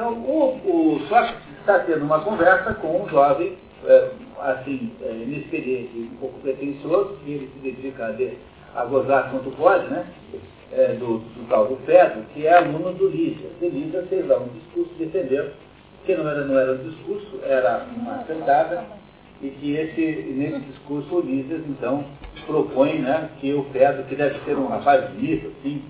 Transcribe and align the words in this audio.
Então, 0.00 0.14
o, 0.14 0.94
o 0.94 1.00
Sócrates 1.08 1.42
está 1.60 1.80
tendo 1.80 2.06
uma 2.06 2.20
conversa 2.20 2.72
com 2.72 3.02
um 3.02 3.08
jovem, 3.10 3.52
é, 3.84 4.08
assim, 4.38 4.90
é, 5.02 5.12
inexperiente, 5.12 5.90
um 5.94 6.16
pouco 6.16 6.40
pretencioso, 6.40 7.18
que 7.22 7.32
ele 7.32 7.50
se 7.52 7.58
dedica 7.58 8.06
a, 8.06 8.80
a 8.80 8.84
gozar 8.86 9.30
quanto 9.30 9.50
pode, 9.50 9.86
né? 9.88 10.06
É, 10.72 10.94
do, 10.94 11.18
do 11.18 11.48
tal 11.50 11.66
do 11.66 11.76
Fedro, 11.84 12.22
que 12.32 12.46
é 12.46 12.56
aluno 12.56 12.94
do 12.94 13.10
Lígia. 13.10 13.50
E 13.60 13.68
Lígia 13.68 14.02
fez 14.08 14.26
lá 14.26 14.38
um 14.38 14.48
discurso 14.48 14.90
defendendo 14.98 15.52
que 16.06 16.14
não 16.14 16.30
era, 16.30 16.46
não 16.46 16.58
era 16.58 16.72
um 16.72 16.88
discurso, 16.88 17.38
era 17.44 17.86
uma 17.94 18.24
sentada, 18.24 18.82
e 19.42 19.50
que 19.50 19.76
esse, 19.76 20.32
nesse 20.32 20.60
discurso 20.60 21.16
o 21.16 21.20
Lísias, 21.20 21.60
então, 21.68 22.06
propõe 22.46 23.00
né, 23.00 23.28
que 23.38 23.52
o 23.52 23.64
Fedro, 23.64 24.04
que 24.04 24.16
deve 24.16 24.38
ser 24.46 24.56
um 24.56 24.68
rapaz 24.68 25.10
bonito, 25.10 25.52
assim, 25.58 25.84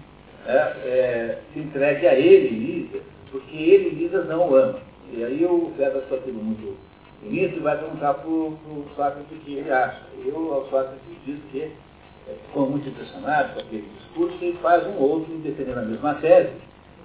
é, 0.47 0.57
é, 0.57 1.39
se 1.53 1.61
entregue 1.61 2.09
a 2.09 2.15
ele, 2.15 2.49
Lísias, 2.49 3.03
porque 3.31 3.57
ele, 3.57 3.91
Lísias, 3.91 4.27
não 4.29 4.51
o 4.51 4.57
ama. 4.57 4.79
E 5.13 5.25
aí 5.25 5.45
o 5.45 5.73
Fedro 5.77 5.99
achou 5.99 6.19
aquilo 6.19 6.43
muito 6.43 6.77
bonito 7.23 7.57
e 7.57 7.61
vai 7.61 7.77
perguntar 7.79 8.15
para 8.15 8.29
o 8.29 8.87
Sócrates 8.97 9.31
o 9.31 9.41
que 9.41 9.55
ele 9.55 9.71
acha. 9.71 10.03
Eu, 10.25 10.55
ao 10.55 10.65
Sócrates, 10.65 11.01
diz 11.27 11.39
que 11.51 11.63
é, 11.63 12.35
ficou 12.47 12.69
muito 12.69 12.89
impressionado 12.89 13.55
com 13.55 13.61
aquele 13.61 13.89
discurso 13.99 14.45
e 14.45 14.53
faz 14.63 14.87
um 14.87 14.99
outro 14.99 15.35
defendendo 15.39 15.79
a 15.79 15.83
mesma 15.83 16.15
tese, 16.15 16.53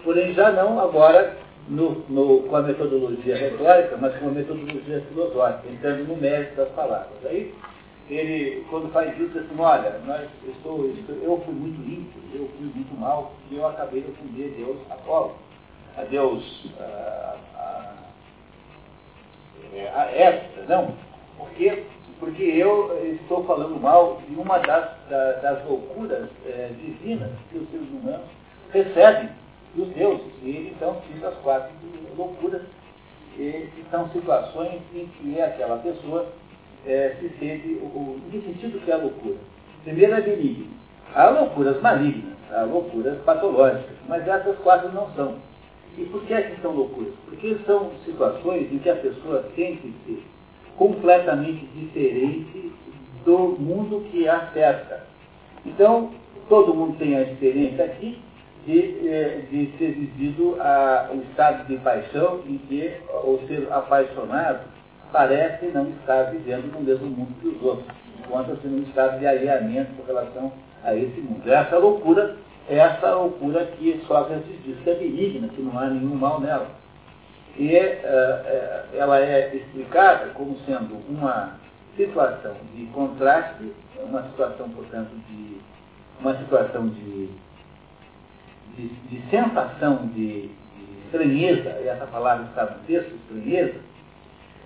porém 0.03 0.33
já 0.33 0.51
não 0.51 0.79
agora 0.79 1.37
no, 1.67 2.03
no, 2.09 2.43
com 2.43 2.55
a 2.55 2.61
metodologia 2.61 3.35
retórica, 3.35 3.97
mas 3.97 4.15
com 4.17 4.27
a 4.27 4.31
metodologia 4.31 5.01
filosófica, 5.09 5.67
entrando 5.69 6.07
no 6.07 6.15
mérito 6.15 6.55
das 6.55 6.69
palavras. 6.69 7.25
Aí, 7.25 7.53
ele, 8.09 8.63
quando 8.69 8.91
faz 8.91 9.17
isso, 9.19 9.29
diz 9.29 9.37
assim, 9.37 9.59
olha, 9.59 9.99
nós, 10.05 10.29
eu, 10.43 10.51
estou, 10.51 10.85
eu 11.23 11.41
fui 11.43 11.53
muito 11.53 11.81
limpo, 11.81 12.19
eu 12.35 12.47
fui 12.55 12.67
muito 12.75 12.99
mal, 12.99 13.33
e 13.49 13.55
eu 13.55 13.67
acabei 13.67 14.01
de 14.01 14.11
ofender 14.11 14.53
Deus 14.57 14.77
Apolo, 14.91 15.35
a 15.97 16.03
Deus 16.03 16.71
a, 16.79 17.35
a, 17.55 17.93
a 20.01 20.11
Éfita, 20.11 20.65
não, 20.67 20.93
porque, 21.37 21.83
porque 22.19 22.43
eu 22.43 23.17
estou 23.21 23.43
falando 23.45 23.79
mal 23.79 24.21
de 24.27 24.35
uma 24.35 24.59
das, 24.59 24.89
das, 25.09 25.41
das 25.41 25.65
loucuras 25.65 26.29
é, 26.45 26.69
divinas 26.79 27.31
que 27.49 27.57
os 27.57 27.69
seres 27.69 27.87
humanos 27.89 28.27
recebem 28.71 29.29
dos 29.75 29.89
deuses. 29.89 30.31
E 30.43 30.49
ele 30.49 30.73
então 30.75 31.01
cita 31.07 31.29
as 31.29 31.35
quatro 31.37 31.71
loucuras, 32.17 32.61
e, 33.37 33.69
que 33.75 33.85
são 33.91 34.09
situações 34.09 34.81
em 34.93 35.07
que 35.07 35.41
aquela 35.41 35.77
pessoa 35.77 36.27
é, 36.85 37.15
se 37.19 37.29
sente. 37.39 37.79
O, 37.81 37.85
o, 37.85 38.21
que 38.31 38.41
sentido 38.41 38.83
que 38.83 38.91
é 38.91 38.93
a 38.93 38.97
loucura? 38.97 39.37
Primeiro 39.83 40.13
é 40.13 40.21
benigno. 40.21 40.67
Há 41.13 41.29
loucuras 41.29 41.81
malignas, 41.81 42.35
há 42.51 42.63
loucuras 42.63 43.17
patológicas, 43.21 43.95
mas 44.07 44.27
essas 44.27 44.57
quatro 44.59 44.91
não 44.91 45.09
são. 45.11 45.35
E 45.97 46.05
por 46.05 46.21
que, 46.25 46.33
é 46.33 46.41
que 46.41 46.61
são 46.61 46.71
loucuras? 46.71 47.13
Porque 47.25 47.55
são 47.65 47.91
situações 48.03 48.71
em 48.71 48.79
que 48.79 48.89
a 48.89 48.95
pessoa 48.95 49.45
sente-se 49.55 50.23
completamente 50.77 51.65
diferente 51.67 52.71
do 53.23 53.55
mundo 53.59 54.05
que 54.11 54.27
a 54.27 54.51
cerca. 54.53 55.03
Então, 55.65 56.11
todo 56.49 56.73
mundo 56.73 56.97
tem 56.97 57.15
a 57.15 57.21
experiência 57.21 57.85
aqui 57.85 58.19
de, 58.65 59.07
eh, 59.07 59.41
de 59.49 59.67
ter 59.77 59.91
vivido 59.93 60.57
a, 60.59 61.09
o 61.13 61.21
estado 61.29 61.65
de 61.67 61.77
paixão 61.77 62.41
em 62.47 62.57
que 62.57 62.91
o 63.23 63.39
ser 63.47 63.67
apaixonado 63.71 64.61
parece 65.11 65.67
não 65.67 65.89
estar 65.89 66.23
vivendo 66.23 66.71
no 66.73 66.81
mesmo 66.81 67.07
mundo 67.07 67.33
que 67.41 67.47
os 67.47 67.63
outros, 67.63 67.87
enquanto 68.19 68.51
assim 68.51 68.67
num 68.67 68.83
estado 68.83 69.19
de 69.19 69.27
alinhamento 69.27 69.93
com 69.93 70.05
relação 70.05 70.51
a 70.83 70.95
esse 70.95 71.21
mundo. 71.21 71.47
Essa 71.49 71.77
loucura 71.77 72.35
essa 72.69 73.13
loucura 73.13 73.65
que 73.77 74.03
Sócrates 74.07 74.63
diz 74.63 74.77
que 74.79 74.89
é 74.89 74.95
benigna, 74.95 75.47
que 75.49 75.61
não 75.61 75.77
há 75.77 75.87
nenhum 75.87 76.15
mal 76.15 76.39
nela. 76.39 76.67
E 77.57 77.75
uh, 77.75 78.95
ela 78.95 79.19
é 79.19 79.55
explicada 79.55 80.31
como 80.33 80.57
sendo 80.65 80.95
uma 81.07 81.57
situação 81.95 82.55
de 82.75 82.85
contraste, 82.87 83.71
uma 84.03 84.23
situação, 84.23 84.69
portanto, 84.69 85.11
de 85.29 85.57
uma 86.19 86.35
situação 86.37 86.87
de 86.87 87.29
de, 88.75 88.87
de 88.87 89.29
sensação 89.29 90.07
de, 90.07 90.47
de, 90.47 90.49
estranheza, 91.05 91.77
e 91.83 91.87
essa 91.87 92.05
palavra 92.07 92.45
está 92.45 92.65
no 92.65 92.79
texto, 92.85 93.13
estranheza, 93.15 93.79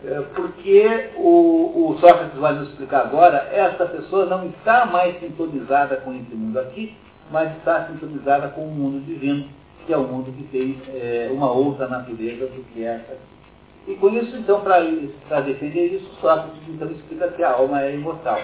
é, 0.03 0.21
porque 0.33 1.09
o, 1.17 1.91
o 1.91 1.97
Sócrates 1.99 2.37
vai 2.39 2.53
nos 2.53 2.69
explicar 2.69 3.01
agora, 3.01 3.49
essa 3.51 3.85
pessoa 3.85 4.25
não 4.25 4.47
está 4.47 4.85
mais 4.85 5.19
sintonizada 5.19 5.97
com 5.97 6.13
esse 6.13 6.33
mundo 6.33 6.59
aqui, 6.59 6.95
mas 7.31 7.55
está 7.57 7.87
sintonizada 7.87 8.49
com 8.49 8.65
o 8.65 8.71
mundo 8.71 9.05
divino, 9.05 9.47
que 9.85 9.93
é 9.93 9.97
o 9.97 10.03
mundo 10.03 10.31
que 10.31 10.43
tem 10.45 10.81
é, 10.89 11.29
uma 11.31 11.51
outra 11.51 11.87
natureza 11.87 12.45
do 12.47 12.63
que 12.73 12.83
essa 12.83 13.13
aqui. 13.13 13.39
E 13.87 13.95
com 13.95 14.09
isso, 14.09 14.35
então, 14.35 14.61
para 14.61 15.41
defender 15.41 15.93
isso, 15.93 16.09
Sócrates 16.21 16.61
então 16.67 16.91
explica 16.91 17.29
que 17.29 17.43
a 17.43 17.53
alma 17.53 17.81
é 17.81 17.95
imortal 17.95 18.39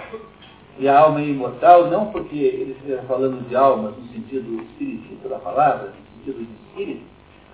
e 0.78 0.88
a 0.88 1.00
alma 1.00 1.22
é 1.22 1.26
imortal, 1.26 1.88
não 1.90 2.08
porque 2.08 2.36
ele 2.36 2.76
esteja 2.80 3.02
falando 3.08 3.48
de 3.48 3.56
alma 3.56 3.92
no 3.92 4.08
sentido 4.08 4.62
espiritista 4.64 5.30
da 5.30 5.38
palavra, 5.38 5.90
no 5.90 6.26
sentido 6.26 6.46
de 6.46 6.54
espírito, 6.68 7.04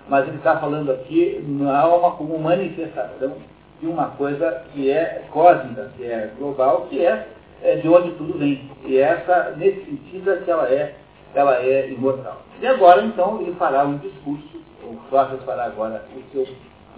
mas 0.08 0.26
ele 0.26 0.38
está 0.38 0.58
falando 0.58 0.90
aqui 0.90 1.44
na 1.46 1.78
alma 1.78 2.12
como 2.12 2.38
manifestação 2.38 3.36
de 3.80 3.86
uma 3.86 4.06
coisa 4.10 4.64
que 4.72 4.90
é 4.90 5.24
cósmica, 5.30 5.92
que 5.96 6.04
é 6.04 6.32
global, 6.38 6.86
que 6.88 7.04
é, 7.04 7.28
é 7.62 7.76
de 7.76 7.88
onde 7.88 8.12
tudo 8.12 8.38
vem. 8.38 8.68
E 8.84 8.96
essa, 8.96 9.54
nesse 9.56 9.84
sentido, 9.84 10.32
é 10.32 10.36
que 10.38 10.50
ela 10.50 10.68
é, 10.68 10.96
ela 11.34 11.56
é 11.62 11.90
imortal. 11.90 12.42
E 12.60 12.66
agora, 12.66 13.02
então, 13.02 13.40
ele 13.40 13.54
fará 13.54 13.84
um 13.84 13.98
discurso, 13.98 14.62
o 14.82 14.98
Sócrates 15.10 15.44
fará 15.44 15.64
agora 15.64 16.04
o 16.14 16.32
seu 16.32 16.46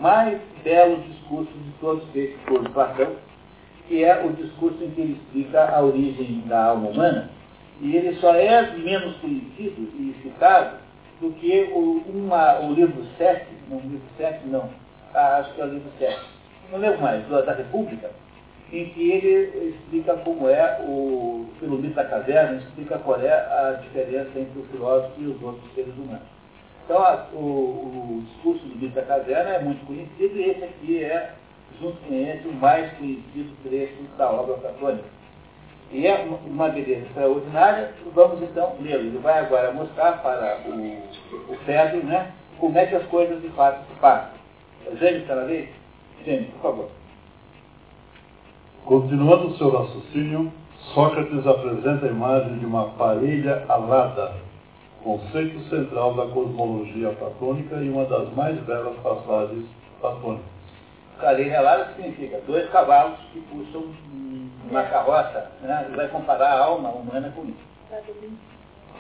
mais 0.01 0.41
belo 0.63 0.97
discurso 1.03 1.53
de 1.53 1.71
todos 1.81 2.05
feitos 2.11 2.41
por 2.47 2.69
Platão, 2.71 3.13
que 3.87 4.03
é 4.03 4.25
o 4.25 4.33
discurso 4.33 4.83
em 4.83 4.91
que 4.91 5.01
ele 5.01 5.13
explica 5.13 5.69
a 5.71 5.81
origem 5.83 6.43
da 6.47 6.67
alma 6.67 6.89
humana, 6.89 7.31
e 7.81 7.97
ele 7.97 8.15
só 8.17 8.35
é 8.35 8.77
menos 8.77 9.17
conhecido 9.17 9.83
e 9.99 10.15
citado 10.23 10.79
do 11.21 11.31
que 11.33 11.71
o, 11.73 12.03
uma, 12.09 12.61
o 12.61 12.73
livro 12.73 13.05
7, 13.19 13.47
não, 13.71 13.79
o 13.79 13.83
livro 13.83 14.09
7 14.17 14.47
não, 14.47 14.69
ah, 15.15 15.37
acho 15.39 15.55
que 15.55 15.61
é 15.61 15.65
o 15.65 15.69
livro 15.69 15.91
7, 15.99 16.21
não 16.73 16.79
lembro 16.79 17.01
mais, 17.01 17.27
da 17.29 17.53
República, 17.53 18.11
em 18.81 18.87
que 18.91 19.11
ele 19.11 19.69
explica 19.69 20.17
como 20.17 20.49
é 20.49 20.81
o, 20.87 21.47
pelo 21.61 21.79
mito 21.79 21.95
da 21.95 22.05
caverna, 22.05 22.59
explica 22.59 22.99
qual 22.99 23.21
é 23.21 23.33
a 23.33 23.79
diferença 23.83 24.39
entre 24.39 24.59
o 24.59 24.65
filósofo 24.65 25.13
e 25.19 25.27
os 25.27 25.43
outros 25.43 25.75
seres 25.75 25.95
humanos. 25.95 26.27
Então, 26.85 26.99
a, 26.99 27.27
o, 27.33 27.39
o 27.39 28.25
discurso 28.27 28.65
do 28.67 28.77
mito 28.77 28.95
da 28.95 29.03
caverna 29.03 29.51
é 29.51 29.59
muito 29.61 29.87
conhecido 29.87 30.37
e 30.37 30.51
esse 30.51 30.65
aqui 30.65 31.03
é 31.03 31.33
junto 31.81 31.97
com 32.03 32.15
esse, 32.15 32.47
o 32.47 32.53
mais 32.53 32.93
conhecido 32.95 33.57
trecho 33.63 34.03
da 34.17 34.31
obra 34.31 34.55
platônica. 34.55 35.05
E 35.91 36.07
é 36.07 36.27
uma 36.47 36.69
beleza 36.69 37.07
extraordinária, 37.07 37.93
vamos 38.13 38.43
então 38.43 38.77
lê-lo. 38.81 39.05
Ele 39.05 39.19
vai 39.19 39.39
agora 39.39 39.73
mostrar 39.73 40.23
para 40.23 40.59
o, 40.67 40.73
o 40.73 41.57
Pedro 41.65 42.05
né, 42.05 42.33
como 42.59 42.77
é 42.79 42.87
que 42.87 42.97
as 42.97 43.05
coisas 43.07 43.41
de 43.41 43.49
fato 43.51 43.87
se 43.87 44.01
passam. 44.01 44.31
Gênio, 44.99 45.21
está 45.21 45.37
na 45.37 45.43
lei? 45.43 45.69
Gênio, 46.25 46.51
por 46.53 46.61
favor. 46.61 47.04
Continuando 48.85 49.47
o 49.47 49.57
seu 49.57 49.71
raciocínio, 49.71 50.53
Sócrates 50.93 51.47
apresenta 51.47 52.05
a 52.05 52.11
imagem 52.11 52.59
de 52.59 52.67
uma 52.67 52.85
parelha 52.91 53.65
alada, 53.67 54.33
conceito 55.03 55.59
central 55.71 56.13
da 56.13 56.27
cosmologia 56.27 57.09
platônica 57.13 57.77
e 57.77 57.89
uma 57.89 58.05
das 58.05 58.31
mais 58.35 58.61
belas 58.61 58.95
passagens 59.03 59.65
platônicas. 60.03 60.45
Carinha 61.19 61.63
lá 61.63 61.95
significa 61.97 62.43
dois 62.47 62.69
cavalos 62.69 63.19
que 63.33 63.41
puxam 63.41 63.85
uma 64.71 64.83
carroça. 64.83 65.51
Né? 65.63 65.87
Ele 65.87 65.97
vai 65.97 66.09
comparar 66.09 66.53
a 66.53 66.65
alma 66.67 66.91
humana 66.91 67.33
com 67.35 67.45
isso. 67.45 67.65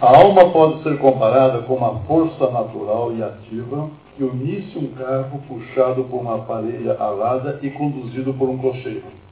A 0.01 0.16
alma 0.16 0.51
pode 0.51 0.83
ser 0.83 0.99
comparada 0.99 1.61
com 1.62 1.75
uma 1.75 2.01
força 2.06 2.51
natural 2.51 3.12
e 3.12 3.22
ativa 3.22 3.91
que 4.16 4.25
unisse 4.25 4.78
um 4.78 4.95
carro 4.95 5.43
puxado 5.47 6.05
por 6.05 6.21
uma 6.21 6.39
parelha 6.39 6.97
alada 6.98 7.59
e 7.60 7.71
conduzido 7.71 8.33
por 8.33 8.48
um 8.48 8.57
cocheiro. 8.57 9.23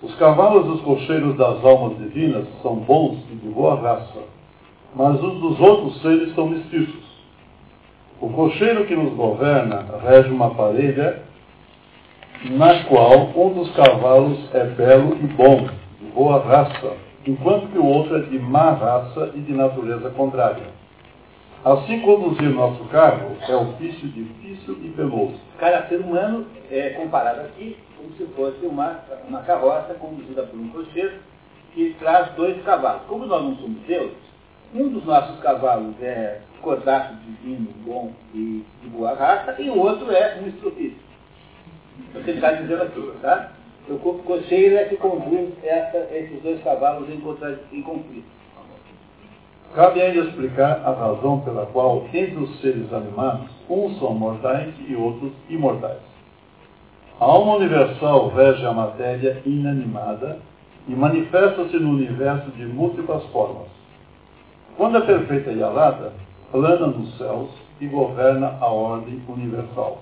Os 0.00 0.14
cavalos 0.14 0.64
dos 0.66 0.80
cocheiros 0.82 1.36
das 1.36 1.64
almas 1.64 1.98
divinas 1.98 2.46
são 2.62 2.76
bons 2.76 3.18
e 3.32 3.34
de 3.34 3.48
boa 3.48 3.74
raça, 3.80 4.20
mas 4.94 5.20
os 5.20 5.40
dos 5.40 5.60
outros 5.60 6.00
seres 6.00 6.34
são 6.34 6.46
mestiços. 6.46 7.08
O 8.20 8.28
cocheiro 8.30 8.86
que 8.86 8.94
nos 8.94 9.12
governa 9.14 9.84
rege 10.00 10.30
uma 10.30 10.50
parelha 10.50 11.22
na 12.44 12.84
qual 12.84 13.30
um 13.34 13.52
dos 13.54 13.74
cavalos 13.74 14.38
é 14.54 14.64
belo 14.64 15.16
e 15.16 15.26
bom, 15.26 15.68
de 16.00 16.06
boa 16.14 16.40
raça, 16.44 16.92
enquanto 17.26 17.66
que 17.72 17.78
o 17.78 17.84
outro 17.84 18.16
é 18.16 18.20
de 18.20 18.38
má 18.38 18.70
raça 18.70 19.32
e 19.34 19.40
de 19.40 19.52
natureza 19.52 20.10
contrária. 20.10 20.77
Assim 21.64 22.00
conduzir 22.00 22.50
nosso 22.50 22.84
carro 22.84 23.36
é 23.48 23.54
ofício 23.54 24.08
difícil 24.08 24.78
e 24.80 24.90
penoso. 24.90 25.34
Cada 25.58 25.88
ser 25.88 26.00
humano 26.00 26.46
é 26.70 26.90
comparado 26.90 27.40
aqui 27.40 27.76
como 27.96 28.12
se 28.12 28.24
fosse 28.34 28.64
uma, 28.64 29.00
uma 29.26 29.42
carroça 29.42 29.94
conduzida 29.94 30.44
por 30.44 30.58
um 30.58 30.68
cocheiro 30.68 31.14
que 31.74 31.96
traz 31.98 32.32
dois 32.34 32.62
cavalos. 32.62 33.02
Como 33.08 33.26
nós 33.26 33.42
não 33.42 33.56
somos 33.56 33.80
deuses, 33.82 34.16
Um 34.72 34.88
dos 34.88 35.04
nossos 35.04 35.40
cavalos 35.40 35.94
é 36.00 36.40
cordaço 36.62 37.14
divino, 37.16 37.70
bom 37.84 38.12
e 38.34 38.64
de 38.82 38.88
boa 38.90 39.14
raça, 39.14 39.60
e 39.60 39.68
o 39.70 39.78
outro 39.78 40.12
é 40.12 40.38
um 40.40 40.48
que 42.22 42.30
ele 42.30 42.38
está 42.38 42.52
dizendo 42.52 42.82
aqui, 42.82 43.12
tá? 43.20 43.52
O 43.88 43.98
cocheiro 43.98 44.76
é 44.76 44.84
que 44.84 44.96
conduz 44.96 45.52
essa, 45.64 46.06
esses 46.12 46.40
dois 46.42 46.62
cavalos 46.62 47.08
em, 47.08 47.14
em 47.14 47.82
conflito. 47.82 48.37
Cabe 49.74 50.00
ainda 50.00 50.20
explicar 50.20 50.82
a 50.84 50.92
razão 50.92 51.40
pela 51.40 51.66
qual, 51.66 52.04
entre 52.12 52.42
os 52.42 52.60
seres 52.60 52.92
animados, 52.92 53.48
uns 53.68 53.98
são 53.98 54.14
mortais 54.14 54.72
e 54.88 54.96
outros 54.96 55.32
imortais. 55.48 55.98
A 57.20 57.24
alma 57.24 57.56
universal 57.56 58.28
rege 58.28 58.64
a 58.64 58.72
matéria 58.72 59.42
inanimada 59.44 60.38
e 60.88 60.92
manifesta-se 60.92 61.76
no 61.78 61.90
universo 61.90 62.50
de 62.52 62.64
múltiplas 62.64 63.24
formas. 63.26 63.66
Quando 64.76 64.98
é 64.98 65.00
perfeita 65.00 65.50
e 65.50 65.62
alada, 65.62 66.12
plana 66.50 66.86
nos 66.86 67.16
céus 67.18 67.50
e 67.80 67.86
governa 67.86 68.56
a 68.60 68.66
ordem 68.66 69.20
universal. 69.28 69.98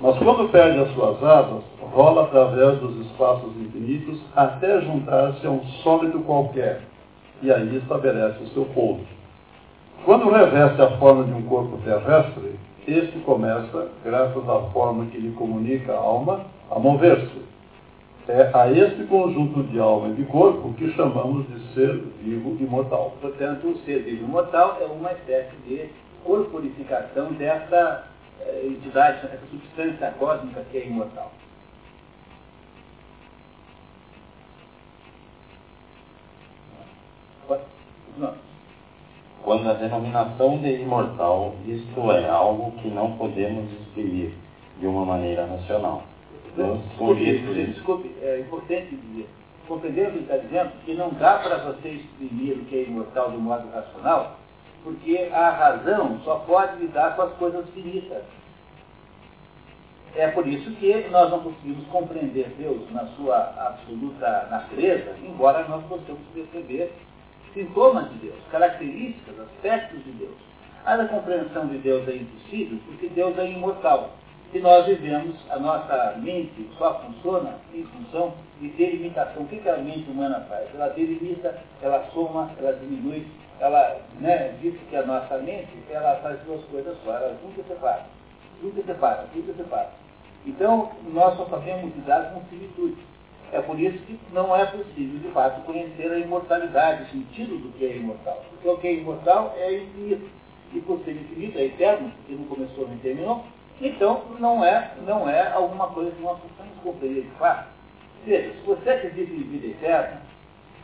Mas 0.00 0.16
quando 0.18 0.48
perde 0.50 0.78
as 0.78 0.92
suas 0.94 1.22
asas, 1.22 1.62
rola 1.92 2.22
através 2.22 2.78
dos 2.78 3.04
espaços 3.06 3.50
infinitos 3.56 4.20
até 4.34 4.80
juntar-se 4.80 5.46
a 5.46 5.50
um 5.50 5.64
sólido 5.82 6.20
qualquer, 6.20 6.82
e 7.42 7.52
aí 7.52 7.76
estabelece 7.76 8.42
o 8.42 8.48
seu 8.48 8.64
pouso. 8.66 9.06
Quando 10.04 10.30
reveste 10.30 10.80
a 10.80 10.96
forma 10.98 11.24
de 11.24 11.32
um 11.32 11.42
corpo 11.42 11.78
terrestre, 11.84 12.58
este 12.86 13.18
começa, 13.20 13.88
graças 14.04 14.48
à 14.48 14.60
forma 14.72 15.06
que 15.06 15.18
lhe 15.18 15.32
comunica 15.32 15.92
a 15.92 15.98
alma, 15.98 16.46
a 16.70 16.78
mover-se. 16.78 17.46
É 18.28 18.50
a 18.52 18.70
este 18.70 19.04
conjunto 19.04 19.62
de 19.64 19.78
alma 19.78 20.08
e 20.08 20.12
de 20.12 20.24
corpo 20.24 20.72
que 20.74 20.90
chamamos 20.92 21.46
de 21.48 21.74
ser 21.74 21.94
vivo 22.22 22.56
imortal. 22.60 23.16
Portanto, 23.20 23.68
o 23.68 23.78
ser 23.78 24.02
vivo 24.02 24.24
imortal 24.24 24.78
é 24.80 24.84
uma 24.84 25.12
espécie 25.12 25.56
de 25.66 25.88
corporificação 26.24 27.32
dessa 27.32 28.04
eh, 28.40 28.66
entidade, 28.66 29.18
essa 29.24 29.38
substância 29.50 30.14
cósmica 30.18 30.62
que 30.70 30.78
é 30.78 30.86
imortal. 30.86 31.32
Quando 39.42 39.70
a 39.70 39.74
denominação 39.74 40.58
de 40.58 40.82
imortal, 40.82 41.54
isto 41.66 42.12
é, 42.12 42.28
algo 42.28 42.72
que 42.82 42.88
não 42.88 43.16
podemos 43.16 43.72
exprimir 43.72 44.32
de 44.78 44.86
uma 44.86 45.04
maneira 45.04 45.46
racional. 45.46 46.02
Então, 46.52 46.76
desculpe, 46.88 47.24
desculpe, 47.24 48.14
é 48.20 48.40
importante 48.40 48.94
dizer, 48.96 49.28
compreender 49.66 50.08
o 50.08 50.10
que 50.10 50.16
ele 50.16 50.24
está 50.24 50.36
dizendo, 50.38 50.72
que 50.84 50.94
não 50.94 51.10
dá 51.10 51.38
para 51.38 51.58
você 51.58 51.88
exprimir 51.88 52.58
o 52.58 52.64
que 52.64 52.76
é 52.76 52.82
imortal 52.84 53.30
de 53.30 53.36
modo 53.36 53.70
racional, 53.70 54.36
porque 54.82 55.28
a 55.32 55.50
razão 55.50 56.20
só 56.24 56.36
pode 56.40 56.78
lidar 56.78 57.16
com 57.16 57.22
as 57.22 57.32
coisas 57.34 57.68
finitas. 57.70 58.24
É 60.16 60.28
por 60.28 60.46
isso 60.46 60.70
que 60.72 61.08
nós 61.10 61.30
não 61.30 61.40
conseguimos 61.40 61.86
compreender 61.88 62.52
Deus 62.58 62.90
na 62.90 63.06
sua 63.08 63.36
absoluta 63.56 64.48
natureza, 64.50 65.14
embora 65.22 65.68
nós 65.68 65.84
possamos 65.84 66.22
perceber 66.34 66.92
sintomas 67.54 68.10
de 68.10 68.18
Deus, 68.18 68.38
características, 68.50 69.38
aspectos 69.40 70.04
de 70.04 70.10
Deus. 70.12 70.36
Mas 70.84 71.00
a 71.00 71.08
compreensão 71.08 71.66
de 71.66 71.78
Deus 71.78 72.08
é 72.08 72.16
impossível 72.16 72.78
porque 72.86 73.08
Deus 73.08 73.36
é 73.38 73.50
imortal. 73.50 74.10
E 74.54 74.58
nós 74.60 74.86
vivemos, 74.86 75.36
a 75.50 75.58
nossa 75.58 76.14
mente 76.16 76.70
só 76.78 76.98
funciona 77.00 77.56
em 77.74 77.84
função 77.84 78.32
de 78.58 78.68
delimitação. 78.70 79.42
O 79.42 79.46
que, 79.46 79.68
a 79.68 79.76
mente 79.76 80.10
humana 80.10 80.40
faz? 80.48 80.74
Ela 80.74 80.88
delimita, 80.88 81.58
ela 81.82 82.08
soma, 82.14 82.50
ela 82.58 82.72
diminui, 82.72 83.26
ela 83.60 84.00
né, 84.18 84.54
diz 84.62 84.74
que 84.88 84.96
a 84.96 85.04
nossa 85.04 85.36
mente 85.38 85.68
ela 85.90 86.16
faz 86.22 86.40
duas 86.46 86.64
coisas 86.64 86.96
só, 87.04 87.12
ela 87.12 87.36
junta 87.42 87.60
e 87.60 87.64
separa. 87.64 88.06
Junta 88.62 88.80
e 88.80 88.84
separa, 88.84 89.26
junta 89.34 89.50
e 89.50 89.54
separa. 89.54 89.90
Então, 90.46 90.92
nós 91.12 91.36
só 91.36 91.44
sabemos 91.46 91.94
lidar 91.94 92.32
com 92.32 92.40
finitude. 92.46 92.96
É 93.52 93.60
por 93.62 93.80
isso 93.80 93.98
que 94.04 94.18
não 94.32 94.54
é 94.54 94.66
possível, 94.66 95.18
de 95.20 95.28
fato, 95.28 95.62
conhecer 95.62 96.10
a 96.10 96.18
imortalidade, 96.18 97.04
o 97.04 97.06
sentido 97.06 97.56
do 97.58 97.72
que 97.78 97.86
é 97.86 97.96
imortal. 97.96 98.44
Porque 98.50 98.68
o 98.68 98.76
que 98.76 98.88
é 98.88 98.94
imortal 98.94 99.54
é 99.56 99.78
infinito. 99.78 100.28
E 100.74 100.80
por 100.80 101.00
ser 101.04 101.12
infinito, 101.12 101.58
é 101.58 101.64
eterno, 101.64 102.10
porque 102.10 102.34
não 102.34 102.44
começou 102.44 102.88
nem 102.88 102.98
terminou, 102.98 103.42
então 103.80 104.22
não 104.38 104.62
é, 104.62 104.92
não 105.06 105.28
é 105.28 105.50
alguma 105.52 105.88
coisa 105.88 106.10
que 106.10 106.22
nós 106.22 106.38
possamos 106.40 106.76
compreender 106.82 107.22
de 107.22 107.30
fato. 107.38 107.68
Veja, 108.26 108.52
se 108.52 108.66
você 108.66 108.90
acredita 108.90 109.32
em 109.32 109.42
vida 109.44 109.68
eterna, 109.68 110.20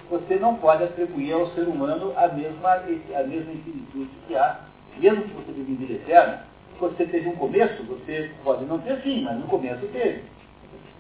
você 0.09 0.37
não 0.37 0.57
pode 0.57 0.85
atribuir 0.85 1.33
ao 1.33 1.49
ser 1.49 1.69
humano 1.69 2.13
a 2.17 2.29
mesma, 2.29 2.73
a 2.75 3.23
mesma 3.25 3.53
infinitude 3.53 4.11
que 4.27 4.37
há. 4.37 4.61
Mesmo 4.97 5.25
que 5.25 5.35
você 5.35 5.53
vive 5.53 5.73
em 5.73 5.77
vida 5.77 5.95
eterna, 5.95 6.47
você 6.81 7.05
teve 7.05 7.29
um 7.29 7.37
começo, 7.37 7.83
você 7.85 8.31
pode 8.43 8.65
não 8.65 8.79
ter 8.79 9.01
fim, 9.01 9.23
mas 9.23 9.39
no 9.39 9.47
começo 9.49 9.87
teve. 9.89 10.23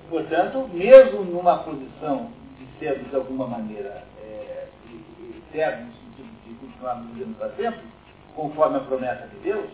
Portanto, 0.08 0.68
mesmo 0.72 1.24
numa 1.24 1.58
posição 1.58 2.30
de 2.58 2.78
sermos 2.78 3.08
de 3.08 3.16
alguma 3.16 3.46
maneira 3.46 4.04
é, 4.22 4.66
eternos, 5.36 5.94
no 5.94 6.16
sentido 6.16 6.46
de 6.46 6.54
continuarmos 6.54 7.12
vivendo 7.12 7.38
para 7.38 7.50
sempre, 7.50 7.80
conforme 8.34 8.76
a 8.76 8.80
promessa 8.80 9.26
de 9.28 9.36
Deus, 9.36 9.66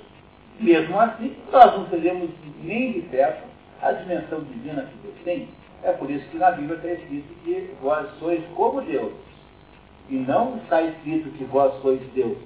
mesmo 0.61 1.01
assim, 1.01 1.37
nós 1.51 1.75
não 1.75 1.85
teremos 1.87 2.31
nem 2.63 2.93
de 2.93 3.01
perto 3.03 3.43
a 3.83 3.93
dimensão 3.93 4.41
divina 4.41 4.83
que 4.83 4.99
Deus 5.03 5.15
tem. 5.25 5.49
É 5.83 5.93
por 5.93 6.11
isso 6.11 6.29
que 6.29 6.37
na 6.37 6.51
Bíblia 6.51 6.77
está 6.77 6.89
escrito 6.93 7.35
que 7.43 7.75
vós 7.81 8.07
sois 8.19 8.43
como 8.55 8.83
Deus. 8.83 9.13
E 10.11 10.17
não 10.17 10.59
está 10.59 10.83
escrito 10.83 11.31
que 11.31 11.45
vós 11.45 11.81
sois 11.81 12.01
Deus. 12.13 12.37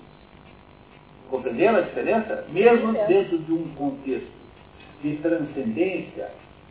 Compreenderam 1.28 1.78
a 1.78 1.82
diferença? 1.82 2.44
Mesmo 2.50 2.92
dentro 3.08 3.38
de 3.38 3.52
um 3.52 3.74
contexto 3.74 4.30
de 5.02 5.16
transcendência, 5.16 6.30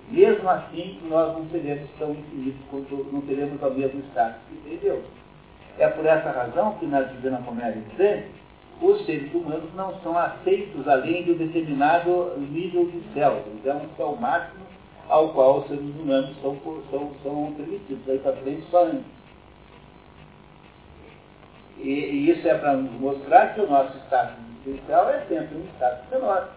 mesmo 0.10 0.50
assim, 0.50 1.00
nós 1.10 1.34
não 1.34 1.50
seremos 1.50 1.90
tão 1.98 2.12
infinitos 2.12 2.62
quanto 2.70 3.08
não 3.12 3.22
teremos 3.22 3.62
o 3.62 3.70
mesmo 3.72 4.02
status 4.12 4.42
que 4.50 4.70
tem 4.70 4.78
Deus. 4.78 5.04
É 5.80 5.88
por 5.88 6.06
essa 6.06 6.30
razão 6.30 6.76
que 6.80 6.86
na 6.86 7.02
Divina 7.02 7.42
Comédia 7.46 7.82
de 7.82 8.24
os 8.82 9.06
seres 9.06 9.34
humanos 9.34 9.74
não 9.76 9.98
são 10.02 10.18
aceitos 10.18 10.88
além 10.88 11.24
de 11.24 11.32
um 11.32 11.38
determinado 11.38 12.34
nível 12.38 12.86
de 12.86 13.02
céu. 13.14 13.42
Eles 13.48 13.66
é 13.66 13.74
um 13.74 13.88
céu 13.96 14.18
máximo 14.20 14.66
ao 15.08 15.30
qual 15.30 15.60
os 15.60 15.68
seres 15.68 15.84
humanos 15.96 16.36
são, 16.42 16.58
são, 16.90 17.12
são 17.24 17.54
permitidos. 17.54 18.10
Aí 18.10 18.20
para 18.20 18.34
frente 18.34 18.64
só 18.70 18.86
antes. 18.86 19.06
E, 21.78 21.90
e, 21.90 22.30
isso 22.32 22.48
é 22.48 22.58
para 22.58 22.74
nos 22.74 22.92
mostrar 23.00 23.54
que 23.54 23.62
o 23.62 23.70
nosso 23.70 23.98
status 24.06 24.36
espiritual 24.58 25.10
é 25.10 25.22
sempre 25.28 25.58
um 25.58 25.66
status 25.76 26.10
menor. 26.12 26.50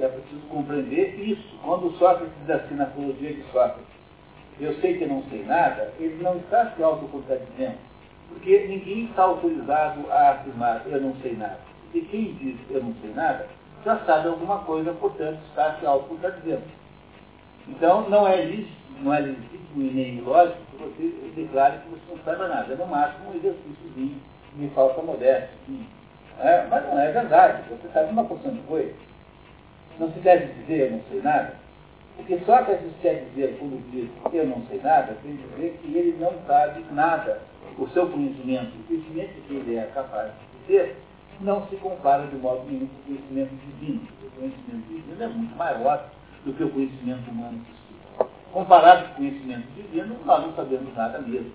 É 0.00 0.08
preciso 0.08 0.40
compreender 0.48 1.20
isso. 1.20 1.58
Quando 1.62 1.90
Sócrates 1.98 2.32
diz 2.40 2.50
assim 2.50 2.74
na 2.74 2.86
filosofia 2.86 3.34
de 3.34 3.42
Sócrates, 3.52 3.92
eu 4.60 4.74
sei 4.80 4.98
que 4.98 5.06
não 5.06 5.22
sei 5.24 5.44
nada, 5.44 5.92
ele 5.98 6.22
não 6.22 6.36
está 6.36 6.70
se 6.70 6.82
autocontradizendo. 6.82 7.78
Porque 8.28 8.66
ninguém 8.66 9.04
está 9.04 9.24
autorizado 9.24 10.10
a 10.10 10.30
afirmar 10.30 10.82
eu 10.86 11.00
não 11.00 11.14
sei 11.16 11.36
nada. 11.36 11.58
E 11.92 12.00
quem 12.00 12.32
diz 12.34 12.56
eu 12.70 12.82
não 12.82 12.94
sei 13.02 13.12
nada, 13.12 13.48
já 13.84 13.98
sabe 14.00 14.28
alguma 14.28 14.60
coisa, 14.60 14.92
portanto 14.94 15.40
está 15.48 15.74
se 15.74 15.84
autocontradizendo. 15.84 16.62
Então 17.68 18.08
não 18.08 18.26
é 18.26 18.44
lícito, 18.44 18.72
não 19.00 19.12
é 19.12 19.20
legítimo 19.20 19.82
e 19.82 19.90
nem 19.90 20.20
lógico 20.20 20.58
que 20.70 20.76
você 20.76 21.32
declare 21.36 21.78
que 21.80 21.88
você 21.90 22.02
não 22.10 22.18
sabe 22.24 22.48
nada. 22.48 22.72
É 22.72 22.76
no 22.76 22.86
máximo 22.86 23.30
um 23.30 23.34
exercíciozinho 23.34 24.20
de 24.54 24.68
falta 24.68 25.02
modéstia. 25.02 25.50
É, 26.40 26.66
mas 26.68 26.84
não 26.84 26.98
é 26.98 27.12
verdade. 27.12 27.62
Você 27.68 27.88
sabe 27.92 28.10
uma 28.10 28.24
porção 28.24 28.52
de 28.52 28.60
coisa. 28.62 28.94
Não 30.02 30.10
se 30.10 30.18
deve 30.18 30.46
dizer 30.46 30.80
eu 30.80 30.90
não 30.90 31.00
sei 31.08 31.22
nada? 31.22 31.54
Porque 32.16 32.36
só 32.44 32.64
que 32.64 32.72
a 32.72 32.76
gente 32.76 32.94
quer 33.00 33.24
dizer, 33.30 33.56
quando 33.60 33.80
diz 33.92 34.10
eu 34.32 34.46
não 34.48 34.60
sei 34.66 34.80
nada, 34.82 35.16
tem 35.22 35.36
que 35.36 35.46
dizer 35.54 35.78
que 35.80 35.96
ele 35.96 36.16
não 36.18 36.32
sabe 36.44 36.84
nada. 36.90 37.40
O 37.78 37.86
seu 37.90 38.08
conhecimento, 38.08 38.72
o 38.76 38.82
conhecimento 38.82 39.40
que 39.46 39.54
ele 39.54 39.76
é 39.76 39.84
capaz 39.94 40.32
de 40.32 40.66
ter, 40.66 40.96
não 41.40 41.64
se 41.68 41.76
compara 41.76 42.26
de 42.26 42.34
modo 42.34 42.64
nenhum 42.68 42.88
com 42.88 43.12
o 43.12 43.16
conhecimento 43.16 43.54
divino. 43.64 44.00
O 44.24 44.30
conhecimento 44.40 44.88
divino 44.88 45.22
é 45.22 45.28
muito 45.28 45.54
maior 45.54 46.10
do 46.44 46.52
que 46.52 46.64
o 46.64 46.70
conhecimento 46.70 47.30
humano 47.30 47.60
que 47.64 47.70
estuda. 47.70 48.30
Comparado 48.52 49.04
com 49.04 49.12
o 49.12 49.16
conhecimento 49.18 49.68
divino, 49.76 50.16
nós 50.26 50.42
não 50.42 50.52
sabemos 50.56 50.92
nada 50.96 51.20
mesmo. 51.20 51.52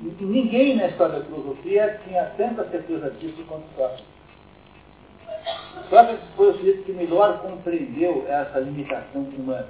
Ninguém 0.00 0.76
na 0.76 0.86
história 0.86 1.18
da 1.18 1.24
filosofia 1.26 2.00
tinha 2.02 2.24
tanta 2.38 2.64
certeza 2.70 3.10
disso 3.10 3.44
quanto 3.46 3.66
Sócrates. 3.76 4.11
Sócrates 5.88 6.24
foi 6.36 6.50
o 6.50 6.54
sujeito 6.54 6.84
que 6.84 6.92
melhor 6.92 7.38
compreendeu 7.40 8.24
essa 8.28 8.60
limitação 8.60 9.22
humana. 9.22 9.68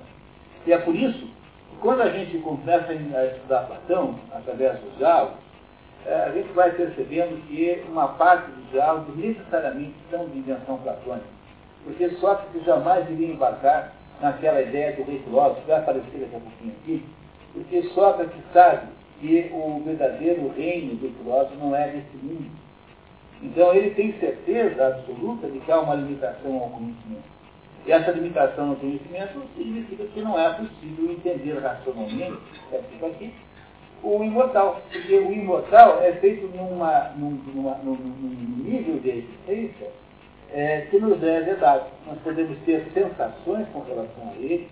E 0.66 0.72
é 0.72 0.78
por 0.78 0.94
isso 0.94 1.18
que 1.18 1.76
quando 1.80 2.02
a 2.02 2.10
gente 2.10 2.38
começa 2.38 2.92
a 2.92 3.26
estudar 3.26 3.66
Platão, 3.66 4.14
através 4.32 4.78
dos 4.80 4.96
diálogos, 4.98 5.38
é, 6.06 6.14
a 6.14 6.30
gente 6.30 6.52
vai 6.52 6.70
percebendo 6.72 7.40
que 7.46 7.82
uma 7.88 8.08
parte 8.08 8.50
dos 8.52 8.70
diálogos 8.70 9.16
necessariamente 9.16 9.94
são 10.10 10.26
de 10.28 10.38
invenção 10.38 10.78
platônica. 10.78 11.26
Porque 11.84 12.08
Sócrates 12.10 12.64
jamais 12.64 13.08
iria 13.10 13.32
embarcar 13.32 13.92
naquela 14.20 14.62
ideia 14.62 14.94
do 14.96 15.02
rei 15.02 15.18
filósofo, 15.20 15.62
que 15.62 15.68
vai 15.68 15.78
aparecer 15.80 16.20
daqui 16.20 16.36
a 16.36 16.40
pouquinho 16.40 16.74
aqui, 16.82 17.04
porque 17.52 17.82
Sócrates 17.94 18.42
sabe 18.52 18.86
que 19.20 19.50
o 19.52 19.82
verdadeiro 19.84 20.48
reino 20.56 20.94
do 20.96 21.10
filósofo 21.18 21.56
não 21.56 21.74
é 21.74 21.88
desse 21.88 22.16
mundo 22.22 22.61
Então 23.42 23.74
ele 23.74 23.90
tem 23.90 24.12
certeza 24.18 24.86
absoluta 24.86 25.48
de 25.48 25.58
que 25.58 25.72
há 25.72 25.80
uma 25.80 25.96
limitação 25.96 26.54
ao 26.54 26.70
conhecimento. 26.70 27.32
E 27.84 27.90
essa 27.90 28.12
limitação 28.12 28.68
no 28.68 28.76
conhecimento 28.76 29.42
significa 29.56 30.04
que 30.04 30.20
não 30.20 30.38
é 30.38 30.50
possível 30.50 31.10
entender 31.10 31.58
racionalmente, 31.58 32.38
é 32.72 32.78
tipo 32.78 33.06
aqui, 33.06 33.34
o 34.02 34.22
imortal. 34.22 34.80
Porque 34.90 35.14
o 35.16 35.32
imortal 35.32 36.00
é 36.02 36.12
feito 36.12 36.46
numa, 36.56 37.10
num, 37.16 37.30
numa, 37.52 37.74
num, 37.78 37.94
num 37.94 38.62
nível 38.62 39.00
de 39.00 39.10
existência 39.10 39.90
é, 40.52 40.82
que 40.82 40.98
nos 40.98 41.20
é 41.22 41.40
vedado. 41.40 41.86
Nós 42.06 42.18
podemos 42.22 42.56
ter 42.60 42.86
sensações 42.94 43.66
com 43.72 43.80
relação 43.80 44.30
a 44.30 44.36
ele, 44.36 44.68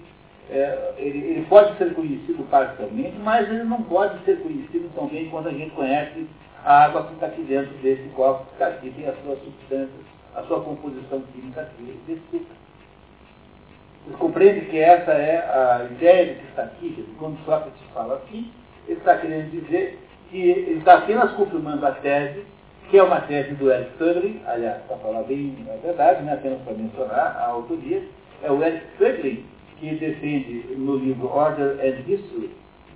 é, 0.48 0.92
ele, 0.98 1.18
ele, 1.18 1.46
pode 1.48 1.76
ser 1.78 1.94
conhecido 1.94 2.44
parcialmente, 2.50 3.16
mas 3.22 3.48
ele 3.48 3.64
não 3.64 3.82
pode 3.82 4.22
ser 4.24 4.40
conhecido 4.40 4.90
tão 4.94 5.06
bem 5.06 5.28
quanto 5.30 5.48
a 5.48 5.52
gente 5.52 5.70
conhece 5.70 6.26
a 6.64 6.84
água 6.84 7.04
que 7.04 7.14
está 7.14 7.26
aqui 7.26 7.42
dentro 7.42 7.72
desse 7.78 8.08
copo, 8.10 8.46
que 8.46 8.52
está 8.52 8.66
aqui, 8.68 8.90
tem 8.90 9.06
as 9.06 9.18
suas 9.22 9.38
substâncias, 9.40 10.06
a 10.34 10.42
sua 10.42 10.60
composição 10.60 11.22
química 11.32 11.68
descrita. 12.06 12.54
Você 14.06 14.16
compreende 14.16 14.66
que 14.66 14.78
essa 14.78 15.12
é 15.12 15.38
a 15.38 15.86
ideia 15.90 16.34
que 16.34 16.46
está 16.46 16.62
aqui, 16.62 17.06
quando 17.18 17.38
Sócrates 17.44 17.80
fala 17.92 18.16
assim, 18.16 18.50
ele 18.88 18.98
está 18.98 19.18
querendo 19.18 19.50
dizer 19.50 19.98
que 20.30 20.38
ele 20.38 20.78
está 20.78 20.98
apenas 20.98 21.32
confirmando 21.32 21.86
a 21.86 21.92
tese, 21.92 22.44
que 22.88 22.98
é 22.98 23.02
uma 23.02 23.20
tese 23.20 23.54
do 23.54 23.70
Eric 23.70 23.92
Fögling, 23.98 24.42
aliás, 24.46 24.82
para 24.82 24.96
falar 24.96 25.22
bem 25.24 25.54
a 25.72 25.76
verdade, 25.86 26.22
não 26.22 26.32
é 26.32 26.34
apenas 26.34 26.60
para 26.62 26.72
mencionar 26.74 27.36
a 27.36 27.46
autoria, 27.46 28.02
é 28.42 28.50
o 28.50 28.62
Eric 28.62 28.84
Fögling 28.96 29.44
que 29.78 29.94
defende 29.94 30.74
no 30.76 30.96
livro 30.96 31.28
Order 31.28 31.78
and 31.80 32.00
History, 32.06 32.50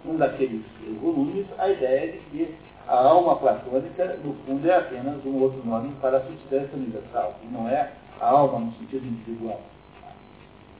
um 0.04 0.16
daqueles 0.16 0.62
volumes, 1.00 1.46
a 1.58 1.70
ideia 1.70 2.12
de 2.12 2.18
que 2.18 2.54
a 2.86 2.96
alma 2.96 3.36
platônica, 3.36 4.18
no 4.24 4.34
fundo, 4.44 4.68
é 4.68 4.76
apenas 4.76 5.24
um 5.24 5.40
outro 5.40 5.64
nome 5.66 5.94
para 6.00 6.18
a 6.18 6.24
substância 6.24 6.74
universal, 6.74 7.34
e 7.42 7.46
não 7.46 7.68
é 7.68 7.92
a 8.20 8.26
alma 8.26 8.60
no 8.60 8.72
sentido 8.74 9.06
individual. 9.06 9.60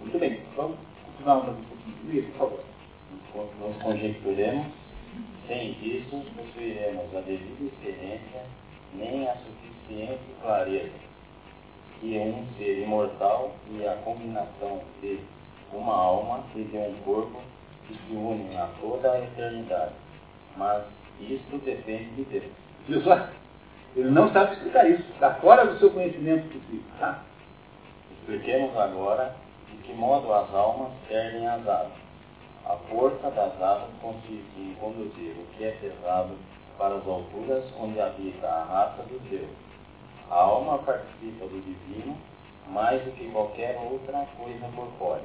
Muito 0.01 0.19
bem, 0.19 0.41
vamos 0.57 0.77
continuar 1.07 1.45
mais 1.45 1.59
um 1.59 1.63
pouquinho. 1.63 1.97
Luiz, 2.05 2.27
por 2.27 2.39
favor. 2.39 2.61
Conjecturemos, 3.83 4.67
sem 5.49 5.71
isso, 5.83 6.23
possuiremos 6.37 7.17
a 7.17 7.21
devida 7.21 7.65
experiência, 7.65 8.43
nem 8.95 9.29
a 9.29 9.35
suficiente 9.37 10.23
clareza, 10.43 10.93
que 12.01 12.17
é 12.17 12.21
um 12.21 12.47
ser 12.57 12.83
imortal 12.83 13.53
e 13.71 13.87
a 13.87 13.97
combinação 14.05 14.81
de 15.01 15.21
uma 15.73 15.95
alma 15.95 16.45
e 16.55 16.63
de 16.63 16.77
um 16.77 16.95
corpo 17.05 17.41
que 17.89 17.95
se 17.95 18.13
unem 18.13 18.57
a 18.57 18.69
toda 18.81 19.11
a 19.11 19.21
eternidade. 19.21 19.93
Mas 20.57 20.85
isso 21.21 21.59
depende 21.65 22.11
de 22.17 22.25
Deus. 22.25 22.53
Viu 22.89 23.03
só? 23.03 23.29
Ele 23.97 24.11
não 24.11 24.33
sabe 24.33 24.55
explicar 24.55 24.89
isso. 24.91 25.05
Está 25.13 25.35
fora 25.35 25.67
do 25.67 25.79
seu 25.79 25.91
conhecimento 25.91 26.49
possível. 26.49 26.85
Tá? 26.99 27.23
Expliquemos 28.11 28.77
agora 28.77 29.35
de 29.71 29.77
que 29.79 29.93
modo 29.93 30.33
as 30.33 30.53
almas 30.55 30.93
perdem 31.09 31.47
as 31.47 31.67
asas. 31.67 31.93
A 32.67 32.77
força 32.89 33.31
das 33.31 33.61
asas 33.61 33.91
consiste 34.01 34.59
em 34.59 34.75
conduzir 34.81 35.33
o 35.33 35.47
que 35.57 35.65
é 35.65 35.71
pesado 35.73 36.35
para 36.79 36.97
as 36.97 37.07
alturas 37.07 37.65
onde 37.79 38.01
habita 38.01 38.47
a 38.49 38.65
raça 38.65 39.03
dos 39.03 39.21
deuses. 39.23 39.49
A 40.31 40.35
alma 40.35 40.79
participa 40.79 41.47
do 41.47 41.61
divino 41.63 42.17
mais 42.69 43.03
do 43.03 43.13
que 43.13 43.31
qualquer 43.31 43.79
outra 43.79 44.27
coisa 44.39 44.67
por 44.75 44.89
fora. 44.99 45.23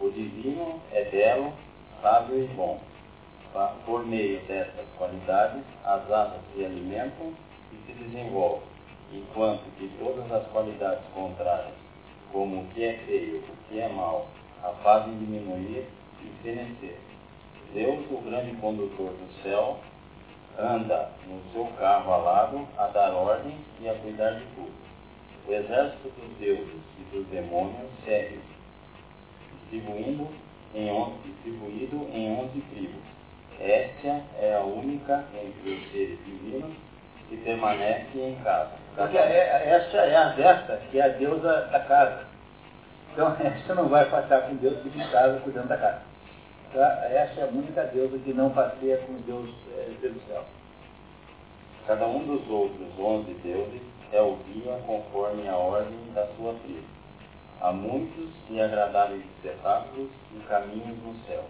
O 0.00 0.10
divino 0.10 0.80
é 0.92 1.04
belo, 1.04 1.52
sábio 2.00 2.44
e 2.44 2.46
bom. 2.48 2.80
Por 3.84 4.06
meio 4.06 4.40
dessas 4.46 4.86
qualidades, 4.96 5.62
as 5.84 6.10
asas 6.10 6.40
se 6.54 6.64
alimentam 6.64 7.34
e 7.72 7.76
se 7.86 7.92
desenvolvem, 7.92 8.68
enquanto 9.12 9.64
que 9.76 9.88
todas 9.98 10.30
as 10.30 10.46
qualidades 10.48 11.04
contrárias 11.12 11.74
como 12.32 12.60
o 12.60 12.66
que 12.68 12.84
é 12.84 12.92
feio, 13.06 13.38
o 13.38 13.68
que 13.68 13.80
é 13.80 13.88
mal, 13.88 14.28
a 14.62 14.68
fazem 14.82 15.18
diminuir 15.18 15.86
e 16.22 16.42
fenecer. 16.42 16.98
Deus, 17.72 18.04
o 18.10 18.18
grande 18.22 18.54
condutor 18.56 19.10
do 19.10 19.42
céu, 19.42 19.78
anda 20.58 21.10
no 21.26 21.40
seu 21.52 21.66
carro 21.78 22.12
alado 22.12 22.68
a 22.76 22.86
dar 22.88 23.12
ordens 23.12 23.58
e 23.80 23.88
a 23.88 23.94
cuidar 23.94 24.32
de 24.32 24.44
tudo. 24.54 24.72
O 25.48 25.52
exército 25.52 26.08
dos 26.08 26.36
deuses 26.38 26.82
e 26.98 27.16
dos 27.16 27.26
demônios 27.28 27.90
segue, 28.04 28.40
distribuindo 29.52 30.28
em 30.74 30.88
distribuído 31.24 32.08
em 32.12 32.32
onze 32.32 32.60
tribos. 32.60 33.09
Esta 33.60 34.22
é 34.40 34.56
a 34.56 34.64
única 34.64 35.24
entre 35.34 35.74
os 35.74 35.92
seres 35.92 36.18
divinos 36.24 36.74
que 37.28 37.36
permanece 37.36 38.18
em 38.18 38.34
casa. 38.42 38.70
Porque 38.96 39.18
é, 39.18 39.68
esta 39.70 39.98
é 39.98 40.16
a 40.16 40.28
Vesta, 40.30 40.80
que 40.90 40.98
é 40.98 41.04
a 41.04 41.08
deusa 41.08 41.68
da 41.70 41.80
casa. 41.80 42.24
Então, 43.12 43.36
esta 43.44 43.74
não 43.74 43.88
vai 43.88 44.08
passar 44.08 44.42
com 44.42 44.56
Deus 44.56 44.80
que 44.82 44.88
em 44.88 45.10
casa 45.10 45.40
cuidando 45.40 45.68
da 45.68 45.76
casa. 45.76 46.02
Tá? 46.72 47.08
Esta 47.10 47.40
é 47.40 47.44
a 47.44 47.48
única 47.48 47.84
deusa 47.84 48.18
que 48.18 48.32
não 48.32 48.50
passeia 48.50 48.98
com 48.98 49.14
Deus 49.26 49.50
é, 49.76 49.92
pelo 50.00 50.20
céu. 50.26 50.44
Cada 51.86 52.06
um 52.06 52.24
dos 52.24 52.48
outros 52.48 52.98
onze 52.98 53.34
deuses 53.42 53.82
é 54.12 54.20
o 54.22 54.36
guia 54.36 54.80
conforme 54.86 55.48
a 55.48 55.56
ordem 55.56 55.98
da 56.14 56.26
sua 56.36 56.54
tribo. 56.62 56.86
Há 57.60 57.72
muitos 57.72 58.30
e 58.48 58.60
agradáveis 58.60 59.22
espetáculos 59.36 60.08
e 60.34 60.38
caminhos 60.48 60.96
no 61.02 61.14
céu, 61.26 61.44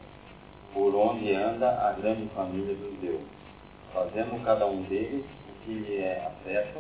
por 0.73 0.95
onde 0.95 1.35
anda 1.35 1.69
a 1.69 1.93
grande 1.93 2.29
família 2.35 2.75
dos 2.75 2.99
deuses, 3.01 3.27
fazendo 3.93 4.45
cada 4.45 4.67
um 4.67 4.83
deles 4.83 5.25
o 5.49 5.65
que 5.65 5.73
lhe 5.73 5.99
é 5.99 6.27
afeto 6.27 6.79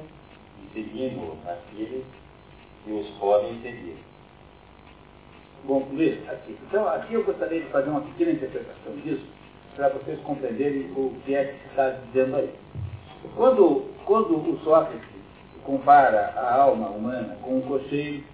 e 0.63 0.73
seguindo 0.73 1.37
aqueles 1.47 2.05
que 2.85 2.93
os 2.93 3.09
podem 3.19 3.61
seguir. 3.61 3.99
Bom, 5.65 5.87
Luiz, 5.93 6.27
aqui. 6.29 6.57
Então, 6.67 6.89
aqui 6.89 7.15
eu 7.15 7.25
gostaria 7.25 7.61
de 7.61 7.67
fazer 7.67 7.91
uma 7.91 8.01
pequena 8.01 8.33
interpretação 8.33 8.97
disso, 9.05 9.27
para 9.77 9.91
vocês 9.91 10.19
compreenderem 10.21 10.91
o 10.93 11.15
que 11.25 11.35
é 11.35 11.45
que 11.45 11.69
está 11.69 11.91
dizendo 11.91 12.37
aí. 12.37 12.55
Quando, 13.37 13.91
quando 14.07 14.37
o 14.37 14.59
Sócrates 14.65 15.09
compara 15.65 16.33
a 16.37 16.55
alma 16.55 16.89
humana 16.89 17.37
com 17.43 17.59
um 17.59 17.61
cocheiro 17.63 18.25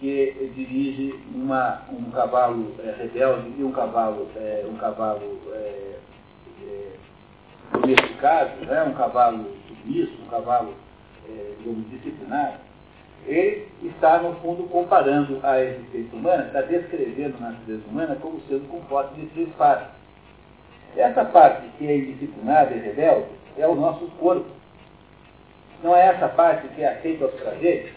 que 0.00 0.52
dirige 0.54 1.18
uma, 1.34 1.82
um 1.90 2.10
cavalo 2.10 2.74
é, 2.78 2.94
rebelde 2.98 3.52
e 3.58 3.64
um 3.64 3.72
cavalo, 3.72 4.28
é, 4.36 4.64
um 4.68 4.76
cavalo 4.76 5.40
é, 5.52 5.98
é 6.62 6.92
domesticado, 7.72 8.64
né, 8.64 8.82
um 8.84 8.94
cavalo 8.94 9.46
submisso, 9.66 10.12
um 10.22 10.28
cavalo 10.28 10.74
é, 11.28 11.54
disciplinado, 11.90 12.58
ele 13.26 13.68
está, 13.82 14.18
no 14.18 14.34
fundo, 14.36 14.64
comparando 14.64 15.40
a 15.42 15.60
existência 15.60 16.18
humana, 16.18 16.44
está 16.46 16.62
descrevendo 16.62 17.36
a 17.38 17.50
natureza 17.50 17.82
humana 17.88 18.16
como 18.20 18.40
sendo 18.48 18.68
composta 18.68 19.14
de 19.14 19.26
três 19.26 19.48
partes. 19.50 19.88
Essa 20.96 21.24
parte 21.26 21.68
que 21.76 21.86
é 21.86 21.98
indisciplinada 21.98 22.74
e 22.74 22.78
rebelde 22.78 23.26
é 23.58 23.66
o 23.66 23.74
nosso 23.74 24.06
corpo. 24.18 24.46
Não 25.82 25.94
é 25.94 26.06
essa 26.06 26.28
parte 26.28 26.66
que 26.68 26.82
é 26.82 26.88
aceita 26.88 27.24
aos 27.24 27.34
prazeres? 27.34 27.92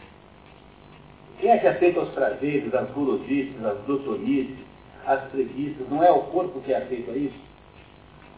Quem 1.42 1.50
é 1.50 1.58
que 1.58 1.68
aceita 1.68 2.00
os 2.02 2.10
prazeres, 2.10 2.72
as 2.74 2.90
gulosices, 2.92 3.66
as 3.66 3.78
glutonices, 3.86 4.58
as 5.08 5.22
preguiças? 5.32 5.90
Não 5.90 6.04
é 6.04 6.12
o 6.12 6.20
corpo 6.20 6.62
que 6.62 6.72
é 6.72 6.78
aceito 6.78 7.10
a 7.10 7.16
isso? 7.16 7.40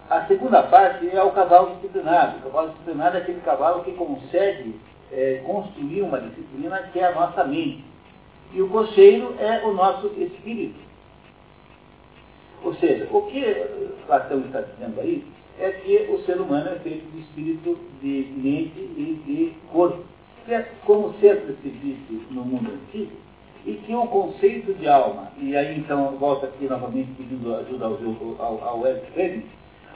A 0.09 0.25
segunda 0.25 0.63
parte 0.63 1.09
é 1.09 1.21
o 1.21 1.31
cavalo 1.31 1.75
disciplinado. 1.75 2.37
O 2.37 2.41
cavalo 2.43 2.69
disciplinado 2.69 3.17
é 3.17 3.19
aquele 3.19 3.41
cavalo 3.41 3.83
que 3.83 3.91
consegue 3.91 4.79
é, 5.11 5.41
construir 5.45 6.01
uma 6.01 6.21
disciplina 6.21 6.77
que 6.93 6.99
é 6.99 7.07
a 7.07 7.11
nossa 7.11 7.43
mente. 7.43 7.83
E 8.53 8.61
o 8.61 8.69
cocheiro 8.69 9.35
é 9.37 9.65
o 9.65 9.73
nosso 9.73 10.07
espírito. 10.17 10.79
Ou 12.63 12.73
seja, 12.75 13.05
o 13.11 13.21
que 13.23 13.43
Platão 14.07 14.39
está 14.39 14.61
dizendo 14.61 15.01
aí 15.01 15.25
é 15.59 15.71
que 15.71 16.09
o 16.09 16.19
ser 16.19 16.39
humano 16.39 16.69
é 16.69 16.79
feito 16.79 17.05
de 17.11 17.19
espírito, 17.19 17.77
de 18.01 18.31
mente 18.37 18.79
e 18.79 19.21
de 19.25 19.53
corpo. 19.73 20.12
Que 20.45 20.53
é 20.53 20.69
como 20.85 21.13
sempre 21.19 21.55
se 21.61 21.69
disse 21.69 22.27
no 22.31 22.43
mundo 22.43 22.71
antigo, 22.73 23.11
e 23.65 23.73
que 23.75 23.95
o 23.95 24.07
conceito 24.07 24.73
de 24.73 24.87
alma, 24.87 25.31
e 25.37 25.55
aí 25.55 25.79
então 25.79 26.17
volta 26.17 26.47
aqui 26.47 26.65
novamente 26.65 27.11
pedindo 27.17 27.55
ajuda 27.55 27.85
ao, 27.85 27.95
ao, 28.39 28.63
ao 28.63 28.87
Eric 28.87 29.45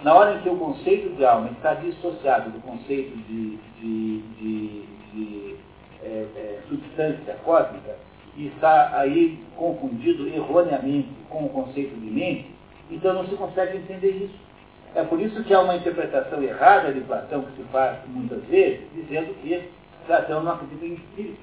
na 0.03 0.13
hora 0.13 0.37
em 0.37 0.41
que 0.41 0.49
o 0.49 0.55
conceito 0.55 1.15
de 1.15 1.25
alma 1.25 1.49
está 1.51 1.73
dissociado 1.73 2.51
do 2.51 2.61
conceito 2.61 3.17
de, 3.27 3.57
de, 3.81 4.19
de 4.39 4.97
de 5.17 5.55
é, 6.03 6.07
é, 6.35 6.59
substância 6.69 7.35
cósmica 7.43 7.95
e 8.35 8.47
está 8.47 8.99
aí 8.99 9.39
confundido 9.55 10.27
erroneamente 10.27 11.09
com 11.29 11.45
o 11.45 11.49
conceito 11.49 11.95
de 11.99 12.07
mente, 12.07 12.51
então 12.91 13.13
não 13.13 13.27
se 13.27 13.35
consegue 13.35 13.77
entender 13.77 14.11
isso. 14.11 14.47
É 14.95 15.03
por 15.03 15.19
isso 15.19 15.43
que 15.43 15.53
há 15.53 15.59
uma 15.59 15.75
interpretação 15.75 16.41
errada 16.41 16.93
de 16.93 17.01
Platão 17.01 17.41
que 17.41 17.57
se 17.57 17.63
faz 17.69 17.97
muitas 18.07 18.43
vezes, 18.45 18.81
dizendo 18.93 19.33
que 19.41 19.63
Platão 20.07 20.41
não 20.41 20.53
acredita 20.53 20.85
em 20.85 20.93
espírito. 20.93 21.41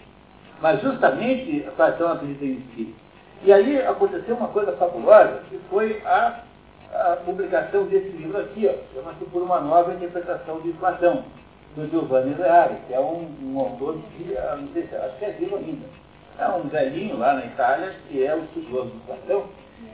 Mas 0.60 0.80
justamente 0.80 1.66
Platão 1.76 2.12
acredita 2.12 2.44
em 2.44 2.54
espírito. 2.54 3.04
E 3.44 3.52
aí 3.52 3.80
aconteceu 3.82 4.36
uma 4.36 4.48
coisa 4.48 4.72
fabulosa, 4.72 5.42
que 5.50 5.58
foi 5.68 6.00
a, 6.06 6.40
a 6.92 7.16
publicação 7.24 7.84
desse 7.84 8.08
livro 8.08 8.40
aqui, 8.40 8.70
chama-se 8.94 9.24
Por 9.26 9.42
uma 9.42 9.60
Nova 9.60 9.92
Interpretação 9.92 10.60
de 10.60 10.72
Platão 10.72 11.24
do 11.76 11.86
Giovanni 11.90 12.34
Reale, 12.34 12.76
que 12.86 12.94
é 12.94 13.00
um, 13.00 13.28
um 13.42 13.60
autor 13.60 13.98
que, 14.16 14.36
ah, 14.36 14.56
não 14.58 14.68
sei 14.72 14.86
se, 14.86 14.96
acho 14.96 15.18
que 15.18 15.24
é 15.24 15.30
vivo 15.32 15.56
ainda. 15.56 15.86
É 16.38 16.48
um 16.48 16.62
velhinho 16.68 17.18
lá 17.18 17.34
na 17.34 17.44
Itália, 17.44 17.94
que 18.08 18.24
é 18.24 18.34
o 18.34 18.44
estudioso 18.44 18.90
do 18.90 19.06
Platão. 19.06 19.44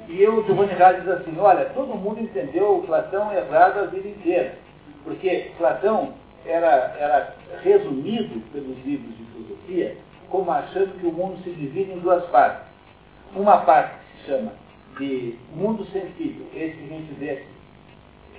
E 0.09 0.27
o 0.27 0.45
Giovanni 0.45 0.75
Reale 0.75 1.01
diz 1.01 1.09
assim, 1.09 1.37
olha, 1.39 1.65
todo 1.75 1.95
mundo 1.95 2.21
entendeu 2.21 2.79
o 2.79 2.83
Platão 2.83 3.33
errado 3.33 3.81
a 3.81 3.87
vida 3.87 4.09
inteira. 4.09 4.55
Porque 5.05 5.51
Platão 5.59 6.13
era, 6.47 6.97
era 6.99 7.37
resumido 7.63 8.41
pelos 8.53 8.77
livros 8.85 9.17
de 9.17 9.25
filosofia 9.25 9.97
como 10.31 10.51
achando 10.51 10.99
que 10.99 11.07
o 11.07 11.13
mundo 11.13 11.43
se 11.43 11.51
divide 11.51 11.93
em 11.93 11.99
duas 11.99 12.25
partes. 12.27 12.67
Uma 13.35 13.59
parte 13.59 13.95
que 13.95 14.21
se 14.21 14.27
chama 14.27 14.53
de 14.99 15.35
mundo 15.55 15.85
sensível, 15.87 16.47
esse 16.55 16.77
que 16.77 16.85
a 16.85 16.97
gente 16.97 17.15
vê 17.15 17.31
aqui. 17.31 17.47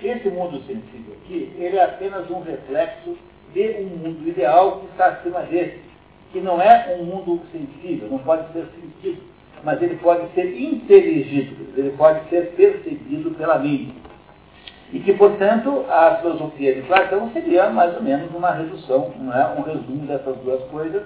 Esse 0.03 0.29
mundo 0.29 0.58
sensível 0.65 1.15
aqui, 1.22 1.53
ele 1.58 1.77
é 1.77 1.84
apenas 1.84 2.29
um 2.29 2.41
reflexo 2.41 3.17
de 3.53 3.70
um 3.79 3.98
mundo 3.98 4.27
ideal 4.27 4.79
que 4.79 4.86
está 4.88 5.08
acima 5.08 5.41
desse, 5.41 5.79
que 6.31 6.39
não 6.39 6.62
é 6.62 6.98
um 6.98 7.03
mundo 7.03 7.41
sensível, 7.51 8.10
não 8.10 8.20
pode 8.20 8.51
ser 8.53 8.65
sentido, 8.81 9.22
mas 9.63 9.81
ele 9.81 9.98
pode 9.98 10.34
ser 10.34 10.60
inteligido, 10.60 11.67
ele 11.77 11.91
pode 11.91 12.27
ser 12.29 12.53
percebido 12.53 13.31
pela 13.31 13.60
mente. 13.60 13.93
E 14.93 15.00
que, 15.00 15.13
portanto, 15.13 15.86
a 15.89 16.17
filosofia 16.17 16.75
de 16.75 16.81
Platão 16.81 17.29
seria 17.31 17.69
mais 17.69 17.95
ou 17.95 18.03
menos 18.03 18.29
uma 18.36 18.51
redução, 18.51 19.12
é? 19.33 19.60
um 19.60 19.63
resumo 19.63 20.05
dessas 20.05 20.36
duas 20.38 20.62
coisas, 20.65 21.03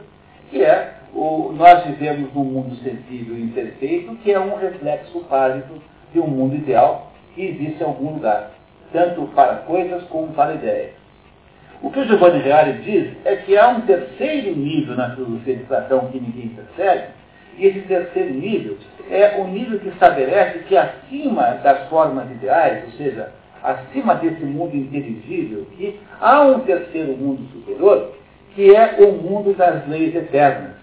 que 0.50 0.64
é 0.64 0.94
o, 1.14 1.54
nós 1.56 1.86
vivemos 1.86 2.34
num 2.34 2.44
mundo 2.44 2.76
sensível 2.78 3.38
e 3.38 3.44
imperfeito, 3.44 4.16
que 4.18 4.32
é 4.32 4.40
um 4.40 4.56
reflexo 4.56 5.20
pálido 5.30 5.82
de 6.12 6.20
um 6.20 6.28
mundo 6.28 6.56
ideal 6.56 7.12
que 7.36 7.46
existe 7.46 7.82
em 7.82 7.86
algum 7.86 8.16
lugar, 8.16 8.52
tanto 8.92 9.24
para 9.36 9.58
coisas 9.58 10.04
como 10.06 10.34
para 10.34 10.56
ideias. 10.56 10.92
O 11.82 11.92
que 11.92 12.00
o 12.00 12.06
Giovanni 12.06 12.40
Reale 12.40 12.82
diz 12.84 13.14
é 13.26 13.36
que 13.36 13.56
há 13.56 13.68
um 13.68 13.82
terceiro 13.82 14.56
nível 14.56 14.96
na 14.96 15.14
filosofia 15.14 15.58
de 15.58 15.64
Platão 15.66 16.08
que 16.08 16.20
ninguém 16.20 16.50
percebe, 16.50 17.10
e 17.58 17.68
esse 17.68 17.82
terceiro 17.82 18.34
nível 18.34 18.78
é 19.10 19.38
o 19.38 19.48
nível 19.48 19.80
que 19.80 19.90
estabelece 19.90 20.60
que 20.60 20.76
acima 20.76 21.60
das 21.64 21.88
formas 21.90 22.30
ideais, 22.32 22.86
ou 22.86 22.92
seja, 22.92 23.32
acima 23.64 24.16
desse 24.16 24.44
mundo 24.44 24.76
inteligível, 24.76 25.66
que 25.78 26.00
há 26.20 26.42
um 26.42 26.60
terceiro 26.62 27.16
mundo 27.18 27.42
superior, 27.52 28.12
que 28.54 28.74
é 28.74 28.96
o 29.00 29.12
mundo 29.14 29.54
das 29.54 29.88
leis 29.88 30.16
eternas. 30.16 30.76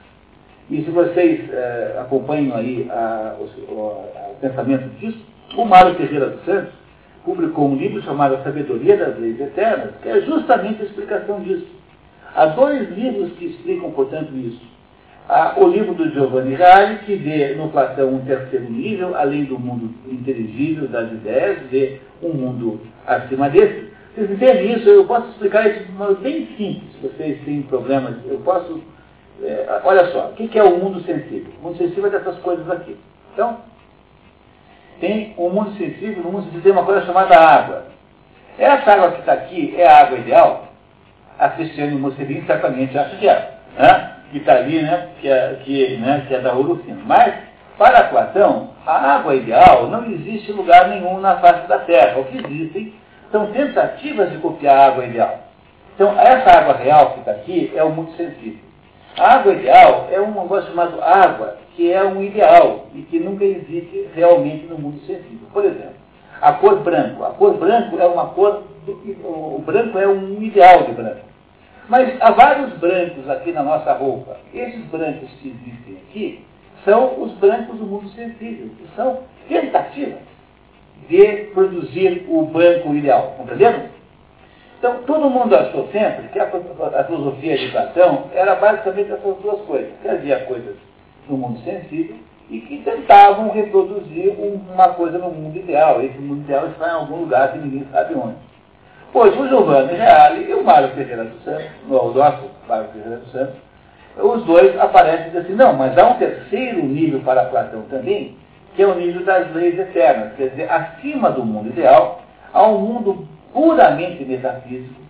E 0.71 0.83
se 0.83 0.91
vocês 0.91 1.53
é, 1.53 1.99
acompanham 2.01 2.57
aí 2.57 2.87
a, 2.91 3.37
o, 3.39 3.45
o, 3.45 4.37
pensamento 4.41 4.89
disso, 4.99 5.19
o 5.57 5.65
Mário 5.65 5.95
Ferreira 5.97 6.31
dos 6.31 6.45
Santos 6.45 6.73
publicou 7.25 7.69
um 7.69 7.77
livro 7.77 8.03
chamado 8.03 8.37
A 8.37 8.43
Sabedoria 8.43 8.97
das 8.97 9.19
Leis 9.19 9.41
Eternas, 9.41 9.93
que 10.03 10.09
é 10.09 10.21
justamente 10.23 10.83
a 10.83 10.85
explicação 10.85 11.41
disso. 11.41 11.67
Há 12.35 12.47
dois 12.47 12.91
livros 12.91 13.33
que 13.33 13.47
explicam, 13.47 13.91
portanto, 13.93 14.35
isso. 14.35 14.72
Há 15.29 15.55
o 15.57 15.69
livro 15.69 15.95
do 15.95 16.11
Giovanni 16.11 16.55
Reale, 16.55 16.99
que 16.99 17.15
vê 17.15 17.55
no 17.55 17.69
Platão 17.71 18.09
um 18.09 18.25
terceiro 18.25 18.71
nível, 18.71 19.17
além 19.17 19.45
do 19.45 19.59
mundo 19.59 19.95
inteligível 20.07 20.89
das 20.89 21.11
ideias, 21.13 21.59
vê 21.71 22.01
um 22.23 22.31
mundo 22.31 22.81
acima 23.07 23.49
desse. 23.49 23.93
Vocês 24.15 24.31
entendem 24.31 24.73
isso? 24.73 24.89
Eu 24.89 25.07
posso 25.07 25.29
explicar 25.31 25.67
isso 25.69 25.85
de 25.85 25.93
modo 25.93 26.17
bem 26.17 26.47
simples, 26.57 26.91
vocês 27.01 27.41
têm 27.45 27.63
problemas. 27.63 28.17
Eu 28.27 28.41
posso. 28.41 28.83
É, 29.43 29.81
olha 29.85 30.07
só, 30.13 30.29
o 30.29 30.33
que 30.35 30.59
é 30.59 30.63
o 30.63 30.79
mundo 30.79 31.01
sensível? 31.01 31.53
O 31.61 31.67
mundo 31.67 31.79
sensível 31.79 32.07
é 32.07 32.11
dessas 32.11 32.39
coisas 32.39 32.69
aqui. 32.71 32.97
Então, 33.33 33.59
tem 35.01 35.35
o 35.37 35.47
um 35.47 35.51
mundo 35.51 35.73
sensível, 35.79 36.23
no 36.23 36.31
mundo 36.31 36.45
sensível 36.45 36.63
tem 36.63 36.73
uma 36.73 36.85
coisa 36.85 37.07
chamada 37.07 37.37
água. 37.37 37.87
Essa 38.59 38.93
água 38.93 39.13
que 39.13 39.21
está 39.21 39.33
aqui 39.33 39.75
é 39.77 39.87
a 39.87 40.03
água 40.03 40.19
ideal? 40.19 40.69
A 41.39 41.49
Cristiane 41.49 41.97
Mussolini 41.97 42.45
certamente 42.47 42.97
acha 42.97 43.17
que 43.17 43.29
é. 43.29 43.55
Né? 43.79 44.17
Que 44.33 44.39
está 44.39 44.55
ali, 44.55 44.83
né? 44.83 45.09
Que 45.21 45.29
é, 45.29 45.61
que, 45.63 45.97
né? 45.99 46.25
que 46.27 46.35
é 46.35 46.41
da 46.41 46.55
Urufina. 46.55 46.99
Mas, 47.05 47.35
para 47.79 48.05
Platão, 48.05 48.71
a 48.87 49.17
água 49.17 49.35
ideal 49.35 49.89
não 49.89 50.05
existe 50.11 50.51
lugar 50.53 50.89
nenhum 50.89 51.21
na 51.21 51.37
face 51.37 51.69
da 51.69 51.79
Terra. 51.81 52.19
O 52.19 52.25
que 52.25 52.39
existem 52.39 52.95
são 53.31 53.47
tentativas 53.53 54.31
de 54.31 54.39
copiar 54.39 54.77
a 54.77 54.87
água 54.87 55.05
ideal. 55.05 55.39
Então, 55.95 56.19
essa 56.19 56.51
água 56.51 56.75
real 56.75 57.11
que 57.11 57.21
está 57.21 57.33
aqui 57.33 57.73
é 57.75 57.85
o 57.85 57.91
mundo 57.91 58.11
sensível. 58.13 58.59
A 59.19 59.35
água 59.35 59.53
ideal 59.53 60.09
é 60.11 60.19
um 60.21 60.33
negócio 60.33 60.71
chamado 60.71 61.03
água, 61.03 61.59
que 61.77 61.93
é 61.93 62.03
um 62.03 62.23
ideal 62.23 62.87
e 62.95 63.03
que 63.03 63.19
nunca 63.19 63.45
existe 63.45 64.09
realmente 64.15 64.67
no 64.67 64.79
mundo 64.79 65.01
sensível. 65.01 65.47
Por 65.53 65.65
exemplo, 65.65 66.03
a 66.41 66.53
cor 66.55 66.77
branco. 66.81 67.25
A 67.25 67.31
cor 67.31 67.55
branco 67.55 67.99
é 67.99 68.07
uma 68.07 68.27
cor, 68.29 68.63
o 69.25 69.63
branco 69.65 69.99
é 69.99 70.09
um 70.09 70.43
ideal 70.43 70.85
de 70.85 70.93
branco. 70.93 71.32
Mas 71.93 72.17
há 72.23 72.31
vários 72.31 72.73
brancos 72.79 73.29
aqui 73.29 73.53
na 73.53 73.63
nossa 73.63 73.93
roupa. 73.93 74.39
Esses 74.55 74.83
brancos 74.87 75.29
que 75.43 75.49
existem 75.49 75.99
aqui 76.09 76.45
são 76.87 77.23
os 77.23 77.33
brancos 77.33 77.77
do 77.77 77.85
mundo 77.85 78.09
sensível, 78.13 78.71
que 78.79 78.89
são 78.97 79.19
tentativas 79.47 80.21
de 81.07 81.51
produzir 81.53 82.25
o 82.31 82.47
branco 82.47 82.95
ideal. 82.95 83.35
Compreenderam? 83.37 83.83
Então, 84.79 85.03
todo 85.03 85.29
mundo 85.29 85.55
achou 85.55 85.87
sempre 85.89 86.29
que 86.29 86.41
a, 86.41 86.45
a, 86.45 87.05
filosofia 87.05 87.59
de 87.59 87.71
Platão 87.71 88.25
era 88.33 88.55
basicamente 88.55 89.13
essas 89.13 89.37
duas 89.43 89.61
coisas. 89.67 89.93
Que 90.01 90.09
havia 90.09 90.47
coisas 90.47 90.77
no 91.29 91.37
mundo 91.37 91.61
sensível 91.61 92.17
e 92.49 92.59
que 92.61 92.79
tentavam 92.79 93.51
reproduzir 93.51 94.35
uma 94.41 94.95
coisa 94.95 95.19
no 95.19 95.31
mundo 95.31 95.59
ideal. 95.59 96.01
Esse 96.01 96.17
mundo 96.17 96.41
ideal 96.41 96.69
está 96.69 96.89
em 96.89 96.93
algum 96.93 97.17
lugar 97.17 97.53
que 97.53 97.59
ninguém 97.59 97.87
sabe 97.93 98.15
onde. 98.15 98.37
Pois 99.13 99.39
o 99.39 99.47
Giovanni 99.47 99.95
Reale 99.95 100.49
e 100.49 100.55
o 100.55 100.65
Mário 100.65 100.89
Ferreira 100.91 101.25
dos 101.25 101.45
Santos, 101.45 101.67
o 101.89 102.13
nosso 102.13 102.51
Mário 102.67 102.89
Ferreira 102.93 103.19
dos 103.19 103.31
Santos, 103.31 103.55
os 104.17 104.45
dois 104.45 104.79
aparecem 104.81 105.27
e 105.27 105.31
dizem 105.31 105.41
assim, 105.43 105.55
não, 105.55 105.75
mas 105.75 105.97
há 105.97 106.09
um 106.09 106.19
terceiro 106.19 106.83
nível 106.83 107.21
para 107.21 107.45
Platão 107.47 107.83
também, 107.91 108.37
que 108.75 108.83
é 108.83 108.87
o 108.87 108.95
nível 108.95 109.25
das 109.25 109.53
leis 109.55 109.79
eternas. 109.79 110.33
Quer 110.37 110.49
dizer, 110.51 110.71
acima 110.71 111.31
do 111.31 111.45
mundo 111.45 111.69
ideal, 111.69 112.23
há 112.53 112.67
um 112.67 112.79
mundo 112.79 113.29
puramente 113.53 114.25
metafísico, 114.25 115.01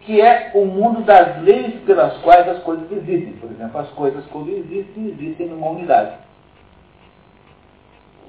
que 0.00 0.20
é 0.20 0.50
o 0.54 0.64
mundo 0.64 1.02
das 1.02 1.40
leis 1.42 1.74
pelas 1.84 2.16
quais 2.18 2.48
as 2.48 2.58
coisas 2.62 2.90
existem. 2.90 3.32
Por 3.34 3.50
exemplo, 3.50 3.80
as 3.80 3.88
coisas 3.90 4.24
quando 4.26 4.50
existem, 4.50 5.08
existem 5.08 5.48
numa 5.48 5.70
unidade. 5.70 6.12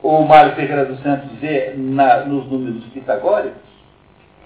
O 0.02 0.22
Mário 0.24 0.54
Ferreira 0.56 0.86
dos 0.86 1.02
Santos 1.02 1.30
vê 1.40 1.74
na, 1.76 2.22
nos 2.22 2.50
números 2.52 2.84
pitagóricos, 2.86 3.67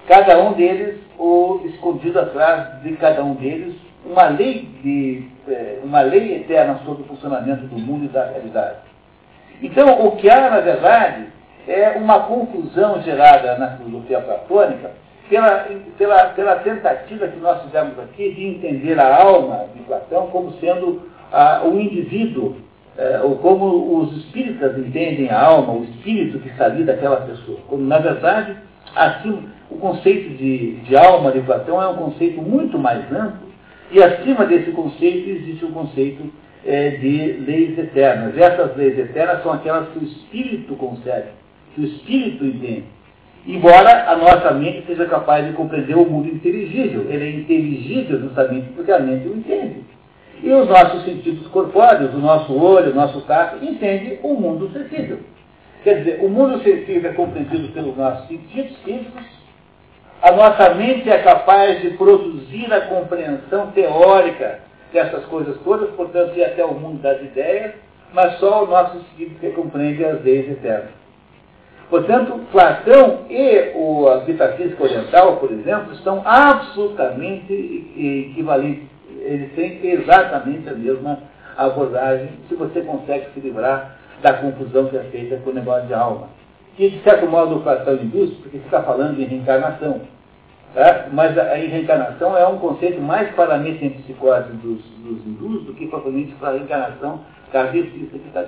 cada 0.07 0.39
um 0.41 0.53
deles, 0.53 0.99
o 1.17 1.61
escondido 1.65 2.19
atrás 2.19 2.81
de 2.81 2.93
cada 2.97 3.23
um 3.23 3.35
deles, 3.35 3.75
uma 4.05 4.25
lei, 4.29 4.67
de, 4.83 5.27
é, 5.47 5.79
uma 5.83 6.01
lei 6.01 6.37
eterna 6.37 6.79
sobre 6.85 7.03
o 7.03 7.05
funcionamento 7.05 7.65
do 7.65 7.77
mundo 7.77 8.05
e 8.05 8.09
da 8.09 8.25
realidade. 8.25 8.77
Então, 9.61 10.05
o 10.07 10.15
que 10.15 10.29
há, 10.29 10.49
na 10.49 10.59
verdade, 10.59 11.27
é 11.67 11.91
uma 11.91 12.21
confusão 12.21 13.01
gerada 13.03 13.57
na 13.57 13.77
filosofia 13.77 14.19
platônica 14.19 14.91
pela, 15.29 15.67
pela, 15.97 16.23
pela 16.29 16.55
tentativa 16.57 17.27
que 17.27 17.39
nós 17.39 17.61
fizemos 17.63 17.97
aqui 17.99 18.33
de 18.33 18.47
entender 18.47 18.99
a 18.99 19.21
alma 19.21 19.67
de 19.75 19.81
Platão 19.83 20.27
como 20.27 20.53
sendo 20.59 21.03
ah, 21.31 21.61
o 21.63 21.79
indivíduo, 21.79 22.57
eh, 22.97 23.21
ou 23.23 23.37
como 23.37 23.99
os 23.99 24.17
espíritas 24.17 24.77
entendem 24.77 25.29
a 25.29 25.39
alma, 25.39 25.73
o 25.73 25.83
espírito 25.85 26.39
que 26.39 26.49
está 26.49 26.65
ali 26.65 26.83
daquela 26.83 27.17
pessoa. 27.21 27.59
Quando, 27.69 27.83
na 27.83 27.99
verdade, 27.99 28.57
assim, 28.95 29.49
o 29.69 29.77
conceito 29.77 30.37
de, 30.37 30.75
de 30.77 30.95
alma 30.95 31.31
de 31.31 31.41
Platão 31.41 31.81
é 31.81 31.87
um 31.87 31.95
conceito 31.95 32.41
muito 32.41 32.77
mais 32.77 33.11
amplo, 33.11 33.49
e 33.91 34.01
acima 34.01 34.45
desse 34.45 34.71
conceito 34.71 35.29
existe 35.29 35.65
o 35.65 35.71
conceito 35.71 36.23
eh, 36.65 36.91
de 36.91 37.33
leis 37.45 37.77
eternas. 37.77 38.37
Essas 38.37 38.75
leis 38.77 38.97
eternas 38.97 39.43
são 39.43 39.51
aquelas 39.51 39.89
que 39.89 39.99
o 39.99 40.03
espírito 40.03 40.75
concebe, 40.75 41.27
que 41.75 41.81
o 41.81 41.85
espírito 41.85 42.45
entende 42.45 42.85
embora 43.45 44.09
a 44.09 44.15
nossa 44.15 44.51
mente 44.51 44.85
seja 44.85 45.05
capaz 45.05 45.45
de 45.45 45.53
compreender 45.53 45.95
o 45.95 46.05
mundo 46.05 46.27
inteligível. 46.27 47.07
Ele 47.09 47.23
é 47.23 47.31
inteligível 47.31 48.19
justamente 48.19 48.67
porque 48.75 48.91
a 48.91 48.99
mente 48.99 49.27
o 49.27 49.35
entende. 49.35 49.83
E 50.43 50.51
os 50.51 50.67
nossos 50.67 51.03
sentidos 51.05 51.47
corpóreos, 51.47 52.13
o 52.13 52.17
nosso 52.17 52.53
olho, 52.53 52.91
o 52.91 52.95
nosso 52.95 53.21
tato, 53.21 53.63
entende 53.63 54.19
o 54.23 54.33
mundo 54.33 54.71
sensível. 54.71 55.19
Quer 55.83 55.99
dizer, 55.99 56.19
o 56.23 56.29
mundo 56.29 56.61
sensível 56.63 57.09
é 57.09 57.13
compreendido 57.13 57.69
pelos 57.69 57.97
nossos 57.97 58.27
sentidos 58.27 58.77
físicos, 58.83 59.23
a 60.21 60.31
nossa 60.31 60.75
mente 60.75 61.09
é 61.09 61.17
capaz 61.23 61.81
de 61.81 61.91
produzir 61.91 62.71
a 62.71 62.81
compreensão 62.81 63.71
teórica 63.71 64.59
dessas 64.93 65.25
coisas 65.25 65.57
todas, 65.63 65.89
portanto, 65.95 66.37
ir 66.37 66.43
até 66.43 66.63
o 66.63 66.75
mundo 66.75 67.01
das 67.01 67.19
ideias, 67.21 67.73
mas 68.13 68.37
só 68.37 68.63
o 68.63 68.67
nosso 68.67 68.97
espírito 68.97 69.39
que 69.39 69.49
compreende 69.51 70.05
as 70.05 70.23
leis 70.23 70.51
eternas. 70.51 70.91
Portanto, 71.89 72.39
Platão 72.51 73.25
e 73.29 73.71
o, 73.75 74.07
a 74.09 74.23
metafísica 74.23 74.83
oriental, 74.83 75.37
por 75.37 75.51
exemplo, 75.51 75.95
são 75.97 76.21
absolutamente 76.23 77.53
equivalentes. 78.31 78.87
Eles 79.21 79.51
têm 79.53 79.79
exatamente 79.83 80.69
a 80.69 80.73
mesma 80.73 81.19
abordagem, 81.57 82.29
se 82.47 82.55
você 82.55 82.81
consegue 82.81 83.27
se 83.33 83.39
livrar 83.39 83.97
da 84.21 84.33
confusão 84.33 84.87
que 84.87 84.97
é 84.97 85.03
feita 85.11 85.37
com 85.37 85.49
o 85.49 85.53
negócio 85.53 85.87
de 85.87 85.93
alma. 85.93 86.29
Que, 86.75 86.89
de 86.89 87.03
certo 87.03 87.27
modo, 87.27 87.57
o 87.57 87.61
Platão 87.61 87.95
induz, 87.95 88.31
porque 88.35 88.57
está 88.57 88.81
falando 88.81 89.19
em 89.19 89.25
reencarnação. 89.25 90.01
Tá? 90.73 91.07
Mas 91.11 91.37
a, 91.37 91.43
a 91.43 91.55
reencarnação 91.55 92.37
é 92.37 92.47
um 92.47 92.57
conceito 92.57 93.01
mais 93.01 93.29
para 93.35 93.55
a 93.55 93.57
metempsicose 93.57 94.53
dos, 94.53 94.81
dos 94.81 95.25
hindus 95.25 95.63
do 95.65 95.73
que 95.73 95.87
propriamente 95.87 96.33
para 96.35 96.49
a 96.49 96.53
reencarnação 96.53 97.19
kardecista 97.51 98.17
que 98.17 98.27
está. 98.27 98.45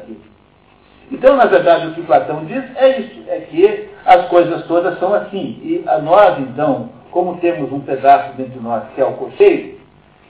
Então, 1.12 1.36
na 1.36 1.46
verdade, 1.46 1.88
o 1.88 1.94
que 1.94 2.02
Platão 2.04 2.46
diz 2.46 2.64
é 2.78 3.00
isso, 3.00 3.24
é 3.28 3.40
que 3.42 3.90
as 4.06 4.26
coisas 4.28 4.66
todas 4.68 4.98
são 5.00 5.14
assim. 5.14 5.60
E 5.62 5.84
a 5.86 6.00
nós, 6.00 6.40
então, 6.40 6.90
como 7.12 7.38
temos 7.38 7.72
um 7.72 7.82
pedaço 7.82 8.36
dentro 8.38 8.54
de 8.54 8.60
nós 8.60 8.84
que 8.96 9.02
é 9.02 9.06
o 9.06 9.14
cocheiro, 9.14 9.76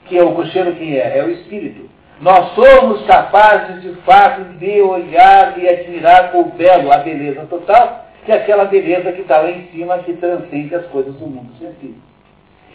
que 0.06 0.18
é 0.18 0.22
o 0.22 0.34
cocheiro 0.34 0.74
quem 0.74 0.96
é? 0.96 1.18
É 1.18 1.24
o 1.24 1.30
espírito. 1.30 1.88
Nós 2.20 2.54
somos 2.54 3.04
capazes, 3.06 3.82
de 3.82 3.92
fato, 4.02 4.44
de 4.58 4.80
olhar 4.80 5.58
e 5.58 5.68
admirar 5.68 6.34
o 6.34 6.44
belo, 6.44 6.92
a 6.92 6.98
beleza 6.98 7.44
total, 7.46 8.06
que 8.24 8.32
é 8.32 8.36
aquela 8.36 8.64
beleza 8.64 9.12
que 9.12 9.22
está 9.22 9.38
lá 9.38 9.50
em 9.50 9.66
cima, 9.72 9.98
que 9.98 10.12
transcende 10.14 10.74
as 10.74 10.86
coisas 10.86 11.14
do 11.14 11.26
mundo 11.26 11.52
sensível. 11.58 11.96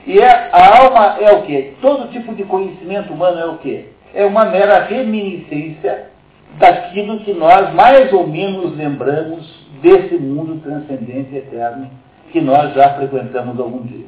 E 0.06 0.20
é, 0.20 0.50
a 0.52 0.80
alma 0.80 1.18
é 1.20 1.32
o 1.32 1.44
quê? 1.44 1.74
Todo 1.82 2.12
tipo 2.12 2.34
de 2.36 2.44
conhecimento 2.44 3.14
humano 3.14 3.40
é 3.40 3.46
o 3.46 3.58
quê? 3.58 3.86
É 4.14 4.26
uma 4.26 4.46
mera 4.46 4.84
reminiscência 4.84 6.10
daquilo 6.58 7.20
que 7.22 7.34
nós 7.34 7.74
mais 7.74 8.12
ou 8.12 8.28
menos 8.28 8.76
lembramos 8.76 9.68
desse 9.82 10.16
mundo 10.18 10.62
transcendente 10.62 11.34
e 11.34 11.38
eterno 11.38 11.90
que 12.32 12.42
nós 12.42 12.74
já 12.74 12.96
frequentamos 12.96 13.60
algum 13.60 13.82
dia. 13.84 14.06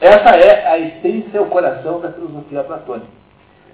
Essa 0.00 0.36
é 0.36 0.66
a 0.66 0.78
essência, 0.78 1.40
o 1.40 1.46
coração 1.46 2.00
da 2.00 2.12
filosofia 2.12 2.62
platônica. 2.62 3.06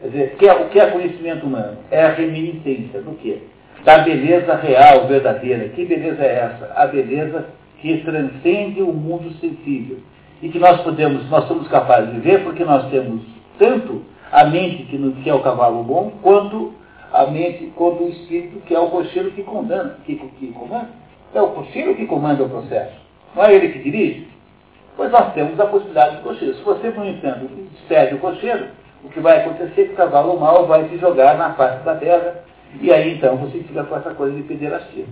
Quer 0.02 0.08
dizer, 0.08 0.34
que 0.36 0.48
é, 0.48 0.52
o 0.52 0.68
que 0.68 0.80
é 0.80 0.90
conhecimento 0.90 1.46
humano? 1.46 1.78
É 1.88 2.02
a 2.02 2.12
reminiscência 2.12 3.00
do 3.00 3.12
quê? 3.18 3.38
Da 3.84 3.98
beleza 3.98 4.56
real, 4.56 5.06
verdadeira. 5.06 5.68
Que 5.68 5.84
beleza 5.84 6.24
é 6.24 6.40
essa? 6.40 6.72
A 6.74 6.88
beleza 6.88 7.46
que 7.80 7.98
transcende 7.98 8.82
o 8.82 8.92
mundo 8.92 9.32
sensível. 9.34 9.98
E 10.42 10.48
que 10.48 10.58
nós 10.58 10.80
podemos, 10.80 11.30
nós 11.30 11.46
somos 11.46 11.68
capazes 11.68 12.12
de 12.14 12.18
ver 12.18 12.42
porque 12.42 12.64
nós 12.64 12.90
temos 12.90 13.22
tanto 13.60 14.02
a 14.32 14.44
mente 14.44 14.84
que, 14.84 15.12
que 15.22 15.30
é 15.30 15.34
o 15.34 15.40
cavalo 15.40 15.84
bom, 15.84 16.14
quanto 16.20 16.74
a 17.12 17.26
mente 17.26 17.66
contra 17.76 18.02
o 18.02 18.08
espírito, 18.08 18.58
que 18.66 18.74
é 18.74 18.80
o 18.80 18.88
cocheiro 18.88 19.30
que 19.30 19.44
comanda. 19.44 19.98
Que, 20.04 20.16
que 20.16 20.46
comanda? 20.48 20.88
É 21.32 21.40
o 21.40 21.48
cocheiro 21.48 21.94
que 21.94 22.06
comanda 22.06 22.42
o 22.42 22.48
processo. 22.48 22.96
Não 23.36 23.44
é 23.44 23.54
ele 23.54 23.68
que 23.68 23.78
dirige? 23.78 24.26
Pois 24.96 25.12
nós 25.12 25.32
temos 25.32 25.58
a 25.60 25.66
possibilidade 25.66 26.16
do 26.16 26.22
cocheiro. 26.22 26.56
Se 26.56 26.62
você, 26.62 26.90
no 26.90 27.06
entanto, 27.06 27.48
despede 27.70 28.16
o 28.16 28.18
cocheiro, 28.18 28.66
o 29.04 29.08
que 29.08 29.20
vai 29.20 29.40
acontecer 29.40 29.82
é 29.82 29.84
que 29.86 29.92
o 29.92 29.96
cavalo 29.96 30.38
mal 30.38 30.66
vai 30.66 30.88
se 30.88 30.98
jogar 30.98 31.36
na 31.36 31.54
face 31.54 31.84
da 31.84 31.94
terra, 31.96 32.44
e 32.80 32.92
aí 32.92 33.14
então 33.14 33.36
você 33.36 33.58
fica 33.58 33.84
com 33.84 33.96
essa 33.96 34.14
coisa 34.14 34.34
de 34.34 34.42
pederastia. 34.42 35.04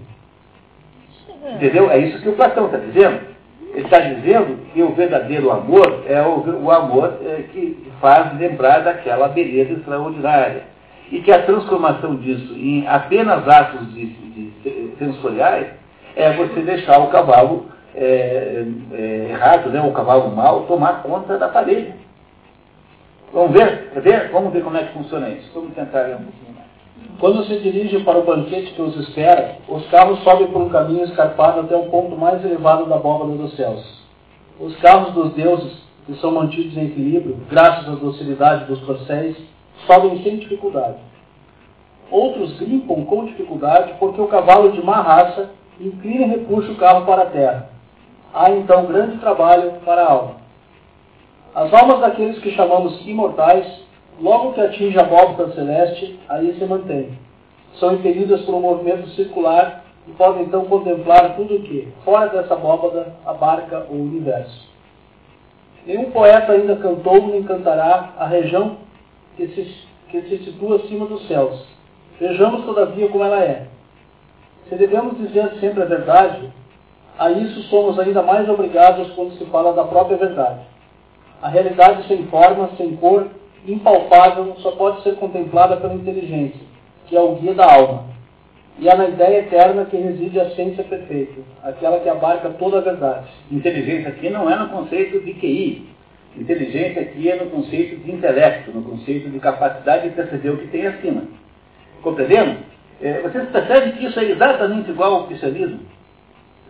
Entendeu? 1.54 1.90
É 1.90 1.98
isso 1.98 2.20
que 2.22 2.28
o 2.28 2.36
Platão 2.36 2.66
está 2.66 2.78
dizendo. 2.78 3.20
Ele 3.72 3.84
está 3.84 4.00
dizendo 4.00 4.58
que 4.72 4.82
o 4.82 4.94
verdadeiro 4.94 5.50
amor 5.50 6.02
é 6.06 6.20
o, 6.22 6.64
o 6.64 6.70
amor 6.70 7.18
é, 7.24 7.44
que 7.52 7.86
faz 8.00 8.36
lembrar 8.38 8.80
daquela 8.80 9.28
beleza 9.28 9.72
extraordinária 9.72 10.64
e 11.10 11.20
que 11.20 11.30
a 11.30 11.42
transformação 11.42 12.16
disso 12.16 12.52
em 12.54 12.86
apenas 12.86 13.46
atos 13.48 13.92
de, 13.94 14.06
de 14.06 14.94
sensoriais 14.98 15.68
é 16.16 16.32
você 16.32 16.60
deixar 16.60 16.98
o 16.98 17.08
cavalo 17.08 17.66
é, 17.94 18.64
é, 18.92 19.26
errado, 19.30 19.70
né, 19.70 19.80
o 19.80 19.92
cavalo 19.92 20.34
mal, 20.34 20.62
tomar 20.62 21.02
conta 21.02 21.38
da 21.38 21.48
parede. 21.48 21.94
Vamos 23.32 23.52
ver? 23.52 23.90
Ver? 24.02 24.30
Vamos 24.32 24.52
ver 24.52 24.62
como 24.62 24.76
é 24.76 24.84
que 24.84 24.92
funciona 24.92 25.28
isso. 25.30 25.50
Vamos 25.54 25.74
tentar 25.74 26.02
ver 26.02 26.16
um 26.16 26.24
pouquinho 26.24 26.54
mais. 26.54 26.70
Quando 27.18 27.44
se 27.44 27.58
dirige 27.60 28.00
para 28.00 28.18
o 28.18 28.24
banquete 28.24 28.72
que 28.72 28.82
os 28.82 28.96
espera, 28.96 29.56
os 29.68 29.86
carros 29.88 30.18
sobem 30.24 30.48
por 30.48 30.62
um 30.62 30.68
caminho 30.68 31.04
escarpado 31.04 31.60
até 31.60 31.76
o 31.76 31.90
ponto 31.90 32.16
mais 32.16 32.44
elevado 32.44 32.86
da 32.86 32.96
abóbada 32.96 33.32
dos 33.32 33.54
céus. 33.56 34.00
Os 34.58 34.74
carros 34.76 35.14
dos 35.14 35.32
deuses, 35.34 35.80
que 36.06 36.14
são 36.14 36.32
mantidos 36.32 36.76
em 36.76 36.86
equilíbrio, 36.86 37.38
graças 37.48 37.88
à 37.88 37.94
docilidade 37.94 38.64
dos 38.64 38.80
corcéis, 38.80 39.36
sobem 39.86 40.22
sem 40.22 40.38
dificuldade. 40.38 40.96
Outros 42.10 42.58
grimpam 42.58 43.04
com 43.04 43.26
dificuldade 43.26 43.94
porque 44.00 44.20
o 44.20 44.26
cavalo 44.26 44.72
de 44.72 44.82
má 44.84 45.00
raça 45.00 45.50
inclina 45.80 46.26
e 46.26 46.28
repuxa 46.30 46.72
o 46.72 46.76
carro 46.76 47.06
para 47.06 47.22
a 47.22 47.26
terra. 47.26 47.70
Há 48.34 48.50
então 48.50 48.86
grande 48.86 49.18
trabalho 49.18 49.74
para 49.84 50.02
a 50.02 50.10
alma. 50.10 50.39
As 51.54 51.72
almas 51.74 52.00
daqueles 52.00 52.38
que 52.38 52.52
chamamos 52.52 53.04
imortais, 53.06 53.66
logo 54.20 54.52
que 54.52 54.60
atingem 54.60 55.00
a 55.00 55.04
bóveda 55.04 55.52
celeste, 55.52 56.18
aí 56.28 56.54
se 56.54 56.64
mantêm. 56.64 57.18
São 57.74 57.94
impelidas 57.94 58.42
por 58.42 58.54
um 58.54 58.60
movimento 58.60 59.08
circular 59.10 59.84
e 60.06 60.12
podem 60.12 60.44
então 60.44 60.64
contemplar 60.66 61.34
tudo 61.36 61.56
o 61.56 61.62
que, 61.62 61.88
fora 62.04 62.28
dessa 62.28 62.54
bóveda, 62.54 63.14
abarca 63.26 63.86
o 63.90 63.94
universo. 63.94 64.68
Nenhum 65.86 66.10
poeta 66.10 66.52
ainda 66.52 66.76
cantou 66.76 67.26
nem 67.28 67.42
cantará 67.42 68.12
a 68.18 68.26
região 68.26 68.76
que 69.36 69.48
se, 69.48 69.74
que 70.08 70.22
se 70.22 70.44
situa 70.44 70.76
acima 70.76 71.06
dos 71.06 71.26
céus. 71.26 71.64
Vejamos, 72.20 72.64
todavia, 72.64 73.08
como 73.08 73.24
ela 73.24 73.42
é. 73.42 73.66
Se 74.68 74.76
devemos 74.76 75.16
dizer 75.16 75.54
sempre 75.58 75.82
a 75.82 75.86
verdade, 75.86 76.52
a 77.18 77.30
isso 77.30 77.62
somos 77.64 77.98
ainda 77.98 78.22
mais 78.22 78.48
obrigados 78.48 79.10
quando 79.12 79.36
se 79.36 79.44
fala 79.46 79.72
da 79.72 79.84
própria 79.84 80.16
verdade. 80.16 80.60
A 81.42 81.48
realidade 81.48 82.06
sem 82.06 82.24
forma, 82.26 82.70
sem 82.76 82.96
cor, 82.96 83.28
impalpável, 83.66 84.56
só 84.58 84.72
pode 84.72 85.02
ser 85.02 85.16
contemplada 85.16 85.76
pela 85.76 85.94
inteligência, 85.94 86.60
que 87.06 87.16
é 87.16 87.20
o 87.20 87.36
guia 87.36 87.54
da 87.54 87.72
alma. 87.72 88.04
E 88.78 88.88
é 88.88 88.96
na 88.96 89.08
ideia 89.08 89.40
eterna 89.40 89.84
que 89.84 89.96
reside 89.96 90.40
a 90.40 90.50
ciência 90.50 90.84
perfeita, 90.84 91.40
aquela 91.62 92.00
que 92.00 92.08
abarca 92.08 92.48
toda 92.50 92.78
a 92.78 92.82
verdade. 92.82 93.28
Inteligência 93.50 94.08
aqui 94.08 94.30
não 94.30 94.50
é 94.50 94.56
no 94.56 94.68
conceito 94.68 95.20
de 95.20 95.34
QI. 95.34 95.86
Inteligência 96.36 97.02
aqui 97.02 97.28
é 97.28 97.36
no 97.36 97.50
conceito 97.50 97.96
de 97.96 98.10
intelecto, 98.10 98.70
no 98.70 98.82
conceito 98.82 99.28
de 99.28 99.38
capacidade 99.40 100.08
de 100.08 100.14
perceber 100.14 100.50
o 100.50 100.58
que 100.58 100.68
tem 100.68 100.86
acima. 100.86 101.24
Compreendendo? 102.02 102.58
É, 103.02 103.20
vocês 103.20 103.48
percebem 103.48 103.92
que 103.92 104.06
isso 104.06 104.20
é 104.20 104.30
exatamente 104.30 104.90
igual 104.90 105.14
ao 105.14 105.26
cristianismo? 105.26 105.80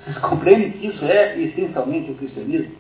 Vocês 0.03 0.17
compreendem 0.19 0.71
que 0.73 0.87
isso 0.87 1.05
é 1.05 1.39
essencialmente 1.39 2.11
o 2.11 2.15
cristianismo? 2.15 2.73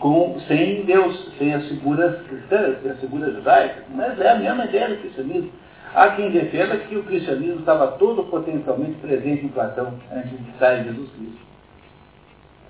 Com, 0.00 0.38
sem 0.46 0.84
Deus, 0.84 1.32
sem 1.38 1.54
as 1.54 1.66
figuras 1.68 2.20
cristãs, 2.26 2.82
sem 2.82 2.90
as 2.90 3.00
figuras 3.00 3.34
judaicas, 3.34 3.84
mas 3.94 4.20
é 4.20 4.30
a 4.30 4.34
mesma 4.36 4.64
ideia 4.66 4.88
do 4.88 4.96
cristianismo. 4.96 5.50
Há 5.94 6.10
quem 6.10 6.30
defenda 6.30 6.76
que 6.76 6.96
o 6.96 7.04
cristianismo 7.04 7.60
estava 7.60 7.92
todo 7.92 8.24
potencialmente 8.24 8.98
presente 9.00 9.46
em 9.46 9.48
Platão 9.48 9.94
antes 10.12 10.30
de 10.30 10.36
em 10.36 10.84
Jesus 10.84 11.10
Cristo. 11.12 11.46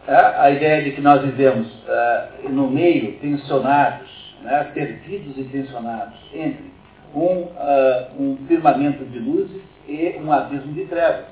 É, 0.06 0.14
a 0.14 0.50
ideia 0.52 0.84
de 0.84 0.92
que 0.92 1.00
nós 1.00 1.20
vivemos 1.22 1.66
uh, 1.66 2.48
no 2.48 2.70
meio 2.70 3.18
tensionados, 3.18 4.08
né, 4.42 4.70
perdidos 4.72 5.36
e 5.36 5.42
tensionados 5.42 6.16
entre 6.32 6.70
um, 7.12 7.42
uh, 7.42 8.06
um 8.16 8.38
firmamento 8.46 9.04
de 9.04 9.18
luzes 9.18 9.60
e 9.88 10.16
um 10.22 10.30
abismo 10.30 10.72
de 10.74 10.84
trevas. 10.84 11.24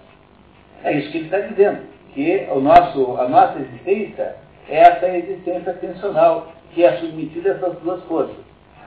É 0.83 0.93
isso 0.99 1.13
que 1.13 1.19
ele 1.19 1.27
está 1.27 1.39
dizendo, 1.39 1.83
que 2.13 2.49
o 2.51 2.61
nosso, 2.61 3.17
a 3.17 3.29
nossa 3.29 3.61
existência 3.61 4.23
é 4.23 4.37
essa 4.69 5.09
existência 5.09 5.73
tensional, 5.75 6.49
que 6.73 6.85
é 6.85 6.97
submetida 6.99 7.53
a 7.53 7.55
essas 7.55 7.79
duas 7.79 8.03
forças. 8.05 8.37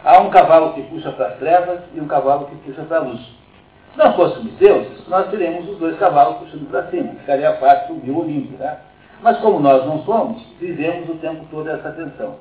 Há 0.04 0.20
um 0.20 0.30
cavalo 0.30 0.74
que 0.74 0.82
puxa 0.84 1.12
para 1.12 1.28
as 1.28 1.38
trevas 1.38 1.80
e 1.94 2.00
um 2.00 2.08
cavalo 2.08 2.46
que 2.46 2.56
puxa 2.58 2.84
para 2.84 2.98
a 2.98 3.02
luz. 3.02 3.20
Se 3.92 3.98
não 3.98 4.14
fôssemos 4.14 4.54
deuses, 4.54 5.08
nós 5.08 5.30
teríamos 5.30 5.68
os 5.70 5.78
dois 5.78 5.98
cavalos 5.98 6.38
puxando 6.38 6.70
para 6.70 6.88
cima, 6.88 7.14
ficaria 7.20 7.54
fácil 7.54 7.96
subir 7.96 8.12
o 8.12 8.20
Olimpo. 8.20 8.58
Né? 8.58 8.78
Mas 9.22 9.38
como 9.40 9.60
nós 9.60 9.86
não 9.86 10.04
somos, 10.04 10.42
vivemos 10.60 11.10
o 11.10 11.16
tempo 11.16 11.46
todo 11.50 11.70
essa 11.70 11.92
tensão. 11.92 12.36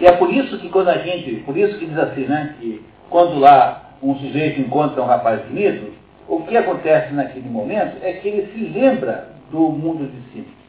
E 0.00 0.06
é 0.06 0.12
por 0.12 0.32
isso 0.32 0.58
que 0.58 0.68
quando 0.68 0.88
a 0.88 0.98
gente, 0.98 1.36
por 1.46 1.56
isso 1.56 1.78
que 1.78 1.86
diz 1.86 1.98
assim, 1.98 2.26
né, 2.26 2.54
que 2.60 2.84
quando 3.08 3.38
lá 3.38 3.90
um 4.02 4.14
sujeito 4.16 4.60
encontra 4.60 5.00
um 5.00 5.06
rapaz 5.06 5.40
bonito, 5.42 5.92
o 6.28 6.42
que 6.42 6.56
acontece 6.56 7.12
naquele 7.14 7.48
momento 7.48 7.96
é 8.02 8.12
que 8.14 8.28
ele 8.28 8.52
se 8.52 8.78
lembra 8.78 9.28
do 9.50 9.60
mundo 9.60 10.06
de 10.06 10.32
cima. 10.32 10.63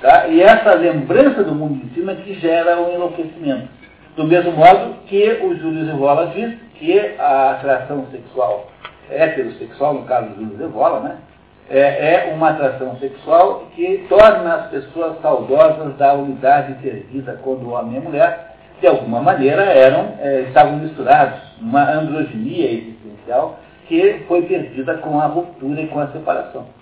Tá? 0.00 0.28
E 0.28 0.40
essa 0.40 0.72
lembrança 0.74 1.44
do 1.44 1.54
mundo 1.54 1.84
de 1.84 1.94
cima 1.94 2.14
que 2.14 2.34
gera 2.34 2.80
um 2.80 2.94
enlouquecimento. 2.94 3.68
Do 4.16 4.24
mesmo 4.24 4.52
modo 4.52 4.94
que 5.06 5.40
o 5.42 5.54
Júlio 5.56 5.84
Zevola 5.84 6.32
diz 6.34 6.54
que 6.74 7.14
a 7.18 7.52
atração 7.52 8.06
sexual 8.10 8.68
heterossexual, 9.10 9.94
no 9.94 10.02
caso 10.04 10.30
do 10.30 10.36
Júlio 10.36 10.56
Zevola, 10.56 11.00
né, 11.00 11.16
é, 11.68 12.28
é, 12.28 12.32
uma 12.34 12.50
atração 12.50 12.96
sexual 12.98 13.66
que 13.74 14.06
torna 14.08 14.54
as 14.54 14.70
pessoas 14.70 15.20
saudosas 15.20 15.96
da 15.96 16.14
unidade 16.14 16.74
perdida 16.82 17.38
quando 17.42 17.62
o 17.64 17.72
homem 17.72 17.94
e 17.94 17.98
a 17.98 18.00
mulher, 18.00 18.56
de 18.80 18.86
alguma 18.86 19.20
maneira, 19.20 19.62
eram, 19.62 20.14
é, 20.18 20.40
estavam 20.48 20.78
misturados, 20.78 21.38
uma 21.60 21.88
androginia 21.92 22.72
existencial 22.72 23.58
que 23.86 24.24
foi 24.26 24.42
perdida 24.42 24.94
com 24.98 25.20
a 25.20 25.26
ruptura 25.26 25.80
e 25.80 25.86
com 25.88 26.00
a 26.00 26.08
separação. 26.08 26.79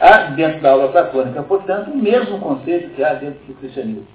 Há 0.00 0.30
dentro 0.30 0.60
da 0.60 0.70
aula 0.70 0.88
platônica, 0.88 1.42
portanto, 1.42 1.90
o 1.90 1.96
mesmo 1.96 2.38
conceito 2.40 2.90
que 2.94 3.04
há 3.04 3.14
dentro 3.14 3.38
do 3.46 3.54
cristianismo. 3.54 4.06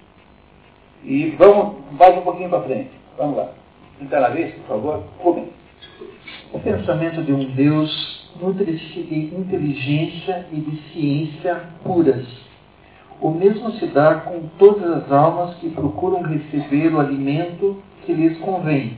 E 1.03 1.29
vamos, 1.31 1.75
mais 1.91 2.17
um 2.17 2.21
pouquinho 2.21 2.49
para 2.49 2.63
frente. 2.63 2.91
Vamos 3.17 3.37
lá. 3.37 3.49
Então, 4.01 4.19
na 4.19 4.29
vez, 4.29 4.53
por 4.55 4.67
favor, 4.67 5.03
comece. 5.19 5.51
O 6.51 6.59
pensamento 6.59 7.21
de 7.23 7.31
um 7.31 7.45
Deus 7.51 8.17
nutre-se 8.39 9.01
de 9.03 9.35
inteligência 9.35 10.45
e 10.51 10.55
de 10.57 10.77
ciência 10.91 11.61
puras. 11.83 12.25
o 13.19 13.31
mesmo 13.31 13.71
se 13.73 13.87
dá 13.87 14.15
com 14.15 14.47
todas 14.59 14.91
as 14.91 15.11
almas 15.11 15.55
que 15.55 15.69
procuram 15.69 16.21
receber 16.21 16.93
o 16.93 16.99
alimento 16.99 17.81
que 18.05 18.13
lhes 18.13 18.37
convém. 18.39 18.97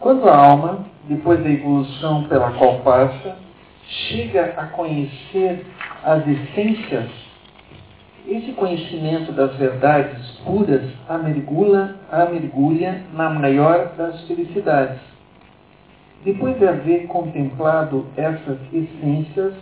Quando 0.00 0.28
a 0.28 0.36
alma, 0.36 0.84
depois 1.04 1.42
da 1.42 1.50
evolução 1.50 2.24
pela 2.24 2.50
qual 2.52 2.80
passa, 2.80 3.36
chega 3.86 4.54
a 4.56 4.66
conhecer 4.66 5.64
as 6.04 6.26
essências, 6.26 7.10
esse 8.26 8.52
conhecimento 8.52 9.32
das 9.32 9.54
verdades 9.56 10.30
puras 10.44 10.82
a 11.08 11.18
mergulha, 11.18 11.96
a 12.10 12.26
mergulha 12.26 13.02
na 13.12 13.30
maior 13.30 13.92
das 13.96 14.20
felicidades. 14.26 15.00
Depois 16.24 16.58
de 16.58 16.66
haver 16.66 17.06
contemplado 17.06 18.06
essas 18.16 18.58
essências, 18.72 19.54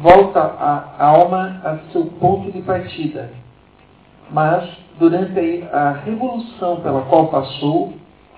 volta 0.00 0.40
a 0.40 1.04
alma 1.04 1.60
a 1.64 1.78
seu 1.92 2.06
ponto 2.20 2.52
de 2.52 2.62
partida. 2.62 3.30
Mas, 4.30 4.68
durante 4.98 5.64
a 5.72 5.92
revolução 6.04 6.80
pela 6.80 7.02
qual 7.02 7.28
passou, 7.28 7.94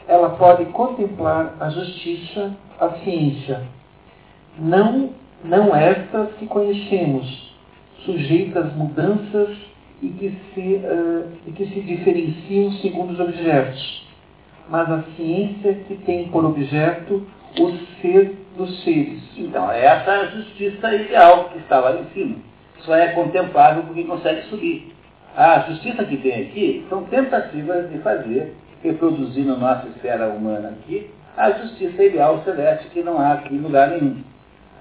ela 0.07 0.31
pode 0.31 0.65
contemplar 0.67 1.55
a 1.59 1.71
justiça, 1.71 2.53
a 2.81 2.91
ciência. 2.99 3.63
Não, 4.59 5.11
não 5.45 5.75
estas 5.75 6.33
que 6.35 6.47
conhecemos, 6.47 7.55
sujeitas 8.05 8.67
às 8.67 8.75
mudanças 8.75 9.57
e 10.03 10.09
que, 10.09 10.37
se, 10.55 10.61
uh, 10.61 11.29
e 11.47 11.53
que 11.53 11.67
se 11.67 11.81
diferenciam 11.81 12.73
segundo 12.73 13.13
os 13.13 13.21
objetos, 13.21 14.07
mas 14.69 14.91
a 14.91 15.03
ciência 15.17 15.75
que 15.87 15.97
tem 15.97 16.29
por 16.29 16.45
objeto 16.45 17.27
o 17.59 17.71
ser 18.01 18.37
dos 18.57 18.83
seres. 18.85 19.23
Então, 19.37 19.71
essa 19.71 20.11
é 20.11 20.21
a 20.23 20.27
justiça 20.27 20.95
ideal 20.95 21.51
que 21.51 21.59
está 21.59 21.81
lá 21.81 22.01
em 22.01 22.05
cima. 22.13 22.37
Só 22.81 22.95
é 22.95 23.09
contemplável 23.09 23.83
porque 23.85 24.05
consegue 24.05 24.43
subir. 24.43 24.95
A 25.37 25.61
justiça 25.61 26.05
que 26.05 26.17
tem 26.17 26.43
aqui 26.43 26.87
são 26.89 27.05
tentativas 27.05 27.91
de 27.91 27.99
fazer, 27.99 28.55
reproduzir 28.83 29.45
na 29.45 29.57
nossa 29.57 29.89
esfera 29.89 30.29
humana 30.29 30.71
aqui, 30.71 31.11
a 31.37 31.51
justiça 31.53 32.03
ideal 32.03 32.43
celeste 32.45 32.89
que 32.89 33.03
não 33.03 33.19
há 33.19 33.35
aqui 33.35 33.55
em 33.55 33.59
lugar 33.59 33.91
nenhum. 33.91 34.23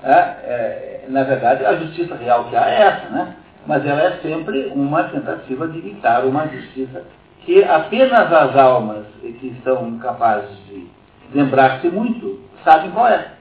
É, 0.04 0.12
é, 0.12 1.06
na 1.10 1.24
verdade, 1.24 1.66
a 1.66 1.76
justiça 1.76 2.16
real 2.16 2.46
que 2.46 2.56
há 2.56 2.70
é 2.70 2.82
essa, 2.82 3.10
né? 3.10 3.36
mas 3.66 3.86
ela 3.86 4.02
é 4.02 4.18
sempre 4.22 4.72
uma 4.74 5.04
tentativa 5.06 5.68
de 5.68 5.80
imitar 5.80 6.26
uma 6.26 6.48
justiça 6.48 7.04
que 7.42 7.64
apenas 7.64 8.32
as 8.32 8.56
almas 8.56 9.06
que 9.22 9.56
são 9.64 9.98
capazes 10.00 10.58
de 10.68 10.88
lembrar-se 11.34 11.90
muito 11.90 12.40
sabem 12.64 12.92
qual 12.92 13.08
é. 13.08 13.34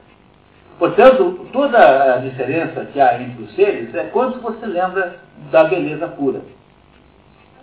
Portanto, 0.77 1.47
toda 1.51 2.15
a 2.15 2.17
diferença 2.17 2.85
que 2.85 2.99
há 2.99 3.21
entre 3.21 3.43
os 3.43 3.53
seres 3.55 3.93
é 3.93 4.03
quanto 4.05 4.39
você 4.39 4.65
lembra 4.65 5.19
da 5.51 5.65
beleza 5.65 6.07
pura. 6.07 6.41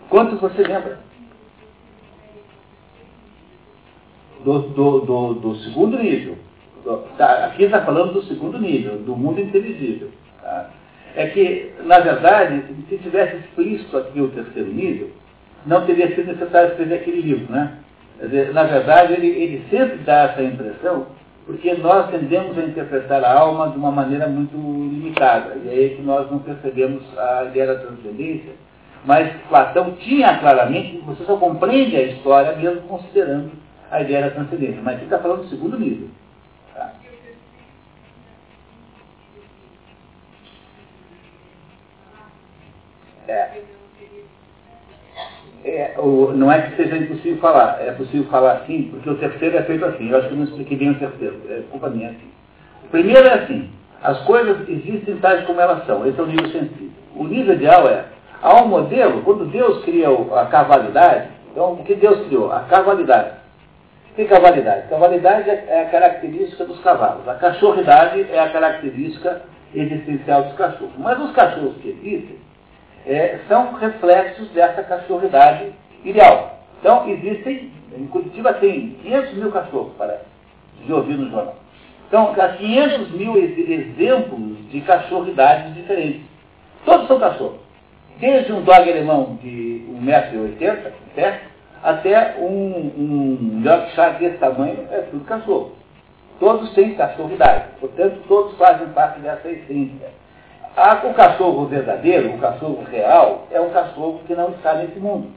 Quanto 0.09 0.37
você 0.37 0.63
lembra 0.63 0.99
do, 4.45 4.59
do, 4.61 5.01
do, 5.01 5.35
do 5.35 5.57
segundo 5.57 5.99
nível. 5.99 6.37
Tá, 7.17 7.47
aqui 7.47 7.65
está 7.65 7.83
falando 7.83 8.13
do 8.13 8.23
segundo 8.25 8.59
nível, 8.59 8.99
do 8.99 9.17
mundo 9.17 9.41
inteligível. 9.41 10.11
Tá? 10.41 10.71
É 11.15 11.27
que, 11.27 11.73
na 11.85 11.99
verdade, 12.01 12.63
se 12.89 12.99
tivesse 12.99 13.37
explícito 13.37 13.97
aqui 13.97 14.21
o 14.21 14.29
terceiro 14.29 14.73
nível, 14.73 15.11
não 15.65 15.85
teria 15.85 16.15
sido 16.15 16.33
necessário 16.33 16.71
escrever 16.71 16.97
aquele 16.97 17.23
livro, 17.23 17.53
né? 17.53 17.79
Dizer, 18.21 18.53
na 18.53 18.63
verdade, 18.63 19.15
ele, 19.15 19.27
ele 19.27 19.65
sempre 19.71 19.97
dá 19.99 20.25
essa 20.25 20.43
impressão 20.43 21.07
porque 21.47 21.73
nós 21.75 22.11
tendemos 22.11 22.59
a 22.59 22.63
interpretar 22.63 23.25
a 23.25 23.39
alma 23.39 23.71
de 23.71 23.79
uma 23.79 23.93
maneira 23.93 24.27
muito 24.27 24.57
limitada. 24.57 25.55
E 25.65 25.69
é 25.69 25.73
aí 25.73 25.97
que 25.97 26.03
nós 26.03 26.29
não 26.29 26.41
percebemos 26.41 27.03
a 27.17 27.45
ideia 27.45 27.69
da 27.69 27.77
transcendência. 27.77 28.53
Mas 29.05 29.33
Platão 29.49 29.93
tinha 29.93 30.39
claramente, 30.39 30.99
você 31.07 31.25
só 31.25 31.37
compreende 31.37 31.97
a 31.97 32.03
história 32.03 32.57
mesmo 32.57 32.83
considerando 32.83 33.53
a 33.89 34.03
ideia 34.03 34.23
da 34.23 34.31
transcendência. 34.31 34.83
Mas 34.83 34.97
aqui 34.97 35.05
está 35.05 35.21
falando 35.21 35.43
do 35.43 35.49
segundo 35.49 35.79
nível. 35.79 36.09
Tá? 36.75 36.93
É 43.29 43.63
é, 45.67 45.95
o, 45.99 46.33
não 46.33 46.51
é 46.51 46.63
que 46.63 46.77
seja 46.77 46.97
impossível 46.97 47.39
falar, 47.39 47.79
é 47.81 47.91
possível 47.91 48.25
falar 48.31 48.53
assim, 48.53 48.85
porque 48.85 49.11
o 49.11 49.17
terceiro 49.17 49.57
é 49.57 49.63
feito 49.63 49.85
assim. 49.85 50.09
Eu 50.09 50.19
acho 50.19 50.29
que 50.29 50.35
eu 50.35 50.39
não 50.39 50.45
expliquei 50.45 50.77
bem 50.77 50.91
o 50.91 50.99
terceiro, 50.99 51.41
é 51.51 51.63
culpa 51.71 51.91
minha 51.91 52.11
assim. 52.11 52.31
O 52.85 52.89
primeiro 52.89 53.27
é 53.27 53.35
assim, 53.35 53.69
as 54.03 54.21
coisas 54.23 54.69
existem 54.69 55.17
tais 55.17 55.45
como 55.45 55.61
elas 55.61 55.85
são, 55.85 56.07
esse 56.07 56.19
é 56.19 56.23
o 56.23 56.27
nível 56.27 56.51
sensível. 56.53 56.91
O 57.17 57.25
nível 57.25 57.55
ideal 57.55 57.89
é, 57.89 58.05
há 58.41 58.63
um 58.63 58.69
modelo, 58.69 59.23
quando 59.23 59.51
Deus 59.51 59.85
cria 59.85 60.09
a 60.09 60.47
cavalidade, 60.47 61.31
então 61.51 61.73
o 61.73 61.85
que 61.85 61.97
Deus 61.97 62.27
criou? 62.27 62.53
A 62.53 62.61
cavalidade. 62.61 63.31
O 64.13 64.15
que 64.15 64.23
é 64.23 64.27
cavalidade? 64.27 64.89
Cavalidade 64.89 65.51
é, 65.51 65.65
é 65.69 65.83
a 65.83 65.91
característica 65.91 66.65
dos 66.65 66.79
cavalos. 66.81 67.29
A 67.29 67.35
cachorridade 67.35 68.25
é 68.31 68.39
a 68.39 68.51
característica 68.51 69.43
existencial 69.75 70.45
dos 70.45 70.55
cachorros. 70.55 70.95
Mas 70.99 71.19
os 71.21 71.33
cachorros 71.33 71.77
que 71.79 71.89
existem, 71.89 72.39
é, 73.07 73.39
são 73.49 73.75
reflexos 73.75 74.49
dessa 74.51 74.83
cachorridade 74.83 75.73
ideal. 76.05 76.59
Então, 76.81 77.09
existem, 77.09 77.71
em 77.97 78.07
Curitiba 78.07 78.53
tem 78.55 78.91
500 79.03 79.35
mil 79.35 79.53
cachorros, 79.53 79.93
parece, 79.97 80.25
de 80.85 80.93
ouvir 80.93 81.17
no 81.17 81.31
jornal. 81.31 81.57
Então, 82.09 82.35
há 82.39 82.49
500 82.49 83.11
mil 83.13 83.37
exemplos 83.37 84.71
de 84.71 84.81
cachorridades 84.83 85.75
diferentes. 85.75 86.23
Todos 86.85 87.09
são 87.09 87.19
cachorros. 87.19 87.61
Desde 88.19 88.53
um 88.53 88.63
dog 88.63 88.91
alemão 88.91 89.39
de 89.43 89.85
1,80m, 90.03 90.93
certo? 91.15 91.57
até 91.83 92.37
um, 92.41 92.93
um 92.99 93.63
Yorkshire 93.65 94.19
desse 94.19 94.39
tamanho, 94.39 94.89
é 94.91 95.03
tudo 95.03 95.25
cachorro. 95.25 95.73
Todos 96.41 96.73
têm 96.75 96.95
cachorridade. 96.95 97.67
Portanto, 97.81 98.21
todos 98.27 98.57
fazem 98.59 98.89
parte 98.89 99.21
dessa 99.21 99.49
essência. 99.49 100.09
O 100.77 101.15
cachorro 101.15 101.67
verdadeiro, 101.67 102.35
o 102.35 102.39
cachorro 102.39 102.85
real, 102.91 103.47
é 103.51 103.61
um 103.61 103.71
cachorro 103.71 104.21
que 104.27 104.35
não 104.35 104.51
está 104.51 104.75
nesse 104.75 104.99
mundo. 104.99 105.29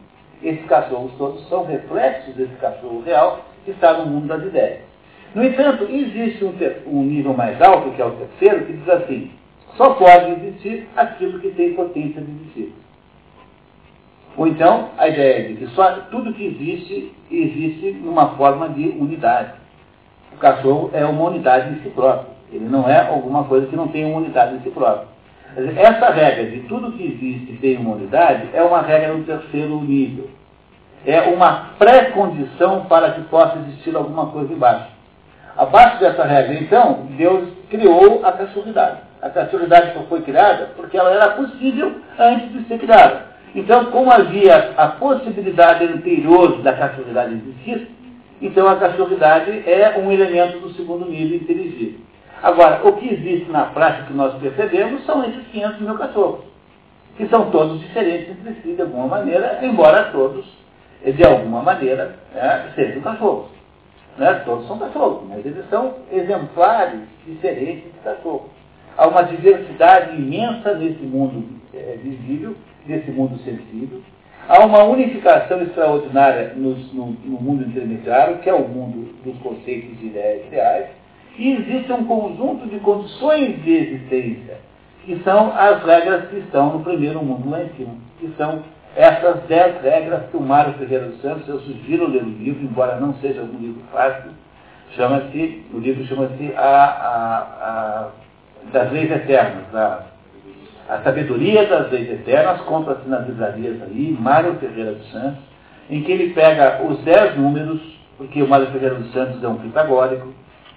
Esses 0.43 0.65
cachorros 0.65 1.11
todos 1.17 1.47
são 1.47 1.65
reflexos 1.65 2.35
desse 2.35 2.55
cachorro 2.55 3.01
real 3.05 3.39
que 3.63 3.71
está 3.71 3.93
no 3.93 4.05
mundo 4.05 4.27
das 4.27 4.43
ideias. 4.43 4.81
No 5.33 5.43
entanto, 5.43 5.87
existe 5.89 6.43
um, 6.43 6.53
um 6.87 7.03
nível 7.03 7.33
mais 7.33 7.61
alto, 7.61 7.91
que 7.91 8.01
é 8.01 8.05
o 8.05 8.11
terceiro, 8.11 8.65
que 8.65 8.73
diz 8.73 8.89
assim, 8.89 9.31
só 9.77 9.91
pode 9.91 10.31
existir 10.31 10.87
aquilo 10.95 11.39
que 11.39 11.51
tem 11.51 11.73
potência 11.73 12.21
de 12.21 12.31
existir. 12.31 12.73
Ou 14.35 14.47
então, 14.47 14.89
a 14.97 15.07
ideia 15.07 15.47
de 15.47 15.55
que 15.55 15.67
só 15.67 16.01
tudo 16.11 16.33
que 16.33 16.45
existe, 16.45 17.13
existe 17.29 17.91
numa 17.91 18.29
forma 18.35 18.69
de 18.69 18.89
unidade. 18.89 19.53
O 20.33 20.37
cachorro 20.37 20.89
é 20.93 21.05
uma 21.05 21.25
unidade 21.25 21.73
em 21.73 21.81
si 21.81 21.89
próprio. 21.89 22.29
Ele 22.51 22.65
não 22.65 22.89
é 22.89 23.07
alguma 23.07 23.43
coisa 23.43 23.67
que 23.67 23.75
não 23.75 23.87
tem 23.89 24.05
uma 24.05 24.17
unidade 24.17 24.55
em 24.55 24.59
si 24.61 24.69
próprio. 24.69 25.07
Essa 25.57 26.11
regra 26.11 26.45
de 26.45 26.59
tudo 26.61 26.91
que 26.91 27.03
existe 27.03 27.57
tem 27.59 27.77
uma 27.77 27.95
unidade 27.95 28.49
é 28.53 28.61
uma 28.61 28.81
regra 28.81 29.13
no 29.13 29.23
terceiro 29.23 29.81
nível. 29.81 30.29
É 31.05 31.21
uma 31.21 31.71
pré-condição 31.79 32.85
para 32.85 33.11
que 33.11 33.21
possa 33.21 33.57
existir 33.59 33.95
alguma 33.95 34.27
coisa 34.27 34.53
embaixo. 34.53 34.87
Abaixo 35.57 35.99
dessa 35.99 36.23
regra, 36.23 36.53
então, 36.53 37.07
Deus 37.17 37.49
criou 37.69 38.25
a 38.25 38.31
cachorridade. 38.31 38.99
A 39.21 39.29
cachorridade 39.29 39.93
só 39.93 40.03
foi 40.03 40.21
criada 40.21 40.69
porque 40.77 40.97
ela 40.97 41.11
era 41.11 41.29
possível 41.31 41.93
antes 42.17 42.51
de 42.53 42.63
ser 42.65 42.77
criada. 42.77 43.29
Então, 43.55 43.85
como 43.85 44.11
havia 44.11 44.73
a 44.77 44.87
possibilidade 44.87 45.83
anterior 45.83 46.61
da 46.61 46.73
cachorridade 46.73 47.33
existir, 47.33 47.89
então 48.41 48.69
a 48.69 48.75
cachorridade 48.75 49.63
é 49.65 49.97
um 49.97 50.11
elemento 50.11 50.59
do 50.59 50.73
segundo 50.73 51.09
nível 51.09 51.37
inteligível. 51.37 51.99
Agora, 52.41 52.87
o 52.87 52.93
que 52.93 53.13
existe 53.13 53.51
na 53.51 53.65
prática 53.65 54.07
que 54.07 54.13
nós 54.13 54.33
percebemos 54.35 55.05
são 55.05 55.23
esses 55.25 55.45
500 55.47 55.81
mil 55.81 55.97
cachorros, 55.97 56.45
que 57.17 57.27
são 57.27 57.51
todos 57.51 57.81
diferentes 57.81 58.29
entre 58.29 58.53
si 58.61 58.75
de 58.75 58.81
alguma 58.81 59.07
maneira, 59.07 59.59
embora 59.61 60.05
todos, 60.05 60.45
de 61.03 61.23
alguma 61.23 61.61
maneira, 61.61 62.15
né, 62.33 62.71
sejam 62.75 63.01
cachorros. 63.01 63.49
Né? 64.17 64.33
Todos 64.45 64.67
são 64.67 64.79
cachorros, 64.79 65.27
mas 65.27 65.45
eles 65.45 65.69
são 65.69 65.95
exemplares 66.11 67.01
diferentes 67.25 67.91
de 67.91 67.99
cachorros. 68.03 68.49
Há 68.97 69.07
uma 69.07 69.23
diversidade 69.23 70.15
imensa 70.15 70.75
nesse 70.75 71.03
mundo 71.03 71.45
é, 71.73 71.97
visível, 72.01 72.55
nesse 72.85 73.11
mundo 73.11 73.37
sensível. 73.39 74.01
Há 74.47 74.65
uma 74.65 74.83
unificação 74.83 75.61
extraordinária 75.61 76.53
no, 76.55 76.75
no, 76.93 77.05
no 77.07 77.41
mundo 77.41 77.65
intermediário, 77.67 78.39
que 78.39 78.49
é 78.49 78.53
o 78.53 78.67
mundo 78.67 79.13
dos 79.23 79.37
conceitos 79.39 79.99
de 79.99 80.07
ideias 80.07 80.49
reais 80.49 80.98
e 81.37 81.53
existe 81.53 81.91
um 81.91 82.05
conjunto 82.05 82.67
de 82.67 82.79
condições 82.79 83.61
de 83.63 83.71
existência, 83.71 84.57
que 85.05 85.17
são 85.23 85.53
as 85.55 85.83
regras 85.83 86.29
que 86.29 86.37
estão 86.37 86.73
no 86.73 86.83
primeiro 86.83 87.23
mundo 87.23 87.49
lá 87.49 87.63
em 87.63 87.69
cima, 87.69 87.93
que 88.19 88.29
são 88.37 88.63
essas 88.95 89.43
dez 89.47 89.81
regras 89.81 90.23
que 90.29 90.37
o 90.37 90.41
Mário 90.41 90.73
Ferreira 90.73 91.05
dos 91.05 91.21
Santos, 91.21 91.47
eu 91.47 91.59
sugiro 91.61 92.09
ler 92.09 92.23
o 92.23 92.29
livro, 92.29 92.63
embora 92.63 92.99
não 92.99 93.13
seja 93.15 93.41
um 93.41 93.57
livro 93.59 93.81
fácil, 93.91 94.31
chama-se, 94.95 95.63
o 95.73 95.77
livro 95.77 96.05
chama-se 96.05 96.53
a, 96.57 96.61
a, 96.61 97.37
a, 97.61 98.09
das 98.73 98.91
leis 98.91 99.11
eternas, 99.11 99.73
a, 99.73 100.05
A 100.89 101.03
Sabedoria 101.03 101.67
das 101.67 101.91
Leis 101.91 102.09
Eternas, 102.09 102.61
compra-se 102.61 103.07
nas 103.07 103.27
livrarias 103.27 103.79
aí, 103.83 104.17
Mário 104.19 104.55
Ferreira 104.55 104.93
dos 104.93 105.11
Santos, 105.11 105.39
em 105.87 106.01
que 106.01 106.11
ele 106.11 106.33
pega 106.33 106.81
os 106.83 106.99
dez 107.03 107.37
números, 107.37 107.79
porque 108.17 108.41
o 108.41 108.47
Mário 108.47 108.65
Ferreira 108.71 108.95
dos 108.95 109.13
Santos 109.13 109.43
é 109.43 109.47
um 109.47 109.57
pitagórico, 109.57 110.33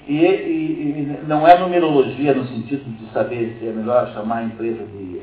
e, 0.06 0.16
e, 0.16 0.24
e, 0.24 1.26
não 1.26 1.46
é 1.46 1.58
numerologia 1.58 2.34
no 2.34 2.46
sentido 2.46 2.84
de 2.96 3.12
saber 3.12 3.56
se 3.58 3.68
é 3.68 3.70
melhor 3.70 4.12
chamar 4.12 4.38
a 4.38 4.44
empresa 4.44 4.84
de 4.84 5.22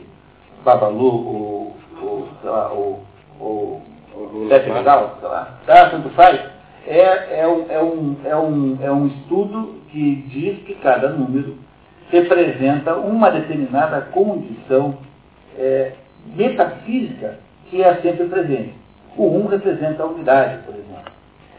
Babalu 0.63 1.05
ou, 1.05 1.75
ou, 2.01 2.27
sei 2.41 2.49
lá, 2.49 2.71
ou, 2.71 3.03
ou, 3.39 3.81
Pepe 4.49 4.71
Legal, 4.71 5.17
sei 5.19 5.29
lá, 5.29 5.59
tá, 5.65 5.89
tanto 5.89 6.09
faz. 6.09 6.39
É, 6.87 7.41
é, 7.41 7.47
um, 7.47 7.65
é, 7.69 7.81
um, 7.81 8.15
é, 8.23 8.35
um, 8.35 8.77
é 8.81 8.91
um 8.91 9.07
estudo 9.07 9.81
que 9.89 10.15
diz 10.27 10.59
que 10.63 10.75
cada 10.75 11.09
número 11.09 11.57
representa 12.09 12.95
uma 12.95 13.29
determinada 13.29 14.01
condição 14.11 14.97
é, 15.57 15.93
metafísica 16.35 17.39
que 17.69 17.83
é 17.83 17.95
sempre 17.95 18.27
presente. 18.27 18.73
O 19.15 19.27
1 19.27 19.37
um 19.37 19.47
representa 19.47 20.03
a 20.03 20.07
unidade, 20.07 20.63
por 20.63 20.73
exemplo. 20.73 21.11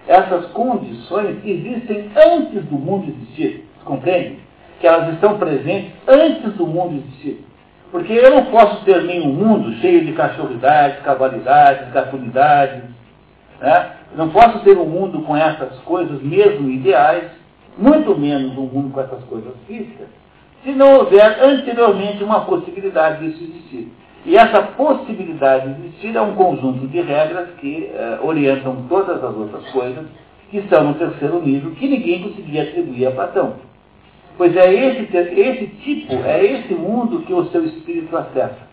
Essas 0.07 0.47
condições 0.47 1.37
existem 1.45 2.11
antes 2.17 2.65
do 2.65 2.77
mundo 2.77 3.09
existir. 3.09 3.67
Compreende? 3.85 4.39
Que 4.81 4.87
elas 4.87 5.13
estão 5.15 5.39
presentes 5.39 5.93
antes 6.07 6.53
do 6.55 6.67
mundo 6.67 6.97
existir. 6.97 7.45
Porque 7.91 8.13
eu 8.13 8.31
não 8.31 8.47
posso 8.47 8.85
ter 8.85 9.03
nenhum 9.03 9.33
mundo 9.33 9.73
cheio 9.81 10.05
de 10.05 10.13
cachorridades, 10.13 11.01
cavalidades, 11.03 11.93
gatunidades. 11.93 12.83
Né? 13.61 13.91
Não 14.17 14.31
posso 14.31 14.61
ter 14.61 14.77
um 14.77 14.87
mundo 14.87 15.23
com 15.23 15.37
essas 15.37 15.79
coisas, 15.81 16.23
mesmo 16.23 16.71
ideais, 16.71 17.31
muito 17.77 18.17
menos 18.19 18.57
um 18.57 18.67
mundo 18.67 18.93
com 18.93 19.01
essas 19.01 19.23
coisas 19.25 19.53
físicas, 19.67 20.09
se 20.63 20.73
não 20.73 20.99
houver 20.99 21.43
anteriormente 21.43 22.23
uma 22.23 22.41
possibilidade 22.41 23.25
disso 23.25 23.43
existir. 23.45 23.93
E 24.25 24.37
essa 24.37 24.63
possibilidade 24.63 25.73
de 25.75 25.87
existir 25.87 26.15
é 26.15 26.21
um 26.21 26.35
conjunto 26.35 26.87
de 26.87 27.01
regras 27.01 27.49
que 27.59 27.91
eh, 27.93 28.19
orientam 28.23 28.85
todas 28.89 29.23
as 29.23 29.35
outras 29.35 29.65
coisas 29.71 30.05
que 30.51 30.59
estão 30.59 30.85
no 30.85 30.95
terceiro 30.95 31.41
nível, 31.41 31.71
que 31.73 31.89
ninguém 31.89 32.23
conseguia 32.23 32.65
atribuir 32.65 33.07
a 33.07 33.13
Platão. 33.13 33.55
Pois 34.37 34.55
é 34.57 34.73
esse, 34.73 35.17
esse 35.17 35.67
tipo, 35.83 36.15
é 36.25 36.45
esse 36.45 36.75
mundo 36.75 37.21
que 37.23 37.33
o 37.33 37.47
seu 37.47 37.65
espírito 37.65 38.15
acessa. 38.17 38.69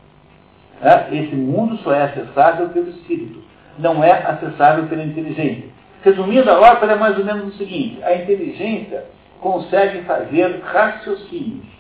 É? 0.82 1.16
Esse 1.16 1.36
mundo 1.36 1.78
só 1.78 1.94
é 1.94 2.04
acessável 2.04 2.70
pelo 2.70 2.90
espírito, 2.90 3.42
não 3.80 4.04
é 4.04 4.12
acessável 4.12 4.86
pela 4.88 5.04
inteligência. 5.04 5.66
Resumindo, 6.04 6.50
a 6.52 6.60
ópera 6.60 6.94
é 6.94 6.96
mais 6.96 7.18
ou 7.18 7.24
menos 7.26 7.54
o 7.54 7.58
seguinte: 7.58 8.04
a 8.04 8.16
inteligência 8.16 9.06
consegue 9.40 10.02
fazer 10.02 10.62
raciocínios 10.64 11.77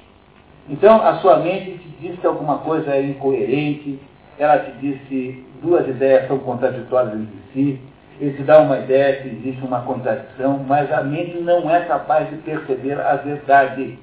então, 0.69 1.01
a 1.01 1.15
sua 1.19 1.37
mente 1.37 1.77
te 1.77 1.87
diz 2.01 2.19
que 2.19 2.27
alguma 2.27 2.59
coisa 2.59 2.91
é 2.91 3.01
incoerente, 3.01 3.99
ela 4.37 4.59
te 4.59 4.71
diz 4.79 5.01
que 5.07 5.45
duas 5.61 5.87
ideias 5.87 6.27
são 6.27 6.37
contraditórias 6.39 7.13
entre 7.13 7.37
si, 7.53 7.79
ele 8.19 8.33
te 8.33 8.43
dá 8.43 8.59
uma 8.59 8.79
ideia 8.79 9.21
que 9.21 9.29
existe 9.29 9.63
uma 9.63 9.81
contradição, 9.81 10.63
mas 10.67 10.91
a 10.91 11.03
mente 11.03 11.37
não 11.37 11.69
é 11.73 11.81
capaz 11.81 12.29
de 12.29 12.37
perceber 12.37 12.99
a 12.99 13.15
verdade. 13.15 13.97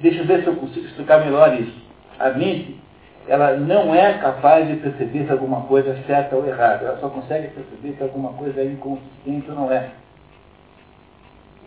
Deixa 0.00 0.20
eu 0.20 0.26
ver 0.26 0.42
se 0.42 0.46
eu 0.46 0.56
consigo 0.56 0.86
explicar 0.86 1.24
melhor 1.24 1.54
isso. 1.60 1.84
A 2.18 2.30
mente, 2.30 2.80
ela 3.28 3.56
não 3.56 3.94
é 3.94 4.14
capaz 4.14 4.66
de 4.66 4.76
perceber 4.76 5.26
se 5.26 5.32
alguma 5.32 5.62
coisa 5.62 5.90
é 5.90 6.02
certa 6.06 6.34
ou 6.34 6.46
errada. 6.46 6.86
Ela 6.86 6.98
só 6.98 7.08
consegue 7.08 7.48
perceber 7.48 7.94
se 7.96 8.02
alguma 8.02 8.32
coisa 8.32 8.60
é 8.60 8.64
inconsistente 8.64 9.50
ou 9.50 9.54
não 9.54 9.72
é. 9.72 9.90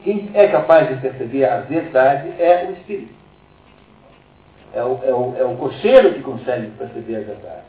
Quem 0.03 0.29
é 0.33 0.47
capaz 0.47 0.89
de 0.89 0.95
perceber 0.95 1.45
a 1.45 1.61
verdade 1.61 2.29
é 2.39 2.67
o 2.67 2.73
espírito. 2.73 3.13
É 4.77 4.83
o, 4.83 4.99
é, 5.03 5.11
o, 5.11 5.35
é 5.39 5.43
o 5.43 5.57
cocheiro 5.57 6.13
que 6.13 6.21
consegue 6.21 6.67
perceber 6.77 7.15
a 7.15 7.21
verdade. 7.21 7.63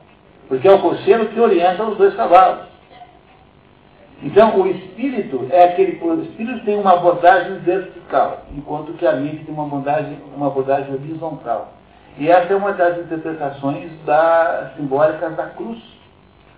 Porque 0.46 0.68
é 0.68 0.70
o 0.70 0.78
cocheiro 0.78 1.28
que 1.28 1.40
orienta 1.40 1.82
os 1.84 1.96
dois 1.96 2.14
cavalos. 2.14 2.66
Então, 4.22 4.60
o 4.60 4.66
espírito 4.66 5.46
é 5.50 5.64
aquele. 5.64 5.98
O 6.04 6.22
espírito 6.22 6.66
tem 6.66 6.78
uma 6.78 6.92
abordagem 6.92 7.60
vertical, 7.60 8.42
enquanto 8.54 8.92
que 8.98 9.06
a 9.06 9.12
mente 9.12 9.46
tem 9.46 9.54
uma 9.54 9.64
abordagem, 9.64 10.18
uma 10.36 10.48
abordagem 10.48 10.92
horizontal. 10.92 11.72
E 12.18 12.28
essa 12.30 12.52
é 12.52 12.56
uma 12.56 12.74
das 12.74 12.98
interpretações 12.98 13.90
da, 14.04 14.72
simbólicas 14.76 15.34
da 15.34 15.46
cruz. 15.46 15.78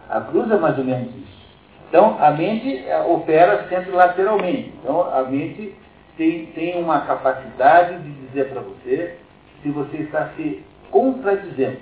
A 0.08 0.20
cruz 0.20 0.50
é 0.50 0.56
mais 0.56 0.76
ou 0.78 0.84
menos 0.84 1.14
isso. 1.14 1.40
Então, 1.88 2.16
a 2.18 2.32
mente 2.32 2.88
é, 2.88 3.00
opera 3.02 3.68
sempre 3.68 3.92
lateralmente. 3.92 4.74
Então, 4.82 5.02
a 5.14 5.22
mente 5.22 5.76
tem, 6.16 6.46
tem 6.46 6.82
uma 6.82 7.02
capacidade 7.02 7.98
de 7.98 8.10
dizer 8.26 8.48
para 8.48 8.62
você 8.62 9.19
se 9.62 9.70
você 9.70 9.98
está 9.98 10.30
se 10.36 10.62
contradizendo. 10.90 11.78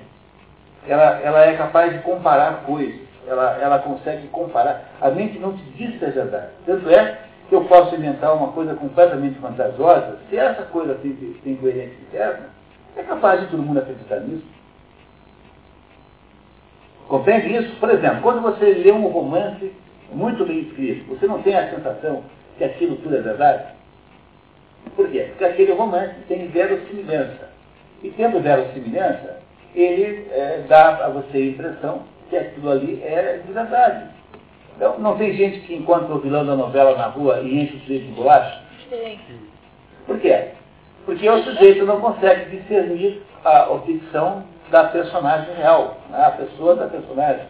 Ela, 0.86 1.20
ela 1.20 1.44
é 1.46 1.56
capaz 1.56 1.92
de 1.92 1.98
comparar 2.00 2.62
coisas, 2.64 3.00
ela, 3.26 3.58
ela 3.60 3.78
consegue 3.80 4.26
comparar. 4.28 4.88
A 5.00 5.10
mente 5.10 5.38
não 5.38 5.56
te 5.56 5.62
diz 5.76 5.98
que 5.98 6.04
é 6.04 6.10
verdade. 6.10 6.48
Tanto 6.64 6.88
é 6.88 7.18
que 7.48 7.54
eu 7.54 7.64
posso 7.64 7.94
inventar 7.94 8.34
uma 8.36 8.52
coisa 8.52 8.74
completamente 8.74 9.38
fantasiosa, 9.38 10.18
se 10.28 10.36
essa 10.36 10.62
coisa 10.64 10.94
tem, 10.96 11.12
tem 11.12 11.56
coerência 11.56 11.96
interna, 12.08 12.50
é 12.96 13.02
capaz 13.02 13.40
de 13.40 13.46
todo 13.48 13.62
mundo 13.62 13.78
acreditar 13.78 14.20
nisso. 14.20 14.46
Compreende 17.08 17.54
isso? 17.54 17.74
Por 17.76 17.88
exemplo, 17.90 18.20
quando 18.20 18.42
você 18.42 18.66
lê 18.66 18.92
um 18.92 19.08
romance 19.08 19.72
muito 20.12 20.44
bem 20.44 20.60
escrito, 20.60 21.08
você 21.08 21.26
não 21.26 21.42
tem 21.42 21.54
a 21.54 21.70
sensação 21.70 22.22
que 22.58 22.64
aquilo 22.64 22.96
tudo 22.96 23.16
é 23.16 23.20
verdade? 23.20 23.64
Por 24.94 25.08
quê? 25.08 25.28
Porque 25.30 25.44
aquele 25.44 25.72
romance 25.72 26.14
tem 26.28 26.48
verossimilhança. 26.48 27.48
E 28.02 28.11
tendo 28.11 28.40
verossimilhança, 28.40 29.40
ele 29.74 30.26
é, 30.30 30.64
dá 30.68 31.04
a 31.04 31.08
você 31.08 31.37
a 31.37 31.46
impressão 31.46 32.02
que 32.28 32.37
aquilo 32.37 32.70
ali 32.70 33.02
é 33.02 33.40
de 33.44 33.52
verdade. 33.52 34.06
Então, 34.76 34.98
não 34.98 35.16
tem 35.16 35.34
gente 35.34 35.61
que 35.61 35.74
encontra 35.74 36.14
o 36.14 36.20
vilão 36.20 36.46
da 36.46 36.54
novela 36.54 36.96
na 36.96 37.06
rua 37.06 37.40
e 37.40 37.62
enche 37.62 37.76
o 37.76 37.80
sujeito 37.80 38.06
de 38.06 38.12
bolacha? 38.12 38.62
Sim. 38.88 39.18
Por 40.06 40.20
quê? 40.20 40.50
Porque 41.04 41.28
o 41.28 41.42
sujeito 41.42 41.84
não 41.84 42.00
consegue 42.00 42.56
discernir 42.56 43.22
a, 43.44 43.66
ficção 43.84 44.44
da 44.70 44.84
personagem 44.84 45.54
real, 45.54 45.98
né? 46.11 46.24
a 46.24 46.30
pessoa 46.30 46.76
da 46.76 46.87
personagem. 46.87 47.46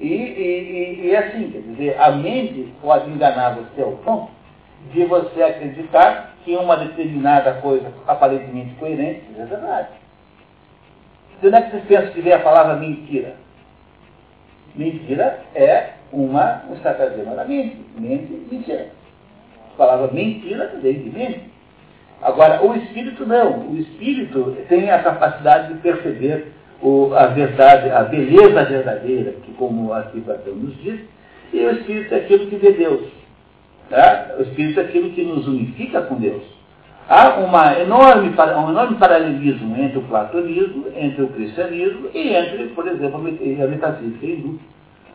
E, 0.00 0.06
e, 0.06 1.00
e, 1.04 1.10
é 1.14 1.18
assim, 1.18 1.50
quer 1.50 1.60
dizer, 1.60 2.00
a 2.00 2.10
mente 2.12 2.72
pode 2.80 3.10
enganar 3.10 3.56
você 3.56 3.82
ao 3.82 3.92
ponto 3.92 4.30
de 4.92 5.04
você 5.04 5.42
acreditar 5.42 6.29
que 6.44 6.56
uma 6.56 6.76
determinada 6.76 7.54
coisa 7.54 7.92
aparentemente 8.06 8.74
coerente 8.74 9.22
é 9.38 9.44
verdade. 9.44 9.88
De 11.40 11.46
onde 11.46 11.56
é 11.56 11.62
que 11.62 11.70
vocês 11.70 11.84
pensam 11.84 12.12
que 12.12 12.20
vem 12.20 12.32
a 12.32 12.40
palavra 12.40 12.76
mentira? 12.76 13.34
Mentira 14.74 15.40
é 15.54 15.90
uma, 16.12 16.62
um 16.68 16.74
estratagema 16.74 17.34
da 17.34 17.44
mente. 17.44 17.78
Mente, 17.96 18.46
mentira. 18.50 18.88
A 19.74 19.76
palavra 19.76 20.12
mentira 20.12 20.72
vem 20.82 21.02
de 21.02 21.10
mente. 21.10 21.50
Agora, 22.22 22.62
o 22.62 22.74
espírito 22.76 23.26
não. 23.26 23.70
O 23.70 23.76
espírito 23.78 24.56
tem 24.68 24.90
a 24.90 25.02
capacidade 25.02 25.72
de 25.72 25.80
perceber 25.80 26.52
o, 26.82 27.14
a 27.14 27.26
verdade, 27.26 27.90
a 27.90 28.04
beleza 28.04 28.64
verdadeira, 28.64 29.32
que 29.44 29.52
como 29.54 29.92
aqui 29.92 30.20
Platão 30.20 30.54
nos 30.54 30.76
diz, 30.82 31.00
e 31.52 31.58
o 31.58 31.70
espírito 31.72 32.14
é 32.14 32.18
aquilo 32.18 32.46
que 32.46 32.56
vê 32.56 32.72
Deus. 32.72 33.19
Tá? 33.90 34.36
O 34.38 34.42
Espírito 34.42 34.78
é 34.78 34.84
aquilo 34.84 35.10
que 35.10 35.24
nos 35.24 35.46
unifica 35.48 36.00
com 36.02 36.14
Deus. 36.14 36.42
Há 37.08 37.40
uma 37.40 37.76
enorme, 37.76 38.28
um 38.28 38.70
enorme 38.70 38.96
paralelismo 38.96 39.76
entre 39.76 39.98
o 39.98 40.02
platonismo, 40.02 40.86
entre 40.94 41.24
o 41.24 41.28
cristianismo 41.28 42.08
e 42.14 42.28
entre, 42.28 42.68
por 42.68 42.86
exemplo, 42.86 43.16
a 43.16 43.66
metafísica 43.66 44.24
hindu. 44.24 44.60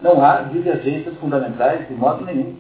Não 0.01 0.21
há 0.21 0.41
divergências 0.41 1.15
fundamentais 1.19 1.87
de 1.87 1.93
modo 1.93 2.25
nenhum. 2.25 2.55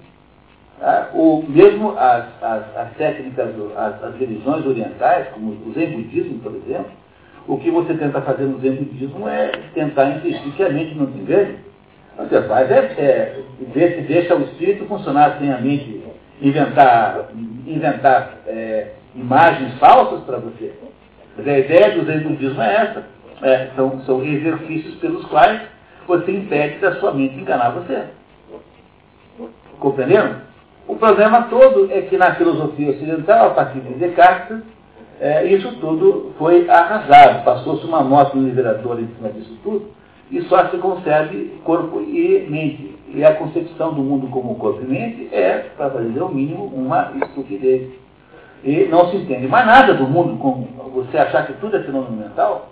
Tá? 0.79 1.09
O, 1.13 1.43
mesmo 1.49 1.97
as, 1.97 2.25
as, 2.41 2.77
as 2.77 2.91
técnicas, 2.97 3.49
as, 3.75 4.03
as, 4.05 4.15
religiões 4.17 4.65
orientais, 4.65 5.27
como 5.33 5.51
o 5.51 5.73
Zen 5.73 5.91
budismo, 5.91 6.39
por 6.39 6.55
exemplo, 6.55 6.91
o 7.45 7.57
que 7.57 7.69
você 7.69 7.93
tenta 7.93 8.21
fazer 8.21 8.45
no 8.45 8.59
Zen 8.61 8.75
budismo 8.75 9.27
é 9.27 9.51
tentar 9.73 10.11
insistir 10.11 10.49
que 10.51 10.63
a 10.63 10.69
mente 10.69 10.95
não 10.95 11.07
se 11.07 11.17
engane. 11.17 11.57
Você 12.17 12.41
faz 12.43 12.71
é, 12.71 12.77
é 12.77 13.43
ver 13.73 13.95
se 13.95 14.01
deixa 14.03 14.33
o 14.33 14.43
espírito 14.43 14.85
funcionar 14.85 15.37
sem 15.39 15.51
a 15.51 15.59
mente 15.59 16.04
inventar, 16.41 17.29
inventar 17.65 18.37
é, 18.47 18.91
imagens 19.15 19.77
falsas 19.79 20.21
para 20.21 20.37
você. 20.37 20.73
Mas 21.37 21.47
a 21.47 21.59
ideia 21.59 21.91
do 21.91 22.05
Zen 22.05 22.37
é 22.61 22.75
essa. 22.75 23.03
É, 23.41 23.69
são, 23.75 23.99
são 24.01 24.23
exercícios 24.23 24.95
pelos 24.95 25.25
quais 25.25 25.61
você 26.07 26.31
impede 26.31 26.79
da 26.79 26.95
sua 26.95 27.13
mente 27.13 27.35
enganar 27.35 27.71
você. 27.71 28.05
Compreendendo? 29.79 30.41
O 30.87 30.95
problema 30.95 31.43
todo 31.43 31.91
é 31.91 32.01
que 32.01 32.17
na 32.17 32.35
filosofia 32.35 32.91
ocidental, 32.91 33.47
a 33.47 33.53
partir 33.53 33.79
de 33.79 33.93
Descartes, 33.95 34.59
é, 35.19 35.45
isso 35.45 35.71
tudo 35.79 36.33
foi 36.37 36.69
arrasado. 36.69 37.43
Passou-se 37.43 37.85
uma 37.85 38.03
moto 38.03 38.37
liberadora 38.37 39.01
em 39.01 39.07
cima 39.15 39.29
disso 39.29 39.57
tudo, 39.63 39.89
e 40.31 40.41
só 40.43 40.69
se 40.69 40.77
concebe 40.77 41.59
corpo 41.63 42.01
e 42.01 42.47
mente. 42.49 42.95
E 43.13 43.23
a 43.23 43.35
concepção 43.35 43.93
do 43.93 44.01
mundo 44.01 44.27
como 44.27 44.55
corpo 44.55 44.81
e 44.81 44.85
mente 44.85 45.29
é, 45.33 45.69
para 45.77 46.01
dizer 46.01 46.21
o 46.21 46.29
mínimo, 46.29 46.65
uma 46.65 47.11
estupidez. 47.23 47.89
E 48.63 48.85
não 48.85 49.09
se 49.09 49.17
entende 49.17 49.47
mais 49.47 49.65
nada 49.65 49.93
do 49.93 50.07
mundo 50.07 50.37
como 50.37 50.67
você 50.91 51.17
achar 51.17 51.45
que 51.45 51.53
tudo 51.53 51.77
é 51.77 51.83
fenômeno 51.83 52.17
mental. 52.17 52.69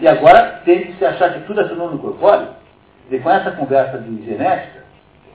E 0.00 0.06
agora 0.06 0.60
tem 0.64 0.84
que 0.84 0.92
se 0.96 1.04
achar 1.04 1.34
que 1.34 1.40
tudo 1.40 1.60
é 1.60 1.68
fenômeno 1.68 1.98
corpóreo. 1.98 2.48
E 3.10 3.18
com 3.18 3.30
essa 3.30 3.50
conversa 3.50 3.98
de 3.98 4.24
genética, 4.24 4.84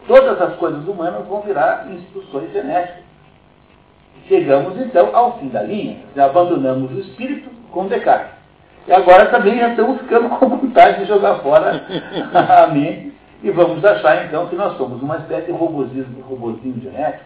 todas 0.07 0.39
as 0.41 0.55
coisas 0.55 0.87
humanas 0.87 1.25
vão 1.27 1.41
virar 1.41 1.87
instituições 1.91 2.51
genéticas. 2.53 3.03
Chegamos 4.27 4.79
então 4.79 5.13
ao 5.13 5.37
fim 5.39 5.49
da 5.49 5.63
linha, 5.63 5.97
abandonamos 6.15 6.91
o 6.91 6.99
espírito 7.01 7.49
com 7.71 7.87
Descartes. 7.87 8.32
E 8.87 8.91
agora 8.91 9.27
também 9.27 9.57
já 9.57 9.69
estamos 9.69 9.99
ficando 10.01 10.29
com 10.37 10.49
vontade 10.49 10.99
de 10.99 11.05
jogar 11.05 11.35
fora 11.39 11.81
a 12.33 12.67
mente 12.73 13.13
e 13.41 13.51
vamos 13.51 13.83
achar 13.83 14.25
então 14.25 14.47
que 14.47 14.55
nós 14.55 14.77
somos 14.77 15.01
uma 15.01 15.17
espécie 15.17 15.47
de 15.47 15.51
robozinho, 15.51 16.23
robozinho 16.27 16.81
genético 16.81 17.25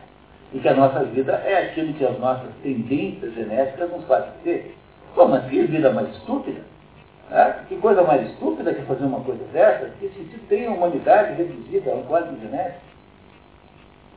e 0.53 0.59
que 0.59 0.67
a 0.67 0.73
nossa 0.73 1.03
vida 1.03 1.33
é 1.45 1.65
aquilo 1.65 1.93
que 1.93 2.05
as 2.05 2.17
nossas 2.19 2.49
tendências 2.63 3.33
genéticas 3.33 3.91
nos 3.91 4.05
fazem 4.05 4.31
ter. 4.43 4.75
Pô, 5.13 5.27
mas 5.27 5.45
que 5.45 5.61
vida 5.63 5.91
mais 5.91 6.09
estúpida! 6.09 6.61
É? 7.29 7.55
Que 7.67 7.75
coisa 7.77 8.03
mais 8.03 8.25
estúpida 8.29 8.73
que 8.73 8.83
fazer 8.83 9.03
uma 9.03 9.19
coisa 9.19 9.43
dessa? 9.51 9.91
Que 9.99 10.07
sentido 10.09 10.47
tem 10.47 10.65
a 10.65 10.71
humanidade 10.71 11.33
reduzida 11.33 11.91
a 11.91 11.95
um 11.95 12.03
código 12.03 12.39
genético? 12.39 12.79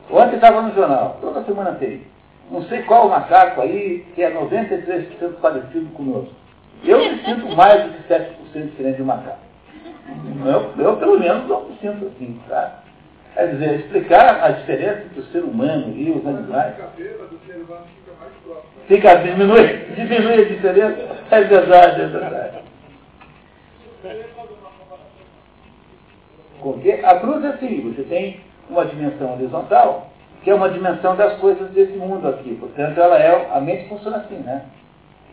Ontem 0.09 0.35
estava 0.35 0.61
no 0.61 0.73
jornal, 0.73 1.17
toda 1.19 1.43
semana 1.43 1.73
tem. 1.73 2.03
Não 2.49 2.63
sei 2.63 2.83
qual 2.83 3.09
macaco 3.09 3.61
aí 3.61 4.05
que 4.15 4.23
é 4.23 4.31
93% 4.31 5.33
parecido 5.41 5.89
conosco. 5.93 6.40
Eu 6.83 6.97
me 6.99 7.23
sinto 7.23 7.55
mais 7.55 7.83
do 7.83 7.89
que 7.91 8.13
7% 8.13 8.65
diferente 8.69 8.97
de 8.97 9.03
macaco. 9.03 9.39
Eu, 10.45 10.83
eu 10.83 10.97
pelo 10.97 11.19
menos 11.19 11.47
não 11.47 11.69
me 11.69 11.77
sinto 11.77 12.07
assim, 12.07 12.39
tá? 12.47 12.81
Quer 13.33 13.47
dizer, 13.51 13.79
explicar 13.79 14.43
a 14.43 14.49
diferença 14.49 15.03
entre 15.05 15.19
o 15.19 15.25
ser 15.25 15.43
humano 15.43 15.93
e 15.95 16.11
os 16.11 16.25
animais. 16.25 16.75
Fica, 18.87 19.15
diminui, 19.15 19.67
diminui 19.95 20.33
a 20.33 20.45
diferença. 20.45 21.17
É 21.29 21.41
verdade, 21.43 22.01
é 22.01 22.07
verdade. 22.07 22.57
Porque 26.61 26.91
a 27.03 27.19
cruz 27.19 27.43
é 27.45 27.47
assim, 27.49 27.81
você 27.81 28.03
tem 28.03 28.41
uma 28.69 28.85
dimensão 28.85 29.33
horizontal, 29.33 30.11
que 30.43 30.49
é 30.49 30.55
uma 30.55 30.69
dimensão 30.69 31.15
das 31.15 31.39
coisas 31.39 31.69
desse 31.71 31.93
mundo 31.93 32.27
aqui. 32.27 32.55
Portanto, 32.55 32.99
ela 32.99 33.17
é, 33.17 33.49
a 33.53 33.59
mente 33.61 33.87
funciona 33.87 34.17
assim, 34.17 34.37
né? 34.37 34.65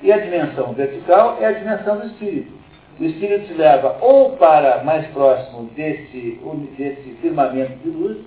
E 0.02 0.12
a 0.12 0.18
dimensão 0.18 0.72
vertical 0.72 1.38
é 1.40 1.46
a 1.46 1.52
dimensão 1.52 1.98
do 1.98 2.06
espírito. 2.06 2.52
O 3.00 3.04
espírito 3.04 3.46
te 3.46 3.54
leva 3.54 3.96
ou 4.00 4.32
para 4.36 4.82
mais 4.84 5.06
próximo 5.08 5.64
desse, 5.76 6.40
desse 6.76 7.16
firmamento 7.20 7.78
de 7.78 7.90
luz, 7.90 8.18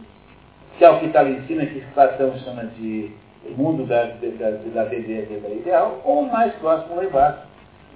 que 0.78 0.86
é 0.86 0.90
o 0.90 1.00
que 1.00 1.08
está 1.08 1.22
lá 1.22 1.30
em 1.30 1.42
cima, 1.44 1.66
que 1.66 1.82
Platão 1.94 2.34
chama 2.40 2.66
de 2.78 3.12
mundo 3.58 3.86
da, 3.86 4.04
da, 4.04 4.52
da 4.52 4.84
da 4.86 4.96
ideal, 4.96 6.02
ou 6.06 6.24
mais 6.24 6.54
próximo 6.56 7.04
embaixo 7.04 7.40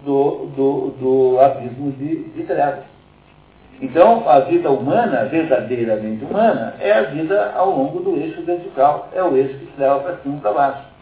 do, 0.04 0.48
do, 0.56 0.90
do 1.00 1.40
abismo 1.40 1.92
de, 1.92 2.24
de 2.30 2.44
trevas. 2.44 2.84
Então, 3.82 4.28
a 4.28 4.40
vida 4.40 4.70
humana, 4.70 5.26
verdadeiramente 5.26 6.24
humana, 6.24 6.76
é 6.80 6.94
a 6.94 7.02
vida 7.04 7.52
ao 7.56 7.72
longo 7.72 8.00
do 8.00 8.16
eixo 8.16 8.42
vertical, 8.44 9.10
é 9.14 9.22
o 9.22 9.36
eixo 9.36 9.58
que 9.60 9.66
se 9.66 9.80
leva 9.80 10.00
para 10.00 10.18
cima 10.18 10.38
e 10.38 10.42
para 10.42 10.54
baixo. 10.54 10.95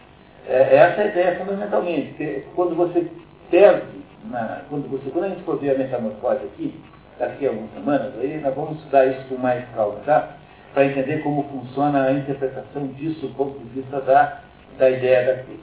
É, 0.48 0.76
essa 0.76 1.00
é 1.00 1.04
a 1.04 1.08
ideia 1.08 1.36
fundamentalmente. 1.36 2.44
Quando 2.54 2.74
você 2.74 3.10
perde, 3.50 4.04
na, 4.24 4.62
quando, 4.68 4.88
você, 4.90 5.10
quando 5.10 5.24
a 5.24 5.28
gente 5.28 5.42
for 5.42 5.58
ver 5.58 5.74
a 5.74 5.78
metamorfose 5.78 6.44
aqui, 6.44 6.80
daqui 7.18 7.46
a 7.46 7.50
algumas 7.50 7.72
semanas, 7.72 8.12
aí 8.18 8.40
nós 8.40 8.54
vamos 8.54 8.78
estudar 8.78 9.06
isso 9.06 9.28
com 9.28 9.36
mais 9.36 9.64
calma, 9.74 10.00
tá? 10.04 10.36
Para 10.72 10.86
entender 10.86 11.22
como 11.22 11.44
funciona 11.44 12.04
a 12.04 12.12
interpretação 12.12 12.88
disso 12.88 13.26
do 13.26 13.34
ponto 13.34 13.58
de 13.58 13.80
vista 13.80 14.00
da, 14.00 14.40
da 14.78 14.90
ideia 14.90 15.26
da 15.26 15.42
cruz. 15.44 15.60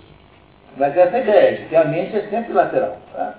Mas 0.77 0.95
essa 0.95 1.17
é 1.17 1.19
a 1.19 1.23
ideia, 1.23 1.57
de 1.57 1.65
que 1.65 1.75
a 1.75 1.85
mente 1.85 2.15
é 2.15 2.27
sempre 2.29 2.53
lateral. 2.53 2.97
Tá? 3.13 3.35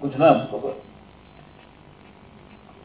Continuamos, 0.00 0.44
por 0.44 0.60
favor. 0.60 0.76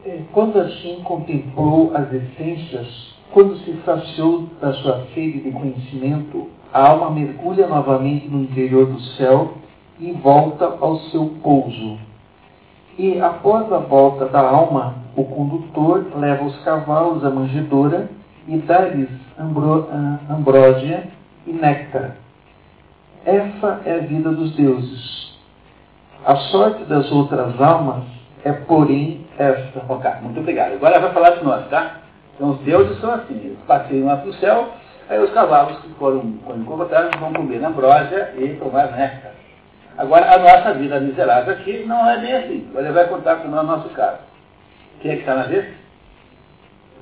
É, 0.06 0.20
quando 0.34 0.60
assim 0.60 1.02
contemplou 1.04 1.96
as 1.96 2.12
essências, 2.12 3.16
quando 3.32 3.58
se 3.60 3.80
saciou 3.86 4.50
da 4.60 4.74
sua 4.74 5.06
sede 5.14 5.42
de 5.42 5.52
conhecimento, 5.52 6.50
a 6.74 6.88
alma 6.88 7.12
mergulha 7.12 7.68
novamente 7.68 8.28
no 8.28 8.42
interior 8.42 8.88
do 8.88 9.00
céu 9.00 9.54
e 10.00 10.12
volta 10.12 10.66
ao 10.82 10.98
seu 11.12 11.28
pouso. 11.44 12.00
E 12.98 13.22
após 13.22 13.72
a 13.72 13.78
volta 13.78 14.26
da 14.26 14.42
alma, 14.42 14.96
o 15.16 15.24
condutor 15.24 16.08
leva 16.16 16.44
os 16.44 16.58
cavalos 16.64 17.24
à 17.24 17.30
manjedoura 17.30 18.10
e 18.48 18.58
dá-lhes 18.58 19.10
ambro, 19.40 19.88
ambrósia 20.30 21.10
e 21.46 21.54
néctar. 21.54 22.18
Essa 23.26 23.82
é 23.86 23.96
a 23.96 24.00
vida 24.00 24.32
dos 24.32 24.56
deuses. 24.56 25.34
A 26.26 26.36
sorte 26.36 26.84
das 26.86 27.12
outras 27.12 27.60
almas 27.62 28.04
é, 28.44 28.52
porém, 28.52 29.26
esta. 29.38 29.84
Ok, 29.88 30.10
muito 30.22 30.40
obrigado. 30.40 30.74
Agora 30.74 31.00
vai 31.00 31.14
falar 31.14 31.30
de 31.32 31.44
nós, 31.44 31.68
tá? 31.70 32.00
Então, 32.36 32.52
os 32.52 32.60
deuses 32.60 33.00
são 33.00 33.14
assim: 33.14 33.36
eles 33.36 33.60
passeiam 33.68 34.08
lá 34.08 34.18
para 34.18 34.30
o 34.30 34.34
céu, 34.34 34.70
aí 35.14 35.24
os 35.24 35.32
cavalos 35.32 35.80
que 35.80 35.90
foram, 35.96 36.40
foram 36.46 36.62
encontrados 36.62 37.20
vão 37.20 37.34
comer 37.34 37.60
na 37.60 37.70
ambrósia 37.70 38.34
e 38.38 38.56
tomar 38.56 38.92
néctar. 38.92 39.34
Agora, 39.98 40.34
a 40.34 40.40
nossa 40.40 40.74
vida 40.74 41.00
miserável 41.00 41.54
aqui 41.54 41.86
não 41.86 42.10
é 42.10 42.20
bem 42.20 42.34
assim. 42.34 42.72
Ele 42.76 42.92
vai 42.92 43.08
contar 43.08 43.36
com 43.38 43.48
o 43.48 43.64
nosso 43.64 43.90
caso. 43.90 44.20
Quem 45.02 45.12
é 45.12 45.16
que 45.16 45.22
está 45.22 45.36
na 45.36 45.44
vez? 45.44 45.72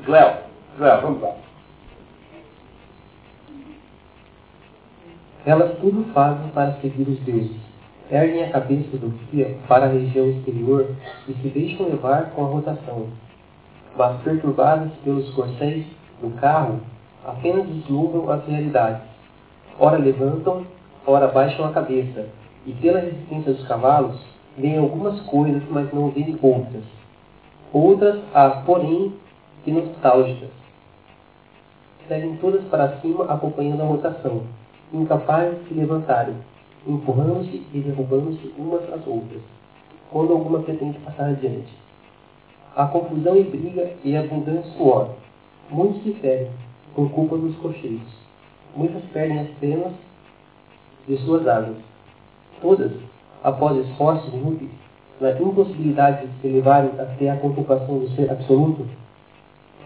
Joel. 0.05 0.37
Joel, 0.77 1.01
vamos 1.01 1.21
lá. 1.21 1.35
Elas 5.45 5.77
tudo 5.79 6.03
fazem 6.13 6.49
para 6.49 6.73
seguir 6.81 7.09
os 7.09 7.19
deuses. 7.21 7.55
Erguem 8.11 8.43
a 8.43 8.51
cabeça 8.51 8.97
do 8.97 9.09
dia 9.31 9.57
para 9.67 9.85
a 9.85 9.89
região 9.89 10.29
exterior 10.29 10.87
e 11.29 11.33
se 11.33 11.47
deixam 11.47 11.87
levar 11.87 12.31
com 12.31 12.43
a 12.43 12.47
rotação. 12.49 13.07
Mas 13.95 14.21
perturbadas 14.21 14.91
pelos 15.03 15.29
corcéis 15.33 15.85
do 16.21 16.29
carro, 16.41 16.81
apenas 17.25 17.67
deslumbram 17.67 18.29
as 18.31 18.45
realidades. 18.45 19.01
Ora 19.79 19.97
levantam, 19.97 20.65
ora 21.05 21.27
baixam 21.27 21.65
a 21.65 21.71
cabeça, 21.71 22.27
e 22.65 22.73
pela 22.73 22.99
resistência 22.99 23.53
dos 23.53 23.67
cavalos, 23.67 24.19
veem 24.57 24.77
algumas 24.77 25.19
coisas, 25.21 25.63
mas 25.69 25.91
não 25.93 26.09
veem 26.09 26.37
outras. 26.41 26.83
Outras, 27.73 28.19
há, 28.33 28.49
porém, 28.65 29.13
que 29.63 29.71
nostálgicas. 29.71 30.49
Seguem 32.07 32.35
todas 32.37 32.63
para 32.65 32.97
cima, 32.99 33.25
acompanhando 33.25 33.81
a 33.81 33.85
rotação, 33.85 34.43
incapazes 34.93 35.59
de 35.61 35.69
se 35.69 35.73
levantarem, 35.75 36.35
empurrando-se 36.85 37.65
e 37.73 37.79
derrubando-se 37.79 38.53
umas 38.57 38.83
às 38.91 39.05
outras, 39.07 39.41
quando 40.11 40.33
alguma 40.33 40.59
pretende 40.59 40.97
passar 40.99 41.29
adiante. 41.29 41.73
Há 42.75 42.87
confusão 42.87 43.37
e 43.37 43.43
briga 43.43 43.93
e 44.03 44.17
abundante 44.17 44.67
suor. 44.75 45.09
Muitos 45.69 46.03
se 46.03 46.13
ferem, 46.15 46.49
por 46.95 47.09
culpa 47.11 47.37
dos 47.37 47.55
cocheiros. 47.57 48.07
Muitas 48.75 49.03
perdem 49.11 49.39
as 49.39 49.49
penas 49.59 49.93
de 51.07 51.17
suas 51.17 51.47
asas 51.47 51.75
todas, 52.61 52.91
após 53.43 53.77
esforços 53.85 54.33
inúteis, 54.33 54.71
na 55.19 55.31
impossibilidade 55.31 56.27
de 56.27 56.41
se 56.41 56.47
levarem 56.47 56.91
até 56.99 57.29
a 57.29 57.37
contemplação 57.37 57.99
do 57.99 58.09
ser 58.15 58.31
absoluto, 58.31 58.87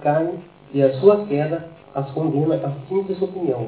caem 0.01 0.39
e 0.73 0.83
a 0.83 0.93
sua 0.99 1.25
queda 1.25 1.67
as 1.93 2.11
condena 2.11 2.55
a 2.55 2.87
simples 2.87 3.21
opinião. 3.21 3.67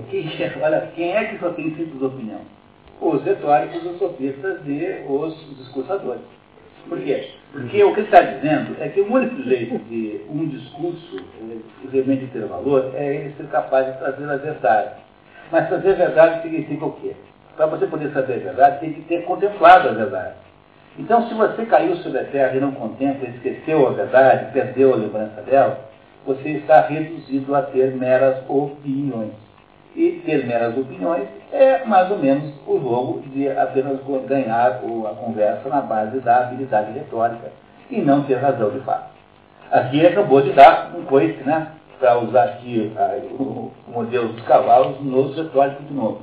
olha, 0.61 0.91
quem 0.95 1.11
é 1.11 1.25
que 1.25 1.39
só 1.39 1.49
tem 1.51 1.73
simples 1.75 2.01
opinião? 2.01 2.41
Os 2.99 3.23
retóricos, 3.23 3.85
os 3.85 3.99
sofistas 3.99 4.59
e 4.65 5.05
os 5.07 5.57
discursadores. 5.57 6.36
Por 6.89 6.99
quê? 6.99 7.29
Porque 7.51 7.83
o 7.83 7.93
que 7.93 7.99
ele 8.01 8.07
está 8.07 8.21
dizendo 8.21 8.75
é 8.79 8.89
que 8.89 9.01
o 9.01 9.11
único 9.11 9.41
jeito 9.43 9.77
de 9.89 10.21
um 10.29 10.47
discurso 10.47 11.17
realmente 11.91 12.27
ter 12.27 12.45
valor 12.45 12.91
é 12.95 13.15
ele 13.15 13.33
ser 13.35 13.47
capaz 13.47 13.87
de 13.87 13.97
trazer 13.99 14.29
a 14.29 14.37
verdade. 14.37 14.91
Mas 15.51 15.67
trazer 15.67 15.91
a 15.91 15.95
verdade 15.95 16.41
significa 16.41 16.85
o 16.85 16.91
quê? 16.93 17.13
para 17.57 17.65
você 17.65 17.87
poder 17.87 18.11
saber 18.11 18.35
a 18.35 18.37
verdade, 18.37 18.79
tem 18.79 18.93
que 18.93 19.01
ter 19.01 19.23
contemplado 19.23 19.89
a 19.89 19.91
verdade. 19.91 20.35
Então, 20.97 21.27
se 21.27 21.33
você 21.33 21.65
caiu 21.65 21.95
sobre 21.97 22.19
a 22.19 22.25
terra 22.25 22.55
e 22.55 22.59
não 22.59 22.71
contempla, 22.71 23.27
esqueceu 23.27 23.87
a 23.87 23.91
verdade, 23.91 24.51
perdeu 24.53 24.93
a 24.93 24.97
lembrança 24.97 25.41
dela, 25.41 25.79
você 26.25 26.49
está 26.49 26.81
reduzido 26.81 27.55
a 27.55 27.63
ter 27.63 27.95
meras 27.95 28.37
opiniões. 28.47 29.33
E 29.97 30.21
ter 30.23 30.45
meras 30.45 30.77
opiniões 30.77 31.27
é 31.51 31.83
mais 31.83 32.11
ou 32.11 32.19
menos 32.19 32.53
o 32.67 32.79
jogo 32.79 33.19
de 33.29 33.49
apenas 33.49 33.97
ganhar 34.27 34.67
a 34.67 35.15
conversa 35.15 35.67
na 35.69 35.81
base 35.81 36.19
da 36.19 36.41
habilidade 36.41 36.91
retórica 36.91 37.51
e 37.89 37.99
não 37.99 38.21
ter 38.23 38.35
razão 38.35 38.69
de 38.69 38.79
fato. 38.81 39.09
Aqui 39.71 40.05
acabou 40.05 40.43
de 40.43 40.53
dar 40.53 40.93
um 40.95 41.03
coice, 41.05 41.43
né? 41.43 41.69
Para 41.99 42.19
usar 42.19 42.43
aqui 42.43 42.93
o 43.39 43.71
modelo 43.87 44.33
dos 44.33 44.45
cavalos 44.45 45.01
nos 45.01 45.35
retóricos 45.35 45.87
de 45.87 45.93
novo. 45.95 46.21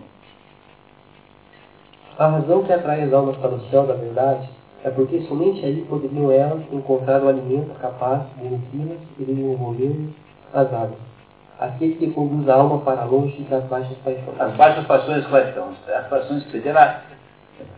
A 2.16 2.28
razão 2.28 2.62
que 2.62 2.72
atrai 2.72 3.02
as 3.02 3.12
almas 3.12 3.36
para 3.38 3.56
o 3.56 3.60
céu 3.70 3.88
da 3.88 3.94
verdade 3.94 4.48
é 4.84 4.90
porque 4.90 5.22
somente 5.22 5.66
aí 5.66 5.84
poderiam 5.88 6.30
elas 6.30 6.62
encontrar 6.72 7.24
o 7.24 7.28
alimento 7.28 7.74
capaz 7.80 8.22
de 8.38 8.44
nutri-las 8.44 9.00
e 9.18 9.24
de 9.24 9.32
envolver 9.32 10.10
as 10.52 10.72
águas. 10.72 11.13
Aquele 11.58 11.94
que 11.94 12.10
conduz 12.10 12.48
a 12.48 12.54
alma 12.54 12.80
para 12.80 13.04
longe 13.04 13.42
das 13.44 13.64
baixas 13.64 13.96
paixões. 13.98 14.40
As 14.40 14.52
baixas 14.54 14.84
paixões 14.86 15.26
quais 15.26 15.54
são? 15.54 15.72
As 15.88 16.06
paixões 16.08 16.44
federais, 16.50 16.96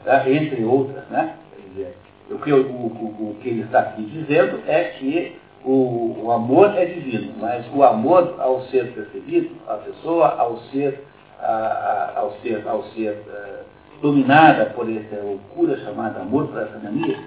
tá? 0.04 0.28
entre 0.28 0.64
outras, 0.64 1.04
né? 1.10 1.34
Dizer, 1.68 1.94
que, 2.42 2.52
o, 2.52 2.66
o, 2.66 2.86
o 2.86 3.36
que 3.40 3.48
ele 3.50 3.62
está 3.62 3.80
aqui 3.80 4.02
dizendo 4.02 4.62
é 4.66 4.84
que 4.98 5.36
o, 5.64 6.22
o, 6.24 6.32
amor 6.32 6.76
é 6.76 6.84
divino, 6.86 7.34
mas 7.40 7.66
o 7.74 7.82
amor 7.82 8.36
ao 8.38 8.62
ser 8.62 8.92
percebido, 8.92 9.50
a 9.68 9.74
pessoa 9.74 10.36
ao 10.38 10.58
ser, 10.70 11.04
a, 11.40 11.46
a, 11.46 12.20
ao 12.20 12.32
ser, 12.40 12.62
ao 12.66 12.82
ser 12.84 13.10
uh, 13.10 13.64
dominada 14.00 14.66
por 14.66 14.88
essa 14.90 15.22
loucura 15.22 15.76
chamada 15.78 16.20
amor 16.20 16.48
para 16.48 16.62
essa 16.62 16.78
mania, 16.78 17.18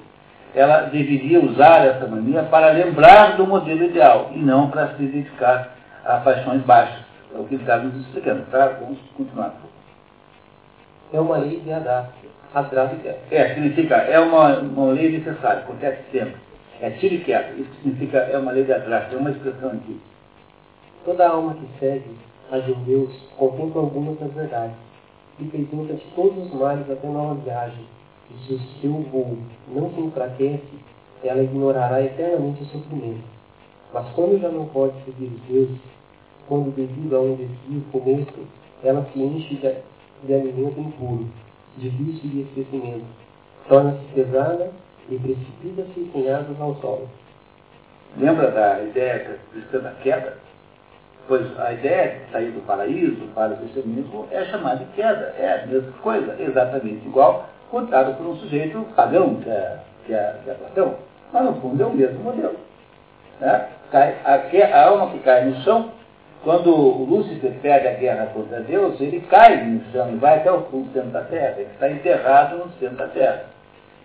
ela 0.55 0.83
deveria 0.83 1.39
usar 1.39 1.85
essa 1.85 2.07
mania 2.07 2.43
para 2.43 2.71
lembrar 2.71 3.37
do 3.37 3.45
modelo 3.45 3.83
ideal 3.83 4.31
e 4.33 4.39
não 4.39 4.69
para 4.69 4.95
se 4.95 5.03
dedicar 5.03 5.75
a 6.05 6.17
paixões 6.17 6.61
baixas. 6.63 7.05
É 7.33 7.37
o 7.37 7.43
que 7.45 7.55
ele 7.55 7.63
está 7.63 7.77
nos 7.77 7.95
explicando, 7.95 8.45
tá? 8.51 8.67
Vamos 8.79 8.99
continuar. 9.15 9.53
É 11.13 11.19
uma 11.19 11.37
lei 11.37 11.59
de 11.59 11.71
Adá. 11.71 12.09
Adráfica. 12.53 13.15
É, 13.29 13.53
significa, 13.53 13.95
é 13.95 14.19
uma, 14.19 14.59
uma 14.59 14.91
lei 14.91 15.11
necessária, 15.11 15.61
acontece 15.61 16.01
sempre. 16.11 16.35
É 16.81 16.89
tiro 16.91 17.15
e 17.15 17.19
queda. 17.19 17.51
Isso 17.51 17.69
significa, 17.75 18.17
é 18.17 18.37
uma 18.37 18.51
lei 18.51 18.63
de 18.63 18.73
Adráfica, 18.73 19.15
é 19.15 19.19
uma 19.19 19.29
expressão 19.31 19.69
aqui. 19.69 20.01
Toda 21.05 21.27
alma 21.27 21.53
que 21.53 21.79
segue 21.79 22.17
a 22.51 22.57
de 22.57 22.73
Deus 22.73 23.11
contempla 23.37 23.81
algumas 23.81 24.19
das 24.19 24.31
verdades 24.33 24.89
fica 25.39 25.57
isenta 25.57 25.93
de 25.93 26.05
todos 26.15 26.45
os 26.45 26.53
males 26.53 26.89
até 26.89 27.07
nova 27.07 27.35
viagem, 27.35 27.85
e 28.29 28.45
se 28.45 28.53
o 28.53 28.59
seu 28.81 28.91
voo 28.91 29.37
não 29.69 29.89
se 29.93 30.01
enfraquece, 30.01 30.79
ela 31.23 31.41
ignorará 31.41 32.01
eternamente 32.01 32.61
o 32.63 32.65
sofrimento. 32.65 33.38
Mas 33.93 34.07
quando 34.09 34.39
já 34.39 34.49
não 34.49 34.65
pode 34.67 34.93
seguir 35.03 35.25
os 35.25 35.41
deuses, 35.41 35.79
quando 36.47 36.73
devido 36.75 37.15
a 37.15 37.21
um 37.21 37.35
desvio 37.35 37.83
funesto, 37.91 38.47
ela 38.83 39.05
se 39.11 39.19
enche 39.19 39.55
de, 39.55 39.75
de 40.23 40.33
alimento 40.33 40.79
impuro, 40.79 41.27
de 41.77 41.89
vício 41.89 42.29
e 42.31 42.41
esquecimento, 42.41 43.05
torna-se 43.67 44.03
pesada 44.13 44.71
e 45.09 45.17
precipita-se 45.17 46.09
sem 46.11 46.29
asas 46.29 46.59
ao 46.59 46.75
solo. 46.75 47.09
Lembra 48.17 48.51
da 48.51 48.81
ideia 48.81 49.39
cristã 49.51 49.79
da 49.79 49.91
queda? 49.91 50.37
Pois 51.27 51.59
a 51.59 51.73
ideia 51.73 52.19
de 52.19 52.31
sair 52.31 52.51
do 52.51 52.65
paraíso 52.65 53.27
para 53.35 53.53
o 53.53 53.57
cristianismo 53.57 54.27
é 54.31 54.45
chamada 54.45 54.83
de 54.83 54.91
queda. 54.93 55.35
É 55.37 55.61
a 55.63 55.67
mesma 55.67 55.91
coisa, 56.01 56.35
exatamente 56.41 57.05
igual, 57.05 57.47
contado 57.69 58.17
por 58.17 58.25
um 58.25 58.35
sujeito 58.37 58.83
pagão, 58.95 59.35
que 59.35 59.49
é, 59.49 59.79
que 60.05 60.13
é, 60.13 60.39
que 60.43 60.49
é 60.49 60.53
Platão. 60.55 60.95
Mas 61.31 61.45
no 61.45 61.53
fundo 61.61 61.83
é 61.83 61.85
o 61.85 61.93
mesmo 61.93 62.23
modelo. 62.23 62.68
Né? 63.39 63.67
Cai, 63.91 64.15
a, 64.23 64.77
a 64.77 64.85
alma 64.87 65.11
que 65.11 65.19
cai 65.19 65.45
no 65.45 65.55
chão, 65.61 65.91
quando 66.43 66.73
o 66.73 67.03
Lúcifer 67.05 67.51
perde 67.61 67.87
a 67.87 67.93
guerra 67.93 68.27
contra 68.27 68.61
Deus, 68.61 68.99
ele 69.01 69.21
cai 69.21 69.63
no 69.63 69.83
chão 69.91 70.11
e 70.11 70.15
vai 70.15 70.37
até 70.37 70.51
o 70.51 70.61
fundo 70.63 70.91
centro 70.93 71.09
da 71.09 71.21
terra. 71.21 71.55
Ele 71.57 71.69
está 71.71 71.89
enterrado 71.89 72.57
no 72.57 72.71
centro 72.79 72.97
da 72.97 73.07
terra. 73.07 73.45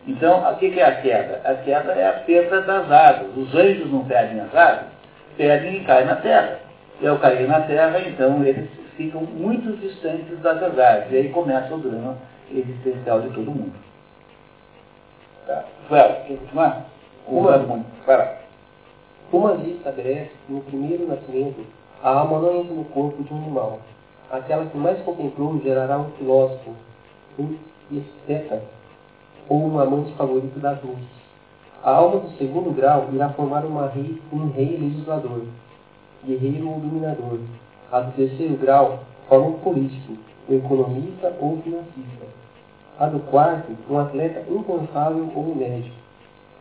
Então, 0.06 0.42
o 0.42 0.56
que 0.56 0.78
é 0.78 0.84
a 0.84 1.00
queda? 1.00 1.40
A 1.44 1.54
queda 1.54 1.92
é 1.92 2.08
a 2.08 2.12
perda 2.12 2.60
das 2.62 2.90
asas. 2.90 3.36
Os 3.36 3.54
anjos 3.54 3.90
não 3.90 4.04
perdem 4.04 4.40
as 4.40 4.54
asas, 4.54 4.86
perdem 5.36 5.76
e 5.76 5.84
caem 5.84 6.06
na 6.06 6.16
terra. 6.16 6.58
E 7.00 7.06
ao 7.06 7.18
cair 7.18 7.48
na 7.48 7.60
terra, 7.62 8.00
então, 8.00 8.44
eles 8.44 8.68
ficam 8.96 9.22
muito 9.22 9.76
distantes 9.78 10.38
da 10.40 10.52
verdade. 10.54 11.14
E 11.14 11.18
aí 11.18 11.28
começa 11.30 11.74
o 11.74 11.78
drama 11.78 12.16
existencial 12.50 13.20
de 13.22 13.28
todo 13.28 13.50
mundo. 13.50 13.74
Tá? 15.46 15.64
Quer 15.88 16.24
continuar? 16.26 16.84
Uma, 17.26 17.84
vai 18.06 18.16
lá. 18.18 18.43
Uma 19.34 19.50
lei 19.50 19.72
estabelece 19.72 20.30
no 20.48 20.60
primeiro 20.60 21.08
nascimento 21.08 21.66
a 22.00 22.20
alma 22.20 22.38
não 22.38 22.60
entra 22.60 22.72
no 22.72 22.84
corpo 22.84 23.20
de 23.20 23.34
um 23.34 23.36
animal. 23.38 23.80
Aquela 24.30 24.64
que 24.66 24.78
mais 24.78 25.02
contemplou 25.02 25.60
gerará 25.60 25.98
um 25.98 26.12
filósofo, 26.12 26.70
um 27.36 27.56
esteta 27.90 28.62
ou 29.48 29.64
um 29.66 29.80
amante 29.80 30.12
favorito 30.12 30.60
das 30.60 30.80
luzes. 30.84 31.08
A 31.82 31.96
alma 31.96 32.20
do 32.20 32.30
segundo 32.38 32.72
grau 32.76 33.08
irá 33.12 33.28
formar 33.30 33.64
uma 33.64 33.88
rei, 33.88 34.22
um 34.32 34.50
rei 34.52 34.76
legislador 34.76 35.42
guerreiro 36.24 36.68
ou 36.68 36.78
dominador. 36.78 37.40
A 37.90 38.02
do 38.02 38.12
terceiro 38.12 38.56
grau 38.56 39.00
forma 39.28 39.48
um 39.48 39.58
político, 39.58 40.16
um 40.48 40.54
economista 40.54 41.34
ou 41.40 41.60
financista. 41.60 42.24
A 43.00 43.06
do 43.06 43.18
quarto, 43.18 43.72
um 43.90 43.98
atleta 43.98 44.44
incansável 44.48 45.28
ou 45.34 45.50
um 45.50 45.54
médico. 45.56 45.96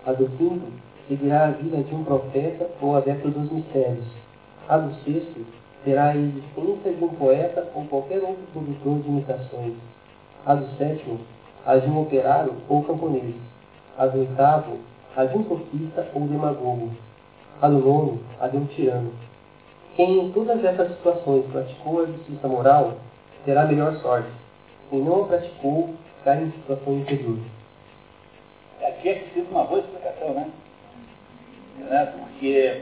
A 0.08 0.12
do 0.12 0.28
quinto, 0.38 0.66
seguirá 1.14 1.46
a 1.46 1.52
vida 1.52 1.78
de 1.78 1.94
um 1.94 2.04
profeta 2.04 2.68
ou 2.82 2.98
adepto 2.98 3.30
dos 3.30 3.52
mistérios. 3.52 4.06
A 4.68 4.78
do 4.78 4.96
sexto, 5.04 5.46
terá 5.86 6.08
a 6.08 6.16
existência 6.16 6.94
de 6.94 7.04
um 7.04 7.10
poeta 7.10 7.70
ou 7.76 7.86
qualquer 7.86 8.20
outro 8.24 8.44
produtor 8.52 9.00
de 9.00 9.10
imitações. 9.10 9.74
A 10.46 10.56
do 10.56 10.66
sétimo, 10.78 11.20
a 11.66 11.78
de 11.78 11.88
um 11.88 12.02
operário 12.02 12.54
ou 12.68 12.84
camponês. 12.84 13.36
A 13.98 14.08
do 14.08 14.20
oitavo, 14.22 14.80
a 15.16 15.26
de 15.26 15.38
um 15.38 15.44
sofista 15.48 16.08
ou 16.16 16.22
demagogo. 16.22 16.92
A 17.62 17.68
do 17.68 17.78
nono, 17.78 18.20
a 18.40 18.48
de 18.48 18.58
um 18.58 18.66
tirano. 18.66 19.12
Quem 19.96 20.26
em 20.26 20.32
todas 20.32 20.64
essas 20.66 20.90
situações 20.96 21.46
praticou 21.52 22.02
a 22.02 22.06
justiça 22.08 22.48
moral 22.48 22.94
terá 23.46 23.66
melhor 23.66 23.96
sorte. 23.98 24.30
Quem 24.90 25.04
não 25.04 25.24
a 25.24 25.28
praticou 25.28 25.94
cai 26.24 26.42
em 26.42 26.52
situação 26.52 26.94
inferior. 26.98 27.38
Aqui 28.82 29.10
é 29.10 29.16
preciso 29.16 29.48
uma 29.52 29.66
boa 29.66 29.80
explicação, 29.80 30.34
né? 30.34 30.50
Né? 31.80 32.14
Porque 32.18 32.82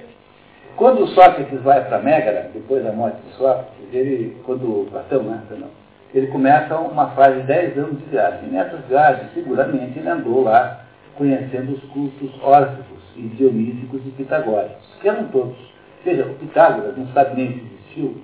quando 0.76 1.08
Sócrates 1.08 1.62
vai 1.62 1.84
para 1.86 2.00
Mégara, 2.00 2.50
depois 2.54 2.84
da 2.84 2.92
morte 2.92 3.18
de 3.22 3.34
Sócrates, 3.36 3.94
ele, 3.94 4.38
quando 4.46 4.90
Platão, 4.90 5.24
né? 5.24 5.42
Não, 5.52 5.68
ele 6.14 6.28
começa 6.28 6.78
uma 6.78 7.08
fase 7.12 7.42
de 7.42 7.48
10 7.48 7.78
anos 7.78 8.00
de 8.00 8.06
viagem. 8.06 8.50
E 8.50 8.52
nessas 8.52 8.86
viagens, 8.86 9.34
seguramente, 9.34 9.98
ele 9.98 10.10
andou 10.10 10.44
lá 10.44 10.82
conhecendo 11.18 11.74
os 11.74 11.84
cultos 11.92 12.32
órficos 12.42 13.00
e 13.16 13.22
dionísicos 13.22 14.02
e 14.06 14.10
pitagóricos, 14.12 14.88
que 15.02 15.08
eram 15.08 15.26
todos 15.26 15.72
Veja, 16.04 16.26
o 16.26 16.34
Pitágoras 16.34 16.98
não 16.98 17.08
sabe 17.08 17.36
nem 17.36 17.54
se 17.54 17.60
existiu. 17.60 18.18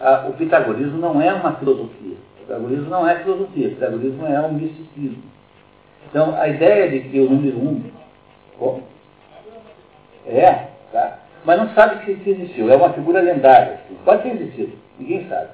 Ah, 0.00 0.26
o 0.28 0.34
pitagorismo 0.34 0.98
não 0.98 1.20
é 1.20 1.32
uma 1.32 1.54
filosofia. 1.54 2.14
O 2.14 2.40
pitagorismo 2.40 2.90
não 2.90 3.08
é 3.08 3.16
filosofia. 3.16 3.68
O 3.68 3.70
pitagorismo 3.72 4.26
é 4.26 4.40
um 4.40 4.52
misticismo. 4.52 5.22
Então, 6.08 6.38
a 6.38 6.48
ideia 6.48 6.88
de 6.90 7.08
que 7.08 7.20
o 7.20 7.28
número 7.28 7.58
um... 7.58 7.82
é, 10.26 10.68
tá? 10.92 11.18
Mas 11.44 11.58
não 11.58 11.68
sabe 11.74 12.04
se 12.04 12.30
existiu. 12.30 12.70
É 12.70 12.76
uma 12.76 12.92
figura 12.92 13.20
lendária. 13.20 13.80
Pode 14.04 14.22
ter 14.22 14.30
existido. 14.30 14.72
Ninguém 14.98 15.28
sabe. 15.28 15.48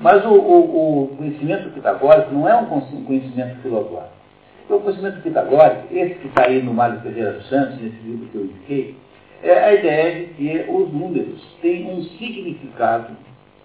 Mas 0.00 0.24
o, 0.24 0.32
o, 0.32 1.04
o 1.04 1.16
conhecimento 1.16 1.70
pitagórico 1.70 2.32
não 2.32 2.48
é 2.48 2.54
um 2.56 2.66
conhecimento 2.66 3.60
filosófico. 3.62 4.20
O 4.68 4.80
conhecimento 4.80 5.20
pitagórico, 5.22 5.86
esse 5.90 6.14
que 6.14 6.28
está 6.28 6.46
aí 6.46 6.62
no 6.62 6.72
Mário 6.72 7.00
Ferreira 7.00 7.32
dos 7.32 7.48
Santos, 7.48 7.80
nesse 7.80 7.96
livro 8.02 8.26
que 8.28 8.34
eu 8.36 8.44
indiquei, 8.44 8.96
é 9.42 9.52
a 9.52 9.74
ideia 9.74 10.26
de 10.26 10.34
que 10.34 10.66
os 10.68 10.92
números 10.92 11.42
têm 11.60 11.90
um 11.90 12.02
significado, 12.02 13.16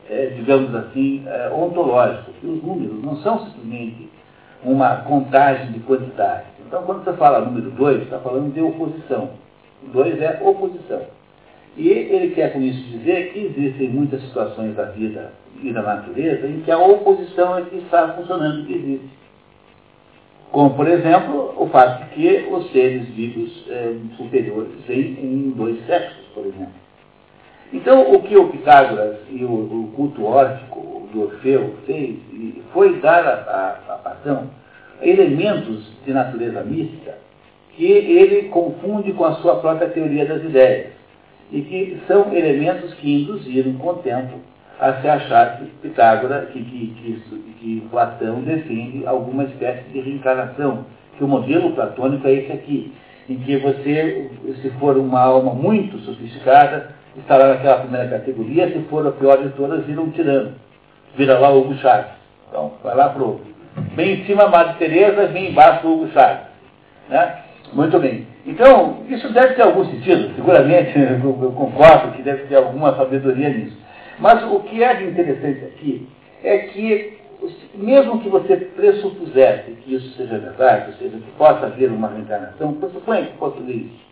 é, 0.10 0.28
digamos 0.36 0.74
assim, 0.74 1.24
é, 1.28 1.49
ontológico. 1.49 2.32
Que 2.39 2.47
os 2.47 2.64
números 2.64 3.03
não 3.03 3.18
são 3.18 3.45
simplesmente 3.45 4.10
uma 4.64 4.97
contagem 4.97 5.72
de 5.72 5.80
quantidade. 5.80 6.45
Então, 6.68 6.84
quando 6.84 7.03
você 7.03 7.14
fala 7.14 7.41
número 7.41 7.70
2, 7.72 8.03
está 8.03 8.20
falando 8.20 8.53
de 8.53 8.62
oposição. 8.62 9.30
2 9.84 10.22
é 10.22 10.40
oposição. 10.42 11.02
E 11.78 11.90
ele 11.90 12.34
quer 12.34 12.54
com 12.54 12.62
isso 12.62 12.82
dizer 12.90 13.34
que 13.34 13.40
existem 13.40 13.90
muitas 13.90 14.22
situações 14.22 14.76
da 14.76 14.86
vida 14.86 15.34
e 15.62 15.72
da 15.72 15.82
natureza 15.82 16.48
em 16.48 16.62
que 16.62 16.72
a 16.72 16.78
oposição 16.78 17.58
é 17.58 17.64
que 17.64 17.78
está 17.78 18.14
funcionando, 18.14 18.66
que 18.66 18.74
existe. 18.74 19.10
Como, 20.52 20.74
por 20.74 20.88
exemplo, 20.88 21.54
o 21.58 21.68
fato 21.68 22.04
de 22.04 22.10
que 22.12 22.48
os 22.50 22.72
seres 22.72 23.10
vivos 23.10 23.66
é, 23.70 23.94
superiores 24.16 24.72
vêm 24.88 25.18
em 25.22 25.54
dois 25.56 25.86
sexos, 25.86 26.26
por 26.34 26.46
exemplo. 26.46 26.86
Então, 27.74 28.14
o 28.14 28.22
que 28.22 28.38
o 28.38 28.50
Pitágoras 28.50 29.18
e 29.30 29.44
o, 29.44 29.50
o 29.50 29.92
culto 29.96 30.24
órfico 30.24 31.10
do 31.12 31.24
Orfeu 31.24 31.74
fez 31.86 32.18
foi 32.72 33.00
dar 33.00 33.26
a, 33.28 33.94
a 33.94 33.98
Platão 33.98 34.50
elementos 35.02 35.92
de 36.06 36.14
natureza 36.14 36.64
mística 36.64 37.25
que 37.76 37.86
ele 37.86 38.50
confunde 38.50 39.12
com 39.14 39.26
a 39.26 39.36
sua 39.36 39.58
própria 39.58 39.90
teoria 39.90 40.26
das 40.26 40.44
ideias 40.44 40.88
e 41.52 41.62
que 41.62 42.02
são 42.08 42.34
elementos 42.34 42.94
que 42.96 43.24
induziram 43.24 43.74
com 43.74 43.90
o 43.90 43.96
tempo 43.96 44.40
a 44.80 44.94
se 44.94 45.08
achar 45.08 45.58
que 45.58 45.66
Pitágoras, 45.82 46.50
que, 46.50 46.62
que, 46.62 46.88
que, 46.96 47.54
que, 47.60 47.88
Platão 47.90 48.42
defende 48.42 49.06
alguma 49.08 49.44
espécie 49.46 49.84
de 49.90 50.02
reencarnação, 50.02 50.86
que 51.18 51.24
o 51.24 51.28
modelo 51.28 51.72
platônico 51.72 52.28
é 52.28 52.34
esse 52.34 52.52
aqui, 52.52 52.94
em 53.30 53.38
que 53.38 53.58
você, 53.58 54.30
se 54.62 54.70
for 54.72 54.98
uma 54.98 55.22
alma 55.22 55.54
muito 55.54 55.98
sofisticada, 56.00 56.90
estará 57.18 57.50
naquela 57.50 57.80
primeira 57.80 58.10
categoria, 58.10 58.68
se 58.68 58.80
for 58.90 59.08
a 59.08 59.12
pior 59.12 59.42
de 59.42 59.50
todas, 59.50 59.86
vira 59.86 60.02
um 60.02 60.12
tirano, 60.12 60.54
vira 61.16 61.40
lá 61.40 61.50
o 61.50 61.62
Hugo 61.62 61.76
Chaves. 61.76 62.12
Então, 62.50 62.74
vai 62.84 62.96
lá 62.96 63.10
pro 63.10 63.40
bem 63.96 64.20
em 64.20 64.26
cima 64.26 64.50
Madre 64.50 64.76
Teresa, 64.78 65.28
bem 65.28 65.52
embaixo 65.52 65.88
o 65.88 65.94
Hugo 65.94 66.12
Chaves. 66.12 66.48
Né? 67.10 67.45
Muito 67.76 68.00
bem. 68.00 68.26
Então, 68.46 69.00
isso 69.10 69.34
deve 69.34 69.56
ter 69.56 69.64
algum 69.64 69.84
sentido, 69.84 70.34
seguramente, 70.34 70.98
eu 70.98 71.52
concordo 71.52 72.14
que 72.14 72.22
deve 72.22 72.46
ter 72.46 72.56
alguma 72.56 72.96
sabedoria 72.96 73.50
nisso. 73.50 73.78
Mas 74.18 74.42
o 74.50 74.62
que 74.62 74.82
é 74.82 74.94
de 74.94 75.04
interessante 75.04 75.66
aqui 75.66 76.08
é 76.42 76.58
que 76.60 77.18
mesmo 77.76 78.22
que 78.22 78.30
você 78.30 78.56
pressupusesse 78.56 79.72
que 79.72 79.94
isso 79.94 80.16
seja 80.16 80.38
verdade, 80.38 80.92
ou 80.92 80.98
seja, 80.98 81.18
que 81.18 81.32
possa 81.38 81.66
haver 81.66 81.92
uma 81.92 82.08
reencarnação, 82.08 82.76
pressuponha 82.76 83.26
que 83.26 83.38
possa 83.38 83.60
haver 83.60 83.76
isso. 83.76 84.06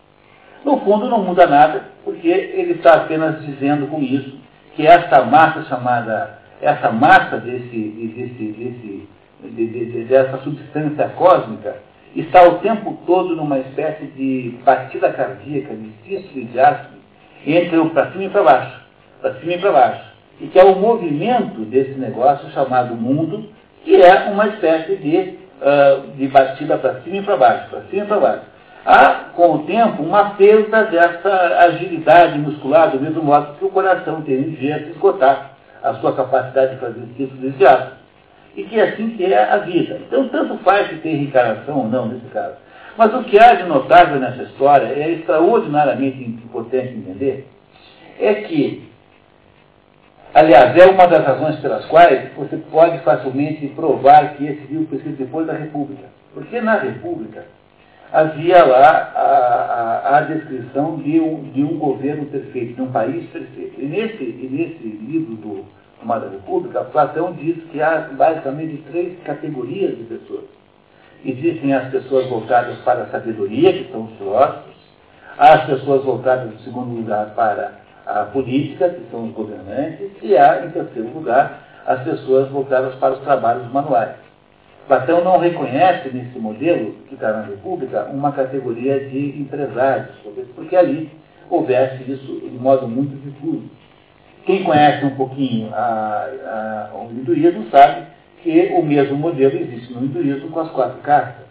No 0.65 0.79
fundo 0.81 1.07
não 1.07 1.23
muda 1.23 1.47
nada, 1.47 1.85
porque 2.03 2.27
ele 2.27 2.73
está 2.73 2.95
apenas 2.95 3.45
dizendo 3.45 3.87
com 3.87 4.01
isso 4.01 4.37
que 4.75 4.85
essa 4.85 5.23
massa 5.23 5.63
chamada, 5.63 6.37
essa 6.61 6.91
massa 6.91 7.37
desse, 7.37 7.65
desse, 7.67 8.43
desse, 8.43 9.07
de, 9.41 9.67
de, 9.67 10.03
dessa 10.03 10.37
substância 10.39 11.07
cósmica 11.15 11.77
está 12.15 12.43
o 12.47 12.59
tempo 12.59 12.97
todo 13.05 13.35
numa 13.35 13.59
espécie 13.59 14.05
de 14.05 14.59
batida 14.63 15.11
cardíaca, 15.11 15.73
de 15.75 15.91
sístole 16.05 16.45
de 16.45 16.59
ácido, 16.59 16.97
entre 17.45 17.77
o 17.77 17.89
para 17.89 18.11
cima 18.11 18.25
e 18.25 18.29
para 18.29 18.43
baixo, 18.43 18.81
para 19.21 19.33
cima 19.35 19.53
e 19.53 19.57
para 19.57 19.71
baixo. 19.71 20.13
E 20.39 20.47
que 20.47 20.59
é 20.59 20.63
o 20.63 20.75
movimento 20.75 21.61
desse 21.61 21.99
negócio 21.99 22.49
chamado 22.51 22.95
mundo, 22.95 23.49
que 23.83 24.01
é 24.01 24.29
uma 24.31 24.47
espécie 24.47 24.95
de, 24.95 25.37
uh, 25.61 26.07
de 26.15 26.27
batida 26.27 26.77
para 26.77 27.01
cima 27.01 27.17
e 27.17 27.21
para 27.21 27.37
baixo, 27.37 27.69
para 27.69 27.81
cima 27.89 28.03
e 28.03 28.07
para 28.07 28.19
baixo. 28.19 28.53
Há, 28.85 29.29
com 29.33 29.55
o 29.55 29.59
tempo, 29.59 30.03
uma 30.03 30.31
perda 30.31 30.83
dessa 30.83 31.29
agilidade 31.59 32.37
muscular, 32.37 32.91
do 32.91 32.99
mesmo 32.99 33.23
modo 33.23 33.55
que 33.57 33.65
o 33.65 33.69
coração 33.69 34.21
tem 34.21 34.39
um 34.39 34.51
dia 34.51 34.79
se 34.79 34.91
esgotar 34.91 35.51
a 35.81 35.93
sua 35.95 36.13
capacidade 36.13 36.75
de 36.75 36.81
fazer 36.81 37.01
ciclos 37.15 37.57
de 37.57 37.65
ácido. 37.65 38.02
E 38.55 38.63
que 38.63 38.79
é 38.79 38.89
assim 38.89 39.09
que 39.11 39.25
é 39.25 39.43
a 39.43 39.57
vida. 39.57 39.99
Então, 40.07 40.29
tanto 40.29 40.57
faz 40.59 40.89
se 40.89 40.95
tem 40.97 41.15
reencarnação 41.15 41.79
ou 41.79 41.87
não, 41.87 42.07
nesse 42.07 42.27
caso. 42.27 42.55
Mas 42.97 43.13
o 43.13 43.23
que 43.23 43.39
há 43.39 43.55
de 43.55 43.63
notável 43.63 44.19
nessa 44.19 44.43
história, 44.43 44.85
é 44.85 45.11
extraordinariamente 45.11 46.23
importante 46.23 46.93
entender, 46.93 47.47
é 48.19 48.35
que, 48.35 48.87
aliás, 50.33 50.77
é 50.77 50.85
uma 50.85 51.07
das 51.07 51.25
razões 51.25 51.55
pelas 51.59 51.85
quais 51.85 52.31
você 52.35 52.57
pode 52.71 52.99
facilmente 52.99 53.67
provar 53.69 54.35
que 54.35 54.45
esse 54.45 54.67
livro 54.67 54.87
foi 54.87 54.97
escrito 54.99 55.17
depois 55.17 55.47
da 55.47 55.53
República. 55.53 56.05
Porque 56.35 56.61
na 56.61 56.75
República, 56.75 57.45
havia 58.13 58.63
lá 58.63 59.11
a, 59.15 59.21
a, 59.21 60.17
a 60.17 60.21
descrição 60.21 60.97
de 60.97 61.19
um, 61.19 61.51
de 61.51 61.63
um, 61.63 61.79
governo 61.79 62.25
perfeito, 62.27 62.75
de 62.75 62.81
um 62.83 62.91
país 62.91 63.27
perfeito. 63.31 63.73
E 63.81 63.85
nesse, 63.85 64.23
e 64.23 64.47
nesse 64.51 64.87
livro 65.03 65.35
do 65.35 65.65
Amada 66.03 66.29
República, 66.29 66.81
Platão 66.81 67.31
diz 67.31 67.63
que 67.71 67.81
há 67.81 68.09
basicamente 68.11 68.83
três 68.91 69.17
categorias 69.23 69.97
de 69.97 70.03
pessoas. 70.03 70.43
Existem 71.25 71.73
as 71.73 71.89
pessoas 71.89 72.27
voltadas 72.27 72.77
para 72.79 73.03
a 73.03 73.07
sabedoria, 73.07 73.71
que 73.71 73.89
são 73.89 74.03
os 74.03 74.17
filósofos, 74.17 74.75
há 75.37 75.53
as 75.53 75.65
pessoas 75.65 76.03
voltadas, 76.03 76.53
em 76.53 76.57
segundo 76.63 76.93
lugar, 76.93 77.33
para 77.35 77.79
a 78.05 78.25
política, 78.25 78.89
que 78.89 79.09
são 79.09 79.27
os 79.27 79.31
governantes, 79.31 80.11
e 80.21 80.35
há, 80.35 80.65
em 80.65 80.71
terceiro 80.71 81.09
lugar, 81.13 81.63
as 81.87 82.03
pessoas 82.03 82.49
voltadas 82.49 82.95
para 82.95 83.13
os 83.13 83.19
trabalhos 83.19 83.71
manuais. 83.71 84.15
Platão 84.85 85.23
não 85.23 85.37
reconhece 85.37 86.09
nesse 86.09 86.37
modelo 86.37 86.91
que 87.07 87.15
está 87.15 87.31
na 87.31 87.43
República 87.43 88.03
uma 88.11 88.33
categoria 88.33 89.07
de 89.07 89.39
empresários, 89.39 90.09
porque 90.53 90.75
ali 90.75 91.09
houvesse 91.49 92.11
isso 92.11 92.41
de 92.41 92.57
modo 92.59 92.85
muito 92.87 93.15
difuso. 93.23 93.69
Quem 94.45 94.63
conhece 94.63 95.05
um 95.05 95.15
pouquinho 95.15 95.73
a, 95.73 96.89
a, 96.91 96.97
o 96.97 97.11
hinduísmo 97.11 97.69
sabe 97.69 98.07
que 98.41 98.73
o 98.77 98.83
mesmo 98.83 99.15
modelo 99.15 99.55
existe 99.55 99.93
no 99.93 100.03
hinduísmo 100.03 100.49
com 100.49 100.59
as 100.59 100.69
quatro 100.71 100.99
castas, 100.99 101.45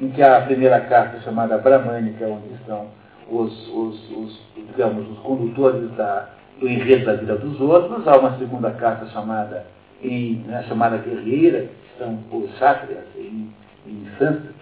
em 0.00 0.08
que 0.08 0.22
a 0.22 0.40
primeira 0.40 0.80
casta 0.80 1.20
chamada 1.20 1.58
Brahmânica, 1.58 2.26
onde 2.26 2.54
estão 2.54 2.86
os, 3.30 3.68
os, 3.68 4.10
os, 4.10 4.40
digamos, 4.56 5.06
os 5.10 5.18
condutores 5.18 5.90
da, 5.92 6.30
do 6.58 6.66
enredo 6.66 7.04
da 7.04 7.14
vida 7.14 7.36
dos 7.36 7.60
outros, 7.60 8.08
há 8.08 8.16
uma 8.16 8.38
segunda 8.38 8.70
casta 8.70 9.06
chamada, 9.08 9.66
em, 10.02 10.42
né, 10.46 10.64
chamada 10.66 10.96
guerreira, 10.96 11.68
são 11.98 12.18
os 12.32 12.56
chátrias 12.58 13.04
em, 13.16 13.52
em 13.86 14.06
sânscrito, 14.18 14.54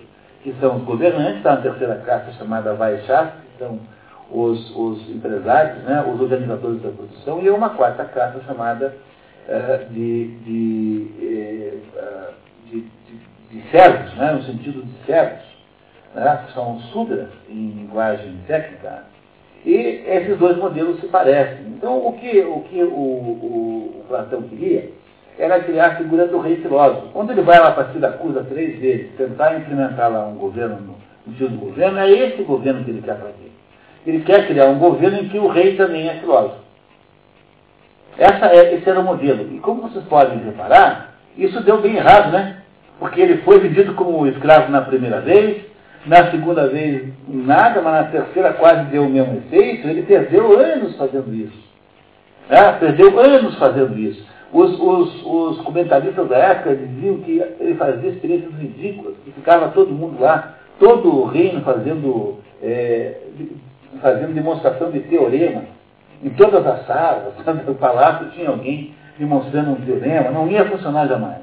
que 0.42 0.52
são 0.60 0.78
os 0.78 0.82
governantes, 0.82 1.36
está 1.36 1.54
na 1.54 1.62
terceira 1.62 2.02
casta 2.04 2.32
chamada 2.32 2.74
Vaishas, 2.74 3.28
que 3.28 3.58
são 3.64 3.78
os, 4.30 4.76
os 4.76 5.08
empresários, 5.10 5.82
né, 5.84 6.04
os 6.12 6.20
organizadores 6.20 6.82
da 6.82 6.90
produção, 6.90 7.42
e 7.42 7.50
uma 7.50 7.70
quarta 7.70 8.04
casta 8.04 8.40
chamada 8.46 8.94
uh, 9.48 9.92
de, 9.92 10.28
de, 10.38 11.06
uh, 11.96 12.34
de, 12.66 12.80
de, 12.80 13.60
de, 13.60 13.70
servos, 13.70 14.14
né, 14.16 14.32
no 14.32 14.42
sentido 14.42 14.82
de 14.82 15.06
servos, 15.06 15.44
né, 16.14 16.44
que 16.46 16.52
são 16.52 16.78
sudras 16.92 17.28
em 17.48 17.70
linguagem 17.70 18.36
técnica. 18.46 19.04
E 19.64 19.74
esses 20.06 20.38
dois 20.38 20.56
modelos 20.56 21.00
se 21.00 21.08
parecem. 21.08 21.66
Então, 21.66 22.06
o 22.06 22.12
que 22.12 22.40
o, 22.40 22.60
que 22.60 22.82
o, 22.82 22.94
o, 22.94 24.00
o 24.00 24.04
Platão 24.08 24.42
queria 24.42 24.90
era 25.36 25.60
criar 25.60 25.86
a 25.86 25.96
figura 25.96 26.26
do 26.26 26.38
rei 26.38 26.56
filósofo. 26.56 27.08
Quando 27.12 27.30
ele 27.30 27.42
vai 27.42 27.58
lá 27.58 27.72
para 27.72 27.92
Siracusa 27.92 28.44
três 28.44 28.78
vezes, 28.78 29.14
tentar 29.16 29.56
implementar 29.56 30.10
lá 30.10 30.26
um 30.26 30.34
governo, 30.34 30.96
no 31.26 31.32
estilo 31.32 31.50
do 31.50 31.58
governo, 31.58 31.98
é 31.98 32.10
esse 32.10 32.42
governo 32.42 32.84
que 32.84 32.90
ele 32.90 33.02
quer 33.02 33.16
fazer. 33.16 33.57
Ele 34.08 34.20
quer 34.20 34.46
criar 34.46 34.68
um 34.68 34.78
governo 34.78 35.18
em 35.18 35.28
que 35.28 35.38
o 35.38 35.48
rei 35.48 35.76
também 35.76 36.08
é 36.08 36.14
filósofo. 36.14 36.56
Essa 38.16 38.46
é, 38.46 38.74
esse 38.74 38.88
era 38.88 39.00
o 39.00 39.04
modelo. 39.04 39.54
E 39.54 39.58
como 39.58 39.82
vocês 39.82 40.02
podem 40.06 40.38
reparar, 40.38 41.14
isso 41.36 41.62
deu 41.62 41.82
bem 41.82 41.96
errado, 41.96 42.32
né? 42.32 42.56
Porque 42.98 43.20
ele 43.20 43.42
foi 43.42 43.58
vendido 43.58 43.92
como 43.92 44.26
escravo 44.26 44.72
na 44.72 44.80
primeira 44.80 45.20
vez, 45.20 45.62
na 46.06 46.30
segunda 46.30 46.68
vez 46.68 47.06
nada, 47.28 47.82
mas 47.82 47.92
na 47.92 48.04
terceira 48.04 48.54
quase 48.54 48.84
deu 48.84 49.04
o 49.04 49.10
mesmo 49.10 49.36
efeito. 49.36 49.86
Ele 49.86 50.02
perdeu 50.04 50.58
anos 50.58 50.96
fazendo 50.96 51.34
isso. 51.34 51.68
Né? 52.48 52.72
Perdeu 52.80 53.20
anos 53.20 53.58
fazendo 53.58 53.98
isso. 53.98 54.26
Os, 54.50 54.80
os, 54.80 55.22
os, 55.26 55.60
comentaristas 55.60 56.26
da 56.30 56.38
época 56.38 56.74
diziam 56.74 57.18
que 57.18 57.44
ele 57.60 57.74
fazia 57.74 58.08
experiências 58.08 58.54
ridículas, 58.54 59.16
que 59.22 59.32
ficava 59.32 59.68
todo 59.68 59.92
mundo 59.92 60.18
lá, 60.18 60.54
todo 60.80 61.14
o 61.14 61.26
reino 61.26 61.60
fazendo, 61.60 62.38
é, 62.62 63.20
fazendo 64.00 64.34
demonstração 64.34 64.90
de 64.90 65.00
teorema. 65.00 65.62
Em 66.22 66.30
todas 66.30 66.66
as 66.66 66.86
salas 66.86 67.34
do 67.64 67.74
palácio 67.78 68.30
tinha 68.30 68.48
alguém 68.48 68.94
demonstrando 69.18 69.72
um 69.72 69.76
teorema, 69.76 70.30
não 70.30 70.48
ia 70.48 70.64
funcionar 70.64 71.06
jamais. 71.06 71.38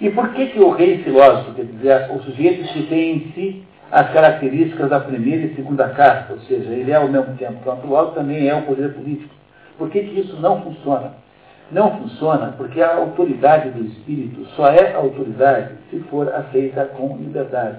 E 0.00 0.10
por 0.10 0.32
que, 0.32 0.46
que 0.48 0.60
o 0.60 0.70
rei 0.70 0.98
filósofo, 0.98 1.54
quer 1.54 1.64
dizer, 1.64 2.10
o 2.10 2.20
sujeito 2.22 2.70
que 2.72 2.82
tem 2.86 3.16
em 3.16 3.32
si 3.32 3.64
as 3.90 4.10
características 4.12 4.90
da 4.90 5.00
primeira 5.00 5.46
e 5.46 5.54
segunda 5.54 5.88
casta, 5.88 6.34
ou 6.34 6.40
seja, 6.40 6.70
ele 6.70 6.90
é 6.90 6.96
ao 6.96 7.08
mesmo 7.08 7.34
tempo 7.36 7.62
que 7.62 7.68
o 7.68 7.76
filósofo, 7.76 8.16
também 8.16 8.48
é 8.48 8.54
o 8.54 8.62
poder 8.62 8.92
político. 8.92 9.34
Por 9.78 9.88
que, 9.90 10.02
que 10.02 10.20
isso 10.20 10.38
não 10.40 10.60
funciona? 10.60 11.12
Não 11.70 11.98
funciona 11.98 12.54
porque 12.56 12.80
a 12.80 12.96
autoridade 12.96 13.70
do 13.70 13.84
espírito 13.84 14.44
só 14.56 14.70
é 14.70 14.94
autoridade 14.94 15.74
se 15.90 15.98
for 16.10 16.28
aceita 16.32 16.84
com 16.84 17.16
liberdade. 17.16 17.78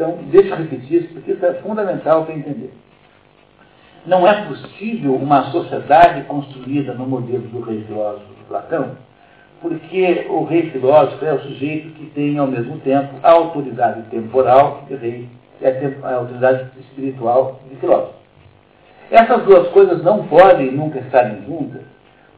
Então, 0.00 0.16
deixa 0.30 0.48
eu 0.48 0.56
repetir 0.56 1.02
isso, 1.02 1.12
porque 1.12 1.32
isso 1.32 1.44
é 1.44 1.52
fundamental 1.56 2.24
para 2.24 2.34
entender. 2.34 2.72
Não 4.06 4.26
é 4.26 4.46
possível 4.46 5.14
uma 5.14 5.50
sociedade 5.50 6.22
construída 6.22 6.94
no 6.94 7.06
modelo 7.06 7.42
do 7.48 7.60
rei 7.60 7.84
filósofo 7.84 8.32
de 8.38 8.44
Platão, 8.44 8.92
porque 9.60 10.26
o 10.30 10.44
rei 10.44 10.70
filósofo 10.70 11.22
é 11.22 11.34
o 11.34 11.40
sujeito 11.40 11.90
que 11.90 12.06
tem, 12.14 12.38
ao 12.38 12.46
mesmo 12.46 12.78
tempo, 12.78 13.10
a 13.22 13.30
autoridade 13.30 14.00
temporal 14.04 14.84
de 14.88 14.94
rei 14.94 15.28
e 15.60 15.66
a 15.66 16.14
autoridade 16.14 16.70
espiritual 16.80 17.60
de 17.68 17.76
filósofo. 17.76 18.14
Essas 19.10 19.44
duas 19.44 19.68
coisas 19.68 20.02
não 20.02 20.26
podem 20.28 20.72
nunca 20.72 20.98
estarem 21.00 21.44
juntas, 21.44 21.82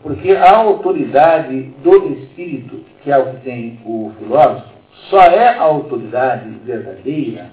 porque 0.03 0.33
a 0.33 0.51
autoridade 0.51 1.63
do 1.81 2.13
espírito, 2.15 2.81
que 3.05 3.13
é 3.13 3.19
o 3.19 3.31
que 3.31 3.37
tem 3.43 3.79
o 3.87 4.11
filósofo, 4.19 4.72
só 5.11 5.23
é 5.23 5.49
a 5.49 5.63
autoridade 5.63 6.49
verdadeira 6.65 7.51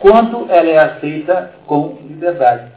quando 0.00 0.50
ela 0.50 0.68
é 0.68 0.78
aceita 0.78 1.52
com 1.66 1.98
liberdade. 2.08 2.72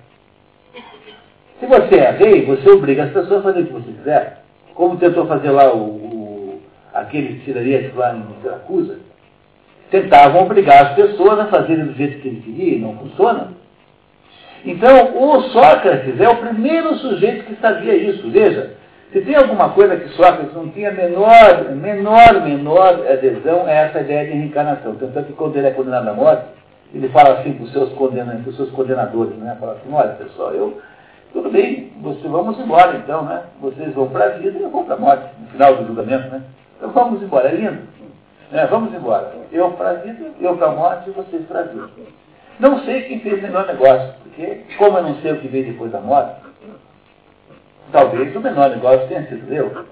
Se 1.60 1.66
você 1.66 1.96
é 1.96 2.12
rei, 2.12 2.46
você 2.46 2.70
obriga 2.70 3.06
as 3.06 3.12
pessoas 3.12 3.40
a 3.40 3.44
fazer 3.44 3.62
o 3.62 3.66
que 3.66 3.74
você 3.74 3.92
quiser. 3.92 4.44
Como 4.74 4.98
tentou 4.98 5.26
fazer 5.26 5.50
lá 5.50 5.74
o, 5.74 5.80
o 5.80 6.62
aquele 6.94 7.40
tirarias 7.40 7.94
lá 7.96 8.16
em 8.16 8.42
Siracusa. 8.42 9.00
Tentavam 9.90 10.44
obrigar 10.44 10.88
as 10.88 10.96
pessoas 10.96 11.40
a 11.40 11.46
fazerem 11.46 11.86
do 11.86 11.94
jeito 11.94 12.22
que 12.22 12.28
ele 12.28 12.42
queria 12.42 12.76
e 12.76 12.80
não 12.80 12.98
funciona. 12.98 13.52
Então, 14.66 15.16
o 15.16 15.42
Sócrates 15.50 16.20
é 16.20 16.28
o 16.28 16.38
primeiro 16.38 16.96
sujeito 16.98 17.46
que 17.46 17.56
sabia 17.62 17.96
isso. 17.96 18.30
Veja, 18.30 18.76
se 19.16 19.22
tem 19.22 19.34
alguma 19.34 19.70
coisa 19.70 19.96
que 19.96 20.10
Sócrates 20.10 20.54
não 20.54 20.68
tinha 20.72 20.92
menor, 20.92 21.72
menor, 21.74 22.42
menor 22.44 23.00
adesão, 23.10 23.66
é 23.66 23.86
essa 23.86 24.02
ideia 24.02 24.26
de 24.26 24.34
reencarnação. 24.34 24.94
Tanto 24.96 25.18
é 25.18 25.24
que 25.24 25.32
quando 25.32 25.56
ele 25.56 25.68
é 25.68 25.72
condenado 25.72 26.10
à 26.10 26.14
morte, 26.14 26.44
ele 26.94 27.08
fala 27.08 27.40
assim 27.40 27.54
para 27.54 27.64
os 27.64 27.72
seus, 27.72 27.94
para 27.94 28.50
os 28.50 28.56
seus 28.58 28.70
condenadores, 28.72 29.34
né? 29.38 29.56
Fala 29.58 29.72
assim, 29.72 29.94
olha 29.94 30.10
pessoal, 30.16 30.52
eu, 30.52 30.82
tudo 31.32 31.50
bem, 31.50 31.94
você, 32.02 32.28
vamos 32.28 32.60
embora 32.60 32.98
então, 32.98 33.24
né? 33.24 33.44
Vocês 33.62 33.94
vão 33.94 34.10
para 34.10 34.26
a 34.26 34.30
vida 34.32 34.60
e 34.60 34.64
eu 34.64 34.70
vou 34.70 34.84
para 34.84 34.96
a 34.96 35.00
morte, 35.00 35.24
no 35.40 35.48
final 35.48 35.76
do 35.78 35.88
julgamento, 35.88 36.28
né? 36.32 36.42
Então 36.76 36.90
vamos 36.90 37.24
embora, 37.24 37.48
é 37.48 37.56
lindo. 37.56 37.84
É, 38.52 38.68
vamos 38.68 38.94
embora. 38.94 39.32
Eu 39.50 39.72
para 39.72 39.92
a 39.92 39.94
vida, 39.94 40.26
eu 40.42 40.58
para 40.58 40.68
a 40.68 40.72
morte 40.72 41.10
e 41.10 41.14
vocês 41.14 41.42
para 41.48 41.62
a 41.62 41.64
vida. 41.64 41.88
Não 42.60 42.80
sei 42.80 43.04
quem 43.04 43.22
fez 43.22 43.40
o 43.40 43.44
melhor 43.44 43.66
negócio, 43.66 44.14
porque 44.24 44.64
como 44.78 44.98
eu 44.98 45.04
não 45.04 45.16
sei 45.22 45.32
o 45.32 45.40
que 45.40 45.48
veio 45.48 45.68
depois 45.68 45.94
da 45.94 46.02
morte, 46.02 46.45
talvez 47.92 48.36
o 48.36 48.40
menor 48.40 48.70
negócio 48.70 49.08
tenha 49.08 49.28
sido 49.28 49.54
eu. 49.54 49.86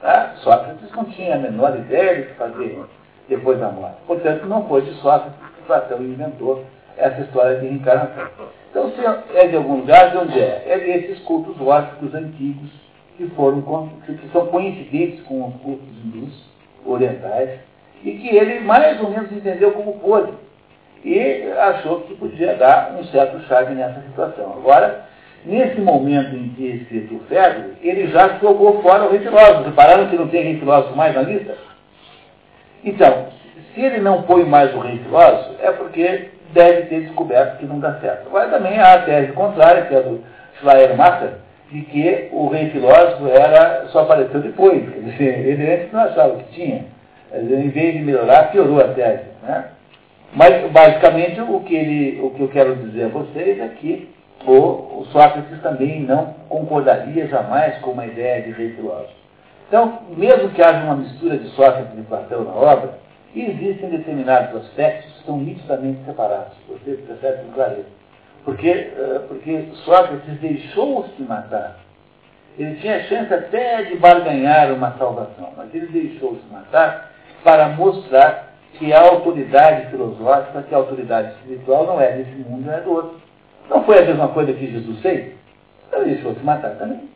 Tá? 0.00 0.34
Sócrates 0.36 0.90
não 0.92 1.04
tinha 1.04 1.36
a 1.36 1.38
menor 1.38 1.76
ideia 1.76 2.26
que 2.26 2.34
fazer 2.34 2.84
depois 3.28 3.58
da 3.58 3.70
morte. 3.70 3.96
Portanto, 4.06 4.46
não 4.46 4.66
foi 4.68 4.82
de 4.82 4.92
Sócrates 5.00 5.38
que 5.56 5.62
Platão 5.62 6.02
inventou 6.02 6.64
essa 6.96 7.20
história 7.22 7.58
de 7.58 7.66
reencarnação. 7.66 8.28
Então, 8.70 8.90
se 8.92 9.36
é 9.36 9.48
de 9.48 9.56
algum 9.56 9.76
lugar, 9.76 10.10
de 10.10 10.18
onde 10.18 10.38
é? 10.38 10.64
É 10.66 10.78
desses 10.78 11.20
cultos 11.20 11.60
óticos 11.60 12.14
antigos 12.14 12.70
que 13.16 13.28
foram 13.30 13.62
que 14.04 14.28
são 14.32 14.46
coincidentes 14.46 15.22
com 15.24 15.46
os 15.46 15.54
cultos 15.62 15.88
hindus 16.04 16.44
orientais 16.84 17.60
e 18.02 18.12
que 18.12 18.36
ele 18.36 18.60
mais 18.60 19.00
ou 19.00 19.10
menos 19.10 19.30
entendeu 19.30 19.72
como 19.72 19.98
pôde 20.00 20.32
e 21.04 21.52
achou 21.52 22.00
que 22.00 22.14
podia 22.14 22.54
dar 22.54 22.96
um 22.98 23.04
certo 23.04 23.38
charme 23.46 23.74
nessa 23.74 24.00
situação. 24.02 24.54
Agora, 24.56 25.06
nesse 25.44 25.80
momento 25.80 26.34
em 26.34 26.48
que 26.50 27.08
o 27.14 27.20
Fedro, 27.28 27.74
ele 27.82 28.08
já 28.08 28.38
jogou 28.40 28.82
fora 28.82 29.04
o 29.04 29.10
rei 29.10 29.20
filósofo. 29.20 29.64
Repararam 29.64 30.08
que 30.08 30.16
não 30.16 30.28
tem 30.28 30.42
rei 30.42 30.58
filósofo 30.58 30.96
mais 30.96 31.14
na 31.14 31.22
lista? 31.22 31.54
Então, 32.84 33.26
se 33.74 33.80
ele 33.80 33.98
não 33.98 34.22
põe 34.22 34.44
mais 34.44 34.74
o 34.74 34.80
rei 34.80 34.98
filósofo, 34.98 35.54
é 35.62 35.70
porque 35.72 36.30
deve 36.52 36.82
ter 36.82 37.00
descoberto 37.02 37.58
que 37.58 37.66
não 37.66 37.80
dá 37.80 37.94
certo. 38.00 38.28
Agora 38.28 38.48
também 38.48 38.78
há 38.78 38.94
a 38.94 39.02
tese 39.02 39.32
contrária, 39.32 39.82
que 39.82 39.94
é 39.94 40.00
do 40.00 40.22
Schleiermacher, 40.58 41.30
de 41.70 41.80
que 41.82 42.28
o 42.32 42.48
rei 42.48 42.70
filósofo 42.70 43.26
era, 43.28 43.86
só 43.88 44.00
apareceu 44.00 44.40
depois. 44.40 44.82
Quer 44.88 45.00
dizer, 45.00 45.46
ele 45.46 45.72
antes 45.72 45.92
não 45.92 46.00
achava 46.00 46.36
que 46.36 46.54
tinha. 46.54 46.84
Em 47.32 47.68
vez 47.68 47.94
de 47.94 48.00
melhorar, 48.00 48.52
piorou 48.52 48.80
a 48.80 48.88
tese. 48.88 49.24
Né? 49.42 49.64
Mas, 50.34 50.70
basicamente, 50.70 51.40
o 51.40 51.60
que, 51.60 51.74
ele, 51.74 52.20
o 52.22 52.30
que 52.30 52.40
eu 52.42 52.48
quero 52.48 52.76
dizer 52.76 53.04
a 53.04 53.08
vocês 53.08 53.58
é 53.58 53.68
que 53.68 54.13
o, 54.46 55.00
o 55.00 55.06
Sócrates 55.12 55.60
também 55.62 56.00
não 56.00 56.34
concordaria 56.48 57.26
jamais 57.26 57.78
com 57.78 57.92
uma 57.92 58.06
ideia 58.06 58.42
de 58.42 58.50
rei 58.52 58.72
filósofo. 58.74 59.12
Então, 59.68 60.00
mesmo 60.16 60.50
que 60.50 60.62
haja 60.62 60.84
uma 60.84 60.96
mistura 60.96 61.38
de 61.38 61.48
Sócrates 61.50 61.98
e 61.98 62.02
Platão 62.02 62.44
na 62.44 62.52
obra, 62.52 62.98
existem 63.34 63.88
determinados 63.90 64.54
aspectos 64.62 65.12
que 65.12 65.24
são 65.24 65.38
nitidamente 65.38 66.04
separados. 66.04 66.52
Você 66.68 66.92
percebe 66.92 67.44
com 67.44 67.52
clareza. 67.52 67.86
Porque, 68.44 68.68
eh, 68.68 69.20
porque 69.26 69.68
Sócrates 69.84 70.38
deixou-se 70.40 71.22
matar. 71.22 71.78
Ele 72.58 72.76
tinha 72.76 73.02
chance 73.04 73.32
até 73.32 73.82
de 73.82 73.96
barganhar 73.96 74.72
uma 74.72 74.92
salvação, 74.96 75.52
mas 75.56 75.74
ele 75.74 75.86
deixou-se 75.86 76.44
matar 76.52 77.10
para 77.42 77.70
mostrar 77.70 78.54
que 78.74 78.92
a 78.92 79.00
autoridade 79.00 79.90
filosófica, 79.90 80.62
que 80.62 80.74
a 80.74 80.78
autoridade 80.78 81.32
espiritual 81.32 81.86
não 81.86 82.00
é 82.00 82.12
desse 82.12 82.30
mundo, 82.48 82.66
não 82.66 82.74
é 82.74 82.80
do 82.80 82.92
outro. 82.92 83.23
Não 83.68 83.84
foi 83.84 83.98
a 83.98 84.04
mesma 84.04 84.28
coisa 84.28 84.52
que 84.52 84.70
Jesus 84.70 85.00
fez? 85.00 85.32
Ele 85.92 86.14
deixou-se 86.14 86.44
matar 86.44 86.76
também. 86.76 87.08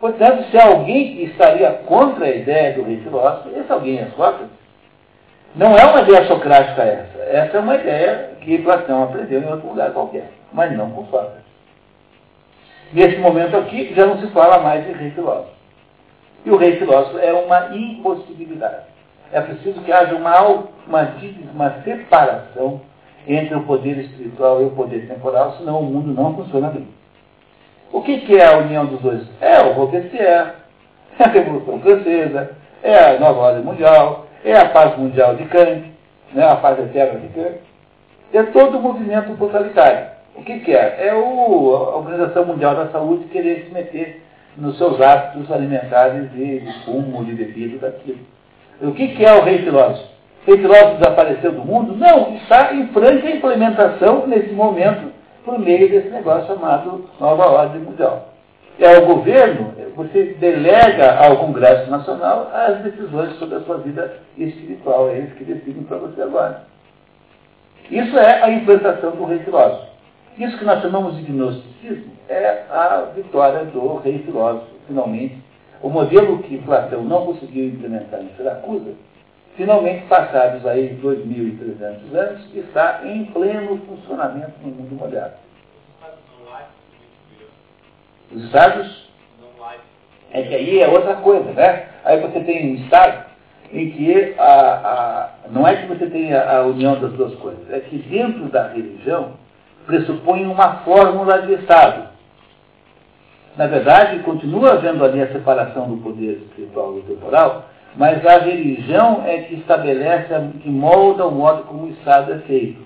Portanto, 0.00 0.50
se 0.50 0.58
alguém 0.58 1.16
que 1.16 1.22
estaria 1.24 1.70
contra 1.86 2.26
a 2.26 2.30
ideia 2.30 2.74
do 2.74 2.82
rei 2.82 2.98
filósofo, 2.98 3.48
esse 3.56 3.72
alguém 3.72 3.98
é 3.98 4.06
Sócrates. 4.16 4.50
Não 5.54 5.78
é 5.78 5.84
uma 5.84 6.02
ideia 6.02 6.26
socrática 6.26 6.82
essa. 6.82 7.18
Essa 7.22 7.56
é 7.56 7.60
uma 7.60 7.76
ideia 7.76 8.32
que 8.40 8.58
Platão 8.58 9.04
aprendeu 9.04 9.40
em 9.40 9.46
outro 9.46 9.68
lugar 9.68 9.92
qualquer, 9.92 10.30
mas 10.52 10.76
não 10.76 10.90
com 10.90 11.06
Sócrates. 11.06 11.44
Nesse 12.92 13.16
momento 13.18 13.56
aqui, 13.56 13.94
já 13.94 14.04
não 14.04 14.18
se 14.18 14.26
fala 14.28 14.58
mais 14.58 14.84
de 14.84 14.92
rei 14.92 15.10
filósofo. 15.12 15.54
E 16.44 16.50
o 16.50 16.56
rei 16.56 16.76
filósofo 16.76 17.18
é 17.18 17.32
uma 17.32 17.74
impossibilidade. 17.74 18.84
É 19.32 19.40
preciso 19.40 19.80
que 19.80 19.92
haja 19.92 20.14
uma, 20.14 20.40
uma, 20.86 21.14
uma 21.54 21.70
separação 21.82 22.80
entre 23.26 23.54
o 23.54 23.62
poder 23.62 23.98
espiritual 23.98 24.62
e 24.62 24.66
o 24.66 24.70
poder 24.70 25.06
temporal, 25.08 25.52
senão 25.58 25.80
o 25.80 25.84
mundo 25.84 26.12
não 26.12 26.34
funciona 26.34 26.68
bem. 26.68 26.86
O 27.92 28.02
que, 28.02 28.20
que 28.20 28.36
é 28.36 28.46
a 28.46 28.58
união 28.58 28.86
dos 28.86 29.00
dois? 29.00 29.22
É 29.40 29.60
o 29.62 29.72
Robespierre, 29.72 30.52
é 31.18 31.24
a 31.24 31.28
Revolução 31.28 31.80
Francesa, 31.80 32.56
é 32.82 32.98
a 32.98 33.20
nova 33.20 33.40
ordem 33.40 33.64
mundial, 33.64 34.26
é 34.44 34.56
a 34.56 34.68
paz 34.68 34.96
mundial 34.98 35.36
de 35.36 35.44
Kant, 35.44 35.90
né, 36.32 36.44
a 36.44 36.56
paz 36.56 36.78
eterna 36.78 37.20
de 37.20 37.28
Kant. 37.28 37.58
É 38.32 38.42
todo 38.44 38.78
o 38.78 38.82
movimento 38.82 39.36
totalitário. 39.38 40.08
O 40.34 40.42
que, 40.42 40.58
que 40.60 40.72
é? 40.72 41.06
É 41.06 41.14
o, 41.14 41.74
a 41.76 41.96
Organização 41.96 42.44
Mundial 42.44 42.74
da 42.74 42.88
Saúde 42.88 43.26
querer 43.26 43.66
se 43.66 43.72
meter 43.72 44.20
nos 44.56 44.76
seus 44.76 45.00
hábitos 45.00 45.50
alimentares 45.50 46.30
de, 46.32 46.60
de 46.60 46.84
fumo, 46.84 47.24
de 47.24 47.32
bebida, 47.32 47.78
daquilo. 47.78 48.18
O 48.82 48.92
que, 48.92 49.08
que 49.08 49.24
é 49.24 49.32
o 49.32 49.44
rei 49.44 49.58
filósofo? 49.58 50.13
O 50.46 50.50
rei 50.50 50.58
filósofo 50.58 50.98
desapareceu 50.98 51.52
do 51.52 51.64
mundo? 51.64 51.96
Não, 51.96 52.34
está 52.36 52.74
em 52.74 52.88
franca 52.88 53.30
implementação 53.30 54.26
nesse 54.26 54.52
momento 54.52 55.12
por 55.44 55.58
meio 55.58 55.88
desse 55.90 56.08
negócio 56.10 56.46
chamado 56.46 57.08
Nova 57.18 57.46
Ordem 57.46 57.80
Mundial. 57.80 58.28
É 58.78 58.98
o 58.98 59.06
governo, 59.06 59.72
você 59.94 60.36
delega 60.40 61.16
ao 61.16 61.36
Congresso 61.38 61.90
Nacional 61.90 62.50
as 62.52 62.78
decisões 62.82 63.38
sobre 63.38 63.56
a 63.56 63.60
sua 63.60 63.78
vida 63.78 64.18
espiritual. 64.36 65.08
É 65.08 65.18
eles 65.18 65.32
que 65.34 65.44
decidem 65.44 65.84
para 65.84 65.98
você 65.98 66.20
agora. 66.20 66.64
Isso 67.90 68.18
é 68.18 68.42
a 68.42 68.50
implantação 68.50 69.12
do 69.12 69.24
rei 69.24 69.38
filósofo. 69.40 69.86
Isso 70.38 70.58
que 70.58 70.64
nós 70.64 70.82
chamamos 70.82 71.16
de 71.16 71.22
gnosticismo 71.30 72.12
é 72.28 72.64
a 72.70 73.12
vitória 73.14 73.64
do 73.66 73.96
rei 73.98 74.18
filósofo, 74.20 74.66
finalmente. 74.88 75.38
O 75.80 75.88
modelo 75.88 76.38
que 76.38 76.58
Platão 76.58 77.02
não 77.04 77.26
conseguiu 77.26 77.66
implementar 77.66 78.20
em 78.20 78.30
Siracusa, 78.36 78.92
finalmente, 79.56 80.06
passados 80.06 80.66
aí 80.66 80.98
2.300 81.02 82.14
anos, 82.14 82.54
está 82.54 83.02
em 83.04 83.24
pleno 83.26 83.78
funcionamento 83.86 84.52
no 84.62 84.68
mundo 84.68 84.94
moderno. 84.96 85.34
Os 88.32 88.44
estados? 88.44 89.04
É 90.32 90.42
que 90.42 90.54
aí 90.54 90.80
é 90.80 90.88
outra 90.88 91.14
coisa, 91.16 91.52
né? 91.52 91.86
Aí 92.04 92.20
você 92.20 92.40
tem 92.40 92.72
um 92.72 92.74
estado 92.82 93.24
em 93.72 93.90
que 93.90 94.34
a, 94.38 94.44
a, 94.44 95.30
não 95.50 95.66
é 95.66 95.76
que 95.76 95.86
você 95.86 96.06
tenha 96.06 96.42
a 96.42 96.62
união 96.62 97.00
das 97.00 97.12
duas 97.12 97.34
coisas, 97.36 97.70
é 97.70 97.80
que 97.80 97.98
dentro 97.98 98.48
da 98.48 98.68
religião 98.68 99.34
pressupõe 99.86 100.44
uma 100.46 100.78
fórmula 100.78 101.42
de 101.42 101.54
estado. 101.54 102.08
Na 103.56 103.68
verdade, 103.68 104.20
continua 104.24 104.72
havendo 104.72 105.04
ali 105.04 105.22
a 105.22 105.32
separação 105.32 105.88
do 105.88 106.02
poder 106.02 106.38
espiritual 106.38 106.98
e 106.98 107.02
temporal, 107.02 107.66
mas 107.96 108.26
a 108.26 108.38
religião 108.38 109.22
é 109.24 109.38
que 109.38 109.54
estabelece, 109.54 110.34
que 110.62 110.68
molda 110.68 111.26
o 111.26 111.30
modo 111.30 111.62
como 111.64 111.84
o 111.84 111.90
Estado 111.90 112.32
é 112.32 112.38
feito. 112.38 112.82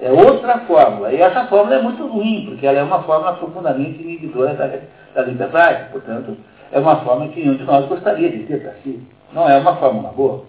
É 0.00 0.10
outra 0.10 0.58
fórmula. 0.60 1.12
E 1.12 1.20
essa 1.20 1.46
fórmula 1.46 1.76
é 1.76 1.82
muito 1.82 2.06
ruim, 2.06 2.46
porque 2.46 2.66
ela 2.66 2.78
é 2.78 2.82
uma 2.82 3.02
fórmula 3.02 3.34
profundamente 3.34 4.00
inibidora 4.00 4.54
da, 4.54 4.70
da 5.14 5.26
liberdade. 5.26 5.90
Portanto, 5.90 6.36
é 6.72 6.78
uma 6.78 6.96
fórmula 6.96 7.30
que 7.32 7.40
nenhum 7.40 7.56
de 7.56 7.64
nós 7.64 7.86
gostaria 7.86 8.30
de 8.30 8.44
ter 8.44 8.62
para 8.62 8.72
si. 8.82 9.02
Não 9.32 9.48
é 9.48 9.58
uma 9.58 9.76
fórmula 9.76 10.10
boa. 10.10 10.44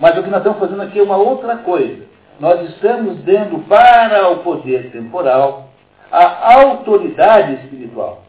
Mas 0.00 0.16
o 0.16 0.22
que 0.22 0.30
nós 0.30 0.38
estamos 0.38 0.58
fazendo 0.58 0.82
aqui 0.82 0.98
é 0.98 1.02
uma 1.02 1.16
outra 1.16 1.56
coisa. 1.58 2.04
Nós 2.40 2.60
estamos 2.70 3.18
dando 3.24 3.66
para 3.68 4.30
o 4.30 4.38
poder 4.38 4.90
temporal 4.90 5.68
a 6.10 6.54
autoridade 6.54 7.54
espiritual. 7.54 8.22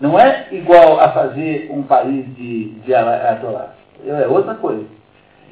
Não 0.00 0.18
é 0.18 0.48
igual 0.50 1.00
a 1.00 1.10
fazer 1.10 1.70
um 1.70 1.82
país 1.82 2.24
de, 2.34 2.70
de. 2.70 2.92
É 2.92 4.26
outra 4.28 4.54
coisa. 4.54 4.84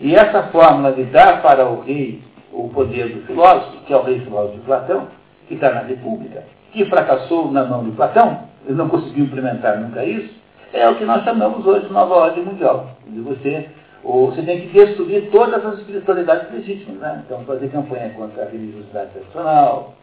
E 0.00 0.14
essa 0.16 0.44
fórmula 0.44 0.92
de 0.92 1.04
dar 1.04 1.42
para 1.42 1.68
o 1.68 1.82
rei 1.82 2.22
o 2.52 2.68
poder 2.68 3.08
do 3.08 3.26
filósofo, 3.26 3.84
que 3.84 3.92
é 3.92 3.96
o 3.96 4.02
rei 4.02 4.20
filósofo 4.20 4.56
de 4.56 4.62
Platão, 4.62 5.08
que 5.46 5.54
está 5.54 5.70
na 5.70 5.80
República, 5.80 6.44
que 6.72 6.84
fracassou 6.86 7.50
na 7.50 7.64
mão 7.64 7.84
de 7.84 7.92
Platão, 7.92 8.44
ele 8.66 8.76
não 8.76 8.88
conseguiu 8.88 9.24
implementar 9.24 9.78
nunca 9.78 10.04
isso, 10.04 10.34
é 10.72 10.88
o 10.88 10.96
que 10.96 11.04
nós 11.04 11.24
chamamos 11.24 11.66
hoje 11.66 11.86
de 11.86 11.92
nova 11.92 12.14
ordem 12.14 12.44
mundial. 12.44 12.90
Você, 13.24 13.68
você 14.04 14.42
tem 14.42 14.60
que 14.60 14.66
destruir 14.68 15.30
todas 15.30 15.64
as 15.64 15.78
espiritualidades 15.78 16.52
legítimas. 16.52 17.00
Né? 17.00 17.22
Então, 17.26 17.44
fazer 17.44 17.68
campanha 17.70 18.10
contra 18.10 18.44
a 18.44 18.48
religiosidade 18.48 19.10
tradicional, 19.10 19.94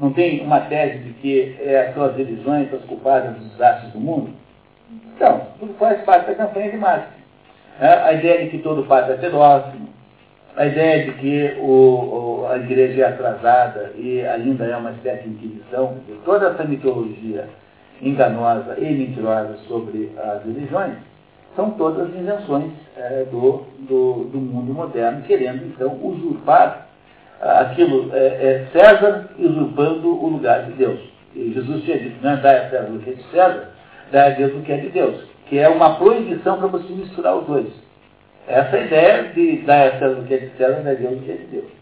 não 0.00 0.12
tem 0.12 0.44
uma 0.44 0.60
tese 0.60 0.98
de 0.98 1.12
que 1.14 1.56
é, 1.60 1.92
são 1.94 2.04
as 2.04 2.16
religiões 2.16 2.72
as 2.72 2.82
culpadas 2.82 3.34
dos 3.36 3.50
desastres 3.52 3.92
do 3.92 4.00
mundo? 4.00 4.30
Então, 5.14 5.48
tudo 5.58 5.74
faz 5.74 6.02
parte 6.02 6.26
da 6.26 6.34
campanha 6.34 6.70
de 6.70 6.76
marketing. 6.76 7.22
É, 7.80 7.88
a 7.88 8.12
ideia 8.12 8.44
de 8.44 8.50
que 8.50 8.58
todo 8.58 8.84
padre 8.84 9.14
é 9.14 9.16
pedófilo, 9.16 9.86
a 10.56 10.66
ideia 10.66 11.04
de 11.04 11.12
que 11.12 11.56
o, 11.60 12.42
o, 12.42 12.46
a 12.48 12.56
igreja 12.56 13.02
é 13.02 13.08
atrasada 13.08 13.92
e 13.96 14.22
ainda 14.22 14.64
é 14.64 14.76
uma 14.76 14.92
espécie 14.92 15.28
de 15.28 15.34
inquisição, 15.34 15.96
toda 16.24 16.48
essa 16.48 16.64
mitologia 16.64 17.48
enganosa 18.00 18.78
e 18.78 18.84
mentirosa 18.84 19.58
sobre 19.68 20.12
as 20.16 20.44
religiões, 20.44 20.94
são 21.54 21.70
todas 21.72 22.14
invenções 22.14 22.72
é, 22.96 23.24
do, 23.30 23.64
do, 23.80 24.24
do 24.24 24.38
mundo 24.38 24.72
moderno, 24.72 25.22
querendo 25.22 25.64
então 25.66 25.98
usurpar 26.02 26.85
aquilo, 27.40 28.10
é, 28.14 28.26
é 28.26 28.66
César 28.72 29.28
usurpando 29.38 30.08
o 30.08 30.28
lugar 30.28 30.64
de 30.64 30.72
Deus. 30.72 31.00
E 31.34 31.52
Jesus 31.52 31.84
tinha 31.84 31.98
dito, 31.98 32.22
não 32.22 32.32
é 32.32 32.36
dar 32.36 32.56
a 32.56 32.70
César 32.70 32.90
o 32.90 32.98
que 32.98 33.10
é 33.10 33.12
de 33.14 33.22
César, 33.24 33.68
dar 34.10 34.26
a 34.26 34.30
Deus 34.30 34.54
o 34.54 34.60
que 34.60 34.72
é 34.72 34.76
de 34.76 34.88
Deus, 34.88 35.24
que 35.48 35.58
é 35.58 35.68
uma 35.68 35.96
proibição 35.96 36.58
para 36.58 36.68
você 36.68 36.92
misturar 36.92 37.36
os 37.36 37.46
dois. 37.46 37.66
Essa 38.48 38.78
ideia 38.78 39.24
de 39.34 39.58
dar 39.58 39.88
a 39.88 39.98
César 39.98 40.18
o 40.20 40.24
que 40.24 40.34
é 40.34 40.38
de 40.38 40.50
César, 40.56 40.80
dar 40.82 40.90
a 40.90 40.94
Deus 40.94 41.12
o 41.12 41.22
que 41.22 41.30
é 41.32 41.36
de 41.36 41.46
Deus. 41.46 41.76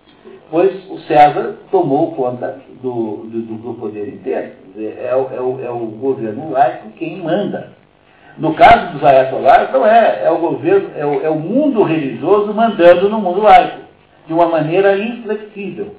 Pois 0.50 0.90
o 0.90 0.98
César 1.00 1.54
tomou 1.70 2.12
conta 2.12 2.58
do, 2.82 3.26
do, 3.26 3.42
do 3.42 3.74
poder 3.74 4.08
inteiro. 4.08 4.52
é, 4.76 5.14
o, 5.14 5.34
é, 5.34 5.40
o, 5.40 5.64
é 5.64 5.70
o 5.70 5.86
governo 5.86 6.50
laico 6.50 6.90
quem 6.96 7.18
manda. 7.18 7.72
No 8.36 8.52
caso 8.54 8.92
dos 8.92 9.04
ayatollahs, 9.04 9.72
não 9.72 9.86
é. 9.86 10.24
É 10.24 10.30
o 10.30 10.38
governo, 10.38 10.90
é 10.96 11.06
o, 11.06 11.26
é 11.26 11.30
o 11.30 11.38
mundo 11.38 11.82
religioso 11.82 12.52
mandando 12.52 13.08
no 13.08 13.20
mundo 13.20 13.42
laico, 13.42 13.83
de 14.26 14.32
uma 14.32 14.46
maneira 14.48 14.96
inflexível. 14.96 15.94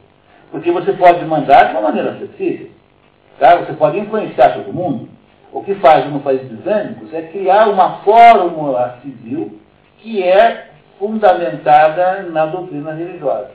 Porque 0.51 0.71
você 0.71 0.93
pode 0.93 1.23
mandar 1.25 1.65
de 1.65 1.71
uma 1.71 1.81
maneira 1.81 2.13
flexível. 2.13 2.69
Tá? 3.39 3.57
Você 3.57 3.73
pode 3.73 3.99
influenciar 3.99 4.53
todo 4.53 4.73
mundo. 4.73 5.09
O 5.51 5.63
que 5.63 5.75
faz 5.75 6.09
no 6.11 6.19
país 6.19 6.41
islâmicos 6.51 7.13
é 7.13 7.21
criar 7.23 7.69
uma 7.69 7.97
fórmula 7.99 8.99
civil 9.01 9.59
que 9.99 10.21
é 10.21 10.67
fundamentada 10.99 12.23
na 12.23 12.45
doutrina 12.45 12.93
religiosa. 12.93 13.51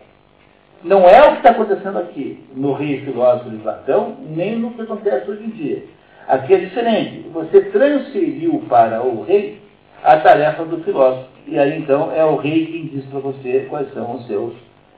Não 0.82 1.06
é 1.06 1.28
o 1.28 1.32
que 1.32 1.36
está 1.38 1.50
acontecendo 1.50 1.98
aqui 1.98 2.42
no 2.54 2.72
rei 2.72 3.02
filósofo 3.02 3.50
de 3.50 3.58
Platão, 3.58 4.16
nem 4.30 4.56
no 4.56 4.70
que 4.70 4.82
acontece 4.82 5.30
hoje 5.30 5.44
em 5.44 5.50
dia. 5.50 5.84
Aqui 6.26 6.54
é 6.54 6.58
diferente. 6.58 7.28
Você 7.32 7.60
transferiu 7.66 8.64
para 8.68 9.02
o 9.02 9.22
rei 9.24 9.60
a 10.02 10.16
tarefa 10.18 10.64
do 10.64 10.82
filósofo. 10.82 11.28
E 11.47 11.59
aí 11.59 11.78
então 11.78 12.12
é 12.12 12.24
o 12.24 12.36
rei 12.36 12.66
quem 12.66 12.86
diz 12.86 13.05
para 13.07 13.20
você 13.20 13.66
quais 13.68 13.93
são 13.93 14.16
os 14.16 14.26
seus, 14.26 14.55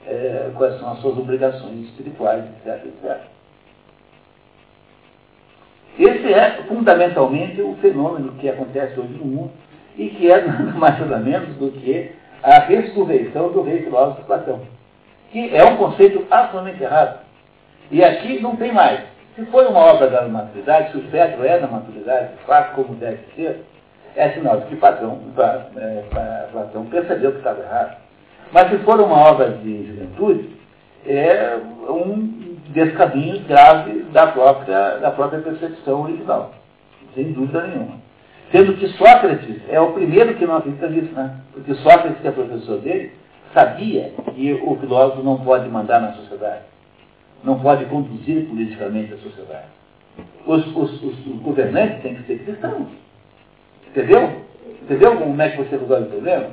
é, 0.06 0.50
quais 0.56 0.78
são 0.78 0.92
as 0.92 0.98
suas 1.00 1.18
obrigações 1.18 1.86
espirituais, 1.86 2.44
etc, 2.44 2.86
etc. 2.86 3.20
Esse 5.98 6.32
é 6.32 6.62
fundamentalmente 6.68 7.60
o 7.60 7.74
fenômeno 7.76 8.32
que 8.32 8.48
acontece 8.48 8.98
hoje 8.98 9.12
no 9.12 9.24
mundo 9.24 9.52
e 9.96 10.08
que 10.08 10.30
é 10.30 10.40
nada 10.46 10.72
mais 10.72 10.98
nada 10.98 11.18
menos 11.18 11.56
do 11.56 11.70
que 11.70 12.12
a 12.42 12.58
ressurreição 12.60 13.52
do 13.52 13.62
rei 13.62 13.82
filósofo 13.82 14.24
Platão, 14.24 14.60
que 15.30 15.54
é 15.54 15.64
um 15.64 15.76
conceito 15.76 16.26
absolutamente 16.30 16.82
errado. 16.82 17.20
E 17.90 18.02
aqui 18.02 18.40
não 18.40 18.56
tem 18.56 18.72
mais. 18.72 19.00
Se 19.36 19.44
for 19.46 19.66
uma 19.66 19.80
obra 19.80 20.10
da 20.10 20.28
maturidade, 20.28 20.92
se 20.92 20.98
o 20.98 21.10
cetro 21.10 21.44
é 21.44 21.58
da 21.58 21.66
maturidade, 21.66 22.32
fato 22.46 22.74
como 22.74 22.94
deve 22.96 23.20
ser, 23.34 23.62
é 24.16 24.30
sinal 24.30 24.60
de 24.60 24.66
que 24.66 24.76
Platão, 24.76 25.18
é, 25.76 26.46
Platão 26.52 26.86
percebeu 26.86 27.32
que 27.32 27.38
estava 27.38 27.62
errado. 27.62 27.96
Mas 28.52 28.70
se 28.70 28.78
for 28.78 29.00
uma 29.00 29.16
obra 29.16 29.50
de 29.50 29.86
juventude, 29.86 30.50
é 31.06 31.58
um 31.88 32.56
descaminho 32.68 33.40
grave 33.44 34.02
da 34.12 34.26
própria, 34.28 34.98
da 34.98 35.10
própria 35.10 35.40
percepção 35.40 36.02
original, 36.02 36.52
sem 37.14 37.32
dúvida 37.32 37.66
nenhuma. 37.66 37.96
Sendo 38.50 38.74
que 38.74 38.86
Sócrates 38.88 39.62
é 39.70 39.80
o 39.80 39.92
primeiro 39.92 40.34
que 40.34 40.46
não 40.46 40.56
acredita 40.56 40.86
nisso, 40.88 41.12
né? 41.14 41.38
Porque 41.52 41.74
Sócrates, 41.76 42.20
que 42.20 42.28
é 42.28 42.30
professor 42.30 42.78
dele, 42.80 43.12
sabia 43.54 44.12
que 44.34 44.52
o 44.62 44.76
filósofo 44.76 45.22
não 45.22 45.38
pode 45.38 45.68
mandar 45.70 46.00
na 46.00 46.12
sociedade, 46.12 46.62
não 47.42 47.58
pode 47.58 47.86
conduzir 47.86 48.46
politicamente 48.46 49.14
a 49.14 49.18
sociedade. 49.18 49.66
Os, 50.46 50.66
os, 50.76 51.02
os, 51.02 51.26
os 51.26 51.40
governantes 51.40 52.02
têm 52.02 52.14
que 52.16 52.24
ser 52.24 52.44
cristãos. 52.44 52.88
Entendeu? 53.92 54.40
Entendeu 54.82 55.16
como 55.18 55.40
é 55.40 55.50
que 55.50 55.58
você 55.58 55.76
resolve 55.76 56.04
o 56.04 56.10
problema? 56.10 56.50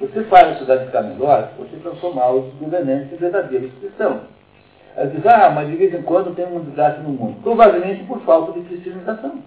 Você 0.00 0.24
faz 0.24 0.48
a 0.48 0.52
sociedade 0.52 0.86
ficar 0.86 1.02
melhor, 1.02 1.52
você 1.58 1.76
transformar 1.76 2.30
os 2.30 2.54
governantes 2.54 3.12
em 3.12 3.16
verdadeiros 3.16 3.70
cristãos. 3.78 4.22
Aí 4.96 5.08
diz, 5.08 5.24
ah, 5.26 5.50
mas 5.50 5.68
de 5.68 5.76
vez 5.76 5.94
em 5.94 6.02
quando 6.02 6.34
tem 6.34 6.46
um 6.46 6.64
desgaste 6.64 7.02
no 7.02 7.10
mundo. 7.10 7.42
Provavelmente 7.42 8.04
por 8.04 8.20
falta 8.20 8.52
de 8.52 8.66
cristianização. 8.66 9.42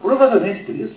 Provavelmente 0.00 0.64
por 0.64 0.74
isso. 0.74 0.96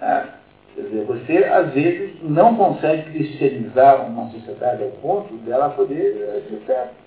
Ah, 0.00 0.26
quer 0.74 0.82
dizer, 0.82 1.04
você, 1.04 1.44
às 1.44 1.72
vezes, 1.72 2.22
não 2.22 2.56
consegue 2.56 3.10
cristianizar 3.10 4.06
uma 4.06 4.30
sociedade 4.30 4.82
ao 4.82 4.90
ponto 4.90 5.34
dela 5.38 5.70
poder 5.70 6.42
ser 6.48 6.62
certa. 6.66 7.03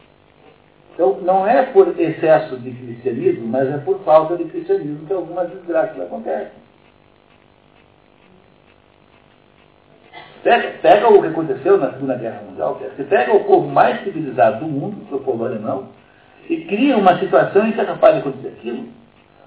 Então, 0.98 1.20
não 1.22 1.48
é 1.48 1.62
por 1.62 1.90
excesso 2.00 2.58
de 2.58 2.72
cristianismo, 2.72 3.48
mas 3.48 3.70
é 3.70 3.78
por 3.78 4.00
falta 4.00 4.36
de 4.36 4.46
cristianismo 4.46 5.06
que 5.06 5.14
algumas 5.14 5.48
desgraças 5.48 6.02
acontecem. 6.02 6.54
Pega, 10.42 10.70
pega 10.82 11.14
o 11.14 11.22
que 11.22 11.28
aconteceu 11.28 11.78
na 11.78 11.92
Segunda 11.92 12.16
Guerra 12.16 12.42
Mundial, 12.50 12.82
você 12.82 13.04
pega 13.04 13.32
o 13.32 13.44
povo 13.44 13.68
mais 13.68 14.04
civilizado 14.04 14.66
do 14.66 14.72
mundo, 14.72 15.06
que 15.06 15.14
é 15.14 15.18
o 15.18 15.20
povo 15.20 15.46
alemão, 15.46 15.90
e 16.50 16.62
cria 16.62 16.98
uma 16.98 17.20
situação 17.20 17.68
em 17.68 17.74
que 17.74 17.82
é 17.82 17.86
capaz 17.86 18.16
de 18.16 18.22
acontecer 18.22 18.48
aquilo. 18.48 18.88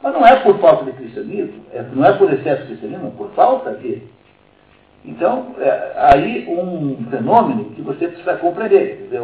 Mas 0.01 0.15
não 0.15 0.25
é 0.25 0.37
por 0.37 0.57
falta 0.61 0.85
de 0.85 0.93
cristianismo, 0.93 1.65
é, 1.73 1.83
não 1.83 2.05
é 2.05 2.13
por 2.13 2.33
excesso 2.33 2.63
de 2.63 2.69
cristianismo, 2.69 3.09
é 3.09 3.19
por 3.19 3.29
falta 3.31 3.73
de. 3.73 4.05
Então, 5.05 5.57
é, 5.59 5.95
aí 5.97 6.47
um 6.49 6.97
fenômeno 7.11 7.71
que 7.71 7.83
você 7.83 8.07
precisa 8.07 8.37
compreender. 8.37 9.03
Dizer, 9.03 9.21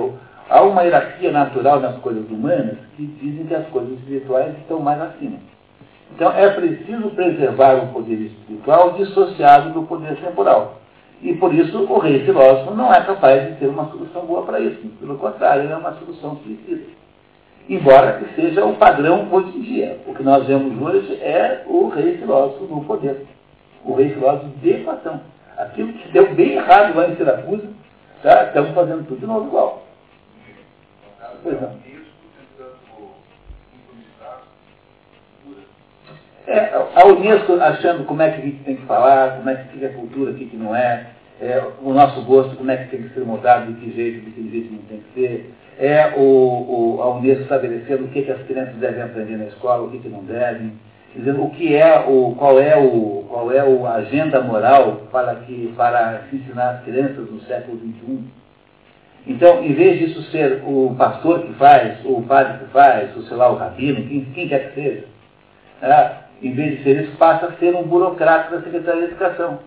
há 0.49 0.63
uma 0.63 0.83
hierarquia 0.83 1.31
natural 1.31 1.81
nas 1.81 1.97
coisas 1.99 2.29
humanas 2.31 2.77
que 2.97 3.07
dizem 3.07 3.47
que 3.47 3.55
as 3.55 3.67
coisas 3.69 3.99
espirituais 3.99 4.57
estão 4.59 4.81
mais 4.81 5.01
acima. 5.01 5.39
Então, 6.15 6.33
é 6.33 6.49
preciso 6.51 7.11
preservar 7.11 7.75
o 7.75 7.89
poder 7.89 8.15
espiritual 8.15 8.93
dissociado 8.93 9.71
do 9.71 9.83
poder 9.83 10.17
temporal. 10.17 10.81
E 11.23 11.35
por 11.35 11.53
isso 11.55 11.85
o 11.85 11.99
rei 11.99 12.25
filósofo 12.25 12.75
não 12.75 12.93
é 12.93 13.01
capaz 13.03 13.49
de 13.49 13.55
ter 13.57 13.67
uma 13.67 13.87
solução 13.91 14.27
boa 14.27 14.43
para 14.43 14.61
isso. 14.61 14.81
Pelo 15.01 15.17
contrário, 15.17 15.65
ele 15.65 15.73
é 15.73 15.77
uma 15.77 15.93
solução 15.95 16.37
suicida. 16.37 16.85
Embora 17.69 18.13
que 18.13 18.35
seja 18.41 18.65
o 18.65 18.77
padrão 18.77 19.27
hoje 19.31 19.57
em 19.57 19.63
dia. 19.63 19.99
O 20.07 20.15
que 20.15 20.23
nós 20.23 20.47
vemos 20.47 20.81
hoje 20.81 21.15
é 21.15 21.65
o 21.67 21.89
rei 21.89 22.19
filósofo 22.19 22.65
no 22.65 22.85
poder. 22.85 23.27
O 23.85 23.95
rei 23.95 24.11
filósofo 24.11 24.49
de 24.63 24.75
Platão. 24.85 25.21
Aquilo 25.57 25.93
que 25.95 26.09
deu 26.13 26.33
bem 26.35 26.53
errado 26.53 26.95
lá 26.95 27.09
em 27.09 27.17
Siracusa, 27.17 27.67
tá? 28.23 28.45
estamos 28.45 28.73
fazendo 28.73 29.07
tudo 29.07 29.21
de 29.21 29.27
novo 29.27 29.47
igual. 29.47 29.86
Pois 31.47 31.61
não. 31.61 31.77
É, 36.49 36.73
a 36.97 37.07
Unesco 37.07 37.53
achando 37.61 38.05
como 38.05 38.21
é 38.21 38.33
que 38.33 38.41
a 38.41 38.45
gente 38.45 38.65
tem 38.65 38.75
que 38.75 38.87
falar, 38.87 39.37
como 39.37 39.51
é 39.51 39.55
que 39.55 39.85
é 39.85 39.89
cultura, 39.91 40.33
o 40.33 40.35
que 40.35 40.57
não 40.57 40.75
é, 40.75 41.07
é, 41.41 41.63
o 41.81 41.93
nosso 41.93 42.21
gosto, 42.23 42.57
como 42.57 42.73
é 42.73 42.79
que 42.79 42.91
tem 42.91 43.03
que 43.03 43.15
ser 43.15 43.21
moldado, 43.21 43.73
de 43.73 43.81
que 43.81 43.95
jeito, 43.95 44.25
de 44.25 44.31
que 44.33 44.51
jeito 44.51 44.73
não 44.73 44.83
tem 44.89 44.99
que 44.99 45.15
ser, 45.15 45.55
é 45.79 46.15
o, 46.17 46.21
o, 46.21 47.03
a 47.03 47.17
Unesco 47.17 47.45
estabelecendo 47.45 48.07
o 48.07 48.09
que, 48.09 48.23
que 48.23 48.33
as 48.33 48.43
crianças 48.43 48.75
devem 48.77 49.05
aprender 49.05 49.37
na 49.37 49.45
escola, 49.45 49.85
o 49.85 49.91
que, 49.93 50.01
que 50.01 50.09
não 50.09 50.25
devem, 50.25 50.73
dizendo 51.15 51.45
o 51.45 51.51
que 51.51 51.77
é 51.77 52.01
o, 52.09 52.35
qual 52.37 52.59
é 52.59 52.77
o, 52.77 53.25
qual 53.29 53.53
é 53.53 53.61
a 53.61 53.95
agenda 53.95 54.41
moral 54.41 55.03
para, 55.13 55.37
que, 55.37 55.73
para 55.77 56.23
ensinar 56.33 56.71
as 56.71 56.83
crianças 56.83 57.31
no 57.31 57.41
século 57.43 57.79
XXI. 57.79 58.46
Então, 59.27 59.65
em 59.65 59.73
vez 59.73 59.99
disso 59.99 60.23
ser 60.31 60.63
o 60.65 60.95
pastor 60.97 61.43
que 61.43 61.53
faz, 61.55 62.05
ou 62.05 62.19
o 62.19 62.23
padre 62.23 62.59
que 62.59 62.71
faz, 62.71 63.15
ou 63.17 63.23
sei 63.25 63.37
lá, 63.37 63.51
o 63.51 63.57
rabino, 63.57 64.07
quem, 64.09 64.25
quem 64.27 64.49
quer 64.49 64.69
que 64.69 64.75
seja, 64.81 65.05
é, 65.83 66.11
em 66.43 66.53
vez 66.53 66.77
de 66.77 66.85
ser 66.85 67.03
isso, 67.03 67.17
passa 67.17 67.47
a 67.47 67.53
ser 67.53 67.75
um 67.75 67.83
burocrata 67.83 68.57
da 68.57 68.63
Secretaria 68.63 69.03
de 69.03 69.13
Educação. 69.13 69.59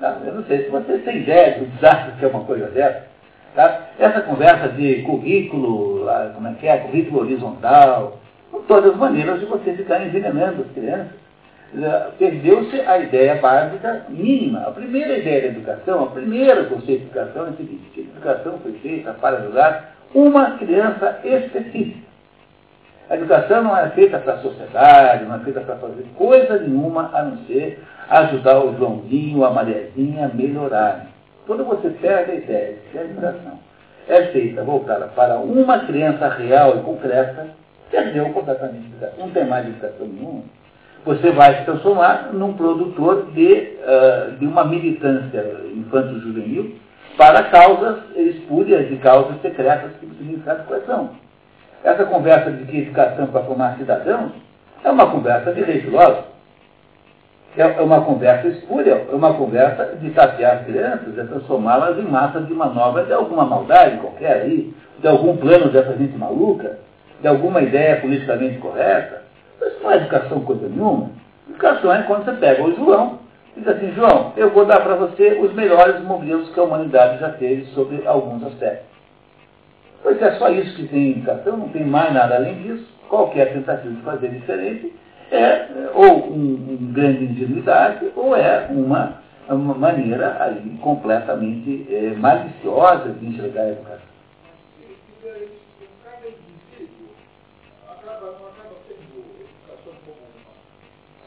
Não, 0.00 0.24
eu 0.24 0.34
não 0.34 0.44
sei 0.44 0.64
se 0.64 0.70
você 0.70 0.98
tem 0.98 1.18
ideia 1.18 1.58
do 1.58 1.66
desastre 1.66 2.12
que 2.18 2.24
é 2.24 2.28
uma 2.28 2.44
coisa 2.44 2.66
dessa. 2.66 3.06
Tá? 3.54 3.88
Essa 3.98 4.20
conversa 4.22 4.68
de 4.68 5.02
currículo, 5.02 6.06
como 6.34 6.48
é 6.48 6.54
que 6.54 6.66
é, 6.66 6.76
currículo 6.78 7.20
horizontal, 7.20 8.18
com 8.50 8.60
todas 8.62 8.92
as 8.92 8.96
maneiras 8.98 9.40
de 9.40 9.46
você 9.46 9.72
ficar 9.74 10.04
envenenando 10.04 10.62
as 10.62 10.70
crianças. 10.72 11.23
Perdeu-se 12.18 12.80
a 12.82 12.98
ideia 12.98 13.34
básica 13.36 14.06
mínima. 14.08 14.60
A 14.60 14.70
primeira 14.70 15.18
ideia 15.18 15.42
da 15.42 15.48
educação, 15.48 16.04
a 16.04 16.10
primeira 16.10 16.64
conceito 16.66 17.00
de 17.00 17.06
educação 17.06 17.46
é 17.46 17.50
o 17.50 17.56
seguinte, 17.56 17.90
que 17.92 18.00
a 18.00 18.04
educação 18.04 18.58
foi 18.62 18.72
feita 18.74 19.12
para 19.14 19.38
ajudar 19.38 19.94
uma 20.14 20.52
criança 20.52 21.18
específica. 21.24 22.04
A 23.10 23.16
educação 23.16 23.64
não 23.64 23.76
é 23.76 23.90
feita 23.90 24.18
para 24.18 24.34
a 24.34 24.38
sociedade, 24.38 25.24
não 25.24 25.34
é 25.34 25.38
feita 25.40 25.60
para 25.60 25.76
fazer 25.76 26.06
coisa 26.16 26.58
nenhuma 26.58 27.10
a 27.12 27.22
não 27.22 27.38
ser 27.46 27.82
ajudar 28.08 28.60
o 28.60 28.76
Joãozinho, 28.76 29.44
a 29.44 29.50
Mariazinha 29.50 30.26
a 30.26 30.28
melhorarem. 30.28 31.08
Quando 31.46 31.64
você 31.64 31.90
perde 31.90 32.30
a 32.30 32.34
ideia 32.36 32.76
de 32.90 32.98
a 32.98 33.04
educação 33.04 33.58
é 34.08 34.22
feita 34.26 34.62
voltada 34.62 35.06
para 35.08 35.38
uma 35.38 35.80
criança 35.80 36.28
real 36.28 36.78
e 36.78 36.82
concreta, 36.82 37.48
perdeu 37.90 38.30
completamente 38.30 38.84
a 38.84 38.88
educação. 38.88 39.26
Não 39.26 39.30
tem 39.32 39.44
mais 39.46 39.66
educação 39.66 40.06
nenhuma. 40.06 40.44
Você 41.04 41.30
vai 41.32 41.58
se 41.58 41.64
transformar 41.64 42.30
num 42.32 42.54
produtor 42.54 43.26
de, 43.32 43.76
uh, 43.82 44.36
de 44.38 44.46
uma 44.46 44.64
militância 44.64 45.44
infanto-juvenil 45.74 46.76
para 47.16 47.44
causas 47.44 47.98
espúrias 48.16 48.90
e 48.90 48.96
causas 48.96 49.40
secretas 49.42 49.92
que 50.00 50.06
nem 50.20 50.40
sabe 50.44 50.66
quais 50.66 50.86
são. 50.86 51.10
Essa 51.84 52.06
conversa 52.06 52.50
de 52.50 52.64
que 52.64 52.78
educação 52.78 53.26
para 53.26 53.42
formar 53.42 53.76
cidadãos 53.76 54.32
é 54.82 54.90
uma 54.90 55.10
conversa 55.10 55.52
de 55.52 55.62
rei 55.62 55.82
filósofo. 55.82 56.34
É 57.56 57.80
uma 57.82 58.00
conversa 58.00 58.48
espúria, 58.48 59.06
é 59.10 59.14
uma 59.14 59.34
conversa 59.34 59.96
de 60.00 60.10
tapear 60.10 60.56
as 60.56 60.64
crianças, 60.64 61.16
é 61.16 61.22
transformá-las 61.24 61.98
em 61.98 62.02
massas 62.02 62.48
de 62.48 62.54
manobra 62.54 63.04
de 63.04 63.12
alguma 63.12 63.44
maldade 63.44 63.98
qualquer 63.98 64.42
aí, 64.42 64.74
de 64.98 65.06
algum 65.06 65.36
plano 65.36 65.70
dessa 65.70 65.96
gente 65.96 66.16
maluca, 66.16 66.78
de 67.20 67.28
alguma 67.28 67.60
ideia 67.60 68.00
politicamente 68.00 68.58
correta. 68.58 69.23
Isso 69.66 69.82
não 69.82 69.90
é 69.90 69.96
educação 69.96 70.40
coisa 70.40 70.68
nenhuma. 70.68 71.10
Educação 71.48 71.92
é 71.92 72.02
quando 72.02 72.24
você 72.24 72.32
pega 72.32 72.62
o 72.62 72.74
João 72.74 73.18
e 73.56 73.60
diz 73.60 73.68
assim, 73.68 73.92
João, 73.92 74.32
eu 74.36 74.50
vou 74.50 74.64
dar 74.64 74.80
para 74.80 74.96
você 74.96 75.38
os 75.40 75.52
melhores 75.54 76.02
modelos 76.02 76.48
que 76.50 76.58
a 76.58 76.62
humanidade 76.62 77.20
já 77.20 77.30
teve 77.30 77.66
sobre 77.66 78.06
alguns 78.06 78.44
aspectos. 78.44 78.86
Pois 80.02 80.20
é 80.20 80.32
só 80.32 80.50
isso 80.50 80.76
que 80.76 80.86
tem 80.88 81.00
em 81.00 81.10
educação, 81.12 81.56
não 81.56 81.68
tem 81.68 81.84
mais 81.84 82.12
nada 82.12 82.36
além 82.36 82.54
disso. 82.62 82.86
Qualquer 83.08 83.52
tentativa 83.52 83.94
de 83.94 84.02
fazer 84.02 84.28
diferente 84.28 84.92
é 85.30 85.66
ou 85.94 86.30
um, 86.30 86.78
um 86.80 86.92
grande 86.92 87.24
ingenuidade 87.24 88.10
ou 88.14 88.36
é 88.36 88.66
uma, 88.70 89.18
uma 89.48 89.74
maneira 89.74 90.36
aí 90.40 90.76
completamente 90.82 91.86
é, 91.90 92.14
maliciosa 92.16 93.10
de 93.10 93.26
enxergar 93.26 93.62
a 93.62 93.68
educação. 93.70 94.13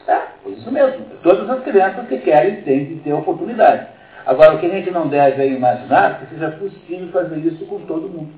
É, 0.08 0.22
isso 0.46 0.72
mesmo. 0.72 1.04
Todas 1.22 1.48
as 1.50 1.62
crianças 1.62 2.08
que 2.08 2.16
querem 2.18 2.62
têm 2.62 2.86
que 2.86 2.94
ter 3.04 3.12
oportunidade. 3.12 3.86
Agora, 4.24 4.54
o 4.54 4.58
que 4.58 4.66
a 4.66 4.70
gente 4.70 4.90
não 4.90 5.06
deve 5.06 5.42
é 5.42 5.48
imaginar 5.48 6.12
é 6.12 6.14
que 6.14 6.34
seja 6.34 6.50
possível 6.52 7.08
fazer 7.08 7.36
isso 7.38 7.64
com 7.66 7.80
todo 7.80 8.08
mundo. 8.08 8.32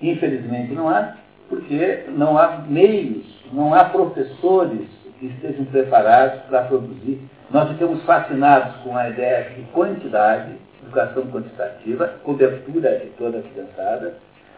Infelizmente 0.00 0.72
não 0.72 0.88
há, 0.88 1.14
porque 1.48 2.04
não 2.08 2.38
há 2.38 2.64
meios, 2.66 3.24
não 3.52 3.74
há 3.74 3.84
professores 3.84 4.88
que 5.20 5.26
estejam 5.26 5.66
preparados 5.66 6.40
para 6.44 6.62
produzir. 6.62 7.20
Nós 7.50 7.70
ficamos 7.70 8.02
fascinados 8.04 8.76
com 8.82 8.96
a 8.96 9.10
ideia 9.10 9.50
de 9.50 9.62
quantidade, 9.72 10.52
educação 10.82 11.24
quantitativa, 11.26 12.14
cobertura 12.24 12.98
de 12.98 13.06
toda 13.18 13.38
a 13.38 13.42
criançada, 13.42 14.14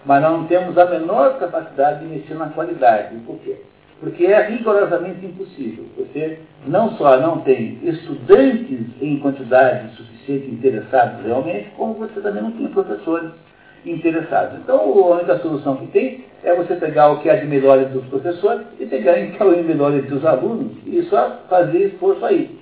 mas 0.06 0.22
não 0.22 0.46
temos 0.46 0.78
a 0.78 0.84
menor 0.86 1.38
capacidade 1.40 2.00
de 2.00 2.06
mexer 2.06 2.34
na 2.34 2.50
qualidade. 2.50 3.16
Por 3.26 3.36
quê? 3.40 3.60
Porque 4.04 4.26
é 4.26 4.42
rigorosamente 4.42 5.24
impossível. 5.24 5.86
Você 5.96 6.38
não 6.66 6.90
só 6.98 7.18
não 7.18 7.40
tem 7.40 7.78
estudantes 7.82 8.80
em 9.00 9.18
quantidade 9.18 9.96
suficiente 9.96 10.50
interessados 10.50 11.24
realmente, 11.24 11.70
como 11.74 11.94
você 11.94 12.20
também 12.20 12.42
não 12.42 12.52
tem 12.52 12.68
professores 12.68 13.30
interessados. 13.86 14.58
Então, 14.58 14.78
a 14.78 15.14
única 15.16 15.38
solução 15.38 15.76
que 15.76 15.86
tem 15.86 16.24
é 16.42 16.54
você 16.54 16.76
pegar 16.76 17.12
o 17.12 17.20
que 17.20 17.30
é 17.30 17.36
de 17.36 17.46
melhor 17.46 17.78
entre 17.78 17.96
os 17.96 18.04
professores 18.04 18.66
e 18.78 18.84
pegar 18.84 19.12
o 19.12 19.30
que 19.30 19.42
é 19.42 19.54
de 19.54 19.62
melhor 19.62 19.94
entre 19.94 20.14
os 20.14 20.24
alunos 20.26 20.72
e 20.86 21.02
só 21.04 21.38
fazer 21.48 21.86
esforço 21.86 22.26
aí. 22.26 22.58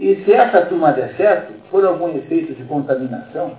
E 0.00 0.16
se 0.24 0.32
essa 0.32 0.66
turma 0.66 0.92
der 0.92 1.14
certo, 1.16 1.52
por 1.70 1.84
algum 1.84 2.08
efeito 2.16 2.54
de 2.54 2.64
contaminação, 2.64 3.52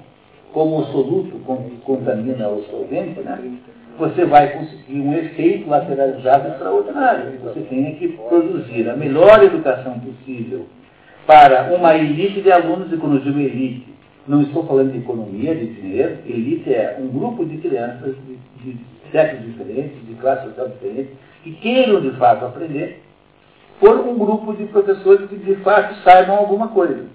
como 0.53 0.79
o 0.79 0.85
soluto 0.85 1.39
contamina 1.83 2.47
o 2.47 2.63
solvente, 2.69 3.19
né, 3.21 3.57
você 3.97 4.25
vai 4.25 4.51
conseguir 4.53 4.99
um 4.99 5.13
efeito 5.13 5.69
lateralizado 5.69 6.49
extraordinário. 6.49 7.39
Você 7.43 7.61
tem 7.61 7.95
que 7.95 8.09
produzir 8.09 8.89
a 8.89 8.95
melhor 8.95 9.43
educação 9.43 9.99
possível 9.99 10.65
para 11.25 11.73
uma 11.73 11.95
elite 11.95 12.41
de 12.41 12.51
alunos, 12.51 12.91
e 12.91 12.97
quando 12.97 13.15
eu 13.15 13.21
digo 13.21 13.39
elite, 13.39 13.93
não 14.27 14.41
estou 14.41 14.65
falando 14.65 14.91
de 14.91 14.99
economia, 14.99 15.55
de 15.55 15.67
dinheiro, 15.73 16.17
elite 16.25 16.73
é 16.73 16.97
um 16.99 17.07
grupo 17.07 17.45
de 17.45 17.57
crianças 17.57 18.15
de, 18.25 18.37
de 18.63 18.77
sexos 19.11 19.45
diferentes, 19.45 20.05
de 20.07 20.13
classes 20.15 20.45
social 20.49 20.69
diferentes, 20.69 21.11
que 21.43 21.51
queiram 21.53 21.99
de 22.01 22.11
fato 22.11 22.45
aprender, 22.45 23.01
por 23.79 23.99
um 23.99 24.17
grupo 24.17 24.53
de 24.53 24.65
professores 24.65 25.27
que 25.29 25.35
de 25.35 25.55
fato 25.57 25.95
saibam 26.03 26.37
alguma 26.37 26.69
coisa. 26.69 27.05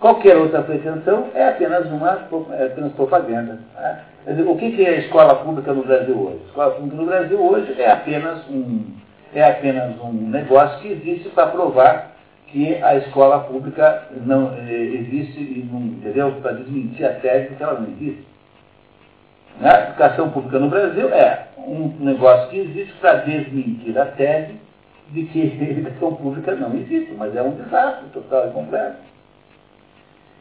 Qualquer 0.00 0.34
outra 0.38 0.62
pretensão 0.62 1.28
é 1.34 1.48
apenas 1.48 1.86
uma 1.90 2.26
é 2.52 2.66
apenas 2.66 2.92
propaganda. 2.92 3.58
Né? 3.74 4.00
Dizer, 4.26 4.48
o 4.48 4.56
que 4.56 4.82
é 4.82 4.88
a 4.88 4.98
escola 4.98 5.34
pública 5.36 5.74
no 5.74 5.84
Brasil 5.84 6.18
hoje? 6.18 6.40
A 6.42 6.48
escola 6.48 6.70
pública 6.72 6.96
no 6.96 7.06
Brasil 7.06 7.40
hoje 7.40 7.74
é 7.78 7.90
apenas 7.90 8.48
um, 8.48 8.86
é 9.34 9.44
apenas 9.44 10.00
um 10.00 10.12
negócio 10.12 10.80
que 10.80 10.88
existe 10.88 11.28
para 11.28 11.48
provar 11.48 12.12
que 12.46 12.82
a 12.82 12.96
escola 12.96 13.40
pública 13.40 14.04
não 14.24 14.54
é, 14.54 14.72
existe, 14.72 15.38
e 15.38 15.68
não, 15.70 15.80
entendeu? 15.80 16.32
Para 16.40 16.52
desmentir 16.52 17.04
a 17.04 17.14
tese 17.14 17.50
de 17.50 17.56
que 17.56 17.62
ela 17.62 17.78
não 17.78 17.88
existe. 17.88 18.26
Né? 19.60 19.70
A 19.70 19.82
educação 19.90 20.30
pública 20.30 20.58
no 20.58 20.70
Brasil 20.70 21.08
é 21.10 21.46
um 21.58 21.94
negócio 22.00 22.48
que 22.48 22.58
existe 22.58 22.94
para 22.94 23.16
desmentir 23.16 23.96
a 23.98 24.06
tese 24.06 24.54
de 25.10 25.24
que 25.24 25.42
a 25.42 25.70
educação 25.70 26.14
pública 26.14 26.54
não 26.54 26.74
existe, 26.74 27.12
mas 27.18 27.36
é 27.36 27.42
um 27.42 27.50
desastre 27.50 28.08
total 28.14 28.48
e 28.48 28.50
completo. 28.52 29.09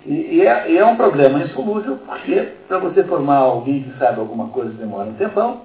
E, 0.06 0.38
e, 0.38 0.48
é, 0.48 0.72
e, 0.72 0.78
é, 0.78 0.86
um 0.86 0.96
problema 0.96 1.44
insolúvel, 1.44 1.98
porque 2.06 2.50
para 2.68 2.80
você 2.80 3.04
formar 3.04 3.38
alguém 3.38 3.84
que 3.84 3.98
sabe 4.00 4.20
alguma 4.20 4.48
coisa 4.50 4.72
demora 4.72 5.10
um 5.10 5.14
tempão, 5.14 5.62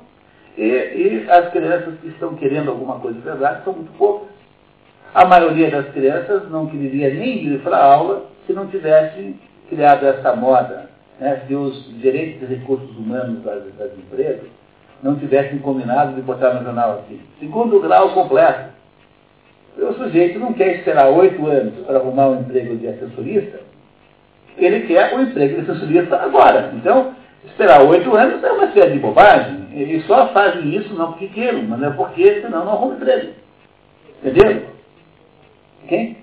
e, 0.56 0.62
e, 0.62 1.26
as 1.30 1.50
crianças 1.50 1.94
que 2.00 2.08
estão 2.08 2.34
querendo 2.34 2.70
alguma 2.70 2.98
coisa 2.98 3.18
de 3.18 3.24
verdade 3.24 3.64
são 3.64 3.72
muito 3.72 3.92
poucas. 3.96 4.28
A 5.14 5.24
maioria 5.24 5.70
das 5.70 5.88
crianças 5.90 6.50
não 6.50 6.66
queria 6.66 7.14
nem 7.14 7.44
ir 7.44 7.60
para 7.60 7.76
a 7.76 7.84
aula 7.84 8.24
se 8.46 8.52
não 8.52 8.66
tivesse 8.66 9.36
criado 9.68 10.04
essa 10.06 10.34
moda, 10.34 10.90
né, 11.20 11.42
se 11.46 11.54
os 11.54 11.84
gerentes 12.00 12.40
de 12.40 12.46
recursos 12.46 12.96
humanos 12.96 13.42
das, 13.44 13.62
das 13.76 13.92
empresas 13.96 14.48
não 15.02 15.16
tivessem 15.16 15.58
combinado 15.58 16.14
de 16.14 16.22
botar 16.22 16.54
no 16.54 16.64
jornal 16.64 17.00
assim. 17.04 17.20
Segundo 17.38 17.80
grau 17.80 18.12
completo. 18.12 18.74
O 19.76 19.92
sujeito 19.94 20.38
não 20.38 20.52
quer 20.52 20.76
esperar 20.76 21.08
oito 21.08 21.46
anos 21.46 21.74
para 21.84 21.98
arrumar 21.98 22.28
um 22.28 22.40
emprego 22.40 22.76
de 22.76 22.88
assessorista, 22.88 23.60
ele 24.56 24.86
quer 24.86 25.14
o 25.14 25.20
emprego 25.20 25.60
de 25.62 25.70
assessorista 25.70 26.16
agora. 26.16 26.72
Então, 26.74 27.14
esperar 27.44 27.82
oito 27.82 28.14
anos 28.14 28.42
é 28.42 28.52
uma 28.52 28.72
série 28.72 28.92
de 28.92 28.98
bobagem. 28.98 29.64
Eles 29.72 30.06
só 30.06 30.28
fazem 30.28 30.74
isso 30.74 30.94
não 30.94 31.12
porque 31.12 31.28
queiram, 31.28 31.62
mas 31.62 31.82
é 31.82 31.90
porque 31.90 32.40
senão 32.40 32.64
não 32.64 32.72
arrumam 32.72 32.96
emprego. 32.96 33.32
Entendeu? 34.22 34.62
Quem? 35.88 36.16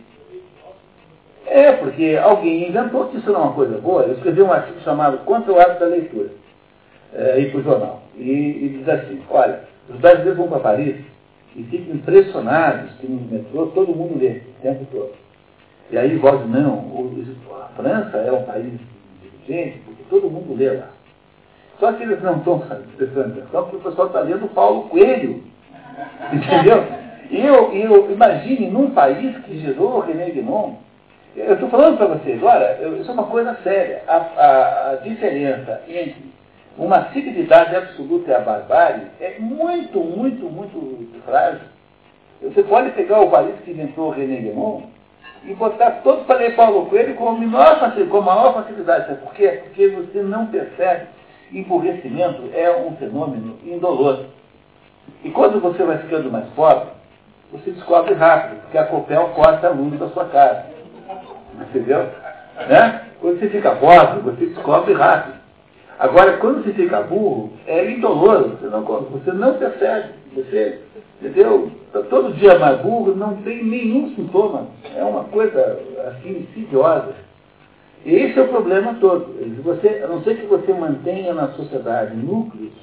É, 1.45 1.73
porque 1.73 2.17
alguém 2.21 2.69
inventou 2.69 3.07
que 3.07 3.17
isso 3.17 3.29
não 3.29 3.41
é 3.41 3.43
uma 3.43 3.53
coisa 3.53 3.77
boa. 3.77 4.03
Eu 4.03 4.13
escrevi 4.13 4.41
um 4.41 4.53
artigo 4.53 4.79
chamado 4.81 5.19
Contra 5.25 5.51
o 5.51 5.59
hábito 5.59 5.81
da 5.81 5.87
leitura, 5.87 6.29
é, 7.13 7.33
aí 7.33 7.51
para 7.51 7.59
o 7.59 7.63
jornal. 7.63 8.03
E, 8.15 8.31
e 8.31 8.77
diz 8.77 8.87
assim, 8.87 9.21
olha, 9.29 9.63
os 9.89 9.99
brasileiros 9.99 10.37
vão 10.37 10.47
para 10.47 10.59
Paris 10.59 10.95
e 11.55 11.63
ficam 11.63 11.95
impressionados 11.95 12.91
que 12.93 13.07
no 13.07 13.19
metrô 13.29 13.67
todo 13.67 13.93
mundo 13.93 14.17
lê 14.17 14.29
o 14.29 14.61
tempo 14.61 14.87
todo. 14.91 15.20
E 15.91 15.97
aí 15.97 16.15
Voz, 16.15 16.49
não, 16.49 17.11
a 17.61 17.65
França 17.75 18.17
é 18.17 18.31
um 18.31 18.43
país 18.43 18.79
inteligente, 19.25 19.79
porque 19.85 20.03
todo 20.09 20.29
mundo 20.29 20.55
lê 20.55 20.71
lá. 20.71 20.87
Só 21.79 21.91
que 21.91 22.03
eles 22.03 22.21
não 22.23 22.37
estão 22.37 22.59
prestando 22.95 23.39
atenção 23.39 23.63
porque 23.63 23.75
o 23.75 23.81
pessoal 23.81 24.07
está 24.07 24.21
lendo 24.21 24.47
Paulo 24.53 24.83
Coelho. 24.83 25.43
Entendeu? 26.31 26.85
Eu, 27.29 27.73
eu 27.73 28.11
imagine 28.11 28.69
num 28.69 28.91
país 28.91 29.37
que 29.39 29.59
gerou 29.59 29.99
René 29.99 30.29
Guinon, 30.29 30.75
eu 31.35 31.53
estou 31.53 31.69
falando 31.69 31.97
para 31.97 32.07
vocês, 32.07 32.37
agora, 32.37 32.77
isso 32.99 33.09
é 33.09 33.13
uma 33.13 33.23
coisa 33.23 33.55
séria. 33.63 34.03
A, 34.07 34.15
a, 34.15 34.91
a 34.91 34.95
diferença 34.97 35.81
entre 35.87 36.31
uma 36.77 37.09
civilidade 37.11 37.75
absoluta 37.75 38.31
e 38.31 38.33
a 38.33 38.39
barbárie 38.39 39.07
é 39.19 39.35
muito, 39.39 39.99
muito, 39.99 40.45
muito 40.45 41.21
frágil. 41.25 41.67
Você 42.41 42.63
pode 42.63 42.91
pegar 42.91 43.21
o 43.21 43.29
país 43.29 43.55
que 43.63 43.71
inventou 43.71 44.09
René 44.09 44.37
Guinon 44.37 44.83
e 45.43 45.53
botar 45.53 46.01
todos 46.03 46.25
para 46.25 46.37
ler 46.37 46.55
Paulo 46.55 46.85
Coelho 46.85 47.15
com 47.15 47.29
a 47.29 47.75
facilidade, 47.75 48.09
com 48.09 48.17
a 48.17 48.21
maior 48.21 48.53
facilidade. 48.53 49.07
Sabe 49.07 49.21
por 49.21 49.33
quê? 49.33 49.61
Porque 49.63 49.87
você 49.87 50.21
não 50.21 50.47
percebe. 50.47 51.07
Emburrecimento 51.51 52.43
é 52.53 52.71
um 52.77 52.95
fenômeno 52.95 53.57
indolor. 53.65 54.25
E 55.23 55.29
quando 55.29 55.59
você 55.59 55.83
vai 55.83 55.97
ficando 55.97 56.31
mais 56.31 56.45
pobre, 56.49 56.89
você 57.51 57.71
descobre 57.71 58.13
rápido, 58.13 58.61
porque 58.61 58.77
a 58.77 58.85
Copel 58.85 59.29
corta 59.35 59.67
a 59.67 59.71
luz 59.71 59.99
da 59.99 60.07
sua 60.09 60.25
casa. 60.25 60.65
Entendeu? 61.59 62.07
Né? 62.69 63.01
Quando 63.19 63.39
você 63.39 63.49
fica 63.49 63.75
pobre, 63.75 64.21
você 64.21 64.45
descobre 64.45 64.93
rápido. 64.93 65.41
Agora, 65.99 66.37
quando 66.37 66.63
você 66.63 66.73
fica 66.73 67.01
burro, 67.01 67.53
é 67.67 67.91
indolor, 67.91 68.49
você 68.49 68.67
não, 68.67 68.81
você 68.83 69.31
não 69.31 69.55
percebe. 69.55 70.09
Você 70.33 70.79
Entendeu? 71.21 71.71
Tá 71.93 72.01
todo 72.09 72.33
dia 72.33 72.57
mais 72.57 72.81
burro, 72.81 73.15
não 73.15 73.35
tem 73.43 73.63
nenhum 73.63 74.09
sintoma. 74.15 74.67
É 74.95 75.03
uma 75.03 75.25
coisa 75.25 75.79
assim 76.07 76.39
insidiosa. 76.39 77.13
E 78.03 78.15
esse 78.15 78.39
é 78.39 78.41
o 78.41 78.47
problema 78.47 78.95
todo. 78.95 79.27
Você, 79.63 80.01
a 80.03 80.07
não 80.07 80.23
ser 80.23 80.39
que 80.39 80.47
você 80.47 80.73
mantenha 80.73 81.33
na 81.35 81.49
sociedade 81.49 82.15
núcleos, 82.15 82.73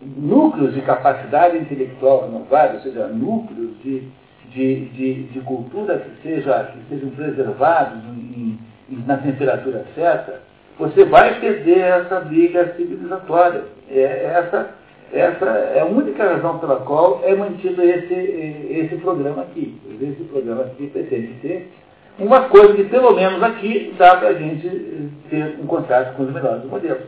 núcleos 0.00 0.72
de 0.72 0.80
capacidade 0.80 1.58
intelectual 1.58 2.22
renovada, 2.22 2.74
ou 2.74 2.80
seja, 2.80 3.06
núcleos 3.08 3.72
de, 3.82 4.08
de, 4.50 4.86
de, 4.86 5.22
de 5.24 5.40
cultura 5.40 5.98
que, 5.98 6.22
seja, 6.22 6.72
que 6.72 6.78
sejam 6.88 7.10
preservados 7.10 8.02
em, 8.04 8.58
em, 8.90 9.04
na 9.06 9.18
temperatura 9.18 9.84
certa, 9.94 10.40
você 10.78 11.04
vai 11.04 11.38
perder 11.38 11.80
essa 11.80 12.20
briga 12.20 12.72
civilizatória. 12.76 13.64
É 13.90 14.32
essa 14.34 14.70
essa 15.14 15.46
é 15.46 15.80
a 15.80 15.84
única 15.84 16.24
razão 16.24 16.58
pela 16.58 16.80
qual 16.80 17.20
é 17.22 17.36
mantido 17.36 17.80
esse, 17.82 18.12
esse 18.12 18.96
programa 18.96 19.42
aqui. 19.42 19.80
Esse 20.00 20.24
programa 20.24 20.62
aqui 20.62 20.88
pretende 20.88 21.40
ser 21.40 21.70
uma 22.18 22.48
coisa 22.48 22.74
que, 22.74 22.84
pelo 22.84 23.14
menos 23.14 23.40
aqui, 23.42 23.94
dá 23.96 24.16
para 24.16 24.28
a 24.30 24.34
gente 24.34 25.12
ter 25.30 25.56
um 25.60 25.66
contato 25.66 26.16
com 26.16 26.24
os 26.24 26.32
melhores 26.32 26.64
modelos. 26.64 27.04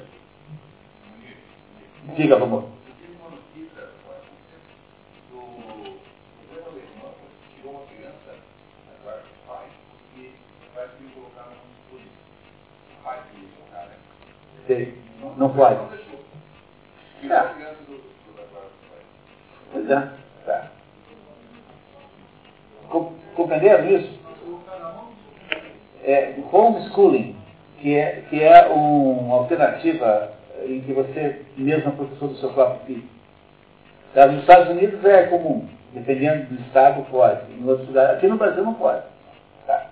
Diga, 2.16 2.36
vamos. 2.36 2.76
Não 15.36 15.50
pode. 15.50 15.78
É. 17.28 17.76
Pois 19.77 19.91
é. 19.91 20.09
Tá. 20.47 20.70
Compreenderam 23.35 23.91
isso? 23.91 24.18
É, 26.03 26.35
homeschooling, 26.51 27.37
que 27.79 27.95
é, 27.95 28.22
que 28.31 28.43
é 28.43 28.66
uma 28.68 29.37
alternativa 29.37 30.33
em 30.64 30.81
que 30.81 30.95
você 30.95 31.43
mesmo 31.59 31.91
é 31.91 31.95
professor 31.95 32.29
do 32.29 32.37
seu 32.37 32.51
próprio 32.55 32.87
filho. 32.87 33.09
Tá? 34.14 34.27
Nos 34.27 34.41
Estados 34.41 34.70
Unidos 34.70 35.05
é 35.05 35.24
comum, 35.24 35.68
dependendo 35.93 36.47
do 36.47 36.62
estado 36.62 37.05
pode, 37.11 37.53
em 37.53 37.68
outros 37.68 37.89
lugares. 37.89 38.16
Aqui 38.16 38.29
no 38.29 38.39
Brasil 38.39 38.64
não 38.64 38.74
pode. 38.74 39.03
Tá? 39.66 39.91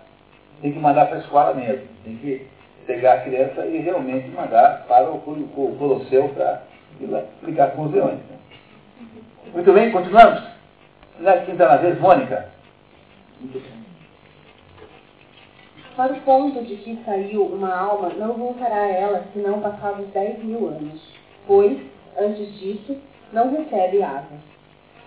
Tem 0.63 0.73
que 0.73 0.79
mandar 0.79 1.07
para 1.07 1.17
a 1.17 1.21
escola 1.21 1.53
mesmo, 1.53 1.87
tem 2.05 2.17
que 2.17 2.47
pegar 2.87 3.15
a 3.15 3.21
criança 3.21 3.67
e 3.67 3.79
realmente 3.79 4.29
mandar 4.31 4.87
para 4.89 5.11
o, 5.11 5.17
o, 5.17 5.73
o 5.73 5.77
Colosseu 5.79 6.31
para 6.31 6.63
explicar 6.99 7.73
com 7.73 7.83
os 7.83 7.93
leões. 7.93 8.19
Né? 8.31 8.39
Muito 9.53 9.73
bem, 9.73 9.91
continuamos? 9.91 10.43
Na 11.21 11.33
quinta 11.39 11.69
na 11.69 11.77
vez, 11.77 12.01
Mônica. 12.01 12.49
Para 15.97 16.13
o 16.13 16.21
ponto 16.23 16.63
de 16.65 16.77
que 16.77 16.99
saiu 17.05 17.45
uma 17.45 17.73
alma, 17.73 18.09
não 18.17 18.33
voltará 18.33 18.75
a 18.75 18.89
ela 18.89 19.25
senão 19.33 19.61
passados 19.61 20.07
dez 20.09 20.43
mil 20.43 20.67
anos, 20.69 21.01
pois, 21.47 21.79
antes 22.19 22.59
disso, 22.59 22.97
não 23.33 23.51
recebe 23.51 24.03
asas. 24.03 24.55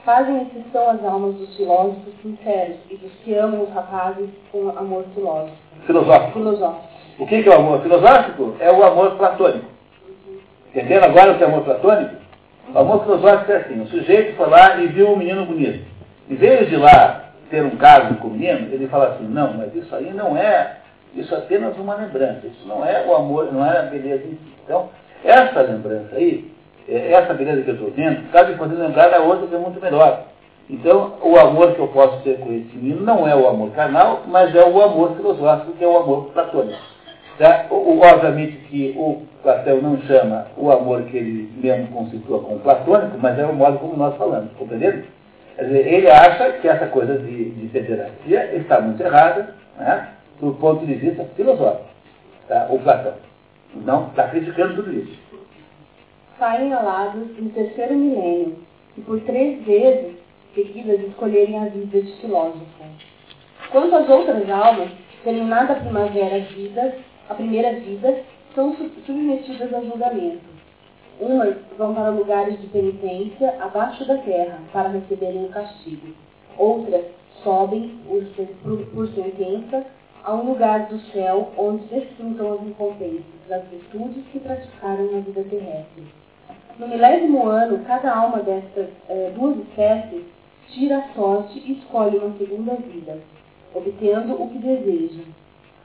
Fazem 0.06 0.44
exceção 0.44 0.90
as 0.90 1.04
almas 1.04 1.36
dos 1.36 1.54
filósofos 1.58 2.14
sinceros 2.22 2.78
e 2.90 2.96
dos 2.96 3.12
que 3.26 3.34
amam 3.34 3.64
os 3.64 3.74
rapazes 3.74 4.30
com 4.52 4.70
amor 4.70 5.04
filósofo. 5.14 5.58
Filosófico. 5.86 6.32
Filosófico. 6.32 6.88
O 7.20 7.28
que 7.28 7.36
é 7.36 7.50
o 7.50 7.54
amor 7.54 7.82
filosófico? 7.82 8.56
É 8.60 8.72
o 8.72 8.84
amor 8.86 9.18
platônico. 9.18 9.66
Entenderam 10.70 11.08
agora 11.08 11.34
o 11.34 11.38
que 11.38 11.44
é 11.44 11.48
amor 11.48 11.64
platônico? 11.64 12.16
O 12.74 12.80
amor 12.80 13.04
filosófico 13.04 13.52
é 13.52 13.58
assim, 13.58 13.82
o 13.82 13.88
sujeito 13.88 14.36
foi 14.36 14.50
lá 14.50 14.78
e 14.78 14.88
viu 14.88 15.10
um 15.10 15.16
menino 15.16 15.46
bonito. 15.46 15.86
Em 16.30 16.36
vez 16.36 16.70
de 16.70 16.76
lá 16.76 17.32
ter 17.50 17.64
um 17.64 17.78
caso 17.78 18.16
com 18.16 18.28
o 18.28 18.32
menino, 18.32 18.68
ele 18.74 18.88
fala 18.88 19.10
assim, 19.10 19.26
não, 19.26 19.54
mas 19.54 19.74
isso 19.74 19.96
aí 19.96 20.12
não 20.14 20.36
é, 20.36 20.78
isso 21.16 21.34
é 21.34 21.38
apenas 21.38 21.78
uma 21.78 21.96
lembrança, 21.96 22.46
isso 22.46 22.68
não 22.68 22.86
é 22.86 23.06
o 23.08 23.16
amor, 23.16 23.52
não 23.54 23.66
é 23.66 23.80
a 23.80 23.84
beleza 23.84 24.26
em 24.26 24.32
si. 24.32 24.54
Então, 24.66 24.90
essa 25.24 25.62
lembrança 25.62 26.16
aí, 26.16 26.52
é, 26.90 27.14
essa 27.14 27.34
beleza 27.34 27.62
que 27.62 27.70
eu 27.70 27.76
estou 27.76 27.92
vendo, 27.92 28.22
me 28.22 28.30
fazendo 28.32 28.80
lembrar 28.80 29.10
da 29.10 29.20
outra 29.20 29.48
que 29.48 29.56
é 29.56 29.60
muito 29.60 29.82
melhor. 29.82 30.26
Então, 30.70 31.14
o 31.22 31.38
amor 31.38 31.74
que 31.74 31.80
eu 31.80 31.88
posso 31.88 32.22
ter 32.24 32.38
com 32.40 32.52
esse 32.52 32.76
menino 32.76 33.02
não 33.02 33.26
é 33.26 33.34
o 33.34 33.48
amor 33.48 33.72
carnal, 33.72 34.24
mas 34.28 34.54
é 34.54 34.66
o 34.66 34.82
amor 34.82 35.16
filosófico, 35.16 35.72
que 35.72 35.84
é 35.84 35.88
o 35.88 35.98
amor 35.98 36.26
platônico. 36.34 36.97
Tá? 37.38 37.68
O, 37.70 38.00
obviamente 38.00 38.58
que 38.68 38.96
o 38.98 39.22
Platão 39.44 39.80
não 39.80 40.02
chama 40.02 40.48
o 40.58 40.72
amor 40.72 41.04
que 41.04 41.18
ele 41.18 41.52
mesmo 41.58 41.88
conceitua 41.90 42.42
como 42.42 42.60
platônico, 42.60 43.18
mas 43.20 43.38
é 43.38 43.46
o 43.46 43.54
modo 43.54 43.78
como 43.78 43.96
nós 43.96 44.18
falamos, 44.18 44.52
compreendendo? 44.58 45.06
Ele 45.58 46.10
acha 46.10 46.54
que 46.54 46.68
essa 46.68 46.88
coisa 46.88 47.18
de, 47.20 47.52
de 47.52 47.68
pederastia 47.68 48.56
está 48.56 48.82
muito 48.82 49.02
errada, 49.02 49.56
né, 49.78 50.10
do 50.40 50.54
ponto 50.54 50.86
de 50.86 50.94
vista 50.96 51.26
filosófico, 51.36 51.90
tá? 52.48 52.68
o 52.70 52.80
Platão. 52.80 53.14
Não 53.76 54.08
está 54.08 54.28
criticando 54.30 54.76
tudo 54.76 54.94
isso. 54.94 55.20
Saem 56.40 56.74
alados 56.74 57.28
no 57.38 57.50
terceiro 57.52 57.96
milênio, 57.96 58.58
e 58.98 59.02
por 59.02 59.20
três 59.22 59.64
vezes 59.64 60.16
seguidas 60.56 61.00
escolherem 61.02 61.60
a 61.60 61.66
vida 61.66 62.02
de 62.02 62.12
filósofo. 62.22 62.66
Quanto 63.72 63.96
às 63.96 64.10
outras 64.10 64.50
almas, 64.50 64.90
terminada 65.24 65.74
a 65.74 65.76
primavera 65.78 66.40
vida, 66.40 66.96
a 67.30 67.36
primeira 67.36 67.74
vida, 67.74 68.24
são 68.56 68.76
submetidas 69.06 69.74
a 69.74 69.82
julgamento. 69.82 70.58
Umas 71.20 71.56
vão 71.78 71.94
para 71.94 72.10
lugares 72.10 72.60
de 72.62 72.68
penitência 72.68 73.56
abaixo 73.60 74.06
da 74.06 74.18
terra 74.18 74.60
para 74.72 74.90
receberem 74.90 75.46
o 75.46 75.50
castigo. 75.50 76.14
Outras 76.58 77.06
sobem, 77.44 78.00
por, 78.94 79.08
sentença, 79.10 79.86
a 80.24 80.34
um 80.34 80.50
lugar 80.50 80.88
do 80.88 81.00
céu 81.12 81.52
onde 81.58 81.86
desfrutam 81.86 82.54
as 82.54 82.62
recompensas 82.62 83.24
das 83.48 83.64
virtudes 83.70 84.24
que 84.32 84.40
praticaram 84.40 85.12
na 85.12 85.20
vida 85.20 85.44
terrestre. 85.44 86.04
No 86.78 86.88
milésimo 86.88 87.48
ano, 87.48 87.84
cada 87.86 88.14
alma 88.14 88.40
destas 88.40 88.90
eh, 89.10 89.32
duas 89.36 89.58
espécies 89.58 90.24
tira 90.70 90.98
a 90.98 91.14
sorte 91.14 91.60
e 91.66 91.74
escolhe 91.74 92.18
uma 92.18 92.38
segunda 92.38 92.76
vida, 92.76 93.20
obtendo 93.74 94.42
o 94.42 94.50
que 94.50 94.60
deseja. 94.60 95.24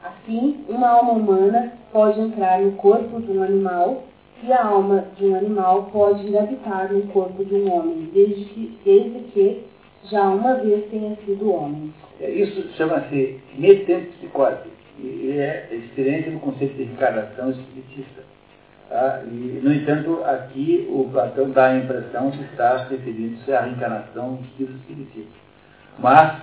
Assim, 0.03 0.65
uma 0.69 0.89
alma 0.89 1.13
humana 1.13 1.73
pode 1.93 2.21
entrar 2.21 2.61
no 2.61 2.73
corpo 2.73 3.21
de 3.21 3.31
um 3.31 3.43
animal 3.43 4.05
e 4.43 4.53
a 4.53 4.65
alma 4.65 5.05
de 5.17 5.27
um 5.27 5.37
animal 5.37 5.85
pode 5.93 6.37
habitar 6.37 6.93
no 6.93 7.03
corpo 7.09 7.45
de 7.45 7.55
um 7.55 7.73
homem, 7.73 8.11
desde 8.13 8.45
que, 8.47 8.79
desde 8.85 9.19
que 9.33 9.65
já 10.11 10.23
uma 10.29 10.55
vez 10.55 10.91
tenha 10.91 11.17
sido 11.25 11.53
homem. 11.53 11.95
É, 12.21 12.31
isso 12.31 12.69
chama-se 12.77 13.41
metempsicose 13.57 14.71
e 14.99 15.31
é 15.39 15.69
diferente 15.71 16.31
do 16.31 16.41
conceito 16.41 16.75
de 16.75 16.85
reencarnação 16.85 17.51
espiritista. 17.51 18.23
Tá? 18.89 19.23
E, 19.25 19.61
no 19.63 19.73
entanto, 19.73 20.23
aqui 20.25 20.89
o 20.91 21.09
Platão 21.13 21.51
dá 21.51 21.67
a 21.67 21.77
impressão 21.77 22.31
de 22.31 22.43
estar 22.43 22.89
referindo-se 22.89 23.53
à 23.53 23.63
reencarnação 23.63 24.41
do 24.59 24.65
espiritismo. 24.65 25.31
Mas, 25.99 26.43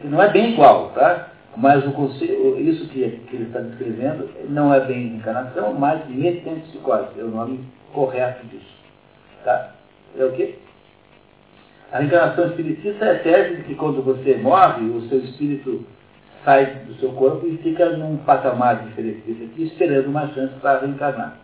que 0.00 0.06
não 0.06 0.22
é 0.22 0.30
bem 0.30 0.52
igual, 0.52 0.90
tá? 0.90 1.31
Mas 1.56 1.86
o 1.86 1.92
conceito, 1.92 2.58
isso 2.58 2.88
que, 2.88 3.08
que 3.28 3.36
ele 3.36 3.44
está 3.44 3.60
descrevendo 3.60 4.28
não 4.48 4.72
é 4.72 4.80
bem 4.80 5.16
encarnação, 5.16 5.74
mas 5.74 6.08
metempsicose, 6.08 7.18
é 7.18 7.22
o 7.22 7.28
nome 7.28 7.60
correto 7.92 8.46
disso. 8.46 8.74
Tá? 9.44 9.72
É 10.18 10.24
o 10.24 10.32
quê? 10.32 10.54
A 11.92 11.98
reencarnação 11.98 12.46
espiritista 12.46 13.04
é 13.04 13.16
a 13.16 13.18
tese 13.18 13.62
que 13.64 13.74
quando 13.74 14.02
você 14.02 14.36
morre, 14.36 14.86
o 14.86 15.02
seu 15.08 15.18
espírito 15.18 15.84
sai 16.42 16.64
do 16.86 16.94
seu 16.94 17.12
corpo 17.12 17.46
e 17.46 17.58
fica 17.58 17.90
num 17.96 18.16
patamar 18.18 18.82
diferente 18.86 19.20
desse 19.26 19.44
aqui, 19.44 19.64
esperando 19.64 20.06
uma 20.06 20.28
chance 20.28 20.54
para 20.60 20.80
reencarnar. 20.80 21.36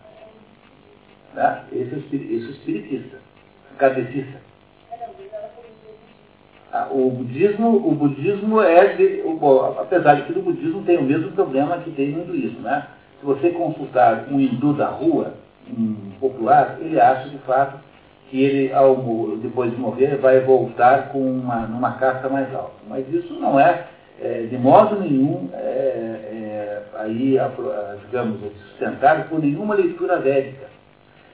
Tá? 1.35 1.65
Esse, 1.71 1.95
é 1.95 1.99
o, 1.99 2.01
é 2.01 2.51
espiritista, 2.51 3.19
kardecista. 3.77 4.48
Ah, 6.71 6.89
o 6.91 7.11
budismo, 7.11 7.77
o 7.77 7.95
budismo 7.95 8.61
é, 8.61 8.95
de, 8.95 9.23
bom, 9.41 9.75
apesar 9.81 10.17
de 10.17 10.23
que 10.25 10.39
o 10.39 10.43
budismo 10.43 10.83
tem 10.83 10.99
o 10.99 11.03
mesmo 11.03 11.33
problema 11.33 11.79
que 11.79 11.91
tem 11.93 12.11
no 12.11 12.23
hinduísmo, 12.23 12.61
né? 12.61 12.87
Se 13.19 13.25
você 13.25 13.51
consultar 13.51 14.27
um 14.31 14.39
hindu 14.39 14.75
da 14.75 14.89
rua, 14.89 15.33
um 15.71 16.13
popular, 16.21 16.77
ele 16.81 17.01
acha 17.01 17.31
de 17.31 17.39
fato 17.39 17.79
que 18.31 18.43
ele, 18.43 18.73
ao, 18.73 18.95
depois 19.43 19.71
de 19.71 19.79
morrer, 19.79 20.17
vai 20.17 20.41
voltar 20.41 21.09
com 21.09 21.19
uma, 21.19 21.67
numa 21.67 21.93
casta 21.93 22.29
mais 22.29 22.55
alta. 22.55 22.77
Mas 22.87 23.11
isso 23.13 23.33
não 23.41 23.59
é, 23.59 23.87
é 24.21 24.43
de 24.43 24.59
modo 24.59 25.01
nenhum, 25.01 25.49
é, 25.55 25.57
é, 25.57 26.83
aí, 26.99 27.39
digamos, 28.05 28.41
sustentado 28.69 29.29
por 29.31 29.41
nenhuma 29.41 29.75
leitura 29.75 30.19
védica. 30.19 30.67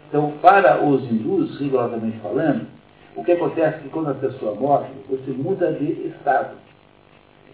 Então, 0.09 0.33
para 0.41 0.81
os 0.81 1.03
hindus, 1.11 1.59
rigorosamente 1.59 2.19
falando, 2.19 2.67
o 3.17 3.23
que 3.23 3.33
acontece 3.33 3.77
é 3.77 3.81
que 3.81 3.89
quando 3.91 4.11
a 4.11 4.15
pessoa 4.15 4.55
morre, 4.55 4.91
você 5.09 5.31
muda 5.31 5.73
de 5.73 6.09
estado. 6.09 6.57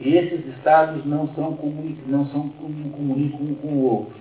E 0.01 0.17
esses 0.17 0.47
estados 0.57 1.05
não 1.05 1.29
são 1.35 1.55
comunicam, 1.57 2.05
não 2.07 2.27
são 2.27 2.41
um 2.41 3.57
com 3.61 3.69
o 3.69 3.83
outro. 3.83 4.15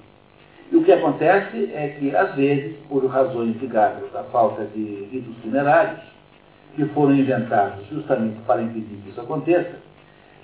E 0.71 0.75
o 0.75 0.83
que 0.83 0.91
acontece 0.91 1.71
é 1.73 1.95
que, 1.97 2.15
às 2.15 2.35
vezes, 2.35 2.75
por 2.89 3.05
razões 3.07 3.55
ligadas 3.61 4.13
à 4.15 4.23
falta 4.23 4.65
de 4.65 5.07
ritos 5.11 5.35
funerários, 5.41 6.01
que 6.75 6.85
foram 6.87 7.15
inventados 7.15 7.87
justamente 7.87 8.39
para 8.45 8.61
impedir 8.61 8.97
que 9.03 9.09
isso 9.09 9.21
aconteça, 9.21 9.79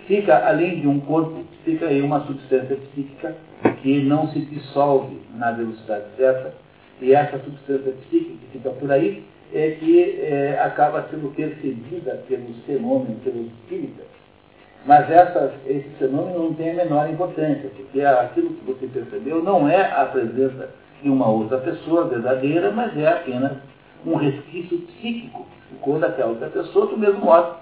fica, 0.07 0.47
além 0.47 0.79
de 0.79 0.87
um 0.87 0.99
corpo, 1.01 1.43
fica 1.63 1.87
aí 1.87 2.01
uma 2.01 2.25
substância 2.25 2.75
psíquica 2.75 3.35
que 3.81 4.01
não 4.03 4.29
se 4.29 4.39
dissolve 4.39 5.19
na 5.35 5.51
velocidade 5.51 6.05
certa, 6.17 6.53
e 7.01 7.13
essa 7.13 7.37
substância 7.39 7.91
psíquica 7.91 8.37
que 8.39 8.57
fica 8.57 8.69
por 8.71 8.91
aí 8.91 9.23
é 9.53 9.71
que 9.71 10.19
é, 10.21 10.59
acaba 10.63 11.07
sendo 11.09 11.33
percebida 11.35 12.23
pelos 12.27 12.57
fenômenos, 12.65 13.21
pelos 13.23 13.47
espíritas. 13.47 14.05
Mas 14.85 15.07
esse 15.65 15.89
fenômeno 15.97 16.43
não 16.43 16.53
tem 16.53 16.71
a 16.71 16.85
menor 16.85 17.09
importância, 17.09 17.69
porque 17.75 18.01
aquilo 18.01 18.49
que 18.49 18.65
você 18.65 18.87
percebeu 18.87 19.41
não 19.41 19.67
é 19.67 19.81
a 19.81 20.05
presença 20.05 20.69
de 21.01 21.09
uma 21.09 21.27
outra 21.27 21.57
pessoa 21.57 22.07
verdadeira, 22.07 22.71
mas 22.71 22.95
é 22.97 23.07
apenas 23.07 23.53
um 24.05 24.15
resquício 24.15 24.77
psíquico 24.79 25.47
ficou 25.69 25.99
daquela 25.99 26.29
outra 26.29 26.49
pessoa, 26.49 26.87
do 26.87 26.97
mesmo 26.97 27.25
modo 27.25 27.55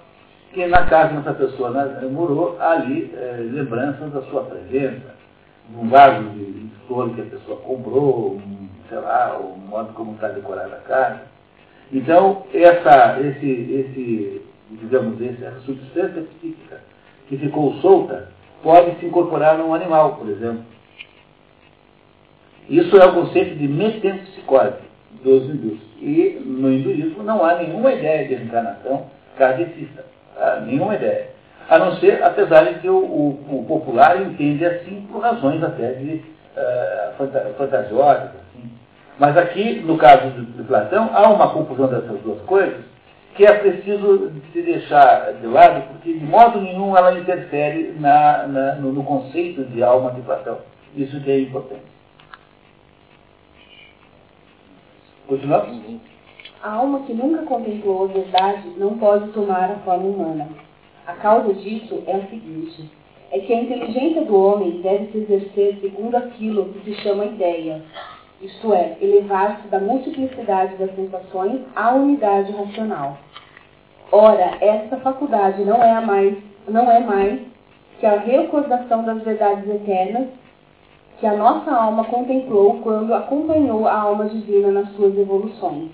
que 0.52 0.66
na 0.66 0.86
casa 0.86 1.14
dessa 1.14 1.34
pessoa 1.34 1.70
morou 2.10 2.60
ali 2.60 3.12
é, 3.16 3.38
lembranças 3.40 4.12
da 4.12 4.22
sua 4.22 4.44
presença, 4.44 5.14
um 5.74 5.88
vaso 5.88 6.22
de 6.30 6.70
flor 6.86 7.10
que 7.14 7.22
a 7.22 7.24
pessoa 7.24 7.58
comprou, 7.60 8.36
um, 8.36 8.68
sei 8.88 8.98
lá, 8.98 9.36
o 9.36 9.58
modo 9.58 9.92
como 9.94 10.12
está 10.12 10.28
decorada 10.28 10.76
a 10.76 10.88
casa. 10.88 11.33
Então, 11.92 12.44
essa, 12.52 13.20
esse, 13.20 13.46
esse, 13.46 14.42
digamos, 14.70 15.20
essa 15.20 15.60
substância 15.60 16.22
psíquica 16.22 16.80
que 17.28 17.36
ficou 17.36 17.74
solta 17.74 18.28
pode 18.62 18.98
se 18.98 19.06
incorporar 19.06 19.58
num 19.58 19.74
animal, 19.74 20.16
por 20.16 20.28
exemplo. 20.28 20.64
Isso 22.68 22.96
é 22.96 23.06
o 23.06 23.12
conceito 23.12 23.56
de 23.56 23.68
metempsicose 23.68 24.82
dos 25.22 25.44
hindus. 25.44 25.78
E 26.00 26.42
no 26.44 26.72
hinduísmo 26.72 27.22
não 27.22 27.44
há 27.44 27.56
nenhuma 27.56 27.92
ideia 27.92 28.26
de 28.26 28.34
reencarnação 28.34 29.06
kardecista. 29.36 30.04
Nenhuma 30.66 30.94
ideia. 30.94 31.28
A 31.68 31.78
não 31.78 31.96
ser, 31.96 32.22
apesar 32.22 32.64
de 32.64 32.80
que 32.80 32.88
o, 32.88 32.96
o, 32.96 33.60
o 33.60 33.64
popular 33.66 34.20
entende 34.20 34.64
assim 34.64 35.06
por 35.10 35.20
razões 35.20 35.62
até 35.62 35.92
de 35.92 36.22
uh, 36.56 37.54
fantasiosas. 37.56 38.43
Mas 39.18 39.36
aqui, 39.36 39.80
no 39.80 39.96
caso 39.96 40.30
de, 40.30 40.62
Platão, 40.64 41.10
há 41.12 41.28
uma 41.28 41.50
confusão 41.50 41.86
dessas 41.86 42.20
duas 42.20 42.40
coisas 42.42 42.84
que 43.36 43.44
é 43.44 43.52
preciso 43.52 44.32
se 44.52 44.62
deixar 44.62 45.34
de 45.34 45.46
lado, 45.46 45.88
porque 45.88 46.12
de 46.12 46.24
modo 46.24 46.60
nenhum 46.60 46.96
ela 46.96 47.18
interfere 47.18 47.92
na, 47.98 48.46
na, 48.46 48.74
no, 48.76 48.92
no, 48.92 49.02
conceito 49.02 49.64
de 49.64 49.82
alma 49.82 50.12
de 50.12 50.20
Platão. 50.22 50.58
Isso 50.96 51.20
que 51.20 51.30
é 51.30 51.40
importante. 51.40 51.82
Continuamos? 55.26 56.00
A 56.62 56.70
alma 56.70 57.00
que 57.00 57.12
nunca 57.12 57.42
contemplou 57.42 58.04
a 58.04 58.08
verdade 58.08 58.68
não 58.76 58.98
pode 58.98 59.32
tomar 59.32 59.70
a 59.70 59.76
forma 59.78 60.06
humana. 60.06 60.48
A 61.06 61.14
causa 61.14 61.52
disso 61.54 62.02
é 62.06 62.12
a 62.12 62.26
seguinte: 62.28 62.90
é 63.32 63.38
que 63.40 63.52
a 63.52 63.62
inteligência 63.62 64.24
do 64.24 64.36
homem 64.36 64.80
deve 64.80 65.10
se 65.10 65.18
exercer 65.18 65.78
segundo 65.80 66.14
aquilo 66.16 66.72
que 66.72 66.84
se 66.84 67.02
chama 67.02 67.24
ideia, 67.24 67.82
isto 68.40 68.74
é, 68.74 68.96
elevar-se 69.00 69.68
da 69.68 69.80
multiplicidade 69.80 70.76
das 70.76 70.94
sensações 70.94 71.60
à 71.74 71.94
unidade 71.94 72.52
racional. 72.52 73.18
Ora, 74.12 74.58
esta 74.60 74.96
faculdade 74.98 75.64
não 75.64 75.82
é, 75.82 76.00
mais, 76.00 76.36
não 76.68 76.90
é 76.90 77.00
mais 77.00 77.40
que 77.98 78.06
a 78.06 78.18
recordação 78.18 79.04
das 79.04 79.22
verdades 79.22 79.68
eternas 79.68 80.28
que 81.18 81.26
a 81.26 81.36
nossa 81.36 81.70
alma 81.70 82.04
contemplou 82.04 82.80
quando 82.82 83.14
acompanhou 83.14 83.86
a 83.86 83.96
alma 83.96 84.26
divina 84.26 84.70
nas 84.70 84.90
suas 84.94 85.16
evoluções. 85.16 85.90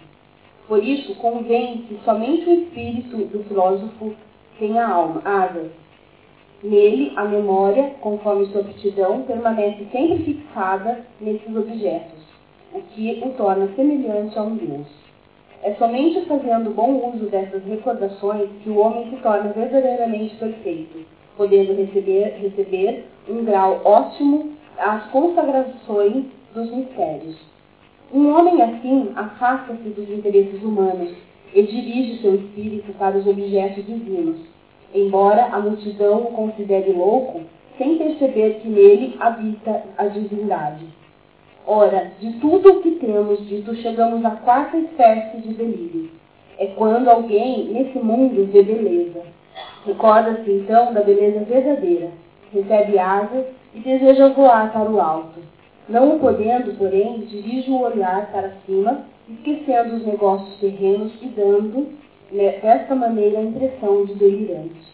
Por 0.67 0.83
isso, 0.83 1.15
convém 1.17 1.83
que 1.83 1.99
somente 2.05 2.49
o 2.49 2.53
espírito 2.53 3.17
do 3.17 3.45
filósofo 3.45 4.15
tenha 4.59 4.87
alma, 4.87 5.21
asas. 5.25 5.71
Nele, 6.63 7.13
a 7.17 7.25
memória, 7.25 7.95
conforme 8.01 8.47
sua 8.47 8.61
aptidão, 8.61 9.23
permanece 9.23 9.87
sempre 9.91 10.25
fixada 10.25 11.05
nesses 11.21 11.57
objetos, 11.57 12.20
o 12.73 12.81
que 12.81 13.21
o 13.25 13.31
torna 13.31 13.69
semelhante 13.75 14.39
a 14.39 14.43
um 14.43 14.57
Deus. 14.57 14.87
É 15.63 15.75
somente 15.75 16.25
fazendo 16.27 16.75
bom 16.75 17.13
uso 17.15 17.27
dessas 17.27 17.65
recordações 17.65 18.49
que 18.63 18.71
o 18.71 18.79
homem 18.79 19.11
se 19.11 19.17
torna 19.17 19.53
verdadeiramente 19.53 20.35
perfeito, 20.37 21.05
podendo 21.37 21.75
receber, 21.75 22.39
receber 22.41 23.05
um 23.29 23.45
grau 23.45 23.81
ótimo 23.85 24.53
às 24.79 25.05
consagrações 25.11 26.25
dos 26.55 26.71
mistérios. 26.71 27.37
Um 28.13 28.31
homem 28.31 28.63
assim 28.63 29.13
afasta-se 29.15 29.89
dos 29.91 30.09
interesses 30.09 30.63
humanos 30.63 31.13
e 31.55 31.63
dirige 31.63 32.23
seu 32.23 32.37
espírito 32.37 32.93
para 32.95 33.19
os 33.19 33.27
objetos 33.27 33.85
divinos, 33.85 34.37
embora 34.95 35.47
a 35.47 35.61
multidão 35.61 36.23
o 36.23 36.33
considere 36.33 36.93
louco, 36.93 37.43
sem 37.77 37.99
perceber 37.99 38.61
que 38.61 38.69
nele 38.69 39.17
habita 39.21 39.85
a 39.97 40.07
divindade. 40.07 40.87
Ora, 41.67 42.13
de 42.21 42.33
tudo 42.41 42.73
o 42.73 42.83
que 42.83 42.93
temos 42.93 43.47
dito, 43.47 43.75
chegamos 43.77 44.25
à 44.25 44.31
quarta 44.31 44.77
espécie 44.77 45.39
de 45.39 45.55
delírio. 45.55 46.11
É 46.59 46.67
quando 46.69 47.09
alguém 47.09 47.69
nesse 47.69 47.99
mundo 47.99 48.51
vê 48.53 48.63
beleza. 48.63 49.23
Recorda-se 49.87 50.51
então 50.51 50.93
da 50.93 51.01
beleza 51.01 51.41
verdadeira, 51.41 52.11
recebe 52.53 52.99
asas 52.99 53.47
e 53.75 53.81
deseja 53.81 54.29
voar 54.29 54.73
para 54.73 54.91
o 54.91 55.01
alto 55.01 55.41
não 55.91 56.15
o 56.15 56.21
podendo, 56.21 56.73
porém, 56.79 57.19
dirige 57.23 57.69
o 57.69 57.81
olhar 57.81 58.31
para 58.31 58.53
cima, 58.65 59.05
esquecendo 59.29 59.97
os 59.97 60.07
negócios 60.07 60.57
terrenos 60.61 61.13
e 61.21 61.27
dando, 61.27 61.89
né, 62.31 62.59
desta 62.63 62.95
maneira, 62.95 63.41
a 63.41 63.43
impressão 63.43 64.05
de 64.05 64.15
delirante. 64.15 64.89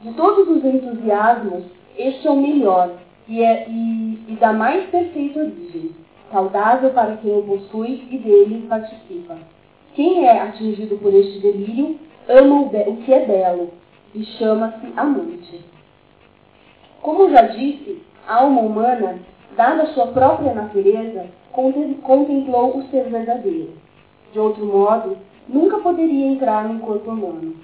De 0.00 0.12
todos 0.14 0.48
os 0.48 0.64
entusiasmos, 0.64 1.62
este 1.96 2.26
é 2.26 2.30
o 2.30 2.36
melhor 2.36 2.90
e, 3.28 3.42
é, 3.42 3.66
e, 3.68 4.24
e 4.28 4.36
da 4.40 4.52
mais 4.52 4.88
perfeita 4.90 5.40
origem, 5.40 5.90
saudável 6.30 6.90
para 6.90 7.16
quem 7.16 7.36
o 7.36 7.42
possui 7.42 8.06
e 8.10 8.18
dele 8.18 8.66
participa. 8.68 9.36
Quem 9.94 10.26
é 10.26 10.40
atingido 10.40 10.96
por 10.98 11.12
este 11.12 11.38
delírio 11.40 11.98
ama 12.28 12.62
o, 12.62 12.96
que 13.04 13.12
é 13.12 13.26
belo 13.26 13.70
e 14.14 14.24
chama-se 14.24 14.92
amante. 14.96 15.60
Como 17.00 17.30
já 17.30 17.42
disse, 17.42 18.00
a 18.26 18.36
alma 18.36 18.60
humana 18.60 19.18
dada 19.56 19.86
sua 19.88 20.08
própria 20.08 20.54
natureza, 20.54 21.26
contemplou 21.52 22.78
o 22.78 22.82
ser 22.84 23.04
verdadeiro. 23.04 23.72
De 24.32 24.38
outro 24.38 24.64
modo, 24.64 25.16
nunca 25.48 25.78
poderia 25.78 26.26
entrar 26.26 26.68
no 26.68 26.80
corpo 26.80 27.10
humano. 27.10 27.54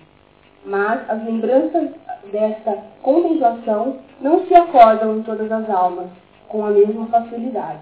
Mas 0.64 1.08
as 1.08 1.24
lembranças 1.24 1.90
desta 2.32 2.78
contemplação 3.02 3.96
não 4.20 4.46
se 4.46 4.54
acordam 4.54 5.18
em 5.18 5.22
todas 5.22 5.50
as 5.50 5.68
almas 5.70 6.08
com 6.48 6.64
a 6.64 6.70
mesma 6.70 7.06
facilidade. 7.06 7.80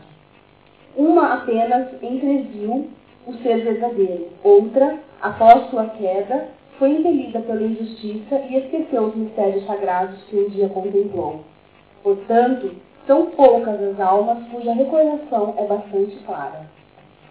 Uma 0.96 1.34
apenas 1.34 1.88
entreviu 2.02 2.88
o 3.26 3.34
ser 3.34 3.62
verdadeiro, 3.64 4.28
outra, 4.42 4.98
após 5.20 5.68
sua 5.70 5.86
queda, 5.86 6.48
foi 6.78 6.90
impelida 6.90 7.40
pela 7.40 7.62
injustiça 7.62 8.36
e 8.48 8.56
esqueceu 8.56 9.04
os 9.04 9.16
mistérios 9.16 9.66
sagrados 9.66 10.22
que 10.24 10.36
um 10.36 10.48
dia 10.48 10.68
contemplou. 10.68 11.40
Portanto, 12.02 12.74
são 13.06 13.26
poucas 13.26 13.82
as 13.82 14.00
almas 14.00 14.46
cuja 14.48 14.72
recordação 14.72 15.54
é 15.56 15.66
bastante 15.66 16.16
clara. 16.24 16.66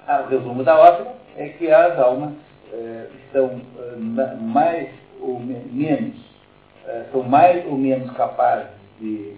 Ah, 0.07 0.23
o 0.25 0.29
resumo 0.29 0.63
da 0.63 0.77
ópera 0.77 1.13
é 1.37 1.49
que 1.49 1.71
as 1.71 1.99
almas 1.99 2.33
é, 2.71 3.07
estão 3.25 3.61
é, 3.79 4.35
mais 4.35 4.89
ou 5.21 5.39
me 5.39 5.55
menos, 5.71 6.15
são 7.11 7.23
mais 7.23 7.65
ou 7.65 7.77
menos 7.77 8.11
capazes 8.11 8.67
de, 8.99 9.33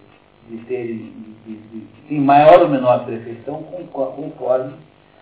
de 0.50 0.58
terem 0.66 1.14
de, 1.46 1.56
de, 1.56 1.88
de, 2.10 2.16
maior 2.16 2.62
ou 2.62 2.70
menor 2.70 3.06
perfeição 3.06 3.64
conforme 3.64 4.74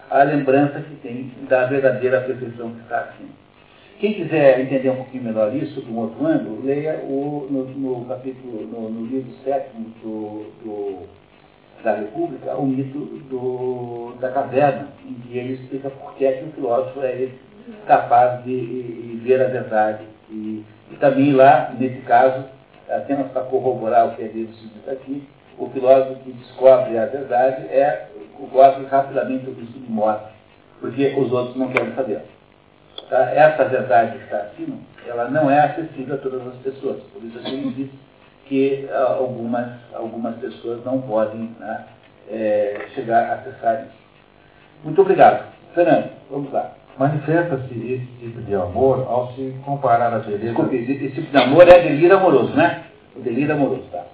a 0.09 0.23
lembrança 0.23 0.79
que 0.81 0.95
tem 0.95 1.31
da 1.47 1.65
verdadeira 1.65 2.21
perfeição 2.21 2.71
que 2.71 2.81
está 2.81 2.99
acima. 2.99 3.29
Quem 3.99 4.13
quiser 4.13 4.59
entender 4.59 4.89
um 4.89 4.97
pouquinho 4.97 5.23
melhor 5.23 5.55
isso, 5.55 5.81
de 5.81 5.89
um 5.89 5.97
outro 5.99 6.25
ângulo, 6.25 6.65
leia 6.65 6.99
o, 7.03 7.47
no, 7.49 7.63
no 7.65 8.05
capítulo, 8.05 8.67
no, 8.67 8.89
no, 8.89 9.05
livro 9.05 9.31
sétimo 9.43 9.85
do, 10.03 10.51
do, 10.63 11.03
da 11.81 11.95
República, 11.95 12.55
o 12.55 12.65
mito 12.65 12.99
do, 13.29 14.13
da 14.19 14.31
caverna, 14.31 14.89
em 15.07 15.13
que 15.13 15.37
ele 15.37 15.53
explica 15.53 15.89
por 15.89 16.13
que 16.15 16.25
é 16.25 16.33
que 16.33 16.43
o 16.43 16.51
filósofo 16.51 17.01
é 17.03 17.29
capaz 17.87 18.43
de, 18.43 18.59
de 18.59 19.15
ver 19.23 19.41
a 19.41 19.47
verdade. 19.47 20.03
E, 20.35 20.95
também 20.99 21.33
lá, 21.33 21.73
nesse 21.77 22.01
caso, 22.01 22.45
apenas 22.89 23.31
para 23.31 23.43
corroborar 23.43 24.07
o 24.07 24.15
que 24.15 24.23
é 24.23 24.27
dito 24.27 24.53
aqui, 24.89 25.27
o 25.57 25.69
filósofo 25.69 26.15
que 26.23 26.33
descobre 26.33 26.97
a 26.97 27.05
verdade 27.05 27.65
é 27.67 28.09
gosta 28.51 28.85
rapidamente 28.87 29.45
do 29.45 29.53
risco 29.53 29.79
de 29.79 29.89
morte, 29.89 30.25
porque 30.79 31.15
os 31.17 31.31
outros 31.31 31.55
não 31.55 31.69
querem 31.69 31.93
saber. 31.95 32.21
Tá? 33.09 33.31
Essa 33.31 33.65
verdade 33.65 34.17
que 34.17 34.23
está 34.25 34.37
acima, 34.37 34.77
ela 35.07 35.29
não 35.29 35.49
é 35.49 35.59
acessível 35.59 36.15
a 36.15 36.17
todas 36.17 36.45
as 36.47 36.55
pessoas. 36.55 37.01
Por 37.13 37.23
isso 37.23 37.37
a 37.37 37.41
gente 37.41 37.69
diz 37.75 37.89
que 38.47 38.89
ah, 38.91 39.15
algumas, 39.17 39.71
algumas 39.93 40.35
pessoas 40.37 40.83
não 40.83 41.01
podem 41.01 41.55
né, 41.59 41.85
é, 42.29 42.87
chegar 42.93 43.29
a 43.29 43.33
acessar 43.35 43.85
isso. 43.85 43.95
Muito 44.83 45.01
obrigado. 45.01 45.45
Fernando, 45.73 46.11
vamos 46.29 46.51
lá. 46.51 46.73
Manifesta-se 46.97 47.73
esse 47.73 48.07
tipo 48.19 48.41
de 48.41 48.55
amor 48.55 49.05
ao 49.09 49.33
se 49.33 49.53
comparar 49.65 50.13
a 50.13 50.19
beleza. 50.19 50.45
Desculpe, 50.45 50.77
esse 50.77 51.11
tipo 51.11 51.29
de 51.29 51.37
amor 51.37 51.67
é 51.67 51.81
delírio 51.81 52.15
amoroso, 52.15 52.53
né? 52.55 52.85
O 53.15 53.19
delírio 53.19 53.53
amoroso, 53.53 53.83
tá? 53.91 54.05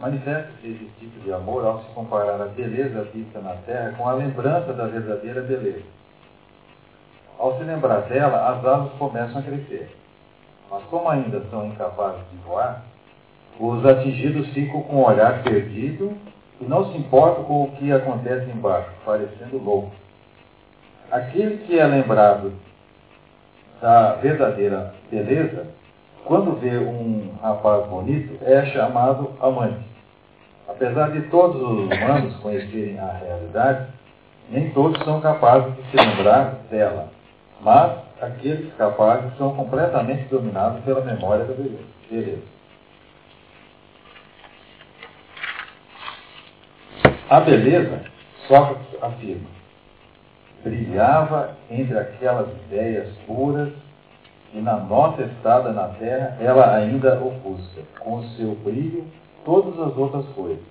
Manifesta-se 0.00 0.66
esse 0.66 0.90
tipo 0.98 1.20
de 1.20 1.32
amor 1.32 1.66
ao 1.66 1.80
se 1.80 1.90
comparar 1.90 2.40
a 2.40 2.46
beleza 2.46 3.06
vista 3.12 3.40
na 3.40 3.54
terra 3.66 3.94
com 3.98 4.08
a 4.08 4.12
lembrança 4.12 4.72
da 4.72 4.86
verdadeira 4.86 5.42
beleza. 5.42 5.84
Ao 7.38 7.58
se 7.58 7.64
lembrar 7.64 8.00
dela, 8.02 8.48
as 8.50 8.64
asas 8.64 8.92
começam 8.98 9.40
a 9.40 9.42
crescer. 9.42 9.94
Mas 10.70 10.82
como 10.84 11.08
ainda 11.08 11.42
são 11.50 11.66
incapazes 11.66 12.22
de 12.30 12.36
voar, 12.46 12.82
os 13.60 13.84
atingidos 13.84 14.48
ficam 14.54 14.82
com 14.82 14.96
o 14.96 15.06
olhar 15.06 15.42
perdido 15.42 16.16
e 16.60 16.64
não 16.64 16.90
se 16.90 16.98
importam 16.98 17.44
com 17.44 17.64
o 17.64 17.70
que 17.72 17.92
acontece 17.92 18.50
embaixo, 18.50 18.90
parecendo 19.04 19.58
louco. 19.58 19.92
Aquele 21.10 21.58
que 21.58 21.78
é 21.78 21.86
lembrado 21.86 22.52
da 23.80 24.14
verdadeira 24.14 24.94
beleza, 25.10 25.66
quando 26.24 26.60
vê 26.60 26.76
um 26.76 27.32
rapaz 27.40 27.86
bonito, 27.86 28.38
é 28.44 28.66
chamado 28.66 29.30
amante. 29.40 29.86
Apesar 30.68 31.12
de 31.12 31.22
todos 31.30 31.56
os 31.62 31.86
humanos 31.86 32.36
conhecerem 32.36 32.98
a 32.98 33.12
realidade, 33.12 33.86
nem 34.50 34.70
todos 34.70 35.02
são 35.02 35.20
capazes 35.20 35.74
de 35.76 35.90
se 35.90 35.96
lembrar 35.96 36.56
dela. 36.70 37.08
Mas 37.62 37.98
aqueles 38.20 38.74
capazes 38.74 39.34
são 39.38 39.54
completamente 39.54 40.24
dominados 40.24 40.84
pela 40.84 41.00
memória 41.00 41.44
da 41.44 41.54
beleza. 41.54 42.42
A 47.30 47.40
beleza, 47.40 48.02
Sócrates 48.46 49.02
afirma, 49.02 49.48
brilhava 50.62 51.56
entre 51.70 51.98
aquelas 51.98 52.48
ideias 52.66 53.08
puras 53.26 53.70
e 54.54 54.60
na 54.60 54.76
nossa 54.76 55.22
estada 55.22 55.72
na 55.72 55.88
terra 55.88 56.36
ela 56.40 56.74
ainda 56.74 57.20
ofusca, 57.20 57.82
com 58.00 58.22
seu 58.36 58.54
brilho, 58.56 59.04
todas 59.44 59.78
as 59.78 59.96
outras 59.96 60.26
coisas. 60.34 60.62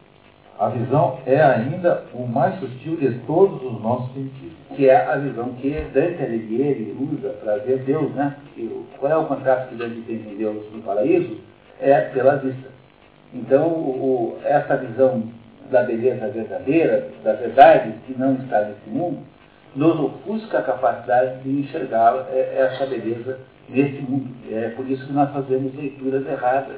A 0.59 0.69
visão 0.69 1.19
é 1.27 1.39
ainda 1.39 2.03
o 2.15 2.25
mais 2.25 2.59
sutil 2.59 2.97
de 2.97 3.13
todos 3.27 3.61
os 3.61 3.79
nossos 3.79 4.11
sentidos. 4.15 4.57
Que 4.75 4.89
é 4.89 5.05
a 5.05 5.15
visão 5.17 5.53
que 5.53 5.69
Dante 5.93 6.23
Alighieri 6.23 6.97
usa 6.99 7.29
para 7.43 7.57
ver 7.57 7.83
Deus, 7.83 8.11
né? 8.15 8.35
E 8.57 8.67
qual 8.97 9.11
é 9.11 9.17
o 9.17 9.25
contrato 9.25 9.69
que 9.69 9.75
Dante 9.75 10.01
tem 10.01 10.17
com 10.17 10.35
Deus 10.35 10.65
no 10.73 10.81
paraíso? 10.81 11.37
É 11.79 12.01
pela 12.01 12.37
vista. 12.37 12.69
Então, 13.31 13.67
o, 13.67 14.39
essa 14.43 14.77
visão 14.77 15.23
da 15.69 15.83
beleza 15.83 16.27
verdadeira, 16.29 17.07
da 17.23 17.33
verdade 17.33 17.93
que 18.07 18.17
não 18.17 18.33
está 18.35 18.61
nesse 18.61 18.89
mundo, 18.89 19.19
nos 19.75 19.99
ofusca 19.99 20.59
a 20.59 20.63
capacidade 20.63 21.41
de 21.43 21.61
enxergar 21.61 22.27
é, 22.31 22.69
essa 22.71 22.85
beleza 22.85 23.39
nesse 23.69 24.01
mundo. 24.01 24.33
É 24.51 24.69
por 24.69 24.89
isso 24.89 25.05
que 25.05 25.13
nós 25.13 25.31
fazemos 25.31 25.73
leituras 25.75 26.25
erradas 26.25 26.77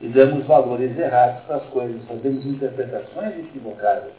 e 0.00 0.08
damos 0.08 0.46
valores 0.46 0.98
errados 0.98 1.42
para 1.42 1.56
as 1.56 1.64
coisas, 1.64 2.02
fazemos 2.06 2.44
interpretações 2.46 3.38
equivocadas 3.38 4.12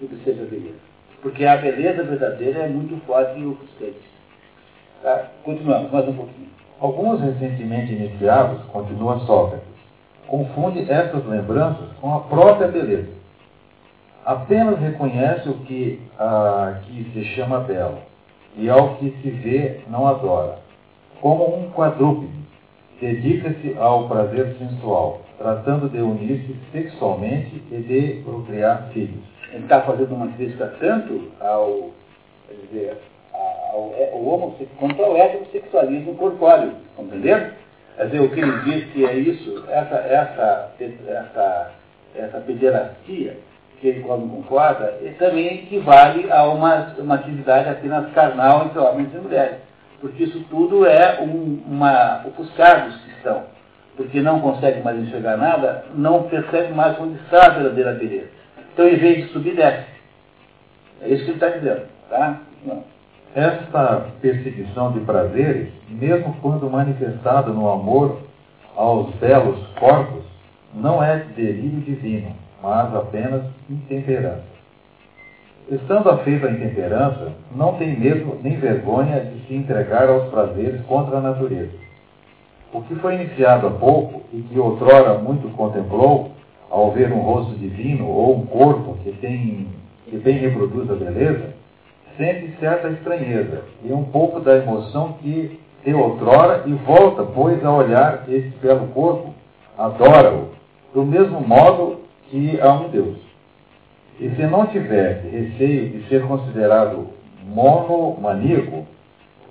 do 0.00 0.08
que 0.08 0.24
seja 0.24 0.44
beleza. 0.44 0.88
Porque 1.22 1.44
a 1.44 1.56
beleza 1.56 2.02
verdadeira 2.02 2.60
é 2.60 2.68
muito 2.68 2.96
forte 3.06 3.38
e 3.38 3.46
ofuscante. 3.46 4.00
Tá? 5.02 5.26
Continuamos, 5.44 5.92
mais 5.92 6.08
um 6.08 6.14
pouquinho. 6.14 6.48
Alguns 6.80 7.20
recentemente 7.20 7.92
iniciados, 7.92 8.62
continua 8.66 9.18
Sócrates, 9.20 9.66
confunde 10.26 10.90
essas 10.90 11.24
lembranças 11.26 11.88
com 12.00 12.14
a 12.14 12.20
própria 12.20 12.68
beleza. 12.68 13.17
Apenas 14.28 14.78
reconhece 14.78 15.48
o 15.48 15.54
que 15.60 15.98
aqui 16.18 17.10
se 17.14 17.24
chama 17.34 17.60
belo, 17.60 17.96
e 18.58 18.68
ao 18.68 18.96
que 18.96 19.10
se 19.22 19.30
vê 19.30 19.80
não 19.88 20.06
adora. 20.06 20.58
Como 21.18 21.56
um 21.56 21.70
quadrúpede, 21.70 22.30
dedica-se 23.00 23.74
ao 23.78 24.06
prazer 24.06 24.54
sensual, 24.58 25.22
tratando 25.38 25.88
de 25.88 25.96
unir-se 26.02 26.54
sexualmente 26.72 27.62
e 27.72 27.76
de 27.78 28.22
procriar 28.22 28.90
filhos. 28.92 29.24
Ele 29.50 29.62
está 29.62 29.80
fazendo 29.80 30.14
uma 30.14 30.28
crítica 30.32 30.74
tanto 30.78 31.32
ao, 31.40 31.88
quer 32.46 32.54
dizer, 32.66 32.98
ao, 33.32 33.94
ao 34.12 34.26
homossexual, 34.26 34.78
quanto 34.78 35.02
ao 35.04 35.16
heterossexualismo 35.16 36.14
corpóreo, 36.16 36.74
compreendendo? 36.94 37.54
Quer 37.96 38.04
dizer, 38.04 38.20
o 38.20 38.28
que 38.28 38.40
ele 38.40 38.60
diz 38.60 38.92
que 38.92 39.06
é 39.06 39.14
isso, 39.14 39.64
essa, 39.70 39.96
essa, 39.96 40.70
essa, 40.78 41.72
essa 42.14 42.40
pederastia, 42.40 43.47
que 43.80 43.88
ele 43.88 44.06
não 44.06 44.28
concorda, 44.28 44.98
também 45.18 45.46
equivale 45.54 46.30
a 46.30 46.44
uma, 46.44 46.94
uma 46.98 47.14
atividade 47.14 47.68
apenas 47.68 48.10
carnal 48.12 48.66
entre 48.66 48.78
homens 48.78 49.14
e 49.14 49.18
mulheres. 49.18 49.56
Porque 50.00 50.24
isso 50.24 50.44
tudo 50.50 50.86
é 50.86 51.20
um, 51.20 51.62
uma 51.66 52.24
ofuscar 52.26 52.86
dos 52.86 52.96
cristãos. 53.02 53.44
Porque 53.96 54.20
não 54.20 54.40
consegue 54.40 54.80
mais 54.82 54.98
enxergar 54.98 55.36
nada, 55.36 55.84
não 55.94 56.24
percebe 56.24 56.72
mais 56.72 56.98
onde 57.00 57.18
está 57.22 57.46
a 57.46 57.50
verdadeira 57.50 57.92
beleza. 57.94 58.28
Então, 58.72 58.88
em 58.88 58.96
vez 58.96 59.26
de 59.26 59.32
subir, 59.32 59.56
desce. 59.56 59.86
É 61.02 61.08
isso 61.08 61.24
que 61.24 61.30
ele 61.30 61.36
está 61.36 61.48
dizendo. 61.48 61.82
Tá? 62.08 62.40
Esta 63.34 64.06
perseguição 64.20 64.92
de 64.92 65.00
prazeres, 65.00 65.68
mesmo 65.88 66.34
quando 66.40 66.70
manifestada 66.70 67.50
no 67.50 67.68
amor 67.68 68.20
aos 68.76 69.12
belos 69.16 69.66
corpos, 69.78 70.24
não 70.74 71.02
é 71.02 71.18
delírio 71.36 71.80
divino, 71.80 72.34
mas 72.62 72.94
apenas 72.94 73.42
intemperança. 73.68 74.58
Estando 75.70 76.08
afeito 76.08 76.46
à 76.46 76.50
intemperança, 76.50 77.32
não 77.54 77.74
tem 77.74 77.98
medo 77.98 78.38
nem 78.42 78.56
vergonha 78.56 79.20
de 79.20 79.46
se 79.46 79.54
entregar 79.54 80.08
aos 80.08 80.28
prazeres 80.30 80.80
contra 80.86 81.18
a 81.18 81.20
natureza. 81.20 81.72
O 82.72 82.82
que 82.82 82.94
foi 82.96 83.16
iniciado 83.16 83.66
há 83.66 83.70
pouco 83.70 84.22
e 84.32 84.40
que 84.42 84.58
outrora 84.58 85.18
muito 85.18 85.48
contemplou, 85.56 86.32
ao 86.70 86.92
ver 86.92 87.12
um 87.12 87.20
rosto 87.20 87.54
divino 87.54 88.06
ou 88.06 88.36
um 88.36 88.46
corpo 88.46 88.96
que, 89.02 89.12
tem, 89.12 89.68
que 90.06 90.16
bem 90.18 90.38
reproduz 90.38 90.90
a 90.90 90.94
beleza, 90.94 91.54
sente 92.16 92.54
certa 92.60 92.88
estranheza 92.88 93.62
e 93.84 93.92
um 93.92 94.04
pouco 94.04 94.40
da 94.40 94.56
emoção 94.56 95.14
que 95.20 95.58
de 95.84 95.94
outrora 95.94 96.64
e 96.66 96.72
volta, 96.72 97.22
pois, 97.22 97.64
a 97.64 97.72
olhar 97.72 98.24
esse 98.28 98.50
belo 98.60 98.88
corpo, 98.88 99.32
adora-o, 99.78 100.48
do 100.92 101.04
mesmo 101.04 101.40
modo 101.40 102.00
que 102.30 102.60
a 102.60 102.72
um 102.72 102.88
Deus. 102.88 103.16
E 104.20 104.30
se 104.30 104.42
não 104.46 104.66
tivesse 104.66 105.28
receio 105.28 105.90
de 105.90 106.08
ser 106.08 106.26
considerado 106.26 107.08
monomaníaco, 107.46 108.84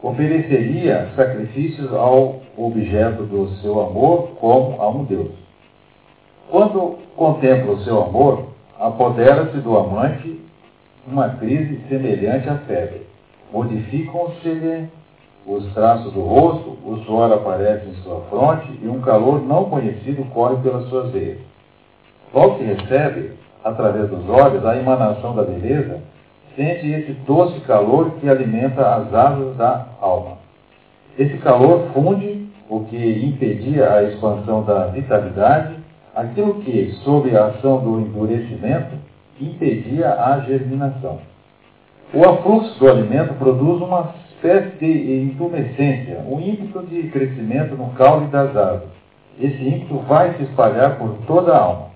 ofereceria 0.02 1.10
sacrifícios 1.16 1.91
ao 1.94 2.41
objeto 2.56 3.24
do 3.24 3.49
seu 3.62 3.80
amor 3.80 4.30
como 4.40 4.82
a 4.82 4.90
um 4.90 5.04
Deus. 5.06 5.32
Quando 6.49 6.98
contempla 7.16 7.74
o 7.74 7.84
seu 7.84 8.04
amor, 8.04 8.48
apodera-se 8.80 9.58
do 9.58 9.78
amante 9.78 10.40
uma 11.08 11.30
crise 11.30 11.82
semelhante 11.90 12.49
à 12.49 12.58
febre. 12.60 13.08
Modificam-se-lhe 13.52 14.90
os 15.45 15.66
traços 15.74 16.12
do 16.12 16.22
rosto, 16.22 16.78
o 16.86 16.98
suor 17.06 17.32
aparece 17.32 17.90
em 17.90 17.94
sua 18.04 18.22
fronte 18.30 18.68
e 18.82 18.88
um 18.88 18.99
calor 18.99 19.41
não 19.41 19.66
conhecido 19.66 20.26
corre 20.34 20.58
pelas 20.58 20.90
suas 20.90 21.10
veias. 21.12 21.40
Logo 22.34 22.58
que 22.58 22.64
recebe, 22.64 23.32
através 23.64 24.10
dos 24.10 24.28
olhos, 24.30 24.66
a 24.66 24.76
emanação 24.78 25.36
da 25.36 25.44
beleza, 25.44 26.02
sente 26.56 26.88
esse 26.90 27.14
doce 27.26 27.60
calor 27.62 28.12
que 28.20 28.30
alimenta 28.30 28.95
as 28.95 29.14
asas 29.14 29.56
da 29.56 29.88
alma. 30.02 30.38
Esse 31.18 31.38
calor 31.38 31.88
funde 31.94 32.48
o 32.70 32.82
que 32.86 33.26
impedia 33.26 33.91
a 33.91 34.04
expansão 34.04 34.64
da 34.64 34.88
vitalidade, 34.88 35.76
aquilo 36.16 36.56
que, 36.62 36.91
sob 37.04 37.36
a 37.36 37.45
ação 37.45 37.80
do 37.80 37.99
endurecimento, 38.02 38.95
impedia 39.40 40.14
a 40.14 40.40
germinação. 40.41 41.20
O 42.14 42.24
afluxo 42.28 42.80
do 42.80 42.90
alimento 42.90 43.34
produz 43.36 43.82
uma 43.82 44.14
espécie 44.30 44.78
de 44.78 45.24
intumescência, 45.24 46.24
um 46.28 46.40
ímpeto 46.40 46.86
de 46.88 47.10
crescimento 47.10 47.76
no 47.76 47.90
caule 47.91 48.28
das 48.28 48.56
asas. 48.56 48.90
Esse 49.40 49.64
ímpeto 49.64 49.99
vai 50.08 50.34
se 50.36 50.44
espalhar 50.44 50.98
por 50.98 51.16
toda 51.28 51.54
a 51.54 51.60
alma. 51.60 51.88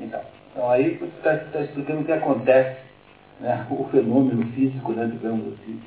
Então, 0.00 0.20
então 0.52 0.70
aí 0.70 0.94
você 0.94 1.04
está 1.04 1.36
tá 1.36 1.60
explicando 1.60 2.00
o 2.00 2.04
que 2.04 2.12
acontece, 2.12 2.80
né, 3.40 3.66
o 3.70 3.84
fenômeno 3.84 4.44
físico, 4.52 4.92
né, 4.92 5.08
digamos 5.10 5.54
assim, 5.54 5.80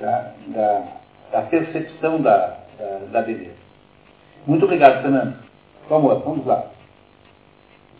tá, 0.00 0.32
da, 0.48 0.84
da 1.32 1.42
percepção 1.42 2.20
da, 2.20 2.58
da, 2.78 2.98
da 3.12 3.22
beleza. 3.22 3.64
Muito 4.46 4.64
obrigado, 4.64 5.02
Fernando. 5.02 5.36
Vamos, 5.88 6.22
vamos 6.24 6.46
lá. 6.46 6.66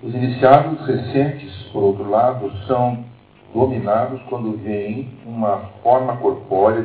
Os 0.02 0.14
iniciados 0.14 0.86
recentes, 0.86 1.50
por 1.72 1.82
outro 1.82 2.08
lado, 2.10 2.52
são 2.66 3.04
dominados 3.54 4.20
quando 4.28 4.58
veem 4.58 5.08
uma 5.24 5.70
forma 5.82 6.16
corpórea 6.16 6.84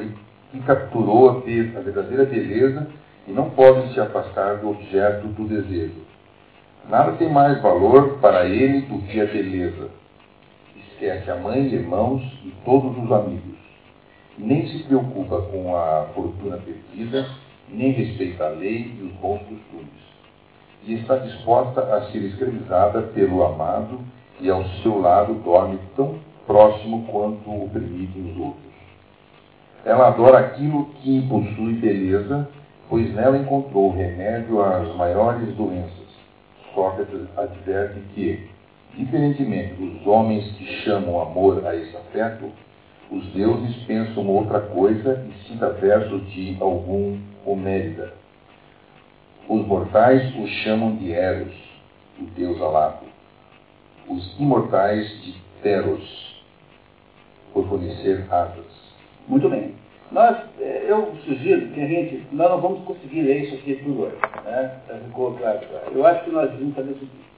que 0.52 0.60
capturou 0.62 1.30
a 1.30 1.34
verdadeira 1.40 2.26
beleza 2.26 2.88
e 3.28 3.32
não 3.32 3.50
podem 3.50 3.92
se 3.94 4.00
afastar 4.00 4.58
do 4.58 4.70
objeto 4.70 5.28
do 5.28 5.48
desejo. 5.48 6.09
Nada 6.90 7.12
tem 7.12 7.30
mais 7.30 7.62
valor 7.62 8.18
para 8.18 8.46
ele 8.48 8.82
do 8.82 8.98
que 9.04 9.22
a 9.22 9.26
beleza. 9.26 9.92
Esquece 10.76 11.30
a 11.30 11.36
mãe, 11.36 11.62
irmãos 11.66 12.24
e 12.44 12.52
todos 12.66 12.98
os 12.98 13.12
amigos. 13.12 13.60
Nem 14.36 14.68
se 14.68 14.84
preocupa 14.86 15.40
com 15.40 15.78
a 15.78 16.08
fortuna 16.16 16.58
perdida, 16.58 17.28
nem 17.70 17.92
respeita 17.92 18.46
a 18.46 18.50
lei 18.50 18.92
e 19.00 19.04
os 19.04 19.12
bons 19.22 19.38
costumes. 19.42 20.02
E 20.84 20.96
está 20.96 21.18
disposta 21.18 21.82
a 21.96 22.10
ser 22.10 22.24
escravizada 22.24 23.04
pelo 23.04 23.44
amado 23.44 24.00
e 24.42 24.50
ao 24.50 24.66
seu 24.82 25.00
lado 25.00 25.36
dorme 25.44 25.78
tão 25.96 26.16
próximo 26.48 27.06
quanto 27.12 27.52
o 27.52 27.70
permitem 27.72 28.32
os 28.32 28.38
outros. 28.38 28.74
Ela 29.86 30.08
adora 30.08 30.40
aquilo 30.40 30.86
que 31.04 31.22
possui 31.30 31.74
beleza, 31.74 32.50
pois 32.90 33.14
nela 33.14 33.38
encontrou 33.38 33.92
remédio 33.92 34.60
às 34.64 34.96
maiores 34.96 35.56
doenças 35.56 35.99
Sócrates 36.80 37.28
adverte 37.36 38.00
que, 38.16 38.48
diferentemente 38.96 39.74
dos 39.74 40.08
homens 40.08 40.50
que 40.54 40.66
chamam 40.84 41.20
amor 41.20 41.68
a 41.68 41.76
esse 41.76 41.94
afeto, 41.98 42.50
os 43.12 43.26
deuses 43.34 43.76
pensam 43.84 44.26
outra 44.26 44.62
coisa 44.62 45.28
e 45.28 45.48
cita 45.48 45.72
versos 45.72 46.26
de 46.32 46.56
algum 46.62 47.20
Homérida. 47.46 48.14
Os 49.50 49.66
mortais 49.68 50.34
o 50.38 50.48
chamam 50.48 50.96
de 50.96 51.12
Eros, 51.12 51.54
o 52.18 52.24
deus 52.24 52.62
alado. 52.62 53.06
Os 54.08 54.40
imortais 54.40 55.06
de 55.22 55.36
Teros, 55.62 56.42
por 57.52 57.68
fornecer 57.68 58.26
asas. 58.32 58.96
Muito 59.28 59.50
bem. 59.50 59.76
Nós, 60.12 60.38
eh, 60.60 60.86
eu 60.88 61.14
sugiro 61.24 61.68
que 61.68 61.82
a 61.82 61.86
gente, 61.86 62.24
nós 62.32 62.50
não 62.50 62.62
vamos 62.62 62.84
conseguir 62.84 63.22
ler 63.22 63.44
isso 63.44 63.56
aqui 63.56 63.76
tudo 63.76 64.04
hoje. 64.04 64.16
Né? 64.46 64.72
Ficou 65.06 65.34
claro. 65.34 65.60
Eu 65.94 66.06
acho 66.06 66.24
que 66.24 66.32
nós 66.32 66.52
vamos 66.52 66.76
fazer 66.76 66.92
o 66.92 66.94
seguinte. 66.96 67.30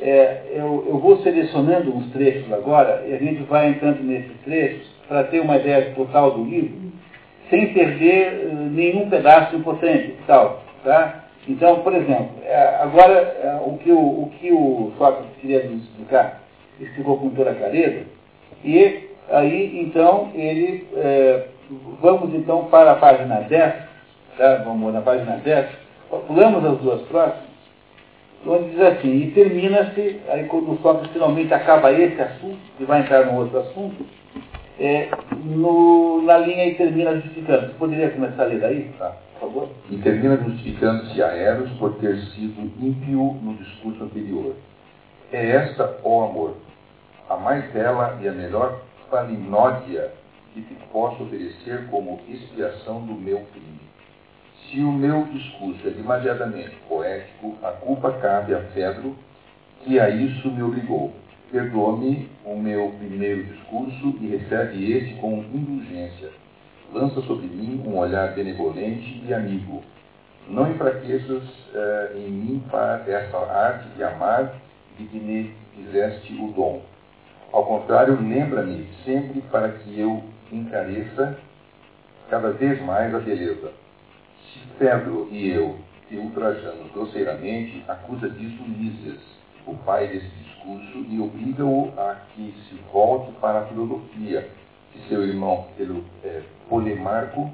É, 0.00 0.42
eu, 0.52 0.84
eu 0.88 0.98
vou 0.98 1.18
selecionando 1.22 1.94
uns 1.96 2.12
trechos 2.12 2.52
agora 2.52 3.04
e 3.06 3.14
a 3.14 3.18
gente 3.18 3.42
vai 3.44 3.68
entrando 3.68 4.02
nesses 4.02 4.36
trechos 4.44 4.86
para 5.08 5.24
ter 5.24 5.40
uma 5.40 5.56
ideia 5.56 5.92
total 5.94 6.32
do 6.32 6.44
livro 6.44 6.92
sem 7.48 7.72
perder 7.72 8.46
uh, 8.46 8.54
nenhum 8.70 9.08
pedaço 9.08 9.54
importante. 9.54 10.14
Tal, 10.26 10.62
tá? 10.82 11.24
Então, 11.48 11.80
por 11.80 11.94
exemplo, 11.94 12.30
agora 12.80 13.60
o 13.66 13.76
que 13.78 13.92
o, 13.92 13.98
o, 13.98 14.30
que 14.40 14.50
o 14.50 14.92
Sócrates 14.96 15.36
queria 15.40 15.62
nos 15.64 15.82
explicar, 15.82 16.42
explicou 16.80 17.18
com 17.18 17.30
toda 17.30 17.50
a 17.50 17.54
clareza, 17.54 18.04
e 18.64 19.10
aí 19.28 19.80
então 19.80 20.30
ele, 20.34 20.86
é, 20.96 21.48
vamos 22.00 22.34
então 22.34 22.64
para 22.64 22.92
a 22.92 22.96
página 22.96 23.40
10, 23.40 23.74
tá? 24.36 24.62
vamos 24.64 24.92
na 24.92 25.00
página 25.00 25.36
10, 25.36 25.66
pulamos 26.26 26.64
as 26.64 26.78
duas 26.78 27.02
próximas, 27.02 27.54
onde 28.46 28.70
diz 28.70 28.80
assim, 28.80 29.22
e 29.22 29.30
termina-se, 29.30 30.20
aí 30.28 30.44
quando 30.44 30.72
o 30.72 30.78
Sócrates 30.82 31.12
finalmente 31.12 31.52
acaba 31.52 31.92
esse 31.92 32.20
assunto, 32.20 32.58
e 32.78 32.84
vai 32.84 33.00
entrar 33.00 33.26
no 33.26 33.38
outro 33.38 33.60
assunto, 33.60 34.04
é, 34.78 35.08
no, 35.44 36.22
na 36.22 36.38
linha 36.38 36.66
e 36.66 36.74
termina 36.74 37.14
justificando. 37.14 37.68
Você 37.68 37.74
poderia 37.74 38.10
começar 38.10 38.42
a 38.42 38.46
ler 38.46 38.60
daí, 38.60 38.90
tá? 38.98 39.12
por 39.38 39.48
favor? 39.48 39.68
E 39.90 39.96
termina 39.98 40.36
justificando-se 40.36 41.22
a 41.22 41.28
Eros 41.28 41.70
por 41.78 41.94
ter 41.94 42.16
sido 42.34 42.60
ímpio 42.80 43.38
no 43.42 43.54
discurso 43.54 44.04
anterior. 44.04 44.54
É 45.32 45.50
esta, 45.50 45.98
ó 46.04 46.28
amor, 46.28 46.54
a 47.28 47.36
mais 47.36 47.70
bela 47.72 48.18
e 48.20 48.28
a 48.28 48.32
melhor 48.32 48.80
palinódia 49.10 50.12
que 50.54 50.62
te 50.62 50.74
posso 50.90 51.22
oferecer 51.24 51.86
como 51.90 52.20
expiação 52.28 53.04
do 53.04 53.12
meu 53.12 53.44
crime. 53.52 53.80
Se 54.70 54.80
o 54.80 54.90
meu 54.90 55.24
discurso 55.26 55.86
é 55.86 55.90
demasiadamente 55.90 56.74
poético, 56.88 57.56
a 57.62 57.72
culpa 57.72 58.12
cabe 58.12 58.54
a 58.54 58.60
Fedro, 58.72 59.14
que 59.84 60.00
a 60.00 60.08
isso 60.08 60.50
me 60.50 60.62
obrigou 60.62 61.12
perdoa-me 61.54 62.28
o 62.44 62.56
meu 62.56 62.92
primeiro 62.98 63.44
discurso 63.44 64.16
e 64.20 64.26
recebe 64.26 64.92
este 64.92 65.14
com 65.20 65.44
indulgência. 65.54 66.30
Lança 66.92 67.20
sobre 67.22 67.46
mim 67.46 67.80
um 67.86 67.96
olhar 67.96 68.34
benevolente 68.34 69.22
e 69.24 69.32
amigo. 69.32 69.80
Não 70.48 70.68
enfraqueças 70.72 71.44
uh, 71.44 72.18
em 72.18 72.28
mim 72.28 72.62
para 72.68 73.04
essa 73.06 73.38
arte 73.38 73.88
de 73.96 74.02
amar 74.02 74.52
de 74.98 75.04
que 75.04 75.16
me 75.16 75.54
fizeste 75.76 76.34
o 76.34 76.48
dom. 76.48 76.82
Ao 77.52 77.64
contrário, 77.64 78.18
lembra-me 78.20 78.88
sempre 79.04 79.40
para 79.42 79.68
que 79.68 79.98
eu 79.98 80.24
encareça 80.54 81.38
cada 82.28 82.50
vez 82.50 82.80
mais 82.82 83.14
a 83.14 83.18
beleza. 83.18 83.72
Se 84.52 84.60
Pedro 84.78 85.28
e 85.30 85.50
eu 85.50 85.76
te 86.08 86.16
ultrajamos 86.16 86.92
grosseiramente, 86.92 87.84
acusa 87.88 88.28
disso 88.30 88.62
Lísias, 88.64 89.20
o 89.66 89.74
pai 89.78 90.08
desse 90.08 90.26
discurso 90.26 91.06
e 91.08 91.20
obriga-o 91.20 91.92
a 91.98 92.16
que 92.34 92.54
se 92.68 92.74
volte 92.92 93.32
para 93.40 93.60
a 93.60 93.66
filosofia, 93.66 94.48
que 94.92 95.08
seu 95.08 95.24
irmão, 95.24 95.66
pelo 95.76 96.04
é, 96.22 96.42
Polemarco, 96.68 97.50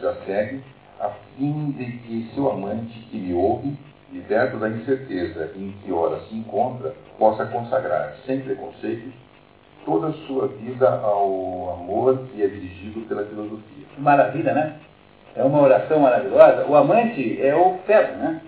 já 0.00 0.14
segue, 0.24 0.62
a 1.00 1.10
fim 1.36 1.70
de 1.72 1.84
que 1.98 2.30
seu 2.34 2.50
amante, 2.50 2.98
que 3.10 3.18
lhe 3.18 3.34
ouve, 3.34 3.76
liberto 4.12 4.58
da 4.58 4.68
incerteza 4.68 5.52
em 5.56 5.72
que 5.82 5.90
hora 5.90 6.20
se 6.28 6.34
encontra, 6.34 6.94
possa 7.18 7.46
consagrar, 7.46 8.16
sem 8.26 8.40
preconceitos, 8.40 9.12
toda 9.84 10.08
a 10.08 10.12
sua 10.26 10.48
vida 10.48 10.88
ao 10.88 11.78
amor 11.80 12.18
que 12.32 12.42
é 12.42 12.46
dirigido 12.46 13.00
pela 13.02 13.24
filosofia. 13.24 13.86
Maravilha, 13.98 14.52
né? 14.52 14.76
É 15.34 15.42
uma 15.42 15.60
oração 15.62 16.00
maravilhosa. 16.00 16.66
O 16.66 16.76
amante 16.76 17.40
é 17.40 17.54
o 17.54 17.78
Pedro, 17.86 18.16
né? 18.16 18.40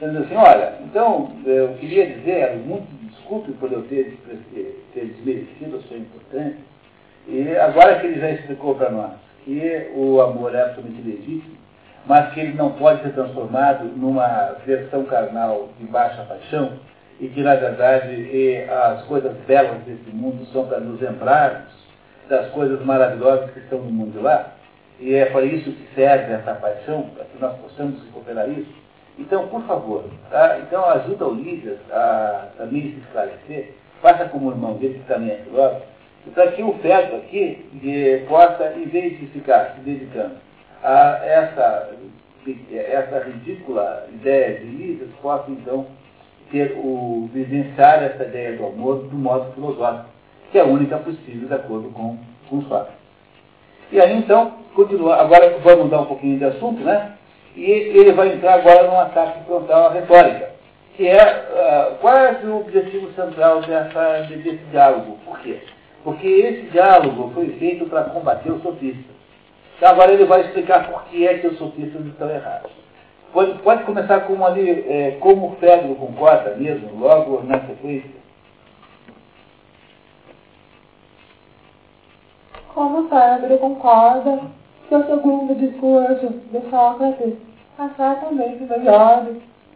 Dizendo 0.00 0.24
assim, 0.24 0.34
olha, 0.34 0.74
então 0.82 1.30
eu 1.44 1.74
queria 1.74 2.06
dizer, 2.06 2.56
muito 2.56 2.88
desculpe 3.06 3.52
por 3.52 3.70
eu 3.70 3.82
ter, 3.82 4.18
ter 4.94 5.04
desmerecido 5.04 5.76
a 5.76 5.80
sua 5.80 5.98
importância, 5.98 6.56
e 7.28 7.54
agora 7.56 8.00
que 8.00 8.06
ele 8.06 8.18
já 8.18 8.30
explicou 8.30 8.74
para 8.74 8.90
nós 8.90 9.12
que 9.44 9.90
o 9.94 10.20
amor 10.22 10.54
é 10.54 10.62
absolutamente 10.62 11.02
legítimo, 11.02 11.56
mas 12.06 12.32
que 12.32 12.40
ele 12.40 12.54
não 12.54 12.72
pode 12.72 13.02
ser 13.02 13.12
transformado 13.12 13.84
numa 13.84 14.56
versão 14.64 15.04
carnal 15.04 15.68
de 15.78 15.86
baixa 15.86 16.22
paixão, 16.22 16.72
e 17.20 17.28
que, 17.28 17.42
na 17.42 17.54
verdade, 17.54 18.64
as 18.70 19.04
coisas 19.04 19.36
belas 19.46 19.78
desse 19.82 20.10
mundo 20.10 20.44
são 20.46 20.66
para 20.66 20.80
nos 20.80 21.00
lembrarmos 21.00 21.68
das 22.28 22.48
coisas 22.50 22.82
maravilhosas 22.84 23.50
que 23.50 23.58
estão 23.58 23.80
no 23.80 23.90
mundo 23.90 24.22
lá, 24.22 24.54
e 24.98 25.14
é 25.14 25.26
para 25.26 25.42
isso 25.42 25.70
que 25.70 25.94
serve 25.94 26.32
essa 26.32 26.54
paixão, 26.54 27.02
para 27.14 27.24
que 27.24 27.38
nós 27.40 27.58
possamos 27.58 28.02
recuperar 28.04 28.48
isso. 28.48 28.72
Então, 29.18 29.48
por 29.48 29.62
favor, 29.64 30.04
tá? 30.30 30.58
então 30.60 30.82
ajuda 30.88 31.26
o 31.26 31.34
Lídias 31.34 31.78
a 31.90 32.48
também 32.56 32.92
se 32.92 33.00
esclarecer, 33.00 33.74
faça 34.00 34.24
como 34.26 34.48
o 34.48 34.52
irmão 34.52 34.74
dele, 34.74 35.00
que 35.00 35.12
também 35.12 35.32
é 35.32 35.36
filósofo, 35.44 35.82
para 36.32 36.52
que 36.52 36.62
o 36.62 36.72
Pedro 36.74 37.16
aqui 37.16 37.68
de, 37.74 38.24
possa, 38.28 38.72
em 38.76 38.86
vez 38.86 39.18
de 39.18 39.26
ficar 39.26 39.74
se 39.74 39.80
dedicando 39.80 40.36
a 40.82 41.20
essa, 41.22 41.90
essa 42.70 43.18
ridícula 43.24 44.06
ideia 44.12 44.60
de 44.60 44.66
Lídias, 44.66 45.10
possa 45.20 45.50
então 45.50 45.86
ter 46.50 46.76
o 46.76 47.28
vivenciar 47.32 48.02
essa 48.02 48.24
ideia 48.24 48.56
do 48.56 48.66
amor 48.66 49.04
do 49.04 49.16
modo 49.16 49.52
filosófico, 49.52 50.08
que 50.50 50.58
é 50.58 50.62
a 50.62 50.66
única 50.66 50.98
possível 50.98 51.48
de 51.48 51.54
acordo 51.54 51.88
com, 51.90 52.18
com 52.48 52.62
fatos. 52.62 52.94
E 53.92 54.00
aí 54.00 54.16
então, 54.16 54.52
continua, 54.74 55.16
agora 55.16 55.58
vamos 55.62 55.84
mudar 55.84 56.00
um 56.00 56.06
pouquinho 56.06 56.38
de 56.38 56.44
assunto, 56.44 56.82
né? 56.82 57.12
E 57.56 57.64
ele 57.64 58.12
vai 58.12 58.32
entrar 58.32 58.54
agora 58.54 58.86
num 58.86 58.98
ataque 58.98 59.44
frontal 59.44 59.88
à 59.88 59.92
retórica, 59.92 60.50
que 60.96 61.08
é 61.08 61.92
uh, 61.92 61.96
qual 61.96 62.16
é 62.16 62.40
o 62.44 62.60
objetivo 62.60 63.10
central 63.12 63.62
dessa, 63.62 64.26
desse 64.28 64.60
diálogo. 64.70 65.18
Por 65.24 65.38
quê? 65.40 65.58
Porque 66.04 66.26
esse 66.26 66.62
diálogo 66.70 67.30
foi 67.34 67.48
feito 67.58 67.86
para 67.86 68.04
combater 68.04 68.50
os 68.50 68.62
sofistas. 68.62 69.16
Agora 69.82 70.12
ele 70.12 70.24
vai 70.24 70.42
explicar 70.42 70.90
por 70.90 71.04
que 71.04 71.26
é 71.26 71.38
que 71.38 71.46
os 71.46 71.58
sofistas 71.58 72.04
estão 72.06 72.30
errados. 72.30 72.79
Pode, 73.32 73.58
pode 73.62 73.84
começar 73.84 74.20
com 74.20 74.44
ali, 74.44 74.68
é, 74.88 75.18
como 75.20 75.46
o 75.46 75.56
Fedro 75.56 75.94
concorda 75.94 76.56
mesmo, 76.56 76.98
logo 76.98 77.42
na 77.44 77.60
sequência. 77.60 78.20
Como 82.74 83.00
o 83.00 83.08
Fedro 83.08 83.58
concorda 83.58 84.40
seu 84.88 85.04
segundo 85.06 85.54
discurso 85.54 86.28
de 86.50 86.60
Sócrates 86.70 87.50
certamente 87.96 88.64
melhor 88.64 89.26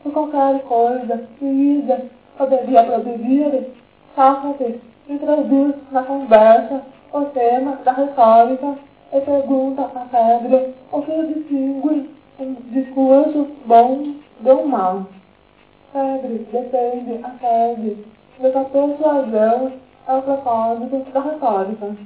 que 0.03 0.11
qualquer 0.11 0.61
coisa 0.63 1.27
que 1.39 1.45
Ida 1.45 2.05
poderia 2.37 2.85
produzir. 2.85 3.73
Sócrates 4.15 4.81
introduz 5.09 5.75
na 5.91 6.03
conversa 6.03 6.83
o 7.13 7.25
tema 7.27 7.79
da 7.85 7.93
retórica 7.93 8.75
e 9.13 9.21
pergunta 9.21 9.83
a 9.83 10.41
Pedro 10.41 10.75
o 10.93 11.03
que 11.03 11.23
distingue 11.35 12.11
um 12.39 12.55
discurso 12.71 13.49
bom 13.67 14.15
de 14.41 14.51
um 14.51 14.67
mau. 14.67 15.07
Pedro 15.93 16.39
defende 16.51 17.25
a 17.25 17.31
tese 17.31 18.05
de 18.41 18.51
que 18.51 18.59
a 18.59 18.65
persuasão 18.65 19.73
é 20.09 20.15
o 20.15 20.23
propósito 20.23 21.13
da 21.13 21.21
retórica 21.21 21.97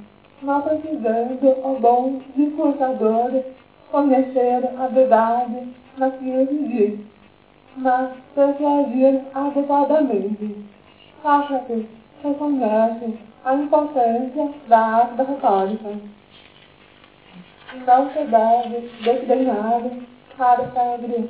não 0.41 0.61
precisando 0.61 1.37
o 1.63 1.79
bom 1.79 2.21
discursador 2.35 3.43
conhecer 3.91 4.69
a 4.77 4.87
verdade 4.87 5.67
naquilo 5.97 6.47
que 6.47 6.67
diz, 6.67 6.99
mas 7.75 8.11
persuadir 8.35 9.21
adequadamente. 9.33 10.55
Sócrates 11.21 11.85
reconhece 12.23 13.19
a 13.43 13.55
importância 13.55 14.49
da 14.67 14.79
arte 14.79 15.15
da 15.15 15.23
retórica. 15.23 15.89
Não 17.85 18.09
se 18.11 18.23
deve 18.25 18.89
sempre 20.39 21.29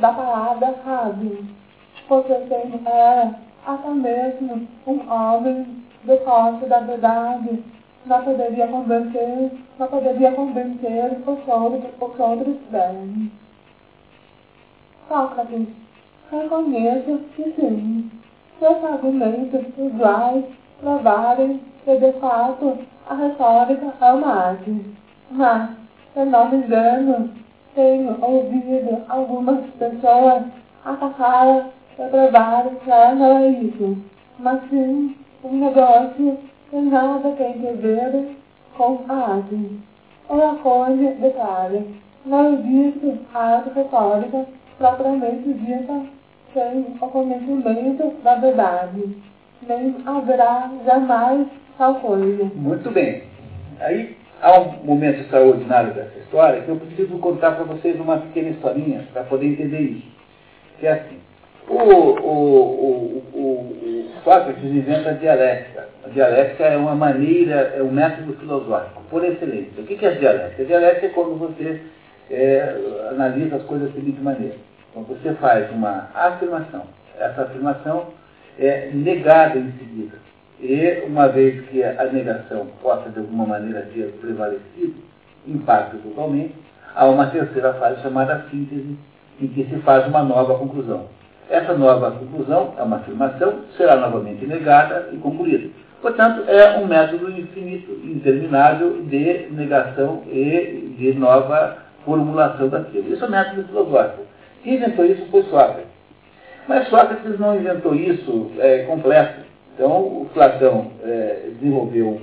da 0.00 0.12
palavra 0.12 0.74
rádio, 0.84 1.44
porque 2.06 2.34
quem 2.34 2.80
era 2.86 3.34
até 3.66 3.88
mesmo 3.88 4.68
um 4.86 5.12
homem 5.12 5.84
de 6.04 6.16
posse 6.18 6.66
da 6.66 6.80
verdade 6.80 7.64
não 8.06 8.22
poderia 8.22 8.68
convencer, 8.68 9.50
não 9.78 9.86
poderia 9.88 10.32
convencer 10.32 11.18
os 11.26 11.48
outros, 11.48 11.90
os 12.00 12.20
outros 12.20 12.56
bem. 12.70 13.32
Sócrates, 15.08 15.68
reconheço 16.30 17.18
que 17.34 17.52
sim, 17.52 18.10
seus 18.58 18.84
argumentos 18.84 19.66
iguais 19.78 20.44
provarem 20.80 21.60
que 21.84 21.96
de 21.96 22.12
fato 22.20 22.78
a 23.08 23.14
retórica 23.14 23.94
é 24.00 24.12
uma 24.12 24.48
arte. 24.48 24.94
Mas, 25.30 25.70
se 26.12 26.24
não 26.24 26.48
me 26.48 26.58
engano, 26.58 27.43
tenho 27.74 28.16
ouvido 28.20 29.02
algumas 29.08 29.64
pessoas 29.78 30.44
atacar 30.84 31.70
e 31.98 32.02
provar 32.08 32.64
que 32.64 33.14
não 33.14 33.38
é 33.38 33.48
isso, 33.48 33.98
mas 34.38 34.60
sim 34.70 35.16
um 35.42 35.58
negócio 35.58 36.38
tem 36.70 36.82
nada 36.86 37.30
tem 37.32 37.52
que 37.52 37.72
ver 37.72 38.36
com 38.76 39.00
a 39.08 39.14
arte. 39.34 39.80
Ela 40.28 40.56
coisa 40.56 41.10
detalhe. 41.20 42.00
Não 42.24 42.54
existe 42.54 43.20
arte 43.34 43.70
retórica 43.74 44.46
propriamente 44.78 45.52
dita 45.52 46.00
sem 46.54 46.86
o 47.00 47.08
conhecimento 47.08 48.14
da 48.22 48.36
verdade. 48.36 49.16
Nem 49.68 49.94
haverá 50.06 50.70
jamais 50.86 51.46
tal 51.76 51.96
coisa. 51.96 52.44
Muito 52.54 52.90
bem. 52.90 53.24
Aí, 53.80 54.16
há 54.44 54.60
um 54.60 54.84
momento 54.84 55.20
extraordinário 55.20 55.94
dessa 55.94 56.18
história 56.18 56.60
que 56.60 56.68
eu 56.68 56.76
preciso 56.76 57.18
contar 57.18 57.52
para 57.52 57.64
vocês 57.64 57.98
uma 57.98 58.18
pequena 58.18 58.50
historinha 58.50 59.08
para 59.12 59.24
poder 59.24 59.46
entender 59.46 59.80
isso. 59.80 60.06
Que 60.78 60.86
é 60.86 60.92
assim. 60.92 61.18
O, 61.66 61.78
o, 61.78 63.22
o, 63.32 63.38
o, 63.38 64.10
Sócrates 64.22 64.62
inventa 64.62 65.10
a 65.10 65.12
dialética. 65.14 65.88
A 66.04 66.08
dialética 66.10 66.64
é 66.64 66.76
uma 66.76 66.94
maneira, 66.94 67.74
é 67.76 67.82
um 67.82 67.90
método 67.90 68.34
filosófico, 68.34 69.02
por 69.08 69.24
excelência. 69.24 69.82
O 69.82 69.86
que 69.86 70.04
é 70.04 70.08
a 70.08 70.12
dialética? 70.12 70.62
A 70.62 70.66
dialética 70.66 71.06
é 71.06 71.10
quando 71.10 71.38
você 71.38 71.80
é, 72.30 72.74
analisa 73.10 73.56
as 73.56 73.62
coisas 73.62 73.88
da 73.88 73.94
seguinte 73.94 74.20
maneira. 74.20 74.56
Então 74.90 75.04
você 75.04 75.32
faz 75.34 75.70
uma 75.70 76.10
afirmação. 76.14 76.82
Essa 77.18 77.42
afirmação 77.42 78.08
é 78.58 78.90
negada 78.92 79.58
em 79.58 79.72
seguida. 79.72 80.18
E 80.66 81.02
uma 81.06 81.28
vez 81.28 81.62
que 81.66 81.84
a 81.84 82.04
negação 82.04 82.66
possa 82.80 83.10
de 83.10 83.18
alguma 83.18 83.44
maneira 83.44 83.86
ter 83.92 84.06
prevalecido, 84.18 84.94
impacta 85.46 85.98
totalmente, 85.98 86.54
há 86.94 87.04
uma 87.04 87.26
terceira 87.26 87.74
fase 87.74 88.00
chamada 88.00 88.46
síntese, 88.50 88.96
em 89.42 89.46
que 89.48 89.64
se 89.64 89.76
faz 89.80 90.06
uma 90.06 90.22
nova 90.22 90.54
conclusão. 90.54 91.04
Essa 91.50 91.74
nova 91.74 92.12
conclusão 92.12 92.72
é 92.78 92.82
uma 92.82 92.96
afirmação, 92.96 93.60
será 93.76 93.96
novamente 93.96 94.46
negada 94.46 95.10
e 95.12 95.18
concluída. 95.18 95.68
Portanto, 96.00 96.48
é 96.48 96.78
um 96.78 96.86
método 96.86 97.30
infinito, 97.30 97.92
interminável 98.02 99.02
de 99.02 99.48
negação 99.50 100.22
e 100.32 100.94
de 100.98 101.12
nova 101.12 101.76
formulação 102.06 102.70
daquilo. 102.70 103.12
Isso 103.12 103.22
é 103.22 103.28
um 103.28 103.30
método 103.30 103.64
filosófico. 103.64 104.22
Quem 104.62 104.76
inventou 104.76 105.04
isso 105.04 105.26
foi 105.30 105.42
Sócrates. 105.42 105.84
Mas 106.66 106.88
Sócrates 106.88 107.38
não 107.38 107.54
inventou 107.54 107.94
isso 107.94 108.50
é, 108.58 108.84
completo. 108.84 109.44
Então, 109.74 110.22
o 110.22 110.30
Platão 110.32 110.92
é, 111.02 111.50
desenvolveu 111.58 112.20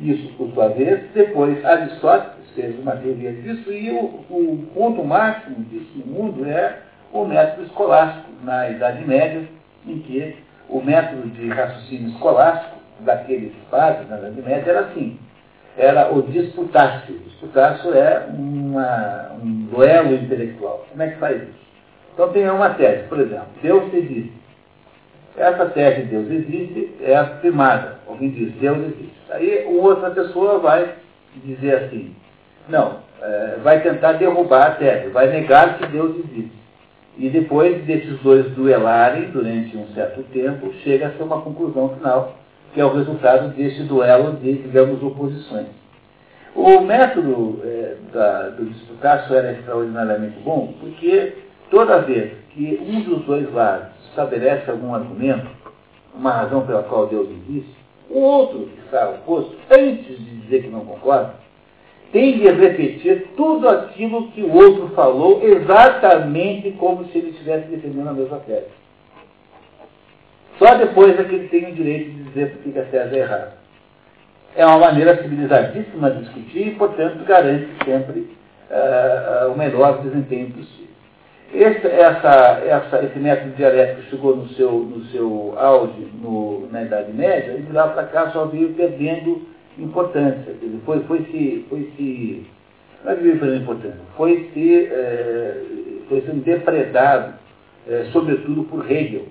isso 0.00 0.32
por 0.36 0.50
sua 0.52 0.68
vez. 0.68 1.00
Depois, 1.14 1.62
Aristóteles 1.64 2.50
fez 2.54 2.78
uma 2.78 2.96
teoria 2.96 3.32
disso. 3.32 3.70
E 3.70 3.90
o, 3.90 4.04
o 4.30 4.66
ponto 4.74 5.04
máximo 5.04 5.56
disso 5.64 5.92
no 5.96 6.06
mundo 6.06 6.46
é 6.46 6.78
o 7.12 7.24
método 7.24 7.64
escolástico, 7.64 8.26
na 8.42 8.70
Idade 8.70 9.04
Média, 9.04 9.48
em 9.86 9.98
que 10.00 10.36
o 10.68 10.80
método 10.82 11.28
de 11.28 11.48
raciocínio 11.48 12.10
escolástico 12.10 12.76
daqueles 13.00 13.52
padres 13.70 14.08
na 14.08 14.18
Idade 14.18 14.42
Média 14.42 14.70
era 14.70 14.80
assim. 14.80 15.18
Era 15.76 16.12
o 16.12 16.22
disputácio. 16.22 17.18
Disputácio 17.18 17.94
é 17.94 18.26
uma, 18.30 19.32
um 19.42 19.66
duelo 19.66 20.14
intelectual. 20.14 20.86
Como 20.90 21.02
é 21.02 21.10
que 21.10 21.18
faz 21.18 21.42
isso? 21.42 21.66
Então 22.14 22.32
tem 22.32 22.48
uma 22.48 22.70
tese, 22.70 23.06
por 23.08 23.20
exemplo, 23.20 23.48
Deus 23.62 23.92
existe. 23.92 24.32
Essa 25.36 25.66
tese 25.66 26.02
de 26.02 26.08
Deus 26.08 26.30
existe 26.30 26.94
é 27.02 27.14
afirmada. 27.14 27.98
Alguém 28.06 28.30
diz, 28.30 28.52
Deus 28.54 28.78
existe. 28.78 29.12
Aí 29.30 29.66
outra 29.66 30.10
pessoa 30.10 30.58
vai 30.58 30.94
dizer 31.44 31.74
assim, 31.74 32.14
não, 32.68 33.00
é, 33.20 33.58
vai 33.62 33.82
tentar 33.82 34.12
derrubar 34.12 34.66
a 34.66 34.70
tese, 34.76 35.08
vai 35.08 35.28
negar 35.28 35.78
que 35.78 35.86
Deus 35.86 36.16
existe. 36.16 36.56
E 37.18 37.28
depois 37.28 37.82
desses 37.84 38.18
dois 38.20 38.46
duelarem 38.52 39.30
durante 39.30 39.76
um 39.76 39.86
certo 39.94 40.22
tempo, 40.32 40.72
chega 40.84 41.08
a 41.08 41.10
ser 41.12 41.22
uma 41.22 41.40
conclusão 41.40 41.90
final, 41.96 42.36
que 42.72 42.80
é 42.80 42.84
o 42.84 42.94
resultado 42.94 43.48
desse 43.54 43.82
duelo 43.84 44.36
de, 44.36 44.54
digamos, 44.54 45.02
oposições. 45.02 45.66
O 46.54 46.80
método 46.80 47.60
é, 47.64 47.96
da, 48.12 48.48
do 48.50 48.64
disputácio 48.66 49.34
era 49.34 49.52
extraordinariamente 49.52 50.38
bom, 50.40 50.74
porque 50.80 51.34
toda 51.70 52.00
vez 52.00 52.32
que 52.50 52.80
um 52.82 53.02
dos 53.02 53.24
dois 53.24 53.52
lados 53.52 53.95
estabelece 54.16 54.70
algum 54.70 54.94
argumento, 54.94 55.46
uma 56.14 56.32
razão 56.32 56.66
pela 56.66 56.82
qual 56.84 57.06
Deus 57.06 57.28
existe, 57.28 57.76
o 58.08 58.18
outro 58.18 58.60
que 58.66 58.80
está 58.80 59.10
oposto, 59.10 59.54
antes 59.70 60.18
de 60.18 60.40
dizer 60.40 60.62
que 60.62 60.68
não 60.68 60.84
concorda, 60.86 61.34
tem 62.12 62.38
de 62.38 62.48
repetir 62.48 63.28
tudo 63.36 63.68
aquilo 63.68 64.28
que 64.28 64.40
o 64.42 64.54
outro 64.54 64.88
falou, 64.94 65.42
exatamente 65.42 66.70
como 66.72 67.04
se 67.06 67.18
ele 67.18 67.30
estivesse 67.30 67.66
defendendo 67.68 68.08
a 68.08 68.12
mesma 68.12 68.38
tese. 68.38 68.68
Só 70.58 70.74
depois 70.76 71.18
é 71.18 71.24
que 71.24 71.34
ele 71.34 71.48
tem 71.48 71.70
o 71.70 71.74
direito 71.74 72.10
de 72.10 72.22
dizer 72.24 72.52
por 72.52 72.72
que 72.72 72.78
a 72.78 72.84
tese 72.84 73.16
é 73.16 73.18
errada. 73.18 73.52
É 74.54 74.64
uma 74.64 74.78
maneira 74.78 75.20
civilizadíssima 75.20 76.10
de 76.12 76.24
discutir 76.24 76.68
e, 76.68 76.74
portanto, 76.76 77.22
garante 77.26 77.68
sempre 77.84 78.20
uh, 78.70 79.52
o 79.52 79.58
melhor 79.58 80.00
desempenho 80.00 80.50
possível. 80.52 80.85
Esse, 81.56 81.86
essa, 81.86 82.60
essa, 82.66 83.02
esse 83.02 83.18
método 83.18 83.56
dialético 83.56 84.02
chegou 84.10 84.36
no 84.36 84.46
seu, 84.50 84.72
no 84.72 85.02
seu 85.06 85.54
auge 85.56 86.06
no, 86.22 86.68
na 86.70 86.82
Idade 86.82 87.14
Média 87.14 87.56
e 87.58 87.62
de 87.62 87.72
lá 87.72 87.88
para 87.88 88.04
cá 88.04 88.30
só 88.30 88.44
veio 88.44 88.74
perdendo 88.74 89.40
importância. 89.78 90.52
Dizer, 90.52 90.78
foi, 90.84 91.00
foi 91.04 91.20
se, 91.30 91.64
foi 91.70 91.90
se, 91.96 92.46
não 93.02 93.12
é 93.12 93.14
veio 93.14 93.38
perdendo 93.38 93.62
importância, 93.62 94.00
foi 94.18 94.50
se, 94.52 94.84
é, 94.84 95.62
foi 96.10 96.20
sendo 96.26 96.44
depredado, 96.44 97.32
é, 97.88 98.04
sobretudo 98.12 98.64
por 98.64 98.90
Hegel, 98.90 99.24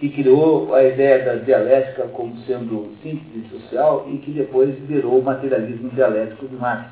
que 0.00 0.08
criou 0.08 0.74
a 0.74 0.82
ideia 0.82 1.24
da 1.24 1.34
dialética 1.36 2.08
como 2.08 2.36
sendo 2.38 2.92
síntese 3.04 3.46
social 3.50 4.04
e 4.10 4.18
que 4.18 4.32
depois 4.32 4.76
virou 4.80 5.20
o 5.20 5.22
materialismo 5.22 5.90
dialético 5.90 6.48
de 6.48 6.56
Marx. 6.56 6.90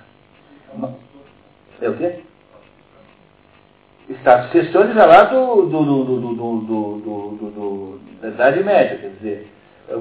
É 1.83 1.89
o 1.89 1.97
quê? 1.97 2.21
Status 4.09 4.51
questões 4.51 4.95
já 4.95 5.05
lá 5.05 5.25
do, 5.25 5.67
do, 5.67 5.85
do, 5.85 6.07
da 8.23 8.29
Idade 8.29 8.63
Média, 8.63 8.99
quer 8.99 9.11
dizer, 9.19 9.49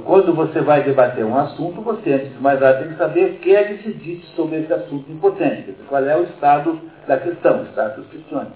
quando 0.04 0.34
você 0.34 0.62
vai 0.62 0.84
debater 0.84 1.26
um 1.26 1.38
assunto, 1.38 1.82
você, 1.82 2.14
antes 2.14 2.34
de 2.34 2.42
mais 2.42 2.60
nada, 2.60 2.80
tem 2.80 2.90
que 2.90 2.98
saber 2.98 3.32
o 3.32 3.40
que 3.40 3.56
é 3.56 3.64
que 3.64 3.84
se 3.84 3.94
diz 3.94 4.26
sobre 4.36 4.60
esse 4.60 4.74
assunto 4.74 5.12
importante, 5.12 5.62
dizer, 5.62 5.86
qual 5.88 6.04
é 6.04 6.18
o 6.18 6.24
estado 6.24 6.80
da 7.08 7.18
questão, 7.18 7.62
o 7.62 7.66
status 7.66 8.06
questões. 8.08 8.48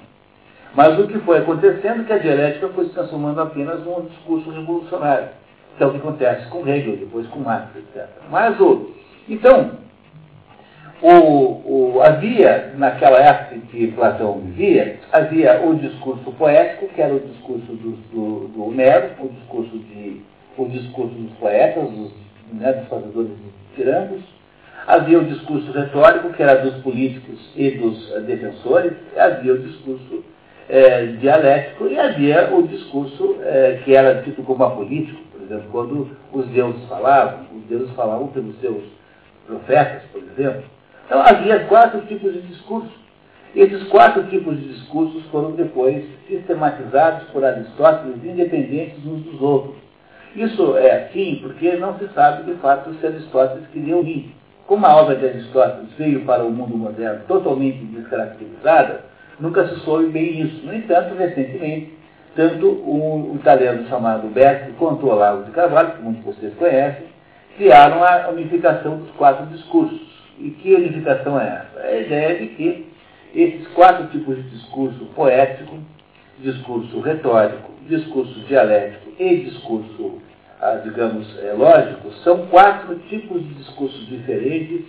Mas 0.75 0.99
o 0.99 1.07
que 1.07 1.17
foi 1.19 1.39
acontecendo 1.39 2.01
é 2.01 2.03
que 2.03 2.13
a 2.13 2.19
dialética 2.19 2.69
foi 2.69 2.85
se 2.85 2.93
transformando 2.93 3.41
apenas 3.41 3.83
num 3.83 4.05
discurso 4.05 4.51
revolucionário, 4.51 5.29
que 5.77 5.83
é 5.83 5.87
o 5.87 5.91
que 5.91 5.97
acontece 5.97 6.47
com 6.49 6.67
Hegel, 6.67 6.97
depois 6.97 7.25
com 7.27 7.39
Marx, 7.39 7.75
etc. 7.75 8.07
Mas 8.29 8.59
o. 8.59 8.91
Então, 9.27 9.71
o, 11.01 11.95
o, 11.95 12.01
havia, 12.01 12.73
naquela 12.75 13.19
época 13.19 13.55
em 13.55 13.61
que 13.61 13.87
Platão 13.93 14.39
vivia, 14.39 14.99
havia 15.11 15.61
o 15.65 15.75
discurso 15.75 16.31
poético, 16.33 16.89
que 16.89 17.01
era 17.01 17.13
o 17.13 17.19
discurso 17.19 17.71
do, 17.73 17.91
do, 18.11 18.47
do 18.49 18.65
Homero, 18.65 19.11
o 19.19 19.29
discurso, 19.29 19.77
de, 19.77 20.21
o 20.57 20.65
discurso 20.65 21.13
dos 21.15 21.31
poetas, 21.37 21.89
dos, 21.89 22.11
né, 22.53 22.73
dos 22.73 22.87
fazedores 22.89 23.31
de 23.31 23.75
tirangos. 23.75 24.21
Havia 24.87 25.19
o 25.19 25.25
discurso 25.25 25.71
retórico, 25.71 26.33
que 26.33 26.43
era 26.43 26.55
dos 26.55 26.81
políticos 26.81 27.49
e 27.55 27.71
dos 27.71 28.09
defensores. 28.25 28.93
Havia 29.15 29.53
o 29.53 29.59
discurso 29.59 30.23
é, 30.67 31.05
dialético 31.05 31.87
e 31.87 31.97
havia 31.97 32.53
o 32.53 32.67
discurso 32.67 33.37
é, 33.43 33.79
que 33.85 33.93
era 33.93 34.21
dito 34.21 34.41
como 34.43 34.63
apolítico. 34.63 35.21
Por 35.31 35.41
exemplo, 35.43 35.69
quando 35.71 36.09
os 36.33 36.47
deuses 36.47 36.83
falavam, 36.89 37.45
os 37.55 37.63
deuses 37.69 37.91
falavam 37.95 38.27
pelos 38.27 38.59
seus 38.59 38.83
profetas, 39.47 40.03
por 40.11 40.21
exemplo 40.23 40.63
então 41.09 41.23
havia 41.23 41.61
quatro 41.61 42.01
tipos 42.01 42.31
de 42.31 42.41
discurso. 42.43 42.91
Esses 43.55 43.83
quatro 43.85 44.21
tipos 44.27 44.55
de 44.59 44.73
discursos 44.75 45.25
foram 45.31 45.53
depois 45.53 46.05
sistematizados 46.27 47.27
por 47.29 47.43
Aristóteles, 47.43 48.23
independentes 48.23 49.03
uns 49.03 49.23
dos 49.23 49.41
outros. 49.41 49.75
Isso 50.35 50.77
é 50.77 51.05
assim 51.05 51.39
porque 51.41 51.71
não 51.77 51.97
se 51.97 52.07
sabe 52.09 52.43
de 52.43 52.59
fato 52.59 52.93
se 52.93 53.07
Aristóteles 53.07 53.67
queria 53.73 53.97
unir. 53.97 54.35
Como 54.67 54.85
a 54.85 54.97
obra 54.97 55.15
de 55.15 55.25
Aristóteles 55.25 55.89
veio 55.97 56.25
para 56.25 56.43
o 56.43 56.51
mundo 56.51 56.77
moderno 56.77 57.21
totalmente 57.27 57.83
descaracterizada, 57.85 59.05
nunca 59.39 59.67
se 59.67 59.79
soube 59.79 60.09
bem 60.09 60.41
isso. 60.41 60.63
No 60.63 60.75
entanto, 60.75 61.15
recentemente, 61.15 61.97
tanto 62.35 62.67
um 62.67 63.33
italiano 63.33 63.87
chamado 63.87 64.27
Berti 64.27 64.73
quanto 64.73 65.07
o 65.07 65.09
Olavo 65.09 65.45
de 65.45 65.51
Carvalho, 65.51 65.93
que 65.93 66.03
muitos 66.03 66.23
de 66.23 66.39
vocês 66.39 66.53
conhecem, 66.53 67.07
criaram 67.57 68.03
a 68.03 68.29
unificação 68.29 68.97
dos 68.97 69.09
quatro 69.15 69.47
discursos. 69.47 70.08
E 70.39 70.51
que 70.51 70.73
unificação 70.73 71.39
é 71.39 71.47
essa? 71.47 71.79
É 71.85 71.97
a 71.97 72.01
ideia 72.01 72.39
de 72.39 72.47
que 72.47 72.87
esses 73.35 73.67
quatro 73.69 74.07
tipos 74.07 74.37
de 74.37 74.43
discurso 74.49 75.05
poético, 75.15 75.77
discurso 76.39 76.99
retórico, 77.01 77.71
discurso 77.87 78.39
dialético 78.47 79.11
e 79.19 79.35
discurso, 79.37 80.21
ah, 80.61 80.79
digamos, 80.83 81.27
é, 81.43 81.51
lógico, 81.53 82.11
são 82.23 82.47
quatro 82.47 82.95
tipos 83.09 83.41
de 83.41 83.53
discursos 83.55 84.07
diferentes, 84.07 84.85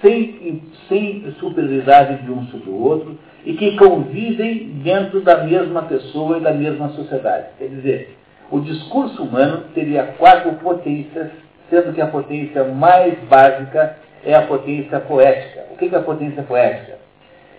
sem, 0.00 0.62
sem 0.88 1.30
superioridade 1.38 2.22
de 2.22 2.30
um 2.30 2.46
sobre 2.46 2.70
o 2.70 2.82
outro, 2.82 3.18
e 3.44 3.54
que 3.54 3.76
convivem 3.76 4.80
dentro 4.82 5.20
da 5.20 5.44
mesma 5.44 5.82
pessoa 5.82 6.38
e 6.38 6.40
da 6.40 6.52
mesma 6.52 6.88
sociedade. 6.90 7.48
Quer 7.58 7.68
dizer, 7.68 8.16
o 8.50 8.60
discurso 8.60 9.22
humano 9.22 9.64
teria 9.74 10.04
quatro 10.18 10.52
potências, 10.54 11.30
sendo 11.68 11.92
que 11.92 12.00
a 12.00 12.06
potência 12.06 12.64
mais 12.64 13.18
básica 13.28 13.96
é 14.24 14.34
a 14.34 14.46
potência 14.46 15.00
poética. 15.00 15.66
O 15.70 15.76
que 15.76 15.94
é 15.94 15.98
a 15.98 16.02
potência 16.02 16.42
poética? 16.42 16.98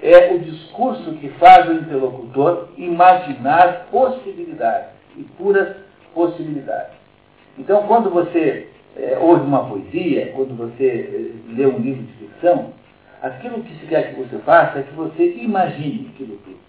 É 0.01 0.33
o 0.33 0.39
discurso 0.39 1.13
que 1.13 1.29
faz 1.39 1.67
o 1.67 1.73
interlocutor 1.73 2.69
imaginar 2.77 3.87
possibilidades, 3.91 4.89
e 5.15 5.23
puras 5.23 5.75
possibilidades. 6.13 6.95
Então, 7.57 7.83
quando 7.87 8.09
você 8.09 8.67
é, 8.95 9.17
ouve 9.19 9.41
uma 9.41 9.67
poesia, 9.67 10.31
quando 10.35 10.55
você 10.55 11.33
é, 11.49 11.53
lê 11.55 11.65
um 11.65 11.79
livro 11.79 12.03
de 12.03 12.13
ficção, 12.13 12.73
Aquilo 13.21 13.63
que 13.63 13.73
se 13.79 13.87
quer 13.87 14.13
que 14.13 14.21
você 14.21 14.37
faça 14.39 14.79
é 14.79 14.83
que 14.83 14.93
você 14.93 15.33
imagine 15.37 16.11
aquilo 16.13 16.37
tudo. 16.37 16.59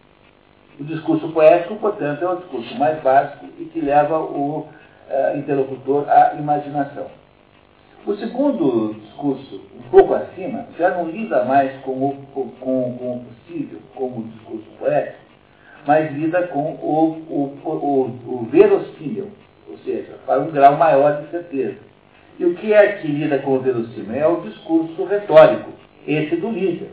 O 0.80 0.84
discurso 0.84 1.28
poético, 1.30 1.76
portanto, 1.76 2.24
é 2.24 2.28
o 2.28 2.36
discurso 2.36 2.78
mais 2.78 3.02
básico 3.02 3.46
e 3.58 3.66
que 3.66 3.80
leva 3.80 4.18
o 4.18 4.60
uh, 4.60 5.36
interlocutor 5.36 6.08
à 6.08 6.34
imaginação. 6.38 7.06
O 8.06 8.14
segundo 8.14 8.94
discurso, 8.94 9.60
um 9.76 9.90
pouco 9.90 10.14
acima, 10.14 10.66
já 10.78 10.90
não 10.90 11.10
lida 11.10 11.44
mais 11.44 11.72
com 11.82 11.90
o, 11.90 12.16
com, 12.32 12.48
com 12.58 12.80
o 12.80 13.24
possível, 13.24 13.80
como 13.94 14.20
o 14.20 14.28
discurso 14.28 14.66
poético, 14.78 15.18
mas 15.86 16.12
lida 16.12 16.46
com 16.48 16.72
o, 16.72 17.22
o, 17.28 17.68
o, 17.68 18.34
o 18.34 18.48
verossímil, 18.50 19.30
ou 19.68 19.76
seja, 19.78 20.14
para 20.24 20.40
um 20.40 20.50
grau 20.50 20.76
maior 20.76 21.22
de 21.22 21.30
certeza. 21.30 21.76
E 22.38 22.44
o 22.44 22.54
que 22.54 22.72
é 22.72 22.92
que 22.92 23.08
lida 23.08 23.38
com 23.40 23.56
o 23.56 23.60
verossímil? 23.60 24.14
É 24.14 24.26
o 24.26 24.40
discurso 24.42 25.04
retórico, 25.04 25.70
esse 26.06 26.36
do 26.36 26.50
líder. 26.50 26.90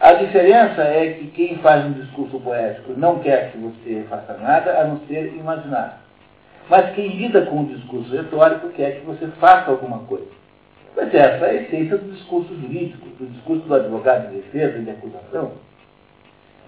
A 0.00 0.12
diferença 0.12 0.82
é 0.82 1.14
que 1.14 1.26
quem 1.28 1.58
faz 1.58 1.84
um 1.84 1.92
discurso 1.92 2.38
poético 2.40 2.92
não 2.96 3.18
quer 3.18 3.50
que 3.50 3.58
você 3.58 4.04
faça 4.08 4.34
nada 4.34 4.80
a 4.80 4.84
não 4.84 5.00
ser 5.06 5.34
imaginar. 5.34 6.02
Mas 6.68 6.94
quem 6.94 7.16
lida 7.16 7.42
com 7.42 7.62
o 7.62 7.66
discurso 7.66 8.14
retórico 8.14 8.68
quer 8.70 9.00
que 9.00 9.06
você 9.06 9.26
faça 9.38 9.70
alguma 9.70 10.00
coisa. 10.00 10.26
Mas 10.96 11.14
essa 11.14 11.46
é 11.46 11.50
a 11.50 11.54
essência 11.54 11.96
do 11.96 12.12
discurso 12.12 12.54
jurídico, 12.54 13.06
do 13.18 13.26
discurso 13.26 13.66
do 13.66 13.74
advogado 13.74 14.28
de 14.28 14.36
defesa 14.36 14.78
e 14.78 14.82
de 14.82 14.90
acusação. 14.90 15.52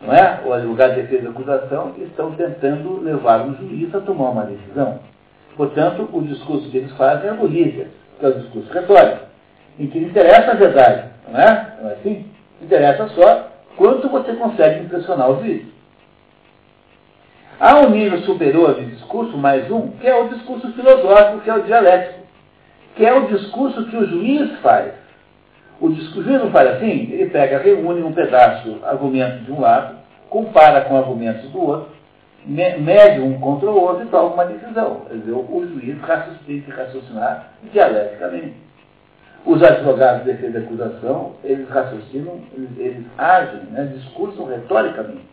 Não 0.03 0.15
é? 0.15 0.41
O 0.47 0.53
advogado 0.53 0.95
de 0.95 1.03
defesa 1.03 1.25
e 1.25 1.29
acusação 1.29 1.95
estão 1.99 2.33
tentando 2.33 3.01
levar 3.03 3.47
o 3.47 3.55
juiz 3.57 3.95
a 3.95 4.01
tomar 4.01 4.31
uma 4.31 4.45
decisão. 4.45 5.01
Portanto, 5.57 6.09
o 6.13 6.23
discurso 6.23 6.71
que 6.71 6.79
eles 6.79 6.93
fazem 6.93 7.29
é 7.29 7.33
o 7.33 7.47
líder, 7.47 7.89
que 8.19 8.25
é 8.25 8.29
o 8.29 8.39
discurso 8.39 8.73
retórico, 8.73 9.27
em 9.79 9.87
que 9.89 9.99
interessa 9.99 10.53
a 10.53 10.55
verdade, 10.55 11.09
não 11.29 11.39
é? 11.39 11.75
Não 11.83 11.91
é 11.91 11.93
assim? 11.95 12.27
Interessa 12.63 13.09
só 13.09 13.49
quanto 13.77 14.09
você 14.09 14.33
consegue 14.35 14.85
impressionar 14.85 15.31
o 15.31 15.41
juiz. 15.41 15.67
Há 17.61 17.79
um 17.79 17.91
nível 17.91 18.23
superior 18.23 18.75
de 18.75 18.87
discurso, 18.87 19.37
mais 19.37 19.71
um, 19.71 19.89
que 19.89 20.07
é 20.07 20.17
o 20.19 20.31
discurso 20.31 20.73
filosófico, 20.73 21.41
que 21.41 21.51
é 21.51 21.55
o 21.55 21.63
dialético, 21.63 22.21
que 22.97 23.05
é 23.05 23.13
o 23.13 23.27
discurso 23.27 23.85
que 23.85 23.97
o 23.99 24.07
juiz 24.07 24.59
faz. 24.61 24.95
O, 25.79 25.91
discurso, 25.91 26.21
o 26.21 26.23
juiz 26.23 26.43
não 26.43 26.51
faz 26.51 26.77
assim, 26.77 27.11
ele 27.13 27.29
pega, 27.29 27.59
reúne 27.59 28.03
um 28.03 28.15
pedaço, 28.15 28.79
argumentos 28.83 29.45
de 29.45 29.53
um 29.53 29.61
lado, 29.61 29.97
compara 30.31 30.81
com 30.81 30.97
argumentos 30.97 31.51
do 31.51 31.61
outro, 31.61 31.91
mede 32.47 33.21
um 33.21 33.39
contra 33.39 33.71
o 33.71 33.79
outro 33.79 34.05
e 34.05 34.09
toma 34.09 34.33
uma 34.33 34.47
decisão. 34.47 35.03
Quer 35.07 35.19
dizer, 35.19 35.33
o 35.33 35.69
juiz 35.69 35.99
tem 36.47 36.63
que 36.63 36.71
raciocinar 36.71 37.53
dialeticamente. 37.71 38.55
Os 39.45 39.63
advogados 39.63 40.25
de 40.25 40.33
defesa 40.33 40.61
e 40.61 40.63
acusação, 40.65 41.33
eles 41.45 41.69
raciocinam, 41.69 42.41
eles, 42.55 42.71
eles 42.79 43.07
agem, 43.19 43.61
né, 43.71 43.85
discursam 43.95 44.47
retoricamente. 44.47 45.29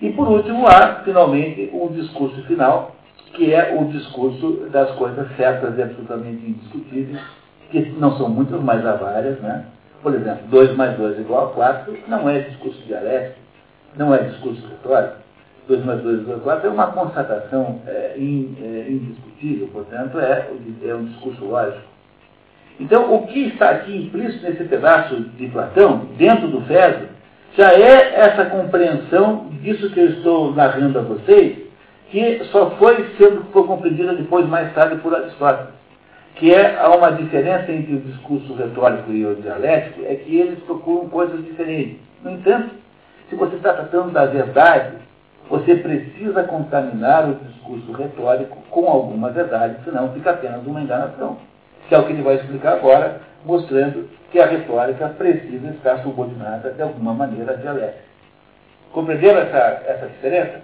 E 0.00 0.10
por 0.12 0.28
último, 0.28 0.66
há, 0.66 1.02
finalmente, 1.04 1.70
um 1.72 1.88
discurso 1.88 2.40
final, 2.44 2.94
que 3.34 3.52
é 3.52 3.76
o 3.78 3.84
discurso 3.86 4.68
das 4.70 4.90
coisas 4.92 5.28
certas 5.36 5.76
e 5.76 5.82
absolutamente 5.82 6.50
indiscutíveis, 6.50 7.20
que 7.70 7.80
não 7.98 8.16
são 8.16 8.28
muitas, 8.28 8.60
mas 8.62 8.84
há 8.86 8.94
várias, 8.94 9.40
né? 9.40 9.66
Por 10.02 10.14
exemplo, 10.14 10.46
2 10.48 10.76
mais 10.76 10.96
2 10.96 11.18
é 11.18 11.20
igual 11.20 11.48
a 11.48 11.52
4 11.52 11.98
não 12.06 12.28
é 12.28 12.40
discurso 12.40 12.80
dialético, 12.86 13.40
não 13.96 14.14
é 14.14 14.18
discurso 14.18 14.64
retórico. 14.68 15.16
2 15.66 15.84
mais 15.84 16.00
2 16.02 16.18
é 16.18 16.22
igual 16.22 16.38
a 16.38 16.40
4 16.40 16.68
é 16.68 16.70
uma 16.70 16.86
constatação 16.92 17.80
é, 17.86 18.14
in, 18.16 18.56
é, 18.62 18.90
indiscutível, 18.90 19.68
portanto, 19.68 20.20
é, 20.20 20.48
é 20.86 20.94
um 20.94 21.06
discurso 21.06 21.44
lógico. 21.44 21.82
Então, 22.78 23.12
o 23.12 23.26
que 23.26 23.48
está 23.48 23.70
aqui 23.70 24.04
implícito 24.04 24.44
nesse 24.44 24.62
pedaço 24.64 25.16
de 25.20 25.48
Platão, 25.48 26.06
dentro 26.16 26.46
do 26.46 26.60
Fésio, 26.62 27.08
já 27.56 27.72
é 27.72 28.14
essa 28.14 28.44
compreensão 28.46 29.48
disso 29.62 29.90
que 29.90 30.00
eu 30.00 30.10
estou 30.10 30.54
narrando 30.54 30.98
a 30.98 31.02
vocês, 31.02 31.58
que 32.10 32.44
só 32.46 32.70
foi 32.72 33.04
sendo 33.18 33.44
foi 33.52 33.64
compreendida 33.66 34.14
depois, 34.14 34.46
mais 34.46 34.72
tarde, 34.74 34.96
por 34.96 35.14
Aristóteles. 35.14 35.74
Que 36.36 36.54
é 36.54 36.78
há 36.78 36.88
uma 36.90 37.10
diferença 37.10 37.72
entre 37.72 37.94
o 37.94 38.00
discurso 38.00 38.54
retórico 38.54 39.10
e 39.10 39.26
o 39.26 39.34
dialético, 39.36 40.02
é 40.04 40.14
que 40.14 40.36
eles 40.38 40.58
procuram 40.60 41.08
coisas 41.08 41.44
diferentes. 41.44 41.98
No 42.22 42.30
entanto, 42.30 42.70
se 43.28 43.34
você 43.34 43.56
está 43.56 43.72
tratando 43.72 44.12
da 44.12 44.24
verdade, 44.26 44.96
você 45.50 45.74
precisa 45.76 46.44
contaminar 46.44 47.28
o 47.28 47.34
discurso 47.34 47.92
retórico 47.92 48.56
com 48.70 48.86
alguma 48.86 49.30
verdade, 49.30 49.76
senão 49.84 50.12
fica 50.12 50.30
apenas 50.30 50.64
uma 50.66 50.80
enganação. 50.80 51.38
Que 51.88 51.94
é 51.94 51.98
o 51.98 52.04
que 52.04 52.12
ele 52.12 52.22
vai 52.22 52.36
explicar 52.36 52.74
agora, 52.74 53.20
mostrando 53.44 54.08
que 54.30 54.40
a 54.40 54.46
retórica 54.46 55.08
precisa 55.10 55.68
estar 55.70 56.02
subordinada 56.02 56.70
de 56.72 56.82
alguma 56.82 57.14
maneira 57.14 57.52
à 57.52 57.56
dialética. 57.56 58.08
Compreenderam 58.92 59.40
essa, 59.40 59.82
essa 59.86 60.06
diferença? 60.06 60.60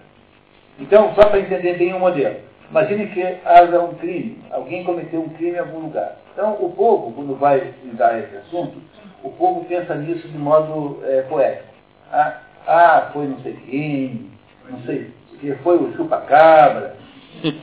Então, 0.78 1.14
só 1.14 1.26
para 1.26 1.40
entender 1.40 1.78
bem 1.78 1.92
o 1.94 2.00
modelo. 2.00 2.36
Imagine 2.70 3.06
que 3.08 3.22
haja 3.44 3.80
um 3.80 3.94
crime, 3.94 4.42
alguém 4.50 4.84
cometeu 4.84 5.20
um 5.20 5.28
crime 5.30 5.56
em 5.56 5.60
algum 5.60 5.80
lugar. 5.80 6.16
Então, 6.32 6.54
o 6.54 6.70
povo, 6.70 7.12
quando 7.12 7.38
vai 7.38 7.58
estudar 7.58 8.18
esse 8.18 8.36
assunto, 8.36 8.78
o 9.22 9.30
povo 9.30 9.64
pensa 9.66 9.94
nisso 9.94 10.26
de 10.28 10.38
modo 10.38 11.00
é, 11.04 11.22
poético. 11.22 11.68
Ah, 12.10 12.40
ah, 12.66 13.10
foi 13.12 13.26
não 13.26 13.38
sei 13.40 13.52
quem, 13.66 14.30
não 14.68 14.80
sei 14.80 15.10
que 15.40 15.54
foi 15.56 15.76
o 15.76 15.94
chupa-cabra. 15.94 16.96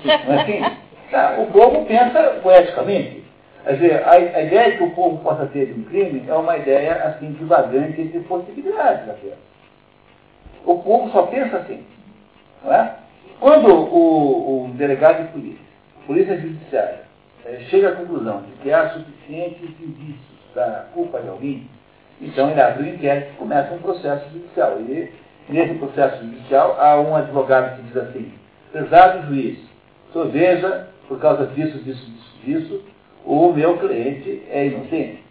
É 0.05 0.41
assim? 0.41 0.77
Tá, 1.09 1.35
o 1.39 1.47
povo 1.47 1.85
pensa 1.85 2.39
poeticamente. 2.41 3.20
Quer 3.63 3.73
dizer, 3.73 4.03
a, 4.03 4.11
a, 4.11 4.43
ideia 4.43 4.77
que 4.77 4.83
o 4.83 4.91
povo 4.91 5.19
possa 5.23 5.45
ter 5.47 5.67
de 5.67 5.79
um 5.79 5.83
crime 5.83 6.23
é 6.27 6.33
uma 6.33 6.57
ideia 6.57 6.93
assim 7.05 7.31
divagante 7.33 8.03
de 8.03 8.19
possibilidades 8.21 9.07
até. 9.09 9.33
O 10.65 10.79
povo 10.79 11.11
só 11.11 11.23
pensa 11.23 11.57
assim. 11.57 11.85
Não 12.63 12.73
é? 12.73 12.95
Quando 13.39 13.71
o, 13.71 14.65
o 14.65 14.67
delegado 14.73 15.25
de 15.25 15.31
polícia, 15.31 15.65
polícia 16.05 16.39
judiciária, 16.39 17.01
é, 17.45 17.59
chega 17.69 17.89
à 17.89 17.95
conclusão 17.95 18.43
de 18.43 18.51
que 18.61 18.71
há 18.71 18.89
suficientes 18.89 19.69
indícios 19.79 20.39
da 20.53 20.85
culpa 20.93 21.19
de 21.21 21.29
alguém, 21.29 21.67
então 22.19 22.51
ele 22.51 22.61
abre 22.61 22.83
um 22.83 22.93
inquérito 22.93 23.31
e 23.33 23.37
começa 23.37 23.73
um 23.73 23.79
processo 23.79 24.29
judicial. 24.29 24.77
E 24.79 25.11
nesse 25.49 25.75
processo 25.75 26.23
judicial 26.23 26.77
há 26.79 26.99
um 26.99 27.15
advogado 27.15 27.77
que 27.77 27.83
diz 27.83 27.97
assim, 27.97 28.31
prezado 28.71 29.27
juiz, 29.27 29.59
senhor 30.13 30.27
veja, 30.29 30.87
por 31.07 31.19
causa 31.19 31.47
disso, 31.47 31.79
disso, 31.79 32.05
disso, 32.05 32.39
disso, 32.43 32.83
o 33.25 33.51
meu 33.53 33.77
cliente 33.77 34.43
é 34.49 34.67
inocente. 34.67 35.23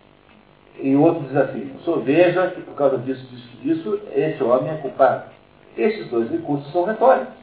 E 0.78 0.96
outro 0.96 1.24
diz 1.24 1.36
assim, 1.36 1.72
veja 2.04 2.48
que 2.48 2.62
por 2.62 2.74
causa 2.74 2.98
disso, 2.98 3.26
disso, 3.26 3.56
disso, 3.62 4.00
esse 4.14 4.42
homem 4.42 4.72
é 4.72 4.76
culpado. 4.76 5.24
Esses 5.76 6.08
dois 6.08 6.30
recursos 6.30 6.70
são 6.72 6.84
retóricos. 6.84 7.34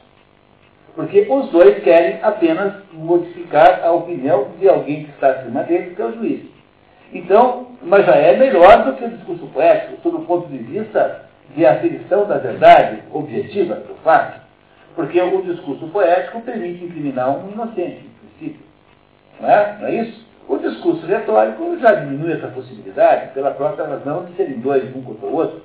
Porque 0.94 1.26
os 1.30 1.48
dois 1.50 1.82
querem 1.84 2.18
apenas 2.22 2.74
modificar 2.92 3.84
a 3.84 3.92
opinião 3.92 4.48
de 4.58 4.68
alguém 4.68 5.04
que 5.04 5.10
está 5.10 5.30
acima 5.30 5.62
dele, 5.62 5.94
que 5.94 6.02
é 6.02 6.04
o 6.04 6.12
juiz. 6.14 6.42
Então, 7.12 7.68
mas 7.82 8.04
já 8.04 8.16
é 8.16 8.36
melhor 8.36 8.84
do 8.84 8.94
que 8.94 9.04
o 9.04 9.10
discurso 9.10 9.46
poético, 9.46 10.02
sob 10.02 10.16
o 10.16 10.26
ponto 10.26 10.48
de 10.48 10.58
vista 10.58 11.24
de 11.54 11.64
aferição 11.64 12.26
da 12.26 12.38
verdade 12.38 13.02
objetiva 13.12 13.76
do 13.76 13.94
fato. 14.02 14.40
Porque 14.94 15.20
o 15.20 15.42
discurso 15.42 15.86
poético 15.88 16.40
permite 16.40 16.84
incriminar 16.84 17.30
um 17.30 17.52
inocente, 17.52 18.04
em 18.04 18.28
princípio. 18.28 18.66
Não 19.40 19.48
é? 19.48 19.76
Não 19.80 19.86
é 19.86 19.94
isso? 19.94 20.27
O 20.48 20.56
discurso 20.56 21.06
retórico 21.06 21.78
já 21.78 21.94
diminui 21.94 22.32
essa 22.32 22.48
possibilidade 22.48 23.32
pela 23.34 23.50
própria 23.50 23.86
razão 23.86 24.24
de 24.24 24.32
serem 24.32 24.60
dois, 24.60 24.84
um 24.96 25.02
contra 25.02 25.26
o 25.26 25.34
outro. 25.34 25.60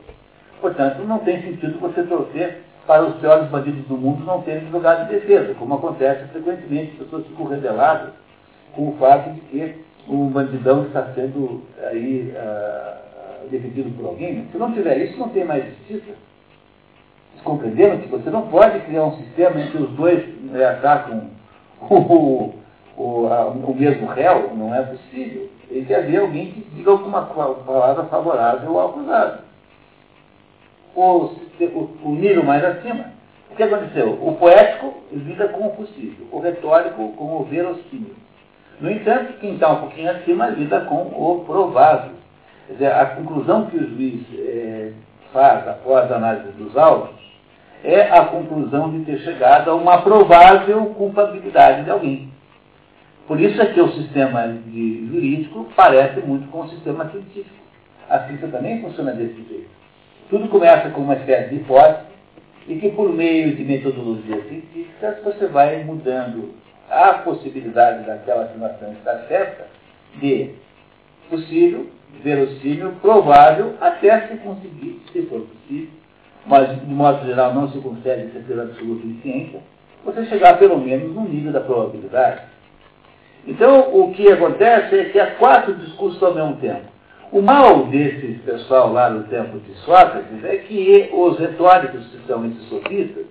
Portanto, 0.59 1.03
não 1.03 1.19
tem 1.19 1.41
sentido 1.41 1.79
você 1.79 2.03
torcer 2.03 2.63
para 2.85 3.05
os 3.05 3.15
piores 3.15 3.47
bandidos 3.49 3.85
do 3.87 3.97
mundo 3.97 4.25
não 4.25 4.41
terem 4.41 4.69
lugar 4.69 5.05
de 5.05 5.13
defesa, 5.13 5.53
como 5.53 5.75
acontece 5.75 6.27
frequentemente, 6.27 6.91
as 6.91 7.05
pessoas 7.05 7.25
ficam 7.27 7.45
rebeladas 7.45 8.09
com 8.75 8.89
o 8.89 8.97
fato 8.97 9.31
de 9.31 9.39
que 9.41 9.75
um 10.07 10.27
bandidão 10.27 10.83
está 10.83 11.13
sendo 11.15 11.63
aí 11.89 12.33
uh, 12.35 13.49
defendido 13.49 13.95
por 13.95 14.07
alguém. 14.07 14.45
Se 14.51 14.57
não 14.57 14.73
tiver 14.73 14.97
isso, 14.97 15.17
não 15.17 15.29
tem 15.29 15.45
mais 15.45 15.63
justiça. 15.65 16.11
Vocês 17.31 17.43
compreenderam 17.43 17.99
que 17.99 18.09
você 18.09 18.29
não 18.29 18.47
pode 18.47 18.79
criar 18.81 19.05
um 19.05 19.17
sistema 19.17 19.61
em 19.61 19.71
que 19.71 19.77
os 19.77 19.89
dois 19.91 20.23
né, 20.41 20.65
atacam 20.65 21.29
o, 21.89 22.53
o, 22.97 23.27
a, 23.27 23.47
o 23.47 23.75
mesmo 23.75 24.07
réu, 24.07 24.51
não 24.55 24.73
é 24.73 24.81
possível. 24.83 25.49
Tem 25.69 25.85
que 25.85 25.93
haver 25.93 26.19
alguém 26.19 26.51
que 26.51 26.61
diga 26.75 26.91
alguma 26.91 27.23
palavra 27.23 28.03
favorável 28.05 28.79
ao 28.79 28.89
acusado. 28.89 29.39
O, 30.95 31.01
o, 31.01 31.97
o 32.03 32.09
nível 32.09 32.43
mais 32.43 32.63
acima. 32.63 33.05
O 33.51 33.55
que 33.55 33.63
aconteceu? 33.63 34.17
O 34.21 34.35
poético 34.35 34.93
lida 35.11 35.47
com 35.49 35.67
o 35.67 35.75
possível, 35.75 36.25
o 36.31 36.39
retórico 36.39 37.13
com 37.13 37.37
o 37.37 37.43
verossímil. 37.43 38.15
No 38.81 38.89
entanto, 38.89 39.33
quem 39.39 39.53
está 39.53 39.69
um 39.69 39.81
pouquinho 39.81 40.09
acima 40.09 40.47
lida 40.47 40.81
com 40.81 41.03
o 41.03 41.43
provável. 41.45 42.13
Quer 42.65 42.73
dizer, 42.73 42.91
a 42.93 43.05
conclusão 43.05 43.67
que 43.67 43.77
o 43.77 43.89
juiz 43.89 44.25
é, 44.39 44.91
faz 45.31 45.67
após 45.67 46.11
a 46.11 46.15
análise 46.15 46.51
dos 46.53 46.75
autos 46.75 47.23
é 47.83 48.09
a 48.09 48.25
conclusão 48.25 48.89
de 48.89 49.05
ter 49.05 49.19
chegado 49.19 49.69
a 49.69 49.75
uma 49.75 50.01
provável 50.01 50.85
culpabilidade 50.95 51.83
de 51.83 51.91
alguém. 51.91 52.32
Por 53.27 53.39
isso 53.39 53.61
é 53.61 53.67
que 53.67 53.79
o 53.79 53.91
sistema 53.93 54.47
de 54.47 55.07
jurídico 55.07 55.67
parece 55.75 56.19
muito 56.21 56.49
com 56.49 56.61
o 56.61 56.69
sistema 56.69 57.09
científico. 57.09 57.63
A 58.09 58.19
ciência 58.27 58.49
também 58.49 58.81
funciona 58.81 59.13
desse 59.13 59.41
jeito. 59.47 59.69
Tudo 60.29 60.49
começa 60.49 60.89
com 60.89 61.01
uma 61.01 61.15
espécie 61.15 61.49
de 61.49 61.55
hipótese 61.55 62.07
e 62.67 62.75
que 62.75 62.89
por 62.91 63.09
meio 63.09 63.55
de 63.55 63.63
metodologias 63.63 64.47
científicas 64.47 65.23
você 65.23 65.47
vai 65.47 65.83
mudando 65.83 66.53
a 66.89 67.13
possibilidade 67.13 68.05
daquela 68.05 68.43
afirmação 68.43 68.91
estar 68.93 69.25
certa 69.27 69.67
de 70.19 70.51
possível, 71.29 71.87
verossímil, 72.21 72.93
provável, 73.01 73.73
até 73.81 74.27
se 74.27 74.37
conseguir, 74.37 75.01
se 75.11 75.23
for 75.23 75.41
possível, 75.41 75.89
mas 76.45 76.79
de 76.79 76.93
modo 76.93 77.25
geral 77.25 77.53
não 77.53 77.69
se 77.69 77.79
consegue 77.79 78.31
certeza 78.31 78.63
absoluta 78.63 79.05
em 79.07 79.19
ciência, 79.21 79.59
você 80.03 80.25
chegar 80.25 80.59
pelo 80.59 80.77
menos 80.77 81.15
no 81.15 81.21
nível 81.21 81.51
da 81.51 81.61
probabilidade. 81.61 82.52
Então, 83.47 83.89
o 83.93 84.13
que 84.13 84.31
acontece 84.31 84.97
é 84.97 85.05
que 85.05 85.19
há 85.19 85.31
quatro 85.35 85.73
discursos 85.75 86.21
ao 86.23 86.33
mesmo 86.33 86.55
tempo. 86.57 86.93
O 87.31 87.41
mal 87.41 87.87
desse 87.87 88.39
pessoal 88.45 88.93
lá 88.93 89.09
no 89.09 89.23
tempo 89.23 89.59
de 89.59 89.73
Sócrates 89.79 90.43
é 90.43 90.57
que 90.57 91.09
os 91.11 91.37
retóricos, 91.39 92.05
que 92.07 92.27
são 92.27 92.45
esses 92.45 92.69
sofistas, 92.69 93.25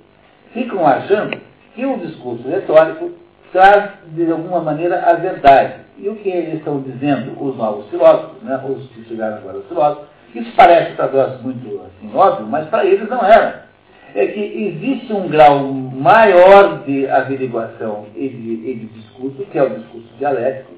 ficam 0.52 0.86
achando 0.86 1.40
que 1.74 1.86
o 1.86 1.97
discurso 1.98 2.47
retórico 2.48 3.12
traz, 3.52 3.90
de 4.09 4.30
alguma 4.30 4.60
maneira, 4.60 5.02
a 5.09 5.14
verdade. 5.14 5.74
E 5.98 6.09
o 6.09 6.16
que 6.16 6.28
eles 6.28 6.55
estão 6.55 6.80
dizendo, 6.80 7.40
os 7.40 7.56
novos 7.56 7.89
filósofos, 7.90 8.43
né, 8.43 8.60
os 8.68 8.89
que 8.89 9.05
chegaram 9.05 9.36
agora 9.36 9.59
os 9.59 9.68
filósofos, 9.68 10.09
isso 10.34 10.51
parece 10.56 10.93
para 10.94 11.09
nós 11.09 11.40
muito 11.43 11.80
assim, 11.82 12.10
óbvio, 12.14 12.47
mas 12.47 12.66
para 12.68 12.84
eles 12.84 13.09
não 13.09 13.24
era. 13.24 13.66
É 14.14 14.26
que 14.26 14.40
existe 14.40 15.12
um 15.12 15.28
grau 15.28 15.72
maior 15.72 16.82
de 16.84 17.09
averiguação 17.09 18.06
e 18.14 18.28
de, 18.28 18.70
e 18.70 18.74
de 18.74 18.86
discurso, 19.23 19.51
que 19.51 19.59
é 19.59 19.62
o 19.62 19.70
discurso 19.70 20.09
dialético, 20.19 20.73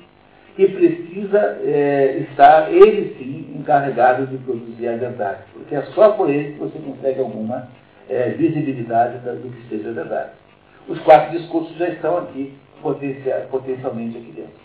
que 0.57 0.69
precisa 0.69 1.59
é, 1.65 2.19
estar, 2.31 2.73
ele 2.73 3.15
sim, 3.19 3.59
encarregado 3.59 4.27
de 4.27 4.37
produzir 4.39 4.89
a 4.89 4.97
verdade. 4.97 5.41
Porque 5.53 5.75
é 5.75 5.83
só 5.95 6.13
por 6.13 6.31
ele 6.31 6.53
que 6.53 6.61
você 6.61 6.79
consegue 6.79 7.21
alguma 7.21 7.69
é, 8.09 8.31
visibilidade 8.31 9.19
do 9.19 9.51
que 9.51 9.69
seja 9.69 9.93
verdade. 9.93 10.31
Os 10.89 10.99
quatro 11.01 11.37
discursos 11.37 11.77
já 11.77 11.89
estão 11.89 12.19
aqui, 12.19 12.55
potencialmente 13.51 14.19
aqui 14.19 14.33
dentro. 14.37 14.65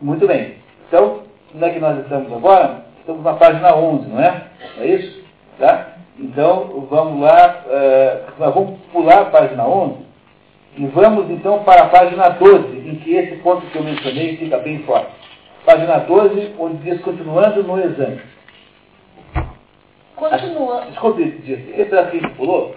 Muito 0.00 0.26
bem. 0.26 0.56
Então, 0.86 1.22
onde 1.54 1.64
é 1.64 1.70
que 1.70 1.80
nós 1.80 1.98
estamos 2.00 2.32
agora? 2.32 2.84
Estamos 3.00 3.24
na 3.24 3.34
página 3.34 3.74
11, 3.74 4.08
não 4.08 4.20
é? 4.20 4.46
É 4.78 4.86
isso? 4.86 5.24
Tá? 5.58 5.96
Então, 6.18 6.86
vamos 6.90 7.22
lá, 7.22 7.64
uh, 7.66 8.32
vamos 8.38 8.78
pular 8.92 9.22
a 9.22 9.24
página 9.26 9.66
11 9.66 10.09
e 10.80 10.86
vamos 10.86 11.30
então 11.30 11.62
para 11.62 11.82
a 11.82 11.88
página 11.90 12.30
12, 12.30 12.88
em 12.88 12.94
que 13.00 13.14
esse 13.14 13.36
ponto 13.42 13.66
que 13.66 13.76
eu 13.76 13.84
mencionei 13.84 14.38
fica 14.38 14.56
bem 14.56 14.78
forte. 14.84 15.12
Página 15.62 15.98
12, 15.98 16.54
onde 16.58 16.78
diz 16.78 17.02
continuando 17.02 17.62
no 17.62 17.78
exame. 17.78 18.22
Continua. 20.16 20.86
Desculpe, 20.86 21.22
esse 21.46 21.72
pedacinho 21.74 22.22
que 22.22 22.34
pulou, 22.34 22.74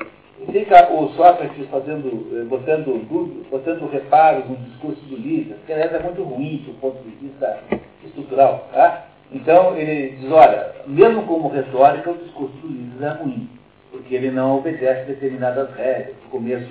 fica 0.52 0.92
o 0.92 1.14
Sócrates 1.14 1.66
fazendo, 1.70 2.28
eh, 2.38 2.44
botando, 2.44 3.08
botando 3.50 3.90
reparos 3.90 4.50
no 4.50 4.58
discurso 4.58 5.00
do 5.06 5.16
Líder, 5.16 5.56
que 5.66 5.72
aliás 5.72 5.94
é 5.94 6.00
muito 6.00 6.24
ruim 6.24 6.58
do 6.66 6.74
ponto 6.82 7.02
de 7.04 7.16
vista 7.26 7.58
estrutural. 8.04 8.68
Tá? 8.74 9.06
Então 9.32 9.78
ele 9.78 10.18
diz, 10.18 10.30
olha, 10.30 10.74
mesmo 10.86 11.24
como 11.24 11.48
retórica, 11.48 12.12
o 12.12 12.18
discurso 12.18 12.54
do 12.58 12.68
Líder 12.68 13.06
é 13.06 13.10
ruim, 13.12 13.50
porque 13.94 14.15
ele 14.15 14.32
não 14.32 14.57
obedece 14.57 15.06
determinadas 15.06 15.72
regras, 15.76 16.15
no 16.24 16.30
começo 16.32 16.65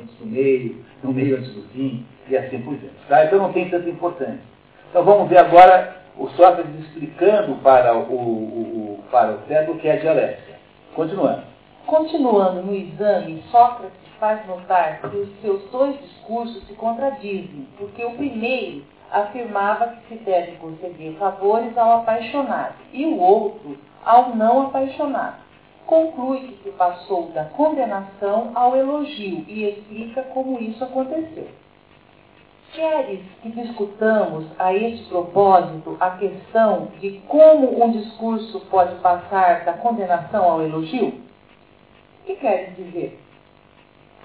antes 0.00 0.14
do 0.16 0.26
meio, 0.26 0.76
no 1.02 1.12
meio 1.12 1.36
antes 1.36 1.52
do 1.52 1.62
fim, 1.70 2.06
e 2.28 2.36
assim 2.36 2.62
por 2.62 2.76
diante. 2.76 2.94
Tá? 3.08 3.24
Então 3.24 3.40
não 3.40 3.52
tem 3.52 3.68
tanta 3.68 3.90
importância. 3.90 4.38
Então 4.88 5.04
vamos 5.04 5.28
ver 5.28 5.38
agora 5.38 5.96
o 6.16 6.28
Sócrates 6.28 6.72
explicando 6.78 7.56
para 7.56 7.96
o, 7.96 8.02
o, 8.02 8.14
o 8.14 9.04
para 9.10 9.32
o 9.32 9.40
Cérebro 9.48 9.74
o 9.74 9.78
que 9.78 9.88
é 9.88 9.96
dialética. 9.96 10.54
Continuando. 10.94 11.42
Continuando 11.84 12.62
no 12.62 12.74
exame, 12.74 13.42
Sócrates 13.50 13.98
faz 14.20 14.46
notar 14.46 15.00
que 15.00 15.16
os 15.16 15.40
seus 15.40 15.68
dois 15.72 15.98
discursos 16.00 16.64
se 16.68 16.74
contradizem, 16.74 17.66
porque 17.76 18.04
o 18.04 18.12
primeiro 18.12 18.84
afirmava 19.10 19.88
que 19.88 20.14
se 20.14 20.24
deve 20.24 20.52
conceder 20.52 21.14
favores 21.14 21.76
ao 21.76 22.02
apaixonado 22.02 22.74
e 22.92 23.04
o 23.04 23.18
outro 23.18 23.76
ao 24.04 24.36
não 24.36 24.68
apaixonado. 24.68 25.47
Conclui 25.88 26.40
que 26.40 26.64
se 26.64 26.70
passou 26.72 27.30
da 27.30 27.46
condenação 27.46 28.52
ao 28.54 28.76
elogio 28.76 29.42
e 29.48 29.64
explica 29.64 30.22
como 30.34 30.60
isso 30.60 30.84
aconteceu. 30.84 31.48
Queres 32.74 33.22
que 33.40 33.48
discutamos 33.48 34.44
a 34.58 34.74
esse 34.74 35.02
propósito 35.04 35.96
a 35.98 36.10
questão 36.10 36.88
de 37.00 37.12
como 37.26 37.82
um 37.82 37.90
discurso 37.90 38.60
pode 38.70 38.96
passar 38.96 39.64
da 39.64 39.72
condenação 39.72 40.44
ao 40.44 40.60
elogio? 40.60 41.26
que 42.26 42.36
queres 42.36 42.76
dizer? 42.76 43.18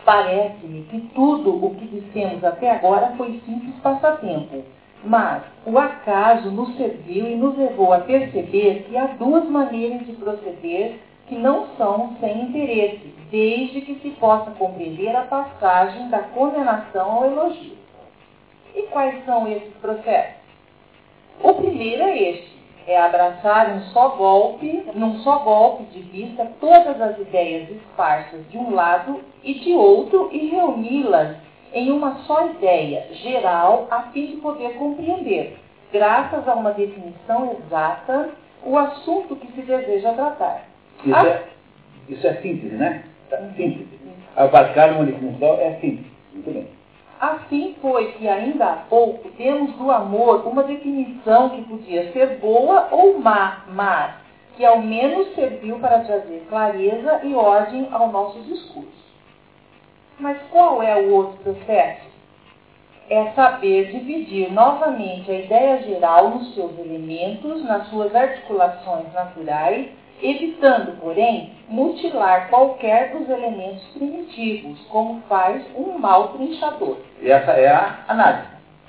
Parece-me 0.04 0.84
que 0.84 1.00
tudo 1.16 1.66
o 1.66 1.76
que 1.76 1.88
dissemos 1.88 2.44
até 2.44 2.72
agora 2.72 3.14
foi 3.16 3.40
simples 3.46 3.74
passatempo, 3.82 4.66
mas 5.06 5.44
o 5.66 5.80
acaso 5.80 6.52
nos 6.52 6.76
serviu 6.76 7.26
e 7.26 7.36
nos 7.38 7.58
levou 7.58 7.94
a 7.94 8.00
perceber 8.00 8.84
que 8.84 8.98
há 8.98 9.08
duas 9.18 9.46
maneiras 9.46 10.06
de 10.06 10.12
proceder 10.12 11.00
que 11.34 11.40
não 11.40 11.68
são 11.78 12.16
sem 12.20 12.44
interesse, 12.44 13.12
desde 13.32 13.82
que 13.82 13.96
se 13.96 14.12
possa 14.12 14.52
compreender 14.52 15.16
a 15.16 15.24
passagem 15.24 16.08
da 16.10 16.20
condenação 16.20 17.12
ao 17.12 17.26
elogio. 17.26 17.76
E 18.76 18.84
quais 18.84 19.26
são 19.26 19.48
esses 19.48 19.74
processos? 19.78 20.44
O 21.42 21.56
primeiro 21.56 22.04
é 22.04 22.18
este 22.18 22.54
é 22.86 23.00
abraçar 23.00 23.70
um 23.70 23.80
só 23.94 24.10
golpe, 24.10 24.84
num 24.94 25.20
só 25.20 25.40
golpe 25.40 25.86
de 25.86 26.02
vista, 26.02 26.52
todas 26.60 27.02
as 27.02 27.18
ideias 27.18 27.70
esparsas 27.70 28.46
de 28.50 28.58
um 28.58 28.76
lado 28.76 29.22
e 29.42 29.54
de 29.54 29.74
outro 29.74 30.30
e 30.34 30.50
reuni-las 30.50 31.38
em 31.72 31.92
uma 31.92 32.16
só 32.26 32.46
ideia 32.46 33.08
geral 33.14 33.88
a 33.90 34.02
fim 34.12 34.28
de 34.28 34.36
poder 34.38 34.74
compreender, 34.74 35.58
graças 35.94 36.46
a 36.46 36.54
uma 36.56 36.72
definição 36.72 37.54
exata, 37.54 38.32
o 38.66 38.78
assunto 38.78 39.38
que 39.38 39.48
se 39.54 39.62
deseja 39.62 40.12
tratar. 40.12 40.73
Isso, 41.06 41.16
a... 41.16 41.28
é, 41.28 41.44
isso 42.10 42.28
é 42.28 42.34
síntese, 42.36 42.76
né? 42.76 43.04
Síntese. 43.56 43.88
Abarcar 44.36 44.94
uma 44.94 45.06
definição 45.06 45.56
é 45.60 45.78
síntese. 45.82 46.12
Muito 46.34 46.52
bem. 46.52 46.68
Assim 47.20 47.76
foi 47.82 48.12
que 48.14 48.28
ainda 48.28 48.66
há 48.66 48.76
pouco 48.90 49.30
temos 49.38 49.74
do 49.76 49.90
amor 49.90 50.46
uma 50.46 50.64
definição 50.64 51.50
que 51.52 51.62
podia 51.64 52.12
ser 52.12 52.40
boa 52.40 52.90
ou 52.92 53.20
má, 53.20 53.64
mas 53.70 54.16
que 54.58 54.66
ao 54.66 54.82
menos 54.82 55.34
serviu 55.34 55.80
para 55.80 56.00
trazer 56.00 56.46
clareza 56.50 57.22
e 57.24 57.34
ordem 57.34 57.88
ao 57.92 58.12
nosso 58.12 58.40
discurso. 58.42 59.04
Mas 60.20 60.38
qual 60.52 60.84
é 60.84 60.96
o 61.02 61.14
outro 61.14 61.38
processo? 61.44 62.14
É 63.10 63.32
saber 63.32 63.92
dividir 63.92 64.52
novamente 64.52 65.30
a 65.32 65.40
ideia 65.40 65.82
geral 65.84 66.30
nos 66.30 66.54
seus 66.54 66.78
elementos, 66.78 67.64
nas 67.64 67.88
suas 67.90 68.14
articulações 68.14 69.12
naturais 69.14 69.90
evitando, 70.24 70.98
porém, 71.00 71.52
mutilar 71.68 72.50
qualquer 72.50 73.12
dos 73.12 73.30
elementos 73.30 73.84
primitivos, 73.94 74.80
como 74.90 75.22
faz 75.28 75.62
um 75.76 75.98
mau 76.00 76.30
trinchador. 76.30 76.98
Essa 77.22 77.52
é 77.52 77.68
a 77.68 78.00
análise. 78.08 78.48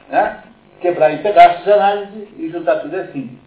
Né? 0.08 0.42
Quebrar 0.80 1.12
em 1.12 1.18
pedaços 1.18 1.64
de 1.64 1.72
análise 1.72 2.28
e 2.38 2.48
juntar 2.50 2.76
tudo 2.76 2.96
assim. 2.96 3.38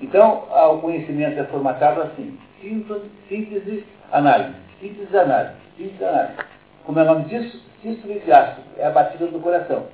Então, 0.00 0.44
o 0.72 0.78
conhecimento 0.78 1.38
é 1.38 1.44
formatado 1.44 2.02
assim. 2.02 2.38
Síntese, 2.60 3.10
síntese 3.28 3.84
análise. 4.10 4.54
Síntese, 4.80 5.16
análise. 5.16 5.54
Síntese, 5.76 6.04
análise. 6.04 6.34
Como 6.84 6.98
é 6.98 7.02
o 7.02 7.06
nome 7.06 7.24
disso? 7.24 7.62
Sístole 7.82 8.20
diástole. 8.20 8.66
É 8.78 8.86
a 8.86 8.90
batida 8.90 9.26
do 9.26 9.38
coração. 9.40 9.86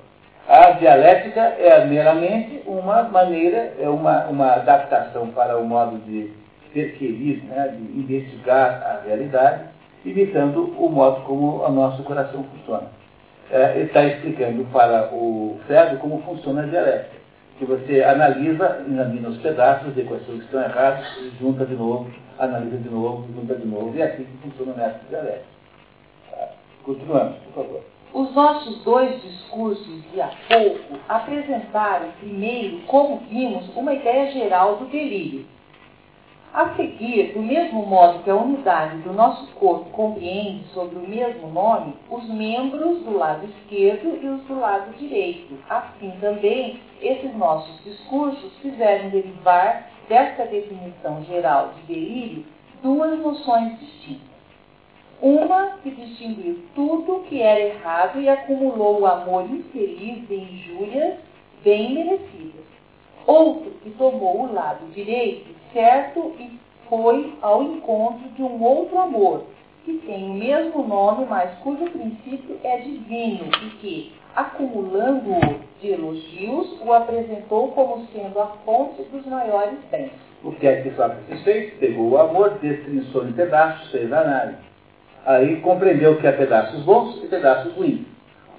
A 0.47 0.71
dialética 0.71 1.41
é 1.41 1.85
meramente 1.85 2.61
uma 2.65 3.03
maneira, 3.03 3.73
é 3.79 3.89
uma, 3.89 4.25
uma 4.25 4.53
adaptação 4.53 5.27
para 5.29 5.57
o 5.57 5.65
modo 5.65 5.97
de 6.05 6.31
perquerir, 6.75 7.41
né, 7.45 7.69
de 7.69 7.99
investigar 7.99 8.83
a 8.83 9.01
realidade, 9.07 9.69
imitando 10.03 10.75
o 10.77 10.89
modo 10.89 11.21
como 11.21 11.63
o 11.63 11.71
nosso 11.71 12.03
coração 12.03 12.43
funciona. 12.43 12.89
É, 13.49 13.75
ele 13.75 13.85
está 13.85 14.03
explicando 14.03 14.65
para 14.65 15.09
o 15.13 15.57
cérebro 15.67 15.99
como 15.99 16.21
funciona 16.23 16.63
a 16.63 16.65
dialética. 16.65 17.15
Que 17.57 17.65
você 17.65 18.03
analisa, 18.03 18.83
examina 18.85 19.29
os 19.29 19.37
pedaços, 19.37 19.93
vê 19.93 20.03
quais 20.03 20.25
são 20.25 20.37
que 20.37 20.43
estão 20.43 20.61
errados, 20.61 21.07
junta 21.39 21.65
de 21.65 21.75
novo, 21.75 22.11
analisa 22.37 22.77
de 22.77 22.89
novo, 22.89 23.25
junta 23.33 23.55
de 23.55 23.65
novo, 23.65 23.95
e 23.95 24.01
é 24.01 24.07
assim 24.07 24.25
que 24.25 24.49
funciona 24.49 24.73
o 24.73 24.77
método 24.77 25.05
dialético. 25.09 25.45
Tá? 26.29 26.49
Continuamos, 26.83 27.35
por 27.37 27.63
favor. 27.63 27.81
Os 28.13 28.33
nossos 28.33 28.83
dois 28.83 29.21
discursos 29.21 30.03
de 30.11 30.21
há 30.21 30.29
pouco 30.49 30.99
apresentaram 31.07 32.07
primeiro, 32.19 32.79
como 32.87 33.21
vimos, 33.29 33.69
uma 33.75 33.93
ideia 33.93 34.31
geral 34.31 34.75
do 34.77 34.85
delírio 34.85 35.45
a 36.55 36.73
seguir, 36.77 37.33
do 37.33 37.41
mesmo 37.41 37.85
modo 37.85 38.23
que 38.23 38.29
a 38.29 38.35
unidade 38.35 38.99
do 38.99 39.11
nosso 39.11 39.45
corpo 39.55 39.89
compreende 39.89 40.63
sobre 40.69 40.95
o 40.95 41.05
mesmo 41.05 41.49
nome 41.49 41.93
os 42.09 42.29
membros 42.29 42.99
do 43.03 43.17
lado 43.17 43.45
esquerdo 43.45 44.17
e 44.23 44.25
os 44.25 44.41
do 44.43 44.57
lado 44.57 44.95
direito. 44.97 45.53
Assim 45.69 46.13
também, 46.21 46.79
esses 47.01 47.35
nossos 47.35 47.83
discursos 47.83 48.53
fizeram 48.61 49.09
derivar 49.09 49.89
desta 50.07 50.45
definição 50.45 51.25
geral 51.25 51.73
de 51.75 51.93
delírio 51.93 52.45
duas 52.81 53.19
noções 53.19 53.77
distintas. 53.77 54.35
Uma 55.21 55.77
que 55.83 55.91
distinguiu 55.91 56.63
tudo 56.73 57.25
que 57.27 57.41
era 57.41 57.59
errado 57.59 58.21
e 58.21 58.29
acumulou 58.29 59.01
o 59.01 59.05
amor 59.05 59.43
infeliz 59.51 60.25
de 60.25 60.35
injúrias 60.35 61.15
bem 61.65 61.95
merecidas. 61.95 62.63
Outro 63.27 63.71
que 63.81 63.89
tomou 63.91 64.43
o 64.43 64.53
lado 64.53 64.85
direito, 64.93 65.54
certo, 65.75 66.33
e 66.39 66.57
foi 66.89 67.35
ao 67.41 67.61
encontro 67.61 68.29
de 68.29 68.41
um 68.41 68.63
outro 68.63 68.97
amor, 68.97 69.43
que 69.83 69.93
tem 70.07 70.29
o 70.29 70.33
mesmo 70.33 70.87
nome, 70.87 71.25
mas 71.29 71.51
cujo 71.59 71.85
princípio 71.91 72.57
é 72.63 72.77
divino 72.77 73.49
e 73.61 73.69
que, 73.81 74.13
acumulando-o 74.35 75.59
de 75.81 75.91
elogios, 75.91 76.81
o 76.81 76.93
apresentou 76.93 77.73
como 77.73 78.07
sendo 78.07 78.39
a 78.39 78.47
fonte 78.65 79.03
dos 79.03 79.25
maiores 79.25 79.77
bens. 79.91 80.13
O 80.43 80.53
que 80.53 80.65
é 80.65 80.81
que 80.81 80.91
Sócrates 80.91 81.43
fez? 81.43 81.73
Pegou 81.73 82.11
o 82.11 82.17
amor, 82.17 82.51
destrinçou 82.61 83.27
em 83.27 83.33
pedaços, 83.33 83.91
fez 83.91 84.11
análise. 84.13 84.59
Aí 85.25 85.59
compreendeu 85.61 86.17
que 86.17 86.27
há 86.27 86.33
pedaços 86.33 86.83
bons 86.83 87.21
e 87.23 87.27
pedaços 87.27 87.73
ruins. 87.73 88.01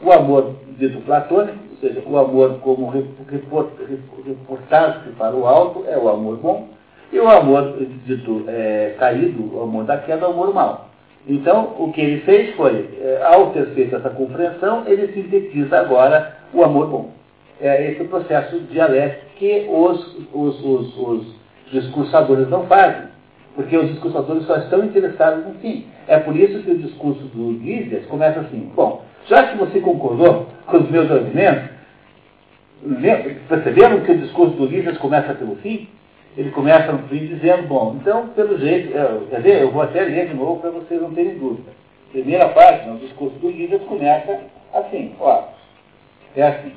O 0.03 0.13
amor 0.13 0.57
dito 0.79 1.01
platônico, 1.03 1.59
ou 1.71 1.77
seja, 1.79 2.03
o 2.05 2.19
amor 2.19 2.59
como 2.61 2.91
reportagem 2.91 5.13
para 5.13 5.35
o 5.35 5.47
alto, 5.47 5.85
é 5.89 5.97
o 5.97 6.09
amor 6.09 6.37
bom, 6.39 6.69
e 7.13 7.19
o 7.19 7.29
amor 7.29 7.77
dito 8.05 8.45
é, 8.49 8.95
caído, 8.99 9.57
o 9.57 9.63
amor 9.63 9.85
da 9.85 9.99
queda, 9.99 10.25
é 10.25 10.29
o 10.29 10.33
amor 10.33 10.53
mau. 10.53 10.89
Então, 11.29 11.75
o 11.79 11.93
que 11.93 12.01
ele 12.01 12.21
fez 12.21 12.55
foi, 12.55 12.89
é, 13.01 13.21
ao 13.25 13.51
ter 13.51 13.67
feito 13.75 13.97
essa 13.97 14.11
compreensão, 14.11 14.85
ele 14.87 15.13
sintetiza 15.13 15.79
agora 15.79 16.37
o 16.53 16.63
amor 16.63 16.89
bom. 16.89 17.11
É 17.61 17.91
esse 17.91 18.05
processo 18.05 18.61
dialético 18.71 19.27
que 19.37 19.67
os, 19.69 20.17
os, 20.33 20.65
os, 20.65 20.99
os 20.99 21.27
discursadores 21.73 22.49
não 22.49 22.67
fazem, 22.67 23.09
porque 23.55 23.77
os 23.77 23.89
discursadores 23.89 24.45
só 24.45 24.57
estão 24.59 24.85
interessados 24.85 25.45
no 25.45 25.55
fim. 25.55 25.87
É 26.07 26.19
por 26.19 26.37
isso 26.37 26.63
que 26.63 26.71
o 26.71 26.79
discurso 26.79 27.25
do 27.35 27.53
Lísias 27.53 28.07
começa 28.07 28.41
assim, 28.41 28.71
bom, 28.75 29.03
já 29.27 29.49
que 29.49 29.59
você 29.59 29.81
concordou 29.81 30.47
com 30.67 30.77
os 30.77 30.91
meus 30.91 31.11
argumentos, 31.11 31.71
perceberam 33.49 34.01
que 34.01 34.13
o 34.13 34.19
discurso 34.19 34.55
do 34.55 34.67
Lísias 34.67 34.99
começa 34.99 35.35
pelo 35.35 35.57
fim? 35.57 35.89
Ele 36.37 36.51
começa 36.51 36.93
no 36.93 37.09
fim 37.09 37.27
dizendo, 37.27 37.67
bom, 37.67 37.97
então, 37.99 38.29
pelo 38.29 38.59
jeito, 38.59 38.95
eu, 38.95 39.27
quer 39.31 39.41
ver, 39.41 39.63
eu 39.63 39.71
vou 39.71 39.83
até 39.83 40.03
ler 40.03 40.29
de 40.29 40.35
novo 40.35 40.61
para 40.61 40.71
vocês 40.71 41.01
não 41.01 41.15
terem 41.15 41.39
dúvida. 41.39 41.71
Primeira 42.13 42.49
página, 42.51 42.95
o 42.95 42.99
discurso 42.99 43.39
do 43.39 43.51
Lísias 43.51 43.83
começa 43.83 44.41
assim, 44.75 45.15
ó, 45.19 45.45
é 46.37 46.43
assim. 46.43 46.73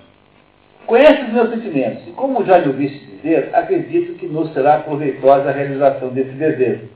Conhece 0.87 1.23
os 1.23 1.33
meus 1.33 1.49
sentimentos, 1.49 2.07
e 2.07 2.11
como 2.11 2.43
já 2.45 2.57
lhe 2.57 2.69
ouviste 2.69 3.05
dizer, 3.05 3.49
acredito 3.53 4.13
que 4.17 4.27
nos 4.27 4.53
será 4.53 4.79
proveitosa 4.79 5.49
a 5.49 5.53
realização 5.53 6.09
desse 6.09 6.31
desejo. 6.31 6.87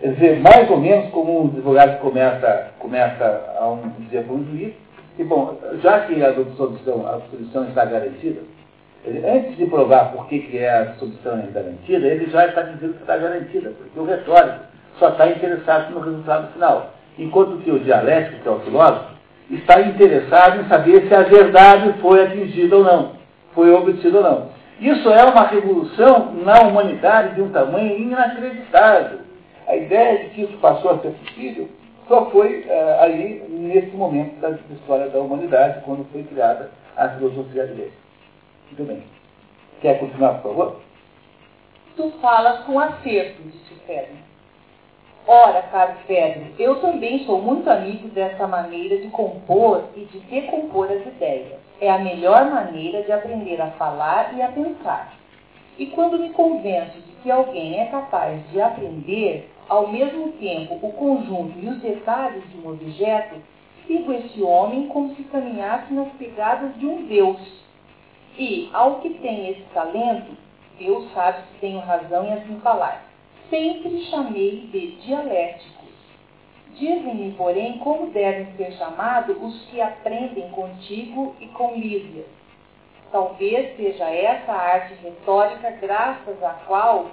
Quer 0.00 0.12
dizer, 0.14 0.40
mais 0.40 0.68
ou 0.70 0.78
menos 0.78 1.10
como 1.10 1.42
um 1.42 1.46
advogado 1.48 2.00
começa, 2.00 2.72
começa 2.78 3.54
a 3.58 3.68
um, 3.70 3.90
dizer 4.00 4.24
para 4.24 4.34
um 4.34 4.44
juiz, 4.46 4.74
que, 5.16 5.22
bom, 5.22 5.56
já 5.82 6.00
que 6.00 6.22
a 6.24 6.28
absolvição, 6.28 7.06
a 7.06 7.14
absolvição 7.14 7.68
está 7.68 7.84
garantida, 7.84 8.40
antes 9.06 9.56
de 9.56 9.66
provar 9.66 10.12
por 10.12 10.26
que, 10.28 10.38
que 10.40 10.58
é 10.58 10.70
a 10.70 10.80
absolvição 10.82 11.36
garantida, 11.52 12.06
ele 12.06 12.30
já 12.30 12.46
está 12.46 12.62
dizendo 12.62 12.94
que 12.94 13.02
está 13.02 13.16
garantida, 13.16 13.70
porque 13.70 13.98
o 13.98 14.04
retórico 14.04 14.60
só 14.98 15.10
está 15.10 15.28
interessado 15.28 15.92
no 15.92 16.00
resultado 16.00 16.52
final. 16.52 16.90
Enquanto 17.18 17.62
que 17.62 17.70
o 17.70 17.78
dialético, 17.78 18.42
que 18.42 18.48
é 18.48 18.50
o 18.50 18.60
filósofo, 18.60 19.14
está 19.50 19.80
interessado 19.80 20.60
em 20.60 20.68
saber 20.68 21.06
se 21.06 21.14
a 21.14 21.22
verdade 21.22 21.94
foi 22.00 22.22
atingida 22.22 22.76
ou 22.76 22.84
não, 22.84 23.12
foi 23.54 23.70
obtida 23.70 24.18
ou 24.18 24.24
não. 24.24 24.48
Isso 24.80 25.08
é 25.10 25.24
uma 25.24 25.46
revolução 25.46 26.32
na 26.44 26.62
humanidade 26.62 27.34
de 27.34 27.42
um 27.42 27.50
tamanho 27.50 27.96
inacreditável. 27.96 29.18
A 29.68 29.76
ideia 29.76 30.24
de 30.24 30.30
que 30.30 30.42
isso 30.42 30.56
passou 30.58 30.92
a 30.92 30.98
ser 30.98 31.10
possível 31.10 31.68
só 32.08 32.26
foi 32.30 32.66
uh, 32.66 33.02
ali, 33.02 33.42
nesse 33.48 33.96
momento 33.96 34.38
da 34.40 34.50
história 34.50 35.08
da 35.08 35.20
humanidade, 35.20 35.80
quando 35.84 36.04
foi 36.12 36.22
criada 36.24 36.70
a 36.96 37.08
filosofia 37.10 37.66
grega. 37.66 38.03
Bem. 38.82 39.04
Quer 39.80 40.00
continuar, 40.00 40.42
por 40.42 40.48
favor? 40.48 40.80
Tu 41.96 42.10
falas 42.20 42.64
com 42.64 42.80
acerto, 42.80 43.40
disse 43.42 43.74
Fedro. 43.86 44.16
Ora, 45.26 45.62
caro 45.62 45.94
Fedro, 46.06 46.46
eu 46.58 46.80
também 46.80 47.24
sou 47.24 47.40
muito 47.40 47.70
amigo 47.70 48.08
dessa 48.08 48.48
maneira 48.48 48.98
de 48.98 49.08
compor 49.10 49.84
e 49.94 50.00
de 50.06 50.18
decompor 50.20 50.90
as 50.90 51.06
ideias. 51.06 51.60
É 51.80 51.88
a 51.88 51.98
melhor 51.98 52.50
maneira 52.50 53.02
de 53.04 53.12
aprender 53.12 53.60
a 53.60 53.70
falar 53.72 54.34
e 54.36 54.42
a 54.42 54.48
pensar. 54.48 55.14
E 55.78 55.86
quando 55.86 56.18
me 56.18 56.30
convenço 56.30 56.98
de 56.98 57.12
que 57.22 57.30
alguém 57.30 57.80
é 57.80 57.86
capaz 57.86 58.40
de 58.50 58.60
aprender, 58.60 59.50
ao 59.68 59.86
mesmo 59.88 60.32
tempo, 60.32 60.78
o 60.82 60.92
conjunto 60.92 61.58
e 61.58 61.68
os 61.68 61.80
detalhes 61.80 62.42
de 62.50 62.58
um 62.58 62.70
objeto, 62.70 63.36
sigo 63.86 64.12
esse 64.12 64.42
homem 64.42 64.88
como 64.88 65.14
se 65.14 65.22
caminhasse 65.24 65.94
nas 65.94 66.08
pegadas 66.14 66.74
de 66.76 66.86
um 66.86 67.06
Deus. 67.06 67.63
E, 68.36 68.68
ao 68.72 69.00
que 69.00 69.10
tem 69.14 69.50
esse 69.50 69.62
talento, 69.72 70.36
Deus 70.78 71.12
sabe 71.12 71.42
que 71.42 71.60
tenho 71.60 71.80
razão 71.80 72.26
em 72.26 72.32
assim 72.32 72.58
falar, 72.60 73.04
sempre 73.48 74.04
chamei 74.06 74.68
de 74.72 74.96
dialéticos. 75.02 75.84
Dizem-me, 76.74 77.32
porém, 77.32 77.78
como 77.78 78.10
devem 78.10 78.52
ser 78.56 78.72
chamados 78.72 79.36
os 79.40 79.62
que 79.66 79.80
aprendem 79.80 80.48
contigo 80.50 81.36
e 81.40 81.46
com 81.48 81.76
Lísias. 81.76 82.26
Talvez 83.12 83.76
seja 83.76 84.10
essa 84.10 84.50
a 84.50 84.60
arte 84.60 84.94
retórica 84.94 85.70
graças 85.80 86.42
à 86.42 86.50
qual 86.66 87.12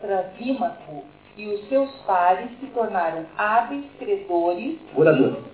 Trasímaco 0.00 1.04
e 1.36 1.46
os 1.46 1.68
seus 1.68 1.90
pares 2.02 2.50
se 2.58 2.66
tornaram 2.68 3.24
hábeis 3.36 3.84
credores, 3.98 4.78
oradores. 4.96 5.44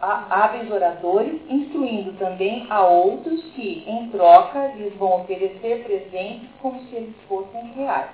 Hábeis 0.00 0.70
oradores, 0.70 1.40
instruindo 1.48 2.12
também 2.12 2.66
a 2.70 2.84
outros 2.86 3.42
que, 3.54 3.84
em 3.86 4.08
troca, 4.10 4.72
lhes 4.76 4.94
vão 4.94 5.22
oferecer 5.22 5.84
presentes 5.84 6.48
como 6.60 6.80
se 6.84 6.96
eles 6.96 7.14
fossem 7.28 7.72
reais. 7.76 8.10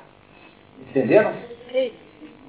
Entenderam? 0.80 1.32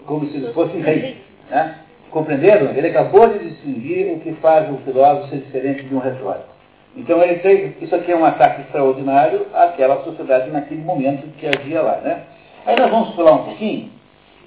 Como 0.05 0.27
se 0.27 0.37
eles 0.37 0.53
fossem 0.53 0.81
reis. 0.81 1.17
Né? 1.49 1.79
Compreenderam? 2.11 2.71
Ele 2.75 2.87
acabou 2.87 3.27
de 3.27 3.39
distinguir 3.39 4.13
o 4.13 4.19
que 4.19 4.33
faz 4.33 4.69
o 4.71 4.77
filósofo 4.79 5.29
ser 5.29 5.37
diferente 5.37 5.83
de 5.83 5.95
um 5.95 5.99
retórico. 5.99 6.53
Então 6.95 7.21
ele 7.23 7.39
tem, 7.39 7.75
isso 7.81 7.95
aqui 7.95 8.11
é 8.11 8.15
um 8.15 8.25
ataque 8.25 8.61
extraordinário 8.61 9.47
àquela 9.53 10.03
sociedade 10.03 10.51
naquele 10.51 10.81
momento 10.81 11.27
que 11.37 11.47
havia 11.47 11.81
lá. 11.81 11.97
Né? 11.97 12.23
Aí 12.65 12.75
nós 12.75 12.89
vamos 12.91 13.15
pular 13.15 13.33
um 13.33 13.45
pouquinho 13.45 13.89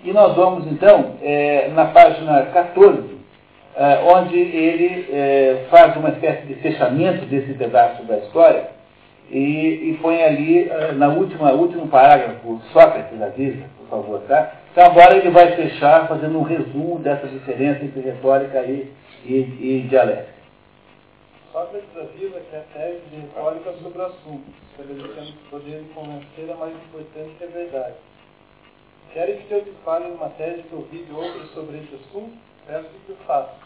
e 0.05 0.13
nós 0.13 0.37
vamos, 0.37 0.71
então, 0.71 1.15
é, 1.21 1.69
na 1.75 1.87
página 1.87 2.43
14, 2.53 3.16
é, 3.77 4.01
onde 4.05 4.39
ele 4.39 5.07
é, 5.13 5.67
faz 5.69 5.95
uma 5.97 6.09
espécie 6.09 6.47
de 6.47 6.55
fechamento 6.57 7.27
desse 7.27 7.53
pedaço 7.53 8.03
da 8.05 8.17
história 8.19 8.71
e, 9.31 9.91
e 9.91 9.99
põe 10.01 10.23
ali, 10.23 10.69
é, 10.69 10.93
na 10.93 11.09
última, 11.09 11.53
último 11.53 11.87
parágrafo, 11.89 12.61
Sócrates 12.73 13.21
avisa, 13.21 13.67
por 13.79 13.89
favor, 13.89 14.21
tá? 14.29 14.53
Então 14.73 14.87
agora 14.87 15.17
ele 15.17 15.31
vai 15.31 15.55
fechar 15.57 16.09
fazendo 16.09 16.39
um 16.39 16.43
resumo 16.43 16.99
dessa 17.01 17.27
diferença 17.27 17.85
entre 17.85 18.01
retórica 18.01 18.63
e, 18.63 18.93
e, 19.25 19.35
e 19.35 19.87
dialética. 19.89 20.37
Sócrates 21.53 21.97
avisa 21.97 22.41
que 22.41 22.57
a 22.57 22.61
tese 22.73 23.01
de 23.11 23.17
retórica 23.17 23.73
sobre 23.83 23.99
o 23.99 24.07
assunto, 24.07 24.45
estabelecendo 24.71 25.33
que 25.33 25.51
poder 25.51 25.83
de 25.83 25.89
convencer 25.91 26.49
é 26.49 26.55
mais 26.55 26.75
importante 26.75 27.31
que 27.39 27.45
a 27.45 27.47
verdade. 27.49 27.95
Queres 29.13 29.43
que 29.47 29.53
eu 29.53 29.65
te 29.65 29.73
fale 29.85 30.07
uma 30.07 30.29
tese 30.31 30.63
que 30.63 30.75
ouvi 30.75 30.99
de 30.99 31.13
outros 31.13 31.51
sobre 31.53 31.79
esse 31.79 31.95
assunto? 31.95 32.33
Peço 32.67 32.89
que 33.07 33.13
o 33.13 33.17
faça. 33.27 33.66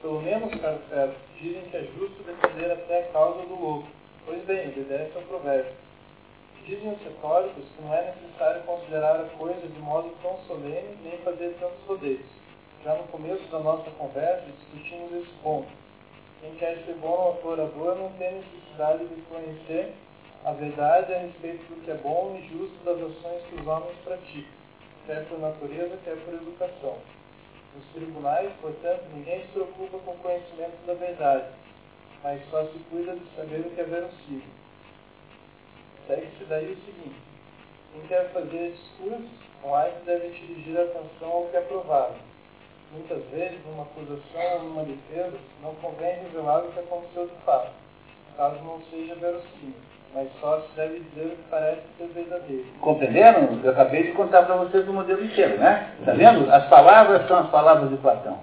Pelo 0.00 0.22
menos, 0.22 0.54
caro 0.60 0.78
Ferro, 0.88 1.14
dizem 1.40 1.62
que 1.62 1.76
é 1.76 1.82
justo 1.98 2.22
defender 2.22 2.70
até 2.70 3.00
a 3.00 3.12
causa 3.12 3.42
do 3.46 3.60
louco. 3.60 3.88
Pois 4.24 4.44
bem, 4.44 4.68
obedece 4.68 5.12
ao 5.16 5.22
provérbio. 5.22 5.72
Dizem 6.64 6.92
os 6.92 7.02
retóricos 7.02 7.64
que 7.64 7.82
não 7.82 7.94
é 7.94 8.14
necessário 8.14 8.62
considerar 8.62 9.20
a 9.20 9.28
coisa 9.38 9.66
de 9.66 9.78
modo 9.80 10.14
tão 10.22 10.38
solene 10.46 10.96
nem 11.02 11.18
fazer 11.18 11.56
tantos 11.58 11.84
rodeios. 11.86 12.26
Já 12.84 12.94
no 12.94 13.04
começo 13.04 13.42
da 13.50 13.58
nossa 13.58 13.90
conversa 13.92 14.44
discutimos 14.46 15.12
esse 15.14 15.32
ponto. 15.42 15.68
Quem 16.40 16.54
quer 16.56 16.76
ser 16.84 16.94
bom 17.00 17.36
orador 17.42 17.96
não 17.96 18.12
tem 18.12 18.34
necessidade 18.34 19.04
de 19.06 19.22
conhecer 19.22 19.94
a 20.44 20.52
verdade 20.52 21.12
a 21.12 21.18
respeito 21.18 21.64
do 21.74 21.84
que 21.84 21.90
é 21.90 21.94
bom 21.94 22.38
e 22.38 22.48
justo 22.48 22.84
das 22.84 22.98
ações 22.98 23.42
que 23.48 23.60
os 23.60 23.66
homens 23.66 23.96
praticam 24.04 24.58
quer 25.08 25.24
por 25.24 25.40
natureza, 25.40 25.98
quer 26.04 26.16
por 26.18 26.34
educação. 26.34 26.98
Nos 27.78 27.86
tribunais, 27.92 28.50
portanto, 28.60 29.04
ninguém 29.14 29.40
se 29.42 29.48
preocupa 29.52 29.98
com 29.98 30.10
o 30.10 30.18
conhecimento 30.18 30.84
da 30.84 30.94
verdade, 30.94 31.44
mas 32.24 32.42
só 32.50 32.64
se 32.64 32.78
cuida 32.90 33.14
de 33.14 33.24
saber 33.36 33.60
o 33.60 33.70
que 33.70 33.80
é 33.80 33.84
verossímil. 33.84 34.42
Segue-se 36.08 36.44
daí 36.46 36.72
o 36.72 36.84
seguinte: 36.84 37.20
quem 37.92 38.02
quer 38.08 38.32
fazer 38.32 38.72
discursos, 38.72 39.30
mais 39.64 39.94
deve 40.04 40.28
dirigir 40.30 40.76
a 40.76 40.82
atenção 40.82 41.30
ao 41.30 41.46
que 41.46 41.56
é 41.56 41.60
provável. 41.60 42.18
Muitas 42.90 43.24
vezes, 43.26 43.64
numa 43.64 43.84
acusação 43.84 44.54
ou 44.54 44.62
numa 44.64 44.82
defesa, 44.82 45.38
não 45.62 45.72
convém 45.76 46.22
revelar 46.22 46.64
o 46.64 46.72
que 46.72 46.80
aconteceu 46.80 47.28
de 47.28 47.44
fato, 47.44 47.70
caso 48.36 48.56
não 48.64 48.82
seja 48.90 49.14
verossímil. 49.14 49.97
Mas 50.14 50.28
só 50.40 50.62
deve 50.74 51.00
dizer 51.00 51.26
o 51.26 51.30
que 51.30 51.42
parece 51.50 51.82
ser 51.96 52.08
verdadeiro. 52.14 52.64
Compreenderam? 52.80 53.60
Eu 53.62 53.70
acabei 53.70 54.04
de 54.04 54.12
contar 54.12 54.42
para 54.42 54.56
vocês 54.56 54.88
o 54.88 54.92
modelo 54.92 55.24
inteiro, 55.24 55.58
né? 55.58 55.90
Está 56.00 56.12
vendo? 56.12 56.50
As 56.50 56.66
palavras 56.68 57.26
são 57.28 57.38
as 57.38 57.50
palavras 57.50 57.90
de 57.90 57.96
Platão. 57.98 58.38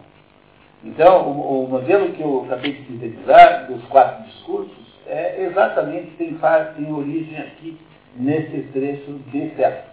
Então, 0.84 1.28
o, 1.28 1.64
o 1.66 1.68
modelo 1.68 2.12
que 2.14 2.22
eu 2.22 2.44
acabei 2.46 2.74
de 2.74 2.86
sintetizar, 2.86 3.66
dos 3.68 3.84
quatro 3.86 4.24
discursos, 4.26 4.86
é 5.08 5.44
exatamente, 5.44 6.12
tem, 6.18 6.38
tem 6.76 6.94
origem 6.94 7.40
aqui 7.40 7.80
nesse 8.16 8.62
trecho 8.72 9.14
de 9.32 9.50
Félix. 9.52 9.84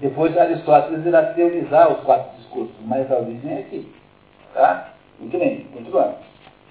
Depois 0.00 0.36
Aristóteles 0.36 1.04
irá 1.04 1.22
teorizar 1.34 1.92
os 1.92 2.04
quatro 2.04 2.36
discursos, 2.38 2.74
mas 2.84 3.10
a 3.10 3.18
origem 3.18 3.52
é 3.52 3.58
aqui. 3.60 3.92
Tá? 4.54 4.92
Muito 5.18 5.38
bem, 5.38 5.66
continuando. 5.72 6.16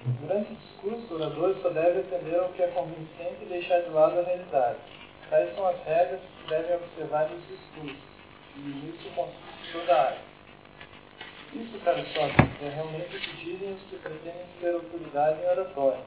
Durante 0.04 0.52
o 0.52 0.56
discurso, 0.56 1.14
o 1.14 1.16
orador 1.16 1.54
só 1.62 1.68
deve 1.70 2.00
atender 2.00 2.36
ao 2.40 2.48
que 2.48 2.62
é 2.62 2.66
convincente 2.68 3.42
e 3.42 3.46
deixar 3.46 3.82
de 3.82 3.90
lado 3.90 4.18
a 4.18 4.22
realidade. 4.24 4.78
Tais 5.30 5.54
são 5.54 5.68
as 5.68 5.80
regras 5.84 6.20
que 6.20 6.48
devem 6.48 6.74
observar 6.74 7.30
nos 7.30 7.46
discursos, 7.46 8.02
e 8.56 8.60
nisso 8.60 9.08
consiste 9.14 9.72
toda 9.72 9.94
a 9.94 10.02
arte. 10.06 10.32
Isso, 11.54 11.78
caro 11.84 12.04
Sócrates, 12.06 12.62
é 12.62 12.68
realmente 12.70 13.16
o 13.16 13.20
que 13.20 13.36
dizem 13.44 13.74
os 13.74 13.82
que 13.82 13.96
pretendem 13.96 14.44
ter 14.60 14.74
autoridade 14.74 15.40
em 15.40 15.46
oratória. 15.46 16.02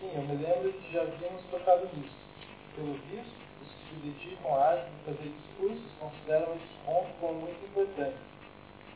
Sim, 0.00 0.12
eu 0.14 0.22
me 0.22 0.36
lembro 0.36 0.72
que 0.72 0.92
já 0.92 1.02
havíamos 1.02 1.42
tocado 1.50 1.88
nisso. 1.92 2.16
Pelo 2.74 2.94
visto, 2.94 3.36
os 3.60 3.68
que 3.68 3.88
se 3.88 4.00
dedicam 4.00 4.54
à 4.54 4.68
arte 4.70 4.86
de 4.90 5.12
fazer 5.12 5.28
discursos 5.28 5.92
consideram 6.00 6.54
esse 6.54 6.86
ponto 6.86 7.08
como 7.20 7.40
muito 7.40 7.66
importante. 7.66 8.16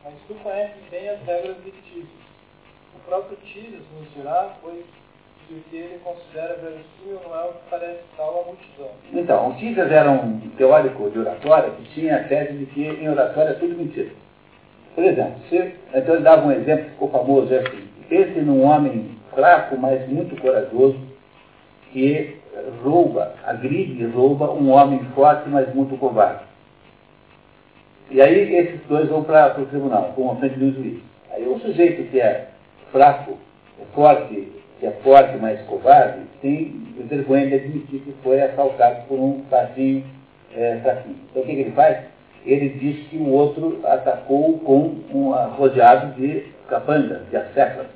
Mas 0.03 0.15
tu 0.27 0.35
conheces 0.37 0.89
bem 0.91 1.11
as 1.11 1.21
regras 1.27 1.57
Tísios. 1.63 2.30
O 2.97 3.09
próprio 3.09 3.37
Tísios 3.45 3.83
nos 3.99 4.13
dirá, 4.15 4.55
pois 4.63 4.85
que 5.47 5.55
o 5.55 5.63
que 5.69 5.77
ele 5.77 6.01
considera 6.05 6.55
verossímil 6.55 7.21
não 7.25 7.35
é 7.35 7.45
o 7.45 7.53
que 7.53 7.71
parece 7.71 8.01
tal 8.17 8.43
à 8.43 8.47
multidão. 8.47 8.91
Então, 9.13 9.51
o 9.51 9.55
Tísios 9.55 9.91
era 9.91 10.11
um 10.11 10.39
teórico 10.57 11.11
de 11.11 11.19
oratória 11.19 11.71
que 11.71 11.83
tinha 11.95 12.17
a 12.17 12.25
tese 12.25 12.53
de 12.53 12.67
que 12.67 12.87
em 12.87 13.09
oratória 13.09 13.51
é 13.51 13.55
tudo 13.55 13.77
mentira. 13.77 14.11
Por 14.95 15.05
exemplo, 15.05 15.35
se, 15.49 15.75
então 15.95 16.15
ele 16.15 16.25
dava 16.25 16.47
um 16.47 16.53
exemplo 16.53 16.85
que 16.85 16.91
ficou 16.91 17.09
famoso, 17.11 17.53
é 17.55 17.59
assim, 17.59 17.89
pense 18.09 18.41
num 18.41 18.65
homem 18.65 19.17
fraco, 19.35 19.77
mas 19.77 20.09
muito 20.09 20.41
corajoso, 20.41 20.99
que 21.93 22.37
rouba, 22.83 23.35
agride 23.45 24.03
e 24.03 24.07
rouba 24.07 24.51
um 24.53 24.71
homem 24.71 25.01
forte, 25.15 25.49
mas 25.49 25.73
muito 25.75 25.97
covarde. 25.99 26.45
E 28.11 28.21
aí 28.21 28.55
esses 28.55 28.81
dois 28.89 29.09
vão 29.09 29.23
para 29.23 29.61
o 29.61 29.67
tribunal, 29.67 30.13
com 30.15 30.33
a 30.33 30.37
frente 30.37 30.59
do 30.59 30.73
juiz. 30.73 31.01
Aí 31.33 31.47
o 31.47 31.59
sujeito 31.61 32.11
que 32.11 32.21
é 32.21 32.50
fraco, 32.93 33.39
é 33.81 33.85
forte, 33.95 34.53
que 34.79 34.87
é 34.87 34.91
forte, 35.03 35.37
mas 35.39 35.61
covarde, 35.63 36.21
tem 36.41 36.87
vergonha 37.09 37.49
de 37.49 37.55
admitir 37.55 38.01
que 38.01 38.15
foi 38.23 38.41
assaltado 38.41 39.07
por 39.09 39.19
um 39.19 39.43
baixinho 39.51 40.05
é, 40.55 40.79
fraquinho. 40.83 41.17
Então 41.31 41.43
o 41.43 41.47
que, 41.47 41.55
que 41.55 41.61
ele 41.61 41.73
faz? 41.73 41.99
Ele 42.45 42.69
diz 42.71 43.07
que 43.09 43.17
o 43.17 43.29
outro 43.29 43.81
atacou 43.85 44.59
com 44.61 44.97
um 45.13 45.31
rodeado 45.57 46.15
de 46.15 46.47
capangas, 46.69 47.29
de 47.29 47.37
acéfalas. 47.37 47.89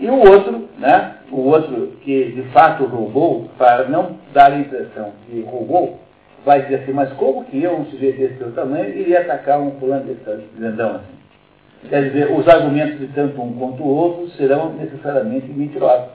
E 0.00 0.08
o 0.08 0.18
outro, 0.18 0.68
né, 0.78 1.16
o 1.30 1.40
outro 1.40 1.92
que 2.02 2.32
de 2.32 2.42
fato 2.50 2.84
roubou, 2.86 3.48
para 3.58 3.88
não 3.88 4.16
dar 4.32 4.52
a 4.52 4.58
impressão 4.58 5.12
que 5.26 5.42
roubou, 5.42 6.00
vai 6.44 6.62
dizer 6.62 6.76
assim, 6.76 6.92
mas 6.92 7.12
como 7.12 7.44
que 7.44 7.62
eu, 7.62 7.76
um 7.76 7.86
sujeito 7.86 8.18
desse 8.18 8.38
seu 8.38 8.52
tamanho, 8.52 8.88
iria 8.88 9.20
atacar 9.20 9.60
um 9.60 9.72
fulano 9.72 10.04
desse 10.04 10.44
grandão 10.56 10.96
assim? 10.96 11.21
Quer 11.88 12.04
dizer, 12.04 12.30
os 12.30 12.46
argumentos 12.48 12.98
de 12.98 13.08
tanto 13.08 13.40
um 13.40 13.52
quanto 13.54 13.82
o 13.82 13.88
outro 13.88 14.30
serão 14.30 14.72
necessariamente 14.74 15.46
mentirosos. 15.48 16.10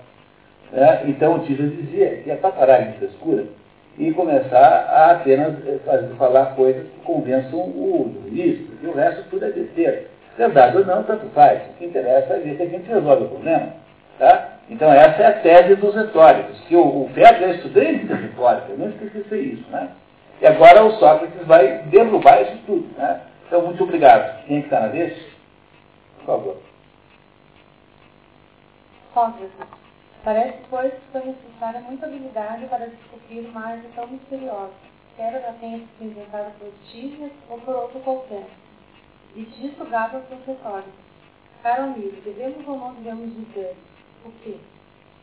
Né? 0.72 1.03
Então 1.07 1.35
o 1.35 1.39
Tito 1.39 1.64
dizia 1.68 2.22
que 2.23 2.31
é 2.31 2.35
para 2.35 2.52
parar 2.52 2.80
de 2.80 2.98
frescura 2.98 3.45
e 3.98 4.11
começar 4.14 4.88
a 4.89 5.11
apenas 5.11 5.56
eh, 5.68 5.80
fazer, 5.85 6.07
falar 6.15 6.56
coisas 6.56 6.84
que 6.84 6.99
convençam 7.03 7.60
o 7.60 8.14
juiz, 8.30 8.60
porque 8.68 8.88
o 8.88 8.94
resto 8.94 9.23
tudo 9.30 9.45
é 9.45 9.49
besteira. 9.49 10.03
Verdade 10.38 10.77
ou 10.77 10.85
não, 10.85 11.03
tanto 11.03 11.26
faz. 11.34 11.61
O 11.61 11.73
que 11.80 11.85
interessa 11.85 12.35
é 12.35 12.39
ver 12.39 12.57
que 12.57 12.64
a 12.64 12.68
gente 12.68 12.88
resolve 12.88 13.23
o 13.23 13.30
problema. 13.30 13.73
Tá? 14.19 14.57
Então 14.69 14.91
essa 14.91 15.22
é 15.22 15.26
a 15.26 15.34
tese 15.34 15.76
dos 15.76 15.95
retóricos, 15.95 16.60
que 16.68 16.76
o, 16.76 16.81
o 16.81 17.11
é 17.15 17.52
estudante 17.52 18.06
de 18.06 18.14
retórica, 18.14 18.73
não 18.77 18.89
esqueci 18.89 19.35
isso, 19.35 19.69
né? 19.72 19.89
E 20.41 20.45
agora 20.45 20.84
o 20.84 20.91
Sócrates 20.94 21.45
vai 21.48 21.84
derrubar 21.89 22.41
isso 22.44 22.57
tudo. 22.65 22.88
Né? 22.98 23.22
Então, 23.48 23.61
muito 23.61 23.84
obrigado. 23.84 24.45
Quem 24.45 24.57
é 24.57 24.60
está 24.60 24.81
na 24.81 24.88
vez? 24.88 25.14
Favor. 26.28 26.58
Sócrates. 29.14 29.49
Parece, 30.26 30.58
pois, 30.70 30.94
que 30.94 31.12
foi 31.14 31.24
necessária 31.24 31.80
muita 31.80 32.06
habilidade 32.06 32.66
para 32.66 32.88
descobrir 32.88 33.48
uma 33.48 33.66
arte 33.66 33.88
tão 33.95 34.08
misteriosa, 34.08 34.74
quer 35.16 35.36
ela 35.36 35.54
tenha 35.54 35.78
sido 35.78 36.04
inventada 36.04 36.54
por 36.60 36.70
Tísias 36.91 37.32
ou 37.49 37.62
por 37.62 37.74
outro 37.74 38.02
qualquer. 38.02 38.45
E 39.38 39.45
disso 39.45 39.86
gaba 39.86 40.22
seus 40.28 40.45
retóricos. 40.45 40.91
Caro 41.64 41.84
amigo, 41.84 42.22
devemos 42.22 42.68
ou 42.68 42.78
não 42.78 42.94
devemos 42.95 43.34
dizer 43.34 43.78
o 44.26 44.32
quê? 44.44 44.58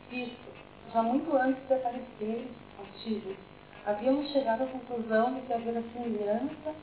Visto, 0.09 0.53
já 0.91 1.03
muito 1.03 1.37
antes 1.37 1.69
de 1.69 1.75
aparecer 1.75 2.49
as 2.81 3.03
Tísias, 3.03 3.37
havíamos 3.85 4.33
chegado 4.33 4.63
à 4.63 4.67
conclusão 4.69 5.35
de 5.35 5.43
que 5.43 5.53
a 5.53 5.59
verossimilhança 5.59 6.75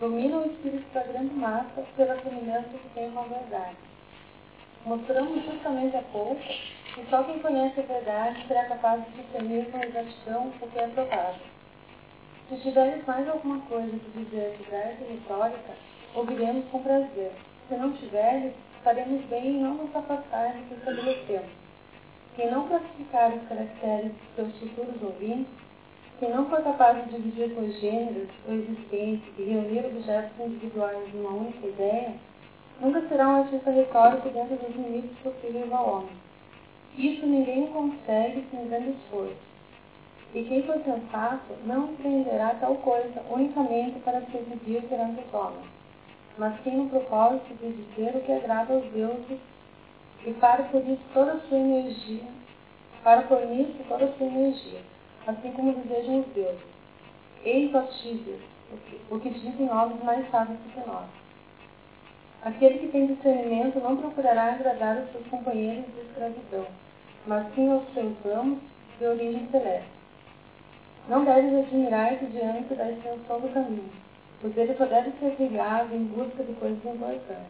domina 0.00 0.38
o 0.38 0.46
espírito 0.46 0.92
da 0.92 1.02
grande 1.02 1.34
massa 1.34 1.84
pela 1.96 2.20
semelhança 2.22 2.68
que 2.68 2.88
tem 2.94 3.10
com 3.10 3.20
a 3.20 3.22
verdade. 3.22 3.76
Mostramos 4.84 5.44
justamente 5.44 5.96
há 5.96 6.02
pouco 6.12 6.40
que 6.94 7.06
só 7.10 7.22
quem 7.24 7.38
conhece 7.40 7.80
a 7.80 7.82
verdade 7.82 8.46
será 8.46 8.66
capaz 8.66 9.04
de 9.04 9.22
discernir 9.22 9.70
com 9.70 9.78
exatidão 9.78 10.52
o 10.60 10.68
que 10.68 10.78
é 10.78 10.86
provável. 10.88 11.46
Se 12.48 12.56
tiveres 12.58 13.04
mais 13.06 13.28
alguma 13.28 13.60
coisa 13.66 13.90
que 13.90 14.24
dizer 14.24 14.56
sobre 14.58 14.76
a 14.76 14.86
arte 14.86 15.04
retórica, 15.04 15.74
ouviremos 16.14 16.64
com 16.70 16.82
prazer. 16.82 17.32
Se 17.68 17.74
não 17.74 17.92
tiveres, 17.92 18.52
faremos 18.84 19.24
bem 19.24 19.46
em 19.46 19.62
não 19.62 19.74
nos 19.74 19.96
afastar 19.96 20.52
do 20.52 20.68
que 20.68 20.74
estabelecemos. 20.74 21.50
Quem 22.36 22.50
não 22.50 22.68
classificar 22.68 23.34
os 23.34 23.48
caracteres 23.48 24.12
dos 24.12 24.34
seus 24.36 24.70
futuros 24.70 25.02
ouvintes, 25.02 25.65
quem 26.18 26.30
não 26.30 26.48
for 26.48 26.62
capaz 26.62 27.04
de 27.04 27.10
dividir 27.10 27.54
por 27.54 27.68
gêneros 27.72 28.30
o 28.48 28.52
existente 28.52 29.34
e 29.36 29.42
reunir 29.42 29.84
objetos 29.84 30.32
individuais 30.40 31.12
numa 31.12 31.28
única 31.28 31.66
ideia, 31.66 32.14
nunca 32.80 33.06
será 33.06 33.28
um 33.28 33.42
artista 33.42 33.70
retórico 33.70 34.30
dentro 34.30 34.56
dos 34.56 34.74
limites 34.74 35.18
possíveis 35.18 35.70
ao 35.70 35.96
homem. 35.96 36.16
Isso 36.96 37.26
ninguém 37.26 37.66
consegue 37.66 38.46
sem 38.50 38.66
grande 38.66 38.92
esforço. 38.92 39.36
E 40.34 40.42
quem 40.44 40.62
for 40.62 40.80
sensato 40.84 41.52
não 41.66 41.90
empreenderá 41.90 42.54
tal 42.60 42.76
coisa 42.76 43.22
unicamente 43.30 43.98
para 44.00 44.22
se 44.22 44.38
exibir 44.38 44.82
perante 44.84 45.20
os 45.20 45.34
homens, 45.34 45.66
mas 46.38 46.58
quem 46.60 46.78
no 46.78 46.88
propósito 46.88 47.54
de 47.60 47.72
dizer 47.72 48.16
o 48.16 48.20
que 48.22 48.32
agrada 48.32 48.72
aos 48.72 48.84
deuses 48.86 49.38
e 50.26 50.32
para 50.32 50.64
por 50.64 50.80
isso 50.80 51.02
toda 51.12 51.32
a 51.32 51.40
sua 51.40 51.58
energia, 51.58 52.24
para 53.04 53.22
por 53.22 53.44
nisso 53.46 53.76
toda 53.86 54.06
a 54.06 54.12
sua 54.14 54.26
energia 54.26 54.95
assim 55.26 55.50
como 55.52 55.74
desejam 55.74 56.20
os 56.20 56.26
deuses. 56.28 56.60
Eis, 57.44 57.74
ó 57.74 57.82
Tísias, 57.82 58.40
o 59.10 59.20
que 59.20 59.30
dizem 59.30 59.70
homens 59.70 60.02
mais 60.02 60.28
sábios 60.30 60.58
do 60.58 60.72
que 60.72 60.88
nós. 60.88 61.06
Aquele 62.42 62.78
que 62.78 62.88
tem 62.88 63.06
discernimento 63.06 63.80
não 63.80 63.96
procurará 63.96 64.52
agradar 64.52 64.98
os 64.98 65.10
seus 65.10 65.26
companheiros 65.26 65.84
de 65.94 66.00
escravidão, 66.02 66.66
mas 67.26 67.54
sim 67.54 67.70
aos 67.70 67.82
seus 67.92 68.14
amos 68.26 68.58
de 68.98 69.06
origem 69.06 69.48
celeste. 69.50 69.90
Não 71.08 71.24
deves 71.24 71.54
admirar-te 71.54 72.26
diante 72.26 72.74
da 72.74 72.90
extensão 72.90 73.40
do 73.40 73.52
caminho, 73.52 73.90
pois 74.40 74.56
ele 74.56 74.74
só 74.74 74.86
deve 74.86 75.12
ser 75.18 75.34
trilhado 75.36 75.94
em 75.94 76.04
busca 76.04 76.42
de 76.44 76.52
coisas 76.54 76.84
importantes, 76.84 77.46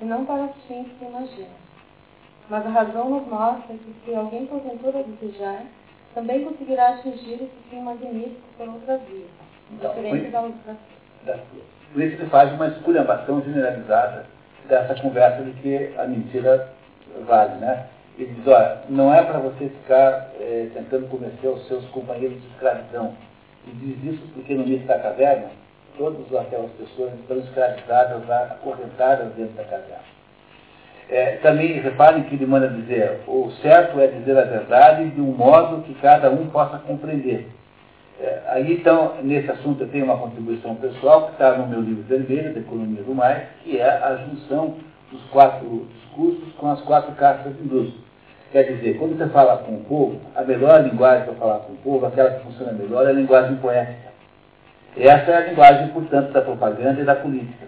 e 0.00 0.04
não 0.04 0.24
para 0.24 0.44
os 0.44 0.64
fins 0.66 0.86
que 0.98 1.04
imagina. 1.04 1.68
Mas 2.48 2.64
a 2.66 2.70
razão 2.70 3.10
nos 3.10 3.26
mostra 3.28 3.76
que 3.76 3.94
se 4.04 4.14
alguém 4.14 4.46
porventura 4.46 5.04
desejar, 5.04 5.64
também 6.14 6.44
conseguirá 6.44 6.90
atingir 6.90 7.34
esse 7.34 7.50
fim 7.70 7.80
magnífico 7.80 8.40
por 8.56 8.68
outra 8.68 8.98
via, 8.98 9.26
então, 9.72 9.94
diferente 9.94 10.30
da 10.30 10.40
outra. 10.40 10.76
Por 11.92 12.02
isso 12.02 12.16
ele 12.16 12.30
faz 12.30 12.52
uma 12.52 12.68
esculhambação 12.68 13.42
generalizada 13.42 14.26
dessa 14.68 14.94
conversa 15.00 15.42
de 15.42 15.52
que 15.60 15.94
a 15.98 16.04
mentira 16.04 16.72
vale, 17.26 17.54
né? 17.56 17.86
Ele 18.18 18.34
diz, 18.34 18.46
olha, 18.46 18.82
não 18.88 19.14
é 19.14 19.22
para 19.22 19.38
você 19.38 19.68
ficar 19.68 20.30
é, 20.40 20.68
tentando 20.74 21.08
convencer 21.08 21.48
os 21.48 21.66
seus 21.68 21.84
companheiros 21.90 22.40
de 22.40 22.48
escravidão. 22.48 23.14
Ele 23.66 23.94
diz 23.94 24.14
isso 24.14 24.28
porque 24.34 24.54
no 24.54 24.62
início 24.64 24.86
da 24.86 24.98
caverna, 24.98 25.50
todas 25.96 26.26
aquelas 26.34 26.70
pessoas 26.72 27.12
estão 27.14 27.38
escravizadas, 27.38 28.28
acorrentadas 28.28 29.32
dentro 29.34 29.54
da 29.54 29.64
caverna. 29.64 30.17
É, 31.10 31.36
também 31.36 31.80
reparem 31.80 32.24
que 32.24 32.34
ele 32.34 32.44
manda 32.44 32.68
dizer, 32.68 33.20
o 33.26 33.50
certo 33.62 33.98
é 33.98 34.08
dizer 34.08 34.36
a 34.36 34.44
verdade 34.44 35.08
de 35.08 35.20
um 35.20 35.32
modo 35.32 35.82
que 35.82 35.94
cada 35.94 36.30
um 36.30 36.48
possa 36.48 36.78
compreender. 36.78 37.48
É, 38.20 38.40
aí 38.48 38.74
então, 38.74 39.14
nesse 39.22 39.50
assunto 39.50 39.82
eu 39.82 39.88
tenho 39.88 40.04
uma 40.04 40.18
contribuição 40.18 40.74
pessoal 40.74 41.26
que 41.26 41.32
está 41.32 41.56
no 41.56 41.66
meu 41.66 41.80
livro 41.80 42.02
vermelho, 42.02 42.52
da 42.52 42.60
Economia 42.60 43.02
do 43.02 43.14
Mais, 43.14 43.44
que 43.62 43.78
é 43.78 43.88
a 43.88 44.16
junção 44.16 44.74
dos 45.10 45.22
quatro 45.30 45.86
discursos 45.94 46.52
com 46.58 46.70
as 46.70 46.80
quatro 46.82 47.12
cartas 47.12 47.56
de 47.56 47.62
indústria. 47.62 48.02
Quer 48.50 48.64
dizer, 48.64 48.98
quando 48.98 49.16
você 49.16 49.28
fala 49.28 49.58
com 49.58 49.72
o 49.72 49.84
povo, 49.84 50.20
a 50.34 50.42
melhor 50.42 50.82
linguagem 50.82 51.24
para 51.24 51.34
falar 51.34 51.58
com 51.60 51.72
o 51.72 51.76
povo, 51.76 52.06
aquela 52.06 52.30
que 52.30 52.44
funciona 52.44 52.72
melhor, 52.72 53.06
é 53.06 53.10
a 53.10 53.12
linguagem 53.12 53.56
poética. 53.56 54.08
Essa 54.96 55.30
é 55.30 55.36
a 55.36 55.46
linguagem, 55.48 55.88
portanto, 55.88 56.32
da 56.32 56.42
propaganda 56.42 57.00
e 57.00 57.04
da 57.04 57.14
política. 57.14 57.66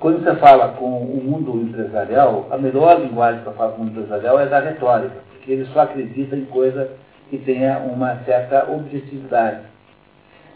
Quando 0.00 0.24
você 0.24 0.34
fala 0.36 0.68
com 0.78 0.86
o 0.86 1.22
mundo 1.22 1.60
empresarial, 1.60 2.46
a 2.50 2.56
melhor 2.56 2.98
linguagem 2.98 3.42
para 3.42 3.52
falar 3.52 3.72
com 3.72 3.82
o 3.82 3.84
mundo 3.84 4.00
empresarial 4.00 4.40
é 4.40 4.46
da 4.46 4.58
retórica, 4.58 5.16
porque 5.28 5.52
ele 5.52 5.66
só 5.66 5.80
acredita 5.80 6.34
em 6.34 6.46
coisa 6.46 6.90
que 7.28 7.36
tenha 7.36 7.78
uma 7.80 8.16
certa 8.24 8.66
objetividade. 8.72 9.60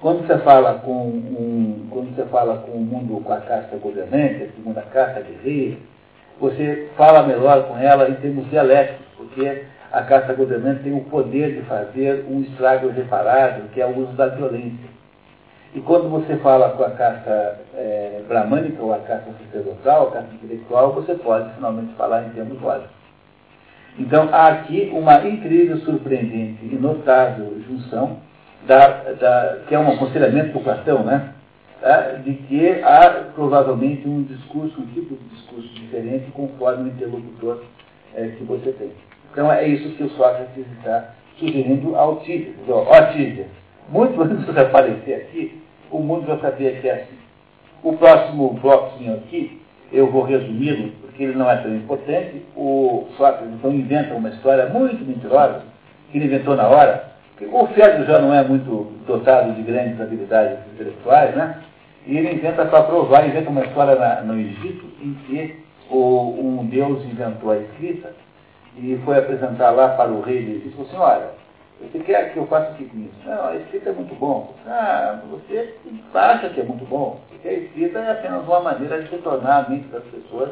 Quando 0.01 0.27
você 0.27 0.39
fala 0.39 0.79
com 0.79 1.09
um, 1.09 1.89
quando 1.91 2.17
você 2.17 2.25
fala 2.25 2.57
com 2.57 2.73
o 2.73 2.81
mundo, 2.81 3.23
com 3.23 3.33
a 3.35 3.41
casta 3.43 3.77
governante, 3.77 4.45
a 4.45 4.57
segunda 4.57 4.81
casta 4.81 5.21
guerreira, 5.21 5.77
você 6.41 6.89
fala 6.97 7.23
melhor 7.25 7.69
com 7.69 7.77
ela 7.77 8.09
em 8.09 8.15
termos 8.15 8.49
dialéticos, 8.49 9.05
porque 9.15 9.65
a 9.93 10.01
casta 10.05 10.33
governante 10.33 10.85
tem 10.85 10.97
o 10.97 11.05
poder 11.05 11.55
de 11.55 11.61
fazer 11.67 12.25
um 12.31 12.41
estrago 12.41 12.89
irreparável, 12.89 13.65
que 13.75 13.81
é 13.83 13.85
o 13.85 13.99
uso 13.99 14.13
da 14.13 14.29
violência. 14.29 14.94
E 15.75 15.81
quando 15.81 16.09
você 16.09 16.37
fala 16.37 16.71
com 16.71 16.85
a 16.85 16.91
casta 16.91 17.61
é, 17.75 18.23
bramânica 18.29 18.81
ou 18.83 18.95
a 18.95 18.99
casta 18.99 19.33
sacerdotal, 19.45 20.09
a 20.09 20.11
casta 20.13 20.35
intelectual, 20.35 20.93
você 20.93 21.15
pode 21.17 21.53
finalmente 21.55 21.95
falar 21.95 22.25
em 22.27 22.31
termos 22.31 22.61
lógicos. 22.61 22.95
Então, 23.99 24.29
há 24.33 24.49
aqui 24.49 24.91
uma 24.93 25.27
incrível, 25.27 25.79
surpreendente 25.79 26.65
e 26.65 26.77
notável 26.77 27.61
junção, 27.67 28.19
da, 28.67 28.89
da, 29.13 29.59
que 29.69 29.75
é 29.75 29.79
um 29.79 29.93
aconselhamento 29.93 30.53
do 30.53 30.61
Platão, 30.61 31.05
né? 31.05 31.35
Tá? 31.81 32.13
de 32.25 32.33
que 32.33 32.83
há 32.83 33.25
provavelmente 33.35 34.09
um 34.09 34.23
discurso, 34.23 34.81
um 34.81 34.87
tipo 34.87 35.17
de 35.17 35.29
discurso 35.37 35.69
diferente 35.75 36.31
conforme 36.31 36.85
o 36.85 36.93
interlocutor 36.93 37.63
é, 38.15 38.29
que 38.29 38.45
você 38.45 38.73
tem. 38.73 38.91
Então 39.31 39.53
é 39.53 39.69
isso 39.69 39.95
que 39.95 40.03
o 40.03 40.09
Sócrates 40.11 40.65
está 40.79 41.11
sugerindo 41.39 41.95
ao 41.95 42.21
Tíger. 42.21 42.55
Ó, 42.69 43.13
Tíger, 43.13 43.49
muito 43.91 44.17
antes 44.23 44.47
de 44.47 44.59
aparecer 44.59 45.15
aqui, 45.15 45.63
o 45.95 46.01
mundo 46.01 46.27
vai 46.27 46.39
saber 46.41 46.81
que 46.81 46.89
é 46.89 46.95
assim. 46.95 47.19
O 47.83 47.93
próximo 47.97 48.55
bloquinho 48.55 49.15
aqui, 49.15 49.61
eu 49.93 50.11
vou 50.11 50.25
resumi-lo, 50.25 50.91
porque 51.01 51.23
ele 51.23 51.35
não 51.35 51.49
é 51.49 51.57
tão 51.59 51.75
importante. 51.75 52.43
O 52.57 53.07
Sócrates 53.17 53.55
então 53.55 53.73
inventa 53.73 54.15
uma 54.15 54.31
história 54.31 54.67
muito 54.67 55.05
mentirosa, 55.05 55.63
que 56.11 56.19
ele 56.19 56.27
inventou 56.27 56.57
na 56.57 56.67
hora. 56.67 57.15
O 57.53 57.67
Fedro 57.69 58.05
já 58.07 58.19
não 58.19 58.35
é 58.35 58.43
muito 58.43 58.93
dotado 59.07 59.53
de 59.53 59.63
grandes 59.63 60.01
habilidades 60.01 60.59
intelectuais, 60.75 61.35
né? 61.37 61.63
E 62.07 62.17
ele 62.17 62.35
inventa 62.35 62.65
para 62.65 62.83
provar, 62.83 63.29
inventa 63.29 63.51
uma 63.51 63.65
história 63.65 63.95
na, 63.95 64.23
no 64.23 64.39
Egito 64.39 64.87
em 65.01 65.15
que 65.27 65.57
o, 65.91 66.37
um 66.41 66.67
deus 66.67 67.05
inventou 67.05 67.53
a 67.53 67.59
escrita 67.59 68.13
e 68.77 69.01
foi 69.05 69.19
apresentar 69.19 69.71
lá 69.71 69.91
para 69.91 70.11
o 70.11 70.23
rei 70.23 70.39
e 70.39 70.69
disse 70.69 70.81
assim, 70.81 70.97
olha, 70.97 71.31
você 71.93 71.99
quer 72.01 72.33
que 72.33 72.39
eu 72.39 72.47
faça 72.47 72.73
o 72.73 72.75
que 72.75 72.85
com 72.85 72.99
isso? 72.99 73.15
Não, 73.25 73.47
a 73.47 73.57
escrita 73.57 73.91
é 73.91 73.93
muito 73.93 74.15
bom. 74.15 74.55
Ah, 74.67 75.21
você 75.31 75.75
acha 76.15 76.49
que 76.51 76.61
é 76.61 76.65
muito 76.65 76.85
bom, 76.87 77.21
porque 77.29 77.49
a 77.49 77.53
escrita 77.53 77.99
é 77.99 78.13
apenas 78.13 78.45
uma 78.45 78.61
maneira 78.61 79.03
de 79.03 79.11
se 79.11 79.17
tornar 79.19 79.65
a 79.65 79.69
mente 79.69 79.89
das 79.89 80.05
pessoas 80.05 80.51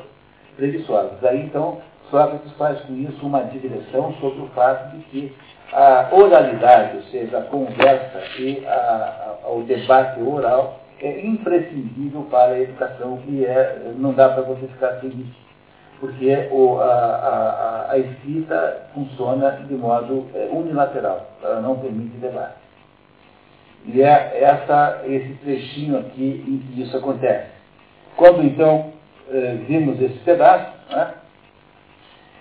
preguiçosas. 0.57 1.25
Aí 1.25 1.43
então 1.43 1.79
Sócrates 2.11 2.53
faz 2.53 2.81
com 2.83 2.95
isso 2.95 3.27
uma 3.27 3.43
digressão 3.45 4.13
sobre 4.21 4.43
o 4.43 4.49
fato 4.49 4.97
de 4.97 5.03
que 5.05 5.35
a 5.73 6.11
oralidade, 6.13 6.99
ou 6.99 7.03
seja, 7.05 7.39
a 7.39 7.43
conversa 7.43 8.23
e 8.39 8.63
a, 8.67 9.37
a, 9.45 9.51
o 9.51 9.63
debate 9.63 10.21
oral 10.21 10.81
é 11.01 11.27
imprescindível 11.27 12.27
para 12.31 12.53
a 12.53 12.61
educação 12.61 13.21
e 13.27 13.45
é, 13.45 13.93
não 13.97 14.13
dá 14.13 14.29
para 14.29 14.43
você 14.43 14.67
ficar 14.67 15.01
sem 15.01 15.09
isso. 15.09 15.42
Porque 16.03 16.49
o, 16.51 16.81
a, 16.81 16.85
a, 16.85 17.93
a, 17.93 17.99
escrita 17.99 18.89
funciona 18.93 19.53
de 19.69 19.75
modo 19.75 20.27
é, 20.35 20.49
unilateral, 20.51 21.31
ela 21.41 21.61
não 21.61 21.79
permite 21.79 22.17
debate. 22.17 22.57
E 23.87 24.03
é 24.03 24.43
essa, 24.43 25.03
esse 25.07 25.35
trechinho 25.45 26.01
aqui 26.01 26.45
em 26.45 26.59
que 26.59 26.83
isso 26.83 26.97
acontece. 26.97 27.47
Quando 28.17 28.43
então 28.43 28.93
é, 29.31 29.59
vimos 29.69 30.03
esse 30.03 30.19
pedaço, 30.25 30.73
né, 30.91 31.15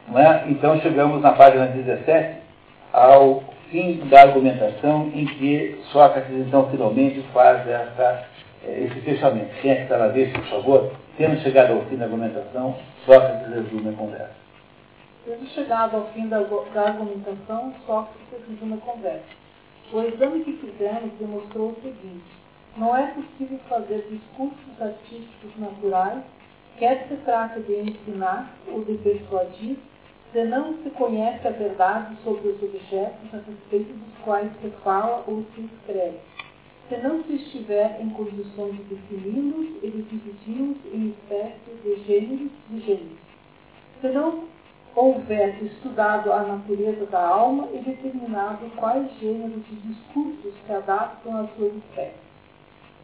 né, 0.07 0.45
então 0.49 0.81
chegamos 0.81 1.21
na 1.21 1.33
página 1.33 1.67
17 1.67 2.37
ao 2.91 3.43
fim 3.69 4.07
da 4.09 4.23
argumentação 4.23 5.11
em 5.13 5.27
que 5.27 5.79
Sócrates 5.91 6.35
então 6.35 6.67
finalmente 6.71 7.21
faz 7.31 7.59
essa 7.67 8.25
é, 8.67 8.85
esse 8.85 9.01
fechamento. 9.01 9.53
Quem 9.61 9.69
é 9.69 9.75
que 9.75 9.81
está 9.83 9.99
na 9.99 10.07
vez, 10.07 10.33
por 10.33 10.45
favor? 10.45 10.91
Tendo 11.17 11.41
chegado 11.41 11.73
ao 11.73 11.81
fim 11.85 11.97
da 11.97 12.05
argumentação, 12.05 12.75
Sócrates 13.05 13.49
resume 13.49 13.89
a 13.89 13.97
conversa. 13.97 14.35
Tendo 15.25 15.45
chegado 15.47 15.97
ao 15.97 16.05
fim 16.13 16.27
da, 16.29 16.39
da 16.39 16.81
argumentação, 16.81 17.73
Sócrates 17.85 18.47
resume 18.47 18.75
a 18.75 18.77
conversa. 18.77 19.25
O 19.91 20.01
exame 20.01 20.43
que 20.45 20.53
fizemos 20.53 21.11
demonstrou 21.19 21.71
o 21.71 21.75
seguinte: 21.81 22.23
não 22.77 22.95
é 22.95 23.07
possível 23.07 23.59
fazer 23.67 24.07
discursos 24.09 24.81
artísticos 24.81 25.51
naturais, 25.57 26.23
quer 26.79 27.05
se 27.09 27.17
trate 27.17 27.59
de 27.59 27.73
ensinar 27.73 28.49
ou 28.71 28.85
de 28.85 28.93
persuadir, 28.99 29.77
se 30.31 30.43
não 30.45 30.77
se 30.81 30.89
conhece 30.91 31.45
a 31.45 31.51
verdade 31.51 32.15
sobre 32.23 32.47
os 32.47 32.63
objetos 32.63 33.33
a 33.33 33.37
respeito 33.37 33.93
dos 33.93 34.17
quais 34.23 34.49
se 34.61 34.69
fala 34.81 35.25
ou 35.27 35.43
se 35.53 35.61
escreve 35.61 36.30
se 36.91 36.97
não 36.97 37.23
se 37.23 37.35
estiver 37.35 38.01
em 38.01 38.09
condições 38.09 38.75
de 38.75 38.83
defini-los 38.83 39.81
e 39.81 39.89
de 39.89 40.01
dividir-os 40.01 40.93
em 40.93 41.11
espécies 41.11 41.83
de 41.83 42.03
gêneros 42.03 42.51
e 42.69 42.79
gêneros. 42.81 43.17
Se 44.01 44.09
não 44.09 44.43
houver 44.93 45.63
estudado 45.63 46.33
a 46.33 46.43
natureza 46.43 47.05
da 47.05 47.25
alma 47.25 47.69
e 47.73 47.77
determinado 47.77 48.69
quais 48.75 49.09
gêneros 49.21 49.65
de 49.69 49.75
discursos 49.87 50.53
se 50.65 50.73
adaptam 50.73 51.37
às 51.37 51.55
suas 51.55 51.73
espécies. 51.77 52.19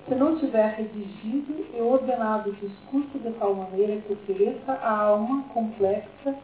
Se 0.06 0.16
não 0.16 0.38
tiver 0.38 0.68
redigido 0.76 1.66
e 1.74 1.80
ordenado 1.80 2.50
o 2.50 2.54
discurso 2.56 3.18
de 3.20 3.32
tal 3.40 3.56
maneira 3.56 4.02
que 4.02 4.12
ofereça 4.12 4.74
à 4.74 5.00
alma 5.00 5.46
complexa 5.54 6.36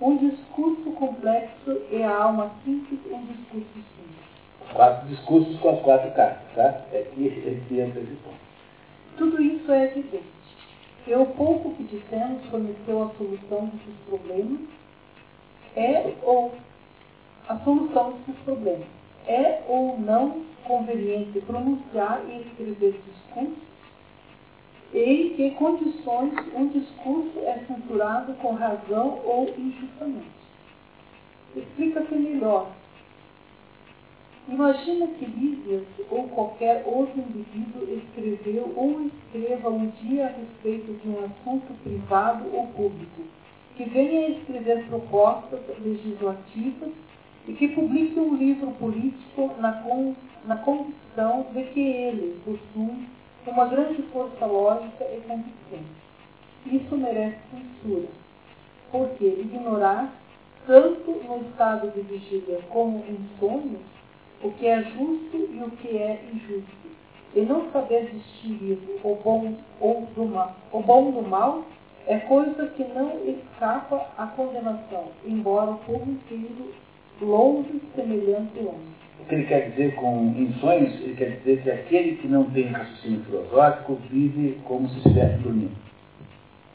um 0.00 0.16
discurso 0.16 0.90
complexo 0.92 1.82
e 1.90 2.02
à 2.02 2.16
alma 2.16 2.50
simples 2.64 3.00
um 3.10 3.26
discurso 3.26 3.66
simples 3.74 3.97
quatro 4.72 5.08
discursos 5.08 5.58
com 5.60 5.70
as 5.70 5.80
quatro 5.80 6.10
cartas, 6.12 6.54
tá? 6.54 6.82
É 6.92 7.02
que 7.14 7.26
esse 7.26 7.80
entra 7.80 8.00
esse 8.00 8.16
ponto. 8.16 8.36
Tudo 9.16 9.42
isso 9.42 9.70
é 9.72 9.86
evidente. 9.86 10.24
E 11.06 11.14
o 11.14 11.26
pouco 11.26 11.74
que 11.74 11.84
dissemos 11.84 12.44
forneceu 12.46 13.02
a 13.02 13.08
solução 13.16 13.66
desses 13.66 13.94
problemas 14.06 14.60
é 15.76 16.12
ou 16.22 16.52
a 17.48 17.56
solução 17.60 18.12
desses 18.12 18.42
problemas. 18.44 18.86
É 19.26 19.62
ou 19.68 19.98
não 19.98 20.42
conveniente 20.64 21.40
pronunciar 21.40 22.22
e 22.28 22.42
escrever 22.42 23.00
discursos 23.06 23.68
e 24.92 24.98
em 24.98 25.34
que 25.34 25.50
condições 25.52 26.32
um 26.54 26.68
discurso 26.68 27.38
é 27.40 27.58
censurado 27.66 28.32
com 28.34 28.54
razão 28.54 29.20
ou 29.24 29.48
injustamente. 29.56 30.26
Explica-se 31.54 32.14
melhor 32.14 32.70
Imagina 34.48 35.06
que 35.08 35.26
Lísias 35.26 35.84
ou 36.10 36.26
qualquer 36.28 36.82
outro 36.86 37.20
indivíduo 37.20 37.86
escreveu 37.98 38.72
ou 38.74 39.02
escreva 39.02 39.68
um 39.68 39.88
dia 40.02 40.24
a 40.24 40.28
respeito 40.28 40.90
de 41.02 41.08
um 41.10 41.18
assunto 41.18 41.70
privado 41.82 42.46
ou 42.54 42.66
público, 42.68 43.22
que 43.76 43.84
venha 43.84 44.26
a 44.26 44.30
escrever 44.30 44.86
propostas 44.86 45.60
legislativas 45.84 46.88
e 47.46 47.52
que 47.52 47.68
publique 47.68 48.18
um 48.18 48.36
livro 48.36 48.70
político 48.72 49.50
na, 49.58 49.82
con, 49.82 50.14
na 50.46 50.56
convicção 50.56 51.46
de 51.52 51.64
que 51.64 51.80
ele 51.80 52.40
possui 52.42 53.06
uma 53.46 53.66
grande 53.66 54.00
força 54.04 54.46
lógica 54.46 55.04
e 55.04 55.20
convincente. 55.28 56.08
Isso 56.64 56.96
merece 56.96 57.38
censura, 57.50 58.08
porque 58.90 59.26
ignorar, 59.26 60.10
tanto 60.66 61.10
no 61.10 61.48
estado 61.50 61.90
de 61.90 62.00
vigília 62.00 62.60
como 62.70 63.04
em 63.08 63.18
sonhos, 63.38 63.97
o 64.42 64.50
que 64.52 64.66
é 64.66 64.82
justo 64.82 65.36
e 65.36 65.62
o 65.62 65.70
que 65.70 65.96
é 65.96 66.20
injusto, 66.32 66.88
e 67.34 67.40
não 67.40 67.70
saber 67.72 68.10
distinguir 68.12 68.78
o 69.02 69.14
bom 69.16 69.54
ou 69.80 70.08
do 70.14 70.24
mal, 70.24 70.56
o 70.72 70.80
bom 70.80 71.10
do 71.10 71.22
mal 71.22 71.64
é 72.06 72.18
coisa 72.20 72.66
que 72.68 72.84
não 72.84 73.12
escapa 73.26 74.06
à 74.16 74.26
condenação, 74.28 75.08
embora 75.26 75.72
o 75.72 75.78
povo 75.78 76.10
inteiro 76.10 76.72
longe 77.20 77.82
semelhante 77.94 78.58
homem. 78.58 78.98
O 79.20 79.24
que 79.24 79.34
ele 79.34 79.44
quer 79.44 79.70
dizer 79.70 79.94
com 79.96 80.32
em 80.36 80.52
sonhos, 80.60 80.94
ele 81.00 81.16
quer 81.16 81.38
dizer 81.38 81.62
que 81.62 81.70
aquele 81.70 82.16
que 82.16 82.28
não 82.28 82.44
tem 82.50 82.68
raciocínio 82.68 83.24
filosófico 83.24 83.98
vive 84.10 84.58
como 84.64 84.88
se 84.88 84.96
estivesse 84.98 85.38
dormindo. 85.38 85.76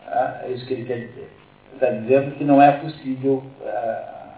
Ah, 0.06 0.42
é 0.44 0.52
isso 0.52 0.68
que 0.68 0.74
ele 0.74 0.86
quer 0.86 1.08
dizer. 1.08 1.30
Está 1.74 1.90
dizendo 1.90 2.36
que 2.36 2.44
não 2.44 2.62
é 2.62 2.72
possível 2.74 3.44
ah, 3.66 4.36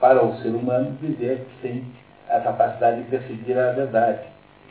para 0.00 0.22
o 0.22 0.36
ser 0.42 0.50
humano 0.50 0.96
viver 1.00 1.46
sem 1.62 1.84
a 2.28 2.40
capacidade 2.40 3.02
de 3.02 3.10
perseguir 3.10 3.58
a 3.58 3.72
verdade. 3.72 4.20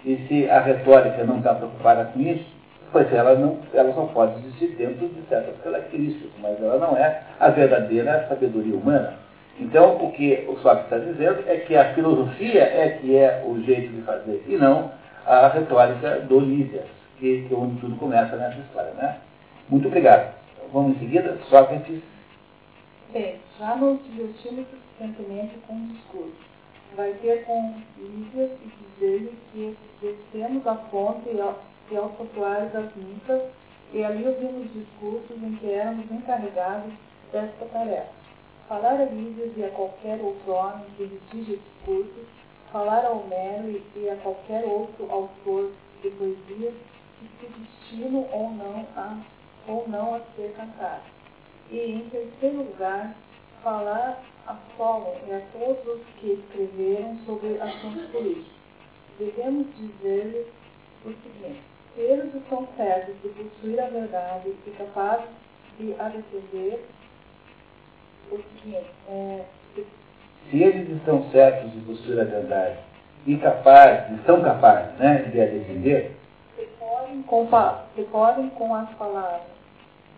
E 0.04 0.18
se 0.28 0.50
a 0.50 0.60
retórica 0.60 1.24
não 1.24 1.38
está 1.38 1.56
preocupada 1.56 2.06
com 2.06 2.20
isso, 2.22 2.46
pois 2.92 3.12
ela, 3.14 3.36
não, 3.36 3.60
ela 3.74 3.94
só 3.94 4.06
pode 4.06 4.38
existir 4.40 4.76
dentro 4.76 5.08
de 5.08 5.22
certas 5.28 5.56
características, 5.64 6.30
mas 6.42 6.62
ela 6.62 6.78
não 6.78 6.96
é 6.96 7.22
a 7.40 7.50
verdadeira 7.50 8.26
sabedoria 8.30 8.76
humana. 8.76 9.14
Então, 9.60 9.96
o 9.98 10.12
que 10.12 10.46
o 10.48 10.58
Sócrates 10.58 10.86
está 10.86 10.98
dizendo 10.98 11.44
é 11.48 11.58
que 11.58 11.76
a 11.76 11.94
filosofia 11.94 12.62
é 12.62 12.98
que 13.02 13.18
é 13.18 13.44
o 13.46 13.62
jeito 13.64 13.94
de 13.94 14.02
fazer, 14.02 14.44
e 14.48 14.58
não 14.58 14.92
a 15.26 15.48
retórica 15.48 16.20
do 16.22 16.40
Lísias, 16.40 16.86
que, 17.20 17.46
que 17.48 17.54
é 17.54 17.58
onde 17.58 17.80
tudo 17.80 17.96
começa 17.96 18.36
nessa 18.36 18.60
história. 18.60 18.92
Né? 18.92 19.18
Muito 19.70 19.88
obrigado. 19.88 20.34
Vamos 20.72 20.98
em 20.98 21.00
seguida, 21.00 21.38
Sócrates. 21.50 22.02
Bem, 23.12 23.36
já 23.58 23.76
nos 23.76 24.00
divertimos 24.04 24.66
suficientemente 24.70 25.56
com 25.66 25.74
o 25.74 25.88
discurso. 25.88 26.55
Vai 26.96 27.14
ter 27.16 27.46
com 27.46 27.76
Lísias 27.98 28.52
e 28.52 29.00
dizer-lhe 29.00 29.38
que 29.52 29.78
descemos 30.02 30.66
a 30.66 30.76
fonte 30.76 31.30
e 31.30 31.42
ao, 31.42 31.60
e 31.92 31.98
ao 31.98 32.10
das 32.10 32.96
ninfas, 32.96 33.42
e 33.94 34.04
ali 34.04 34.26
ouvimos 34.26 34.72
discursos 34.74 35.44
em 35.44 35.56
que 35.58 35.72
éramos 35.72 36.10
encarregados 36.12 36.94
desta 37.32 37.66
tarefa 37.66 38.26
Falar 38.68 39.00
a 39.00 39.06
Lísias 39.06 39.52
e 39.58 39.64
a 39.64 39.70
qualquer 39.70 40.20
outro 40.22 40.52
homem 40.52 40.86
que 40.98 41.04
redige 41.04 41.58
discursos, 41.58 42.26
falar 42.72 43.06
a 43.06 43.12
Homero 43.12 43.80
e 43.96 44.10
a 44.10 44.16
qualquer 44.16 44.66
outro 44.66 45.08
autor 45.12 45.72
de 46.02 46.10
poesias 46.10 46.74
que 47.20 47.30
se 47.40 47.48
destinam 47.60 48.28
ou 48.32 48.50
não 48.50 48.88
a, 48.98 49.22
ou 49.68 49.88
não 49.88 50.16
a 50.16 50.22
ser 50.36 50.52
cantado. 50.58 51.04
E, 51.70 51.78
em 51.78 52.10
terceiro 52.10 52.58
lugar, 52.58 53.16
falar 53.66 54.22
a 54.46 54.56
Solon 54.78 55.16
e 55.28 55.34
a 55.34 55.42
todos 55.52 55.96
os 55.96 56.02
que 56.20 56.34
escreveram 56.34 57.18
sobre 57.26 57.60
assuntos 57.60 58.06
políticos. 58.12 58.54
Devemos 59.18 59.66
dizer-lhes 59.76 60.46
o 61.04 61.10
seguinte, 61.10 61.62
se 61.96 62.02
eles 62.02 62.36
estão 62.36 62.68
certos 62.78 63.16
de 63.24 63.30
possuir 63.30 63.80
a 63.82 63.88
verdade 63.88 64.54
e 64.68 64.72
capazes 64.72 65.30
de 65.80 65.96
a 66.00 66.10
defender, 66.10 66.86
o 68.32 68.38
seguinte, 68.38 68.92
é, 69.10 69.46
se 70.50 70.64
eles 70.64 70.90
estão 70.98 71.28
certos 71.32 71.72
de 71.72 71.80
possuir 71.80 72.20
a 72.20 72.24
verdade 72.24 72.78
e 73.26 73.36
capazes, 73.38 74.20
estão 74.20 74.44
capazes 74.44 74.96
né, 75.00 75.24
de 75.24 75.42
a 75.42 75.46
defender, 75.46 76.12
se 76.56 76.66
podem, 76.80 77.24
com, 77.24 77.48
com 77.48 78.76
as 78.76 78.90
palavras 78.92 79.42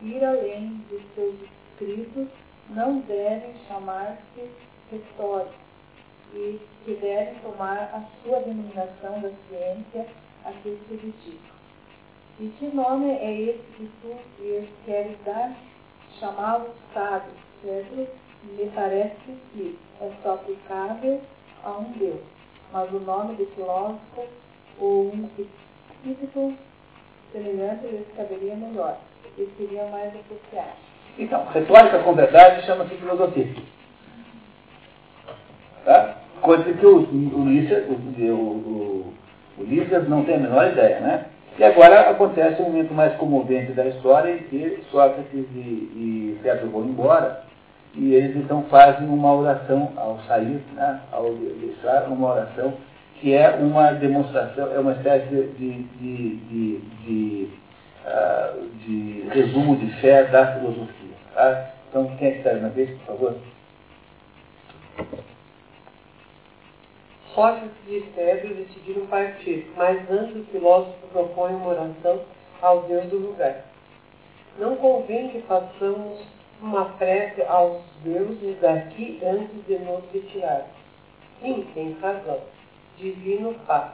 ir 0.01 0.23
além 0.23 0.83
dos 0.89 1.01
seus 1.15 1.35
escritos, 1.41 2.27
não 2.69 2.99
devem 3.01 3.53
chamar-se 3.67 4.49
retóricos 4.91 5.55
e 6.33 6.59
que 6.83 6.93
devem 6.95 7.35
tomar 7.35 7.89
a 7.93 8.03
sua 8.21 8.39
denominação 8.41 9.21
da 9.21 9.31
ciência 9.47 10.07
a 10.45 10.51
que 10.51 10.77
se 10.87 10.95
dedicam. 10.95 11.57
E 12.39 12.49
que 12.59 12.67
nome 12.67 13.09
é 13.09 13.41
esse 13.41 13.63
que 13.75 13.89
tu 14.01 14.15
queres 14.85 15.17
dar? 15.25 15.55
Chamá-los 16.19 16.75
sábios, 16.93 17.35
certo? 17.63 18.07
Me 18.43 18.69
parece 18.75 19.15
que 19.53 19.77
é 20.01 20.11
só 20.21 20.35
aplicável 20.35 21.21
a 21.63 21.71
um 21.71 21.91
Deus, 21.93 22.21
mas 22.71 22.91
o 22.93 22.99
nome 22.99 23.35
de 23.35 23.45
filósofo 23.47 24.27
ou 24.79 25.11
um 25.13 25.29
espírito 25.37 26.55
semelhante 27.31 27.87
lhes 27.87 28.07
caberia 28.15 28.55
melhor 28.55 28.99
e 29.37 29.49
seria 29.57 29.87
mais 29.89 30.15
apropriado. 30.15 30.86
Então, 31.17 31.45
retórica 31.53 31.99
com 31.99 32.13
verdade 32.13 32.65
chama-se 32.65 32.95
filosofia. 32.95 33.47
Tá? 35.85 36.15
Coisa 36.41 36.71
que 36.73 36.85
o, 36.85 36.99
o, 36.99 37.01
o, 37.01 38.33
o, 38.33 39.13
o 39.57 40.09
não 40.09 40.23
tem 40.23 40.35
a 40.35 40.39
menor 40.39 40.67
ideia, 40.67 40.99
né? 40.99 41.25
E 41.57 41.63
agora 41.63 42.11
acontece 42.11 42.61
um 42.61 42.65
momento 42.65 42.93
mais 42.93 43.15
comovente 43.15 43.71
da 43.71 43.87
história 43.87 44.31
em 44.31 44.37
que 44.43 44.83
Sócrates 44.91 45.33
e, 45.33 45.57
e 45.57 46.39
César 46.43 46.67
vão 46.67 46.85
embora 46.85 47.47
e 47.97 48.13
eles 48.13 48.35
então 48.35 48.63
fazem 48.69 49.07
uma 49.07 49.33
oração 49.33 49.91
ao 49.95 50.19
sair, 50.27 50.61
né, 50.73 51.01
ao 51.11 51.33
deixar 51.33 52.07
uma 52.09 52.33
oração 52.33 52.73
que 53.19 53.33
é 53.33 53.49
uma 53.55 53.91
demonstração, 53.93 54.71
é 54.71 54.77
uma 54.77 54.91
espécie 54.91 55.25
de, 55.27 55.83
de, 55.83 56.35
de, 56.35 56.77
de, 56.77 57.49
uh, 58.05 58.67
de 58.85 59.27
resumo 59.31 59.75
de 59.75 59.89
fé 59.99 60.25
da 60.25 60.53
filosofia. 60.53 61.06
Tá? 61.37 61.69
Então, 61.87 62.07
quem 62.17 62.31
que 62.31 62.37
está 62.39 62.53
na 62.53 62.69
vez, 62.69 62.89
por 62.97 63.05
favor? 63.05 63.37
Sócrates 67.35 67.69
e 67.87 68.11
César 68.15 68.55
decidiram 68.55 69.05
partir, 69.05 69.71
mas 69.77 70.09
antes 70.09 70.35
o 70.35 70.45
filósofo 70.45 71.07
propõe 71.13 71.53
uma 71.53 71.67
oração 71.67 72.21
ao 72.59 72.81
Deus 72.87 73.05
do 73.11 73.17
lugar. 73.17 73.65
Não 74.57 74.77
convém 74.77 75.29
que 75.29 75.41
façamos 75.43 76.25
uma 76.59 76.85
prece 76.97 77.43
aos 77.43 77.83
deuses 78.03 78.59
daqui 78.59 79.21
antes 79.23 79.63
de 79.67 79.77
nos 79.77 80.03
retirar. 80.11 80.65
Sim, 81.39 81.67
tem 81.75 81.95
razão. 82.01 82.39
Divino 82.97 83.53
Pai. 83.67 83.91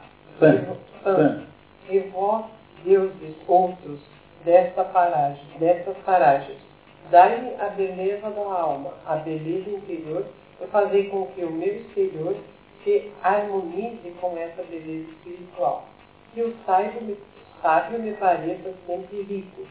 E 1.90 1.98
vós, 2.08 2.46
deuses 2.82 3.36
outros, 3.46 4.00
desta 4.46 4.82
paragem, 4.84 5.44
destas 5.58 5.96
paragens, 6.06 6.63
dai-me 7.10 7.54
a 7.60 7.68
beleza 7.70 8.30
da 8.30 8.42
alma, 8.42 8.94
a 9.06 9.16
beleza 9.16 9.70
interior, 9.70 10.24
e 10.60 10.66
fazei 10.66 11.08
com 11.08 11.26
que 11.28 11.44
o 11.44 11.50
meu 11.50 11.76
exterior 11.76 12.36
se 12.82 13.10
harmonize 13.22 14.10
com 14.20 14.36
essa 14.36 14.62
beleza 14.62 15.10
espiritual. 15.10 15.86
Que 16.32 16.42
o 16.42 16.54
sábio 16.66 17.16
sábio 17.64 17.98
me 17.98 18.12
pareça 18.12 18.74
sempre 18.86 19.22
rico, 19.22 19.66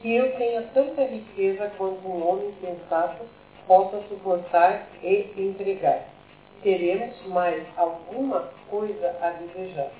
que 0.00 0.14
eu 0.14 0.34
tenha 0.36 0.62
tanta 0.72 1.04
riqueza 1.04 1.70
quanto 1.76 2.08
um 2.08 2.26
homem 2.26 2.54
sensato 2.58 3.22
possa 3.66 4.00
suportar 4.08 4.88
e 5.02 5.30
entregar. 5.36 6.06
Teremos 6.62 7.14
mais 7.26 7.62
alguma 7.76 8.48
coisa 8.70 9.14
a 9.20 9.28
desejar. 9.30 9.90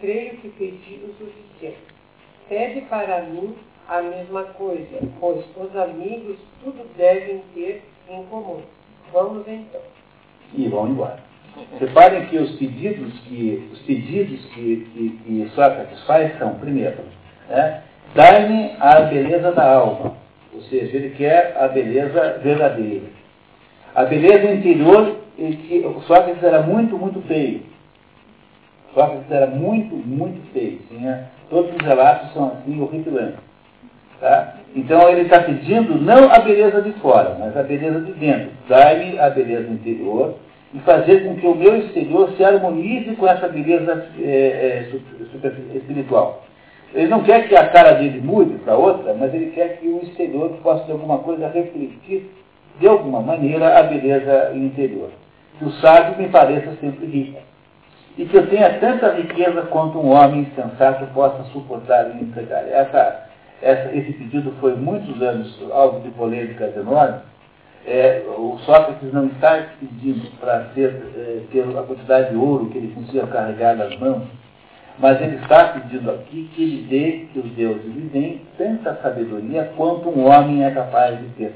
Creio 0.00 0.38
que 0.38 0.48
pedi 0.48 1.04
o 1.04 1.14
suficiente. 1.18 1.94
Pede 2.48 2.80
para 2.82 3.20
mim 3.22 3.54
a 3.88 4.02
mesma 4.02 4.44
coisa, 4.44 4.98
pois 5.20 5.44
os 5.56 5.76
amigos 5.76 6.36
tudo 6.62 6.86
devem 6.96 7.42
ter 7.54 7.82
em 8.08 8.22
comum. 8.24 8.60
Vamos 9.12 9.46
então. 9.46 9.80
E 10.54 10.68
vão 10.68 10.88
embora. 10.88 11.18
Reparem 11.78 12.26
que 12.26 12.36
os 12.36 12.52
pedidos 12.56 13.18
que, 13.20 13.70
os 13.72 13.78
pedidos 13.80 14.44
que, 14.46 14.88
que, 14.92 15.10
que 15.24 15.50
Sócrates 15.54 16.02
faz 16.04 16.36
são, 16.38 16.54
primeiro, 16.54 16.98
né, 17.48 17.82
Dai-me 18.14 18.76
a 18.80 19.00
beleza 19.02 19.52
da 19.52 19.74
alma. 19.74 20.14
Ou 20.54 20.62
seja, 20.62 20.96
ele 20.96 21.10
quer 21.10 21.54
a 21.58 21.68
beleza 21.68 22.38
verdadeira. 22.42 23.06
A 23.94 24.04
beleza 24.04 24.52
interior, 24.52 25.16
que 25.36 25.84
Sócrates 26.06 26.42
era 26.42 26.62
muito, 26.62 26.96
muito 26.96 27.20
feio. 27.22 27.62
Sócrates 28.94 29.30
era 29.30 29.46
muito, 29.48 29.94
muito 29.94 30.50
feio. 30.52 30.78
Tinha, 30.88 31.30
todos 31.50 31.74
os 31.74 31.82
relatos 31.82 32.32
são 32.32 32.48
assim, 32.48 32.80
horripilantes. 32.80 33.45
Tá? 34.20 34.54
Então 34.74 35.08
ele 35.08 35.22
está 35.22 35.40
pedindo 35.40 36.00
não 36.00 36.30
a 36.30 36.38
beleza 36.38 36.80
de 36.82 36.92
fora, 37.00 37.36
mas 37.38 37.56
a 37.56 37.62
beleza 37.62 38.00
de 38.00 38.12
dentro. 38.12 38.50
Dai-me 38.68 39.18
a 39.18 39.30
beleza 39.30 39.68
interior 39.68 40.34
e 40.74 40.78
fazer 40.80 41.24
com 41.24 41.36
que 41.36 41.46
o 41.46 41.54
meu 41.54 41.76
exterior 41.76 42.30
se 42.36 42.44
harmonize 42.44 43.14
com 43.16 43.26
essa 43.26 43.48
beleza 43.48 44.06
é, 44.20 44.88
é, 44.92 45.76
espiritual. 45.76 46.44
Ele 46.94 47.08
não 47.08 47.22
quer 47.22 47.48
que 47.48 47.56
a 47.56 47.68
cara 47.68 47.92
dele 47.92 48.20
mude 48.20 48.54
para 48.58 48.76
outra, 48.76 49.14
mas 49.14 49.32
ele 49.34 49.50
quer 49.50 49.78
que 49.78 49.86
o 49.86 50.02
exterior 50.02 50.50
possa 50.62 50.84
de 50.84 50.92
alguma 50.92 51.18
coisa 51.18 51.48
refletir, 51.48 52.30
de 52.80 52.86
alguma 52.86 53.20
maneira, 53.20 53.78
a 53.78 53.82
beleza 53.82 54.52
interior. 54.54 55.10
Que 55.58 55.64
o 55.64 55.72
sábio 55.72 56.16
me 56.18 56.28
pareça 56.28 56.72
sempre 56.80 57.06
rico. 57.06 57.38
E 58.16 58.24
que 58.24 58.36
eu 58.36 58.46
tenha 58.48 58.78
tanta 58.78 59.12
riqueza 59.12 59.62
quanto 59.62 59.98
um 59.98 60.10
homem 60.10 60.46
sensato 60.54 61.06
possa 61.12 61.42
suportar 61.52 62.10
e 62.14 62.24
entregar. 62.24 62.66
Essa, 62.68 63.25
essa, 63.62 63.94
esse 63.94 64.12
pedido 64.12 64.52
foi 64.60 64.76
muitos 64.76 65.20
anos 65.22 65.58
alvo 65.72 66.00
de 66.00 66.10
polêmicas 66.10 66.76
enormes. 66.76 67.20
É, 67.86 68.24
o 68.36 68.58
Sócrates 68.64 69.12
não 69.12 69.26
está 69.26 69.64
pedindo 69.78 70.28
para 70.40 70.66
é, 70.76 71.40
ter 71.52 71.62
a 71.62 71.82
quantidade 71.82 72.30
de 72.30 72.36
ouro 72.36 72.66
que 72.66 72.78
ele 72.78 72.92
consiga 72.92 73.26
carregar 73.28 73.76
nas 73.76 73.96
mãos, 73.98 74.24
mas 74.98 75.20
ele 75.20 75.36
está 75.36 75.68
pedindo 75.68 76.10
aqui 76.10 76.50
que 76.54 76.62
ele 76.62 76.86
dê, 76.88 77.26
que 77.32 77.38
os 77.38 77.50
deuses 77.52 77.84
lhe 77.84 78.08
deem 78.08 78.42
tanta 78.58 78.96
sabedoria 78.96 79.70
quanto 79.76 80.08
um 80.08 80.26
homem 80.26 80.64
é 80.64 80.70
capaz 80.72 81.18
de 81.18 81.26
ter. 81.36 81.54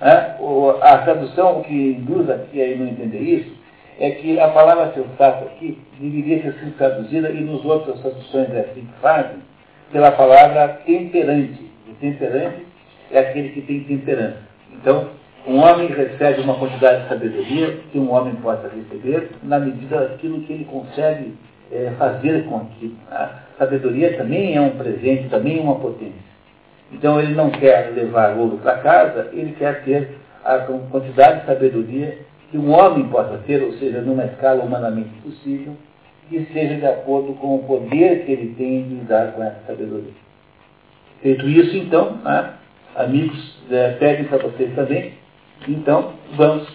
É? 0.00 0.36
A 0.80 0.98
tradução 0.98 1.60
o 1.60 1.64
que 1.64 1.74
induz 1.74 2.28
aqui 2.30 2.62
a 2.62 2.76
não 2.76 2.88
entender 2.88 3.20
isso 3.20 3.62
é 3.98 4.10
que 4.10 4.38
a 4.38 4.48
palavra 4.48 4.92
sensato 4.92 5.44
aqui 5.44 5.78
deveria 5.98 6.52
sido 6.52 6.76
traduzida, 6.76 7.30
e 7.30 7.40
nos 7.40 7.64
outras 7.64 8.00
traduções 8.00 8.50
é 8.50 8.60
assim 8.60 8.80
que 8.80 9.00
fazem, 9.00 9.38
pela 9.92 10.10
palavra 10.12 10.80
temperante. 10.86 11.70
O 11.88 11.94
temperante 12.00 12.66
é 13.10 13.18
aquele 13.18 13.50
que 13.50 13.60
tem 13.62 13.84
temperança. 13.84 14.38
Então, 14.72 15.10
um 15.46 15.58
homem 15.58 15.88
recebe 15.88 16.40
uma 16.40 16.54
quantidade 16.54 17.02
de 17.02 17.08
sabedoria 17.08 17.78
que 17.90 17.98
um 17.98 18.10
homem 18.12 18.34
possa 18.36 18.68
receber 18.68 19.30
na 19.42 19.58
medida 19.58 20.08
daquilo 20.08 20.40
que 20.42 20.52
ele 20.52 20.64
consegue 20.64 21.34
é, 21.70 21.92
fazer 21.98 22.44
com 22.44 22.56
aquilo. 22.56 22.94
A 23.10 23.40
sabedoria 23.58 24.16
também 24.16 24.56
é 24.56 24.60
um 24.60 24.70
presente, 24.70 25.28
também 25.28 25.58
é 25.58 25.62
uma 25.62 25.76
potência. 25.76 26.32
Então 26.92 27.20
ele 27.20 27.34
não 27.34 27.50
quer 27.50 27.92
levar 27.94 28.36
ouro 28.36 28.58
para 28.58 28.78
casa, 28.78 29.30
ele 29.32 29.52
quer 29.58 29.82
ter 29.84 30.10
a 30.44 30.58
quantidade 30.58 31.40
de 31.40 31.46
sabedoria 31.46 32.18
que 32.50 32.58
um 32.58 32.70
homem 32.70 33.08
possa 33.08 33.38
ter, 33.46 33.62
ou 33.62 33.72
seja, 33.72 34.00
numa 34.00 34.24
escala 34.26 34.62
humanamente 34.62 35.10
possível, 35.22 35.74
que 36.28 36.44
seja 36.52 36.76
de 36.76 36.86
acordo 36.86 37.34
com 37.34 37.56
o 37.56 37.64
poder 37.64 38.24
que 38.24 38.32
ele 38.32 38.54
tem 38.54 38.84
de 38.84 38.94
lidar 38.94 39.32
com 39.32 39.42
essa 39.42 39.60
sabedoria. 39.66 40.12
Feito 41.20 41.48
isso, 41.48 41.76
então, 41.76 42.16
né, 42.16 42.54
amigos, 42.96 43.58
é, 43.70 43.92
pedem 43.92 44.24
para 44.24 44.38
vocês 44.38 44.74
também, 44.74 45.14
então 45.68 46.14
vamos, 46.34 46.68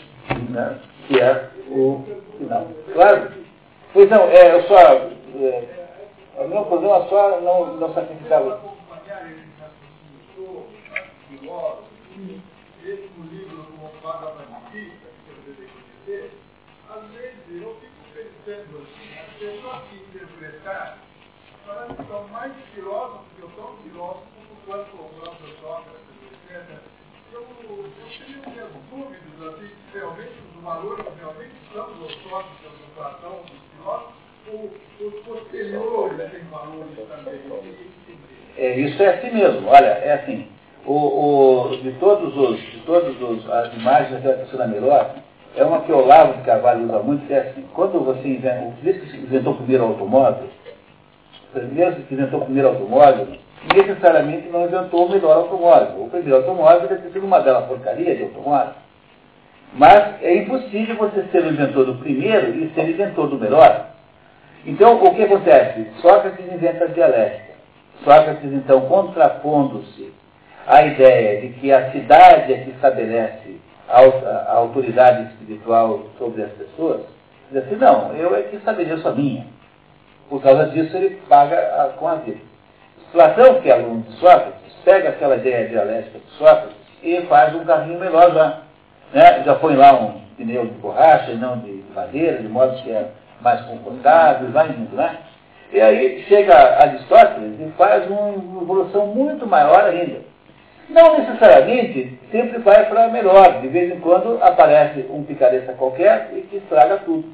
né, 0.50 0.80
que 1.08 1.20
é 1.20 1.50
o 1.70 2.04
final. 2.38 2.68
Claro? 2.94 3.32
Pois 3.94 4.10
não, 4.10 4.24
é, 4.30 4.56
eu 4.56 4.64
só. 4.64 4.80
É, 4.80 5.64
o 6.38 6.48
meu 6.48 6.66
problema 6.66 6.98
é 6.98 7.08
só 7.08 7.42
não, 7.42 7.78
não 7.78 7.94
sacrificar 7.94 8.44
o. 8.44 8.78
às 16.90 17.04
assim, 19.38 19.48
as 19.48 19.54
pessoas 19.54 19.84
que 19.90 19.96
interpretar, 19.96 20.98
parece 21.66 21.94
que 21.94 22.08
são 22.08 22.28
mais 22.30 22.54
filósofos, 22.74 23.26
que 23.36 23.42
eu 23.42 23.52
sou 23.56 23.72
um 23.72 23.90
filósofo, 23.90 24.26
quanto 24.66 24.96
o 24.96 25.10
próprio 25.20 25.48
Sócrates, 25.62 26.02
etc. 26.32 26.80
Eu, 27.32 27.42
eu 27.42 27.92
tenho 27.96 28.50
minhas 28.50 28.70
dúvidas, 28.90 29.54
assim, 29.54 29.68
se 29.68 29.98
realmente 29.98 30.34
os 30.56 30.64
valores 30.64 31.06
realmente 31.20 31.54
são 31.74 31.94
dos 31.94 32.14
Sócrates, 32.24 32.62
do 32.62 32.96
Platão, 32.96 33.42
dos 33.44 33.60
filósofos, 33.76 34.16
ou 34.52 34.72
os 35.00 35.14
posteriores 35.26 36.32
têm 36.32 36.44
valores 36.46 36.96
também. 36.96 37.42
É, 38.58 38.80
isso 38.80 39.04
é 39.04 39.08
assim 39.14 39.32
mesmo, 39.32 39.68
olha, 39.68 39.86
é 39.86 40.14
assim. 40.14 40.48
O, 40.86 40.94
o, 41.70 41.78
de 41.82 41.92
todos 42.00 42.36
os, 42.36 42.62
de 42.62 42.80
todos 42.86 43.22
os, 43.22 43.50
as 43.50 43.74
imagens 43.74 44.14
daquela 44.14 44.46
pessoa 44.46 44.68
melhor, 44.68 45.16
é 45.58 45.64
uma 45.66 45.82
que 45.82 45.92
o 45.92 45.98
Olavo 45.98 46.34
de 46.36 46.44
Carvalho 46.44 46.86
usa 46.86 47.00
muito, 47.00 47.26
que 47.26 47.34
é 47.34 47.40
assim, 47.40 47.66
quando 47.74 48.00
você 48.00 48.28
inventa, 48.28 48.66
o 48.66 48.74
que 48.74 49.18
inventou 49.18 49.54
o 49.54 49.58
primeiro 49.58 49.86
automóvel, 49.86 50.48
o 51.50 51.60
primeiro 51.60 51.96
que 51.96 52.14
inventou 52.14 52.42
o 52.42 52.46
primeiro 52.46 52.70
automóvel, 52.70 53.28
necessariamente 53.76 54.50
não 54.50 54.66
inventou 54.66 55.08
o 55.08 55.12
melhor 55.12 55.38
automóvel. 55.38 56.04
O 56.04 56.10
primeiro 56.10 56.38
automóvel 56.38 56.88
deve 56.88 57.02
ter 57.02 57.14
sido 57.14 57.26
uma 57.26 57.40
bela 57.40 57.64
porcaria 57.64 58.16
de 58.16 58.24
automóvel. 58.24 58.74
Mas 59.74 60.22
é 60.22 60.36
impossível 60.36 60.96
você 60.96 61.24
ser 61.32 61.44
o 61.44 61.50
inventor 61.50 61.86
do 61.86 61.96
primeiro 61.96 62.56
e 62.56 62.70
ser 62.74 62.82
o 62.82 62.90
inventor 62.90 63.28
do 63.28 63.40
melhor. 63.40 63.88
Então, 64.66 65.04
o 65.04 65.16
que 65.16 65.24
acontece? 65.24 65.88
Sócrates 66.02 66.54
inventa 66.54 66.86
a 66.86 66.88
dialética. 66.88 67.54
Sócrates, 68.04 68.54
então, 68.54 68.82
contrapondo-se 68.82 70.14
à 70.68 70.84
ideia 70.84 71.42
de 71.42 71.50
que 71.54 71.72
a 71.72 71.92
cidade 71.92 72.54
é 72.54 72.58
que 72.58 72.70
estabelece 72.72 73.60
a, 73.90 74.54
autoridade 74.54 75.24
espiritual 75.32 76.04
sobre 76.18 76.44
as 76.44 76.52
pessoas, 76.52 77.02
diz 77.52 77.64
assim, 77.64 77.76
não, 77.76 78.14
eu 78.14 78.36
é 78.36 78.44
que 78.44 78.58
estabeleço 78.58 79.08
a 79.08 79.12
minha. 79.12 79.46
Por 80.30 80.42
causa 80.42 80.68
disso 80.68 80.96
ele 80.98 81.22
paga 81.30 81.58
a, 81.58 81.90
com 81.98 82.08
a 82.08 82.16
vida. 82.16 82.40
Platão, 83.12 83.62
que 83.62 83.70
é 83.70 83.74
aluno 83.74 84.02
de 84.02 84.12
Sócrates, 84.18 84.74
pega 84.84 85.10
aquela 85.10 85.38
ideia 85.38 85.70
dialética 85.70 86.20
de 86.20 86.30
Sócrates 86.38 86.76
e 87.02 87.22
faz 87.24 87.56
um 87.56 87.64
carrinho 87.64 88.00
melhor 88.00 88.34
já. 88.34 88.60
Né? 89.14 89.44
Já 89.44 89.56
põe 89.56 89.76
lá 89.76 89.94
um 89.94 90.22
pneu 90.36 90.66
de 90.66 90.74
borracha 90.74 91.32
e 91.32 91.38
não 91.38 91.60
de 91.60 91.84
madeira, 91.96 92.40
de 92.40 92.48
modo 92.48 92.76
que 92.84 92.92
é 92.92 93.10
mais 93.42 93.62
confortável, 93.62 94.52
vai 94.52 94.70
indo, 94.70 94.96
né? 94.96 95.18
E 95.72 95.82
aí 95.82 96.24
chega 96.28 96.82
Aristóteles 96.82 97.60
e 97.60 97.72
faz 97.78 98.10
uma 98.10 98.30
evolução 98.62 99.08
muito 99.08 99.46
maior 99.46 99.86
ainda. 99.86 100.22
Não 100.90 101.20
necessariamente 101.20 102.18
sempre 102.32 102.60
vai 102.60 102.86
para 102.86 103.10
melhor. 103.10 103.62
De 103.62 103.68
vez 103.68 103.92
em 103.92 104.00
quando 104.00 104.42
aparece 104.42 105.06
um 105.10 105.24
picareta 105.24 105.74
qualquer 105.74 106.30
e 106.34 106.42
que 106.42 106.58
estraga 106.58 106.98
tudo. 106.98 107.26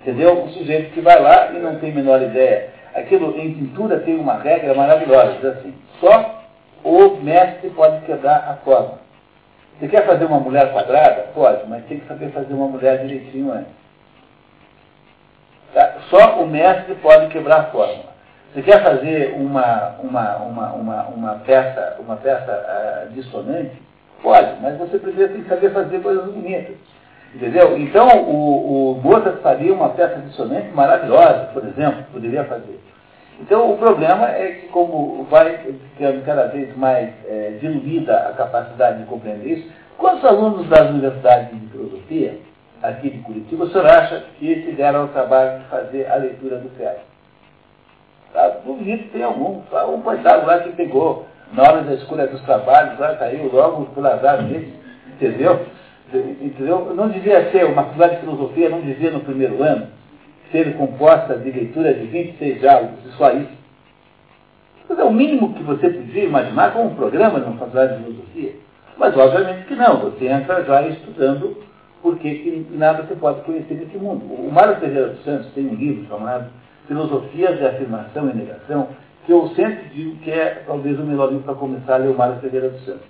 Entendeu? 0.00 0.42
Um 0.42 0.48
sujeito 0.50 0.92
que 0.92 1.00
vai 1.00 1.20
lá 1.20 1.50
e 1.52 1.58
não 1.58 1.78
tem 1.78 1.92
a 1.92 1.94
menor 1.94 2.22
ideia. 2.22 2.70
Aquilo 2.94 3.38
em 3.38 3.54
pintura 3.54 4.00
tem 4.00 4.16
uma 4.16 4.38
regra 4.38 4.74
maravilhosa, 4.74 5.34
diz 5.34 5.44
assim, 5.44 5.74
só 6.00 6.42
o 6.82 7.16
mestre 7.22 7.70
pode 7.70 8.04
quebrar 8.04 8.48
a 8.48 8.54
forma. 8.64 8.98
Você 9.78 9.88
quer 9.88 10.06
fazer 10.06 10.24
uma 10.24 10.40
mulher 10.40 10.72
quadrada? 10.72 11.28
Pode, 11.34 11.68
mas 11.68 11.84
tem 11.86 12.00
que 12.00 12.06
saber 12.06 12.30
fazer 12.30 12.52
uma 12.52 12.66
mulher 12.66 12.98
direitinho 13.06 13.52
antes. 13.52 13.72
Tá? 15.72 15.94
Só 16.10 16.42
o 16.42 16.46
mestre 16.46 16.94
pode 16.96 17.28
quebrar 17.28 17.60
a 17.60 17.64
forma. 17.64 18.10
Você 18.52 18.62
quer 18.62 18.82
fazer 18.82 19.34
uma, 19.36 19.94
uma, 20.02 20.36
uma, 20.38 20.72
uma, 20.72 21.02
uma 21.04 21.34
peça, 21.46 21.96
uma 22.00 22.16
peça 22.16 22.50
uh, 22.50 23.12
dissonante? 23.12 23.80
Pode, 24.22 24.60
mas 24.60 24.76
você 24.76 24.98
tem 24.98 25.42
que 25.42 25.48
saber 25.48 25.70
fazer 25.70 26.00
coisas 26.00 26.24
bonitas. 26.26 26.76
Entendeu? 27.32 27.78
Então, 27.78 28.24
o, 28.24 28.92
o 28.92 29.00
Mozart 29.02 29.40
faria 29.40 29.72
uma 29.72 29.90
peça 29.90 30.18
dissonante 30.20 30.68
maravilhosa, 30.74 31.50
por 31.52 31.64
exemplo, 31.64 32.04
poderia 32.12 32.42
fazer. 32.44 32.80
Então, 33.40 33.72
o 33.72 33.78
problema 33.78 34.28
é 34.28 34.48
que, 34.48 34.66
como 34.68 35.24
vai 35.30 35.58
ficando 35.58 36.24
cada 36.24 36.48
vez 36.48 36.76
mais 36.76 37.08
é, 37.28 37.56
diluída 37.60 38.16
a 38.16 38.32
capacidade 38.32 38.98
de 38.98 39.04
compreender 39.04 39.58
isso, 39.58 39.70
quantos 39.96 40.24
alunos 40.24 40.68
das 40.68 40.90
universidades 40.90 41.50
de 41.50 41.66
filosofia, 41.68 42.36
aqui 42.82 43.10
de 43.10 43.18
Curitiba, 43.18 43.64
o 43.64 43.70
senhor 43.70 43.86
acha 43.86 44.24
que 44.38 44.62
se 44.62 44.72
deram 44.72 45.02
ao 45.02 45.08
trabalho 45.08 45.60
de 45.60 45.64
fazer 45.66 46.10
a 46.10 46.16
leitura 46.16 46.56
do 46.56 46.68
Ferro? 46.70 47.09
Tá? 48.32 48.48
Duvido 48.64 49.04
que 49.04 49.10
tem 49.10 49.22
algum. 49.22 49.60
Um 49.94 50.00
coitado 50.02 50.46
lá 50.46 50.60
que 50.60 50.70
pegou 50.70 51.26
na 51.52 51.62
hora 51.64 51.82
da 51.82 51.94
escolha 51.94 52.26
dos 52.26 52.40
trabalhos, 52.42 52.98
lá 52.98 53.16
caiu 53.16 53.50
logo 53.52 53.86
por 53.86 54.06
azar 54.06 54.42
mesmo, 54.42 54.72
entendeu? 55.08 55.66
entendeu? 56.12 56.92
Não 56.94 57.08
devia 57.08 57.50
ser, 57.50 57.64
uma 57.66 57.84
faculdade 57.84 58.16
de 58.16 58.20
filosofia 58.20 58.68
não 58.68 58.80
devia 58.80 59.10
no 59.10 59.20
primeiro 59.20 59.62
ano 59.62 59.88
ser 60.50 60.76
composta 60.76 61.36
de 61.36 61.50
leitura 61.50 61.94
de 61.94 62.06
26 62.06 62.60
diálogos, 62.60 62.98
só 63.16 63.32
isso. 63.32 63.60
Mas 64.88 64.98
é 64.98 65.04
o 65.04 65.12
mínimo 65.12 65.54
que 65.54 65.62
você 65.62 65.88
podia 65.88 66.24
imaginar 66.24 66.72
como 66.72 66.90
um 66.90 66.94
programa 66.96 67.40
de 67.40 67.46
uma 67.46 67.58
faculdade 67.58 67.96
de 67.96 68.04
filosofia. 68.04 68.52
Mas 68.96 69.16
obviamente 69.16 69.66
que 69.66 69.74
não, 69.76 69.98
você 69.98 70.26
entra 70.26 70.64
já 70.64 70.82
estudando 70.82 71.56
porque 72.02 72.34
que 72.34 72.66
nada 72.72 73.04
você 73.04 73.14
pode 73.14 73.42
conhecer 73.42 73.74
nesse 73.74 73.96
mundo. 73.98 74.24
O 74.24 74.50
Mário 74.50 74.76
Ferreira 74.76 75.08
dos 75.08 75.22
Santos 75.22 75.52
tem 75.52 75.66
um 75.66 75.74
livro 75.74 76.06
chamado 76.08 76.46
Filosofias 76.90 77.56
de 77.56 77.64
Afirmação 77.64 78.28
e 78.30 78.34
Negação, 78.34 78.88
que 79.24 79.30
eu 79.30 79.46
sempre 79.50 79.90
digo 79.94 80.16
que 80.16 80.30
é 80.32 80.64
talvez 80.66 80.98
o 80.98 81.04
melhor 81.04 81.28
livro 81.28 81.44
para 81.44 81.54
começar 81.54 81.94
a 81.94 81.98
ler 81.98 82.08
o 82.08 82.18
Mário 82.18 82.40
Ferreira 82.40 82.68
dos 82.68 82.84
Santos. 82.84 83.06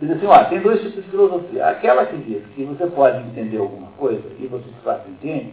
Diz 0.00 0.12
assim, 0.12 0.24
ó, 0.24 0.44
tem 0.44 0.60
dois 0.60 0.80
tipos 0.80 1.04
de 1.04 1.10
filosofia. 1.10 1.66
Aquela 1.66 2.06
que 2.06 2.16
diz 2.16 2.42
que 2.54 2.64
você 2.64 2.86
pode 2.86 3.18
entender 3.18 3.58
alguma 3.58 3.88
coisa, 3.98 4.22
e 4.40 4.46
você 4.46 4.64
de 4.64 4.80
fato 4.82 5.10
entende, 5.10 5.52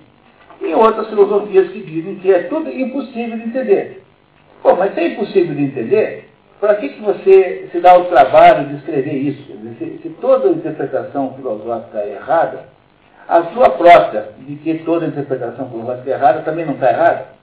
e 0.61 0.73
outras 0.73 1.09
filosofias 1.09 1.67
que 1.71 1.81
dizem 1.81 2.15
que 2.15 2.31
é 2.31 2.43
tudo 2.43 2.69
impossível 2.69 3.37
de 3.39 3.43
entender. 3.43 4.03
Pô, 4.63 4.73
mas 4.77 4.93
se 4.93 5.01
é 5.01 5.07
impossível 5.09 5.53
de 5.53 5.63
entender, 5.63 6.29
para 6.61 6.75
que, 6.75 6.87
que 6.87 7.01
você 7.01 7.67
se 7.73 7.81
dá 7.81 7.97
o 7.97 8.05
trabalho 8.05 8.69
de 8.69 8.75
escrever 8.75 9.15
isso? 9.15 9.51
Se, 9.77 9.99
se 10.01 10.09
toda 10.21 10.47
interpretação 10.47 11.33
filosófica 11.33 11.97
é 11.97 12.13
errada, 12.13 12.69
a 13.27 13.43
sua 13.51 13.71
própria 13.71 14.29
de 14.39 14.55
que 14.55 14.75
toda 14.85 15.07
interpretação 15.07 15.69
filosófica 15.69 16.09
é 16.09 16.13
errada 16.13 16.41
também 16.43 16.65
não 16.65 16.75
está 16.75 16.89
errada? 16.89 17.34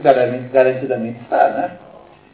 Garantidamente 0.00 1.20
está, 1.22 1.48
né? 1.48 1.70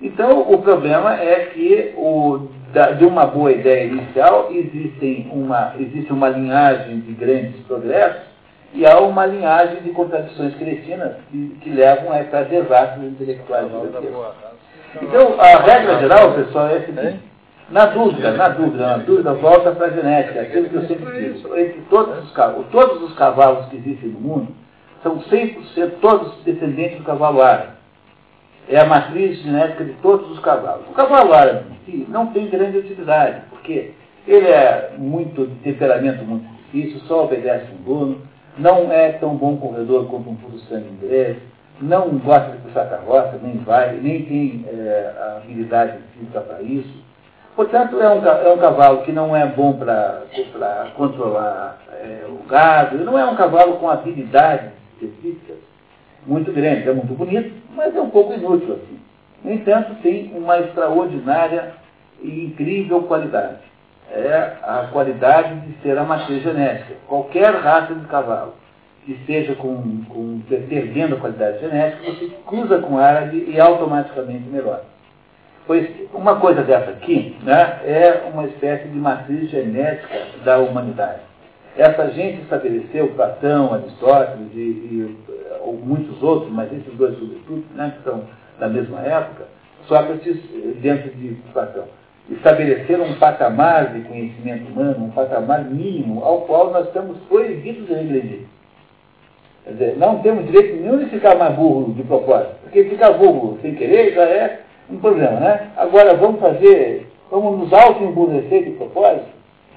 Então, 0.00 0.40
o 0.40 0.58
problema 0.58 1.14
é 1.14 1.50
que 1.54 1.94
o, 1.96 2.48
da, 2.72 2.90
de 2.90 3.04
uma 3.04 3.26
boa 3.26 3.52
ideia 3.52 3.84
inicial 3.84 4.48
existem 4.50 5.28
uma, 5.30 5.74
existe 5.78 6.12
uma 6.12 6.28
linhagem 6.28 7.00
de 7.00 7.12
grandes 7.12 7.60
progressos 7.66 8.32
e 8.74 8.84
há 8.84 8.98
uma 8.98 9.26
linhagem 9.26 9.82
de 9.82 9.90
contradições 9.90 10.54
cretinas 10.56 11.12
que, 11.30 11.56
que 11.60 11.70
levam 11.70 12.12
a 12.12 12.24
para 12.24 12.42
desastres 12.44 13.12
intelectuais 13.12 13.66
Então, 15.00 15.40
a 15.40 15.58
regra 15.58 16.00
geral, 16.00 16.32
pessoal, 16.32 16.68
é 16.68 16.78
a 16.78 16.86
seguinte. 16.86 17.20
Na 17.70 17.86
dúvida, 17.86 18.32
na 18.32 18.48
dúvida, 18.48 18.86
na 18.86 18.96
dúvida, 18.98 19.32
volta 19.34 19.70
para 19.72 19.86
a 19.86 19.90
genética, 19.90 20.42
aquilo 20.42 20.68
que 20.68 20.74
eu 20.74 20.86
sempre 20.86 21.12
digo. 21.12 21.56
Entre 21.56 21.80
todos 21.88 22.24
os, 22.24 22.32
todos 22.70 23.02
os 23.02 23.14
cavalos 23.14 23.66
que 23.66 23.76
existem 23.76 24.10
no 24.10 24.20
mundo, 24.20 24.48
são 25.02 25.18
100% 25.20 25.92
todos 26.00 26.34
descendentes 26.44 26.98
do 26.98 27.04
cavalo 27.04 27.42
árabe. 27.42 27.72
É 28.68 28.78
a 28.78 28.86
matriz 28.86 29.42
genética 29.42 29.84
de 29.84 29.92
todos 29.94 30.30
os 30.30 30.38
cavalos. 30.38 30.88
O 30.88 30.92
cavalo 30.92 31.32
árabe 31.32 31.72
si 31.84 32.06
não 32.08 32.26
tem 32.28 32.48
grande 32.48 32.78
utilidade, 32.78 33.42
porque 33.50 33.92
ele 34.26 34.46
é 34.46 34.92
muito 34.96 35.46
de 35.46 35.54
temperamento 35.56 36.24
muito 36.24 36.46
difícil, 36.64 37.00
só 37.00 37.24
obedece 37.24 37.66
um 37.72 37.82
dono, 37.82 38.22
não 38.58 38.92
é 38.92 39.12
tão 39.12 39.34
bom 39.34 39.56
corredor 39.56 40.06
quanto 40.06 40.30
um 40.30 40.36
puro 40.36 40.58
sangue 40.60 40.88
inglês, 40.88 41.36
não 41.80 42.10
gosta 42.18 42.52
de 42.52 42.58
puxar 42.58 42.88
carroça, 42.88 43.38
nem 43.42 43.56
vai, 43.58 43.96
nem 43.96 44.22
tem 44.24 44.64
é, 44.68 45.12
a 45.18 45.36
habilidade 45.38 45.98
física 46.14 46.40
para 46.40 46.62
isso. 46.62 47.02
Portanto, 47.56 48.00
é 48.00 48.08
um, 48.08 48.24
é 48.24 48.52
um 48.52 48.58
cavalo 48.58 49.02
que 49.02 49.12
não 49.12 49.36
é 49.36 49.44
bom 49.46 49.74
para 49.74 50.22
controlar 50.96 51.78
é, 51.92 52.24
o 52.28 52.46
gado, 52.48 52.98
não 52.98 53.18
é 53.18 53.26
um 53.26 53.36
cavalo 53.36 53.74
com 53.74 53.90
habilidade 53.90 54.70
muito 56.26 56.52
grandes. 56.52 56.86
É 56.86 56.92
muito 56.92 57.14
bonito, 57.14 57.52
mas 57.74 57.94
é 57.94 58.00
um 58.00 58.10
pouco 58.10 58.32
inútil 58.32 58.74
assim. 58.74 58.98
No 59.44 59.52
entanto, 59.52 59.94
tem 60.02 60.32
uma 60.34 60.58
extraordinária 60.58 61.74
e 62.20 62.44
incrível 62.46 63.02
qualidade. 63.02 63.58
é 64.10 64.56
a 64.62 64.88
qualidade 64.92 65.60
de 65.60 65.82
ser 65.82 65.98
a 65.98 66.04
matriz 66.04 66.42
genética. 66.42 66.94
Qualquer 67.08 67.54
raça 67.54 67.94
de 67.94 68.06
cavalo 68.06 68.54
que 69.04 69.12
esteja 69.12 69.54
com, 69.54 70.04
com, 70.08 70.40
perdendo 70.48 71.16
a 71.16 71.18
qualidade 71.18 71.60
genética, 71.60 72.12
você 72.12 72.30
cruza 72.46 72.78
com 72.78 72.98
árabe 72.98 73.44
e 73.48 73.58
automaticamente 73.58 74.48
melhora. 74.48 74.84
Pois 75.66 75.88
uma 76.12 76.36
coisa 76.36 76.62
dessa 76.62 76.90
aqui 76.90 77.36
né, 77.42 77.80
é 77.84 78.28
uma 78.32 78.44
espécie 78.46 78.88
de 78.88 78.98
matriz 78.98 79.50
genética 79.50 80.26
da 80.44 80.58
humanidade. 80.58 81.20
Essa 81.76 82.10
gente 82.10 82.42
estabeleceu, 82.42 83.08
Platão, 83.08 83.72
Aristóteles 83.72 84.48
e, 84.54 84.58
e 84.58 85.16
ou 85.62 85.74
muitos 85.74 86.22
outros, 86.22 86.52
mas 86.52 86.70
esses 86.72 86.92
dois 86.94 87.18
sobretudo, 87.18 87.64
né, 87.74 87.94
que 87.96 88.04
são 88.04 88.22
da 88.58 88.68
mesma 88.68 89.00
época, 89.00 89.44
Sócrates, 89.86 90.36
dentro 90.80 91.10
de 91.10 91.34
Platão, 91.52 91.84
estabeleceram 92.30 93.04
um 93.04 93.14
patamar 93.14 93.92
de 93.94 94.00
conhecimento 94.02 94.70
humano, 94.70 95.06
um 95.06 95.10
patamar 95.10 95.64
mínimo, 95.64 96.22
ao 96.24 96.42
qual 96.42 96.70
nós 96.70 96.86
estamos 96.86 97.18
proibidos 97.28 97.86
de 97.86 97.94
regredir. 97.94 98.40
Quer 99.64 99.70
dizer, 99.72 99.96
não 99.96 100.18
temos 100.20 100.46
direito 100.46 100.76
nenhum 100.76 100.98
de 100.98 101.06
ficar 101.06 101.36
mais 101.36 101.54
burro 101.54 101.92
de 101.94 102.02
propósito, 102.02 102.54
porque 102.62 102.84
ficar 102.84 103.12
burro 103.12 103.58
sem 103.62 103.74
querer 103.74 104.14
já 104.14 104.22
é 104.22 104.60
um 104.90 104.98
problema, 104.98 105.40
né? 105.40 105.70
Agora 105.76 106.14
vamos 106.14 106.40
fazer, 106.40 107.08
vamos 107.30 107.60
nos 107.60 107.72
auto-emburrecer 107.72 108.64
de 108.64 108.70
propósito, 108.72 109.31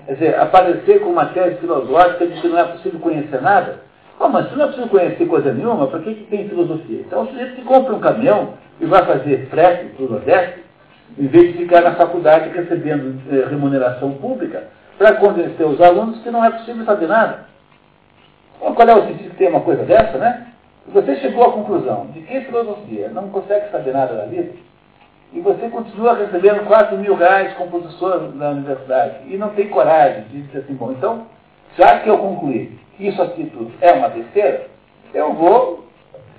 quer 0.06 0.14
dizer, 0.14 0.40
aparecer 0.40 1.02
com 1.02 1.10
uma 1.10 1.26
tese 1.28 1.58
filosófica 1.58 2.28
de 2.28 2.42
que 2.42 2.48
não 2.48 2.60
é 2.60 2.64
possível 2.66 3.00
conhecer 3.00 3.42
nada. 3.42 3.80
Oh, 4.20 4.28
mas 4.28 4.50
se 4.50 4.56
não 4.56 4.66
é 4.66 4.68
possível 4.68 4.90
conhecer 4.90 5.26
coisa 5.26 5.54
nenhuma, 5.54 5.88
para 5.88 6.00
que, 6.00 6.16
que 6.16 6.24
tem 6.26 6.48
filosofia? 6.48 7.02
Então 7.02 7.24
o 7.24 7.28
sujeito 7.28 7.56
que 7.56 7.64
compra 7.64 7.94
um 7.94 8.00
caminhão 8.00 8.54
e 8.80 8.86
vai 8.86 9.06
fazer 9.06 9.48
frete 9.50 9.86
para 9.96 10.06
o 10.06 10.10
Nordeste, 10.10 10.64
em 11.18 11.28
vez 11.28 11.52
de 11.52 11.58
ficar 11.60 11.82
na 11.82 11.96
faculdade 11.96 12.50
recebendo 12.50 13.22
eh, 13.32 13.48
remuneração 13.50 14.12
pública, 14.14 14.64
para 14.98 15.16
convencer 15.16 15.66
os 15.66 15.80
alunos 15.82 16.22
que 16.22 16.30
não 16.30 16.44
é 16.44 16.50
possível 16.50 16.86
saber 16.86 17.08
nada. 17.08 17.46
Bom, 18.60 18.74
qual 18.74 18.88
é 18.88 18.96
o 18.96 19.08
sentido 19.08 19.32
que 19.32 19.38
tem 19.38 19.50
uma 19.50 19.62
coisa 19.62 19.84
dessa, 19.84 20.18
né? 20.18 20.48
Você 20.88 21.16
chegou 21.18 21.44
à 21.44 21.52
conclusão 21.52 22.08
de 22.14 22.22
que 22.22 22.42
filosofia 22.42 23.10
não 23.10 23.30
consegue 23.30 23.70
saber 23.72 23.92
nada 23.92 24.14
da 24.16 24.26
vida, 24.26 24.52
e 25.34 25.40
você 25.42 25.68
continua 25.70 26.16
recebendo 26.16 26.66
4 26.66 26.98
mil 26.98 27.16
reais 27.16 27.54
como 27.56 27.72
professor 27.72 28.34
na 28.36 28.50
universidade, 28.50 29.16
e 29.28 29.38
não 29.38 29.50
tem 29.50 29.68
coragem 29.68 30.24
de 30.32 30.44
dizer 30.44 30.60
assim, 30.60 30.74
bom, 30.76 30.92
então, 30.92 31.28
já 31.78 32.00
que 32.00 32.10
eu 32.10 32.18
concluí 32.18 32.78
que 32.96 33.08
isso 33.08 33.22
aqui 33.22 33.46
tudo 33.48 33.72
é 33.82 33.92
uma 33.92 34.10
besteira, 34.10 34.68
eu 35.14 35.34
vou 35.34 35.86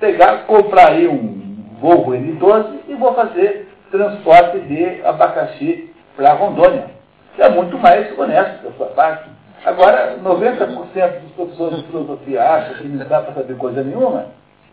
pegar, 0.01 0.45
comprar 0.47 0.89
aí 0.89 1.07
um 1.07 1.37
Volvo 1.81 2.13
N12 2.13 2.81
e 2.89 2.95
vou 2.95 3.13
fazer 3.15 3.69
transporte 3.91 4.61
de 4.61 5.03
abacaxi 5.05 5.93
para 6.17 6.33
Rondônia. 6.33 6.91
É 7.39 7.49
muito 7.51 7.79
mais 7.79 8.19
honesto 8.19 8.63
da 8.63 8.73
sua 8.73 8.87
parte. 8.89 9.29
Agora, 9.65 10.17
90% 10.23 11.21
dos 11.21 11.33
professores 11.33 11.79
de 11.79 11.85
filosofia 11.89 12.43
acham 12.43 12.77
que 12.77 12.89
não 12.89 13.07
dá 13.07 13.21
para 13.21 13.35
saber 13.35 13.57
coisa 13.59 13.83
nenhuma, 13.83 14.27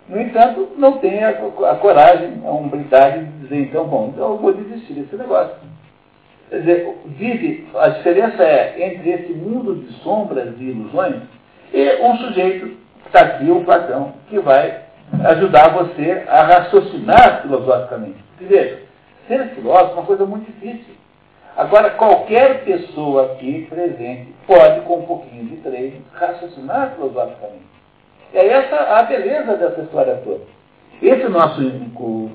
no 0.09 0.19
entanto, 0.19 0.69
não 0.77 0.97
tem 0.97 1.23
a, 1.23 1.29
a 1.29 1.75
coragem, 1.75 2.41
a 2.45 2.51
humildade 2.51 3.25
de 3.25 3.31
dizer, 3.39 3.61
então, 3.61 3.85
bom, 3.85 4.11
então 4.13 4.31
eu 4.31 4.37
vou 4.37 4.53
desistir 4.53 4.93
desse 4.93 5.15
negócio. 5.15 5.55
Quer 6.49 6.59
dizer, 6.59 6.97
vive, 7.05 7.67
a 7.75 7.89
diferença 7.89 8.43
é 8.43 8.85
entre 8.85 9.09
esse 9.09 9.33
mundo 9.33 9.75
de 9.75 9.93
sombras 10.01 10.53
e 10.59 10.63
ilusões 10.63 11.21
e 11.73 11.95
um 12.01 12.15
sujeito, 12.17 12.77
está 13.05 13.21
aqui, 13.21 13.49
o 13.49 13.63
Platão, 13.63 14.13
que 14.29 14.39
vai 14.39 14.81
ajudar 15.25 15.69
você 15.69 16.23
a 16.27 16.43
raciocinar 16.43 17.41
filosoficamente. 17.41 18.23
Veja, 18.39 18.81
ser 19.27 19.49
filósofo 19.55 19.91
é 19.91 19.93
uma 19.95 20.05
coisa 20.05 20.25
muito 20.25 20.45
difícil. 20.51 20.93
Agora, 21.55 21.91
qualquer 21.91 22.63
pessoa 22.63 23.33
aqui 23.33 23.67
presente 23.69 24.33
pode, 24.45 24.81
com 24.81 24.99
um 24.99 25.05
pouquinho 25.05 25.45
de 25.45 25.57
treino, 25.57 26.01
raciocinar 26.13 26.93
filosoficamente. 26.95 27.72
É 28.33 28.47
essa 28.47 28.75
a 28.75 29.03
beleza 29.03 29.55
dessa 29.55 29.81
história 29.81 30.19
toda. 30.23 30.41
Esse 31.01 31.27
nosso 31.27 31.61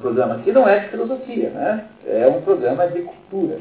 programa 0.01 0.37
aqui 0.37 0.53
não 0.53 0.69
é 0.69 0.81
de 0.81 0.89
filosofia, 0.91 1.51
né? 1.51 1.87
É 2.07 2.27
um 2.29 2.41
programa 2.43 2.87
de 2.89 3.03
cultura. 3.03 3.59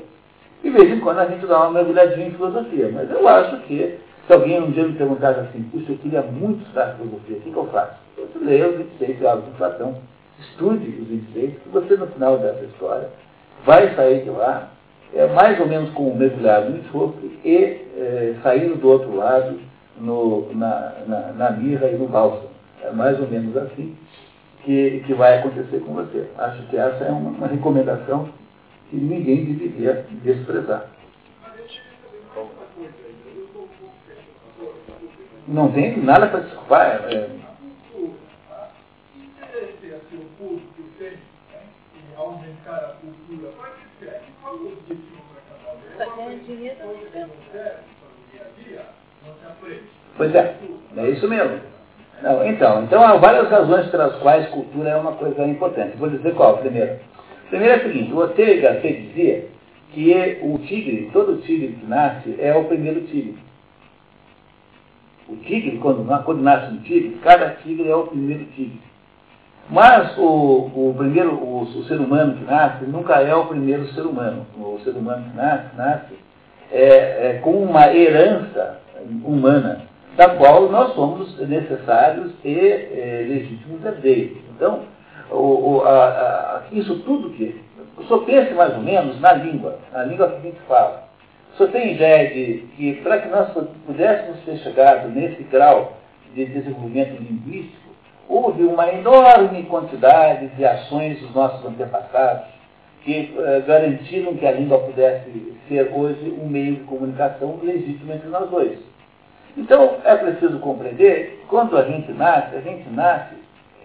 De 0.61 0.69
vez 0.69 0.91
em 0.91 0.99
quando 0.99 1.19
a 1.19 1.25
gente 1.25 1.45
dá 1.45 1.59
uma 1.59 1.71
mergulhadinha 1.71 2.27
em 2.27 2.31
filosofia, 2.31 2.89
mas 2.93 3.09
eu 3.09 3.27
acho 3.27 3.57
que 3.61 3.97
se 4.25 4.33
alguém 4.33 4.61
um 4.61 4.71
dia 4.71 4.83
me 4.83 4.93
perguntasse 4.93 5.39
assim, 5.39 5.63
puxa, 5.71 5.91
eu 5.91 5.97
queria 5.97 6.21
muito 6.21 6.61
estudar 6.63 6.95
filosofia, 6.95 7.37
o 7.37 7.41
que, 7.41 7.51
que 7.51 7.57
eu 7.57 7.67
faço? 7.67 7.95
Você 8.17 8.43
leia 8.43 8.67
os 8.67 8.77
26 8.77 9.19
diálogos 9.19 9.45
de 9.45 9.57
Platão, 9.57 9.95
estude 10.39 10.89
os 11.01 11.07
26, 11.07 11.53
que 11.53 11.69
você 11.69 11.95
no 11.95 12.07
final 12.07 12.37
dessa 12.37 12.65
história 12.65 13.09
vai 13.65 13.95
sair 13.95 14.23
de 14.23 14.29
lá, 14.29 14.69
é, 15.15 15.25
mais 15.27 15.59
ou 15.59 15.67
menos 15.67 15.89
como 15.91 16.15
mergulhado 16.15 16.69
no 16.69 16.79
enxofre 16.79 17.39
e 17.45 17.55
é, 17.97 18.35
saindo 18.43 18.75
do 18.75 18.89
outro 18.89 19.15
lado 19.15 19.57
no, 19.99 20.53
na, 20.53 20.93
na, 21.07 21.19
na 21.33 21.51
mirra 21.51 21.87
e 21.87 21.97
no 21.97 22.07
bálsamo. 22.07 22.49
É 22.81 22.91
mais 22.91 23.19
ou 23.19 23.27
menos 23.27 23.55
assim 23.57 23.97
que, 24.63 25.03
que 25.05 25.13
vai 25.13 25.39
acontecer 25.39 25.79
com 25.79 25.93
você. 25.93 26.29
Acho 26.37 26.61
que 26.67 26.77
essa 26.77 27.03
é 27.05 27.11
uma, 27.11 27.29
uma 27.29 27.47
recomendação 27.47 28.29
que 28.89 28.95
ninguém 28.95 29.45
deveria 29.45 30.05
desprezar. 30.23 30.87
Não 35.47 35.71
tem 35.71 35.97
nada 35.97 36.27
para 36.27 36.41
desculpar. 36.41 37.05
É, 37.09 37.13
é 37.13 37.29
aumentar 42.17 42.75
a 42.75 42.93
cultura, 42.99 43.53
mas 43.57 43.73
esquece, 43.93 44.25
qual 44.41 44.55
o 44.55 44.73
objetivo 44.73 45.21
para 45.31 45.41
cada 45.47 46.05
Pois 50.15 50.33
é, 50.33 50.55
é 50.97 51.09
isso 51.09 51.27
mesmo. 51.27 51.59
Não, 52.21 52.47
então, 52.47 52.83
então 52.83 53.03
há 53.03 53.15
várias 53.17 53.49
razões 53.49 53.87
pelas 53.87 54.15
quais 54.15 54.47
cultura 54.49 54.89
é 54.89 54.95
uma 54.95 55.11
coisa 55.13 55.45
importante. 55.45 55.97
Vou 55.97 56.09
dizer 56.09 56.33
qual, 56.33 56.57
primeiro. 56.57 56.97
Primeiro 57.49 57.73
é 57.73 57.77
o 57.77 57.87
seguinte, 57.87 58.13
o 58.13 58.17
Ortega 58.17 58.73
Gasset 58.73 59.01
dizia 59.03 59.47
que 59.93 60.39
o 60.41 60.57
tigre, 60.59 61.09
todo 61.13 61.41
tigre 61.41 61.77
que 61.79 61.85
nasce, 61.85 62.35
é 62.39 62.55
o 62.55 62.65
primeiro 62.65 63.01
tigre. 63.01 63.37
O 65.29 65.35
tigre, 65.37 65.77
quando, 65.77 66.05
quando 66.23 66.41
nasce 66.41 66.73
um 66.73 66.77
tigre, 66.79 67.19
cada 67.21 67.49
tigre 67.51 67.89
é 67.89 67.95
o 67.95 68.07
primeiro 68.07 68.45
tigre. 68.45 68.81
Mas 69.69 70.17
o, 70.17 70.71
o 70.73 70.95
primeiro, 70.97 71.33
o, 71.35 71.63
o, 71.63 71.83
ser 71.83 71.99
humano 71.99 72.37
que 72.37 72.45
nasce 72.45 72.85
nunca 72.85 73.15
é 73.21 73.35
o 73.35 73.45
primeiro 73.45 73.85
ser 73.89 74.01
humano. 74.01 74.45
O 74.57 74.79
ser 74.83 74.91
humano 74.91 75.29
que 75.29 75.35
nasce, 75.35 75.75
nasce 75.75 76.13
é, 76.71 77.29
é, 77.29 77.39
com 77.43 77.51
uma 77.51 77.93
herança 77.93 78.79
humana, 79.23 79.81
da 80.15 80.29
qual 80.29 80.69
nós 80.69 80.93
somos 80.93 81.37
necessários 81.47 82.31
e 82.43 82.57
é, 82.57 83.25
legítimos 83.27 83.85
herdeiros. 83.85 84.37
Então, 84.55 84.81
o, 85.29 85.81
a, 85.85 85.89
a, 85.91 86.61
isso 86.71 86.99
tudo 86.99 87.29
que. 87.31 87.65
Só 88.07 88.19
pense 88.19 88.53
mais 88.53 88.73
ou 88.75 88.81
menos 88.81 89.19
na 89.19 89.33
língua, 89.33 89.79
na 89.91 90.03
língua 90.03 90.29
que 90.29 90.35
a 90.35 90.39
gente 90.51 90.59
fala. 90.67 91.07
Só 91.57 91.65
tem 91.67 91.95
ideia 91.95 92.29
de 92.29 92.67
que 92.75 92.93
para 93.01 93.19
que 93.19 93.27
nós 93.29 93.51
pudéssemos 93.85 94.39
ter 94.45 94.57
chegado 94.57 95.09
nesse 95.09 95.41
grau 95.43 95.97
de 96.35 96.45
desenvolvimento 96.45 97.19
linguístico, 97.21 97.89
houve 98.29 98.63
uma 98.63 98.87
enorme 98.93 99.63
quantidade 99.63 100.47
de 100.49 100.63
ações 100.63 101.19
dos 101.19 101.33
nossos 101.33 101.65
antepassados 101.65 102.56
que 103.07 103.33
eh, 103.37 103.63
garantiram 103.65 104.35
que 104.35 104.45
a 104.45 104.51
língua 104.51 104.79
pudesse 104.79 105.53
ser 105.69 105.89
hoje 105.95 106.37
um 106.41 106.49
meio 106.49 106.75
de 106.75 106.83
comunicação 106.83 107.57
legítimo 107.63 108.11
entre 108.11 108.27
nós 108.27 108.49
dois. 108.49 108.77
Então, 109.55 109.95
é 110.03 110.13
preciso 110.17 110.59
compreender 110.59 111.39
que 111.39 111.47
quando 111.47 111.77
a 111.77 111.83
gente 111.83 112.11
nasce, 112.11 112.53
a 112.53 112.59
gente 112.59 112.89
nasce 112.89 113.33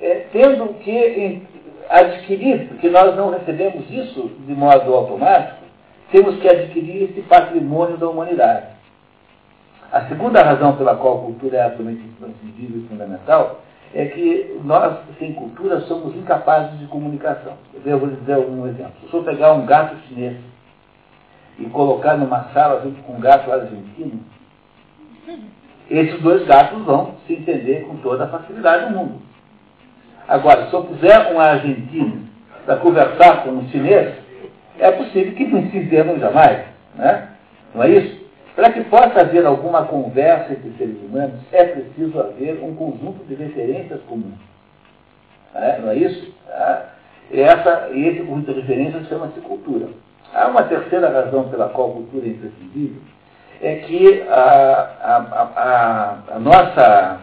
é, 0.01 0.27
tendo 0.33 0.75
que 0.81 1.41
adquirir, 1.89 2.67
porque 2.67 2.91
nós 2.91 3.15
não 3.15 3.31
recebemos 3.31 3.89
isso 3.89 4.29
de 4.45 4.55
modo 4.55 4.93
automático, 4.93 5.63
temos 6.11 6.41
que 6.41 6.49
adquirir 6.49 7.05
esse 7.05 7.23
patrimônio 7.23 7.97
da 7.99 8.09
humanidade. 8.09 8.67
A 9.93 10.01
segunda 10.09 10.43
razão 10.43 10.77
pela 10.77 10.97
qual 10.97 11.19
a 11.19 11.23
cultura 11.27 11.59
é 11.59 11.63
absolutamente 11.63 12.03
imprescindível 12.09 12.83
e 12.83 12.89
fundamental 12.89 13.61
é 13.95 14.07
que 14.07 14.61
nós, 14.65 14.99
sem 15.19 15.35
cultura, 15.35 15.81
somos 15.83 16.17
incapazes 16.17 16.79
de 16.79 16.87
comunicação. 16.87 17.55
Eu 17.85 17.99
vou 17.99 18.09
dizer 18.09 18.39
um 18.39 18.67
exemplo. 18.67 18.93
Se 19.09 19.15
eu 19.15 19.23
pegar 19.23 19.53
um 19.53 19.67
gato 19.67 19.97
chinês 20.09 20.37
e 21.59 21.65
colocar 21.67 22.17
numa 22.17 22.45
sala 22.55 22.81
junto 22.83 23.03
com 23.03 23.15
um 23.15 23.21
gato 23.21 23.53
argentino, 23.53 24.21
esses 25.91 26.21
dois 26.23 26.47
gatos 26.47 26.83
vão 26.85 27.17
se 27.27 27.35
entender 27.35 27.87
com 27.87 27.97
toda 27.97 28.25
a 28.25 28.29
facilidade 28.29 28.87
do 28.87 28.99
mundo. 28.99 29.21
Agora, 30.27 30.69
se 30.69 30.73
eu 30.73 30.85
puser 30.85 31.35
um 31.35 31.39
argentino 31.39 32.23
para 32.65 32.77
conversar 32.77 33.45
com 33.45 33.51
um 33.51 33.69
chinês, 33.69 34.15
é 34.79 34.91
possível 34.91 35.35
que 35.35 35.47
não 35.47 35.71
se 35.71 35.77
entendam 35.77 36.19
jamais. 36.19 36.65
Né? 36.95 37.29
Não 37.75 37.83
é 37.83 37.91
isso? 37.91 38.22
Para 38.55 38.73
que 38.73 38.85
possa 38.85 39.21
haver 39.21 39.47
alguma 39.47 39.87
conversa 39.87 40.53
entre 40.53 40.73
seres 40.77 40.97
humanos, 41.03 41.41
é 41.53 41.65
preciso 41.65 42.21
haver 42.21 42.63
um 42.63 42.75
conjunto 42.75 43.25
de 43.25 43.35
referências 43.35 44.01
comuns. 44.03 44.39
É, 45.55 45.79
não 45.79 45.91
é 45.91 45.97
isso? 45.97 46.35
Ah, 46.49 46.85
essa, 47.33 47.89
esse 47.95 48.21
conjunto 48.21 48.53
de 48.53 48.61
referências 48.61 49.09
chama-se 49.09 49.41
cultura. 49.41 49.89
Há 50.35 50.49
uma 50.49 50.65
terceira 50.65 51.11
razão 51.11 51.49
pela 51.49 51.69
qual 51.71 51.91
a 51.91 51.95
cultura 51.95 52.27
é 52.27 52.31
imprescindível, 52.31 53.01
é 53.61 53.77
que 53.77 54.23
a, 54.29 54.91
a, 55.01 55.17
a, 55.57 56.37
a 56.37 56.39
nossa, 56.39 57.21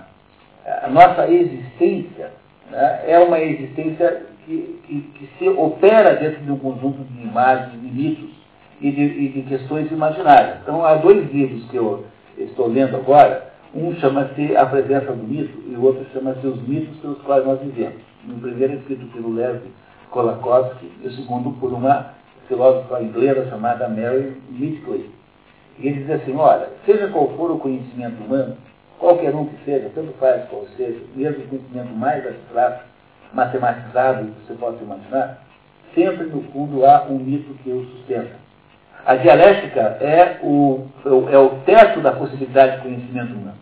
a 0.84 0.88
nossa 0.88 1.27
existência 1.30 2.31
né, 2.72 3.03
é 3.07 3.19
uma 3.19 3.39
existência 3.39 4.26
que, 4.45 4.80
que, 4.85 5.01
que, 5.01 5.30
se 5.38 5.49
opera 5.49 6.15
dentro 6.15 6.41
de 6.41 6.51
um 6.51 6.57
conjunto 6.57 7.03
de 7.03 7.22
imagens, 7.22 7.72
de 7.72 7.88
mitos 7.88 8.39
e 8.81 8.91
de, 8.91 9.01
e 9.01 9.30
de 9.30 9.41
questões 9.43 9.91
imaginárias. 9.91 10.60
Então, 10.61 10.85
há 10.85 10.95
dois 10.95 11.31
livros 11.31 11.64
que 11.69 11.77
eu 11.77 12.06
estou 12.38 12.68
lendo 12.68 12.95
agora. 12.95 13.49
Um 13.73 13.93
chama-se 13.95 14.56
A 14.56 14.65
Presença 14.65 15.11
do 15.11 15.23
Mito 15.23 15.60
e 15.68 15.76
o 15.76 15.84
outro 15.84 16.06
chama-se 16.11 16.45
Os 16.47 16.60
Mitos 16.68 16.97
pelos 16.99 17.22
Quais 17.22 17.45
Nós 17.45 17.60
Vivemos. 17.61 18.01
O 18.27 18.39
primeiro 18.39 18.73
é 18.73 18.76
escrito 18.77 19.06
pelo 19.14 19.34
Lev 19.34 19.61
Kolakowski 20.10 20.91
e 21.03 21.07
o 21.07 21.11
segundo 21.11 21.51
por 21.60 21.72
uma 21.72 22.14
filósofa 22.47 23.01
inglesa 23.01 23.47
chamada 23.49 23.88
Mary 23.88 24.35
Midgley. 24.49 25.10
E 25.77 25.88
ele 25.88 26.03
diz 26.03 26.10
assim, 26.10 26.35
olha, 26.35 26.68
seja 26.85 27.07
qual 27.10 27.30
for 27.38 27.51
o 27.51 27.60
conhecimento 27.60 28.22
humano, 28.23 28.57
qualquer 28.97 29.34
um 29.34 29.45
que 29.45 29.64
seja, 29.64 29.89
tanto 29.95 30.11
faz 30.19 30.43
qual 30.49 30.65
seja, 30.76 30.99
mesmo 31.15 31.43
o 31.43 31.47
conhecimento 31.47 31.93
mais 31.93 32.26
abstrato, 32.26 32.84
matematizado 33.34 34.26
que 34.26 34.47
você 34.47 34.53
possa 34.56 34.84
imaginar, 34.84 35.41
sempre 35.93 36.26
no 36.26 36.41
fundo 36.51 36.85
há 36.85 37.06
um 37.10 37.19
mito 37.19 37.53
que 37.64 37.69
o 37.69 37.85
sustenta. 37.85 38.48
A 39.05 39.15
dialética 39.15 39.97
é 40.01 40.38
o, 40.43 40.85
é 41.31 41.38
o 41.38 41.49
teto 41.65 42.01
da 42.01 42.11
possibilidade 42.11 42.77
de 42.77 42.81
conhecimento 42.84 43.34
humano. 43.34 43.57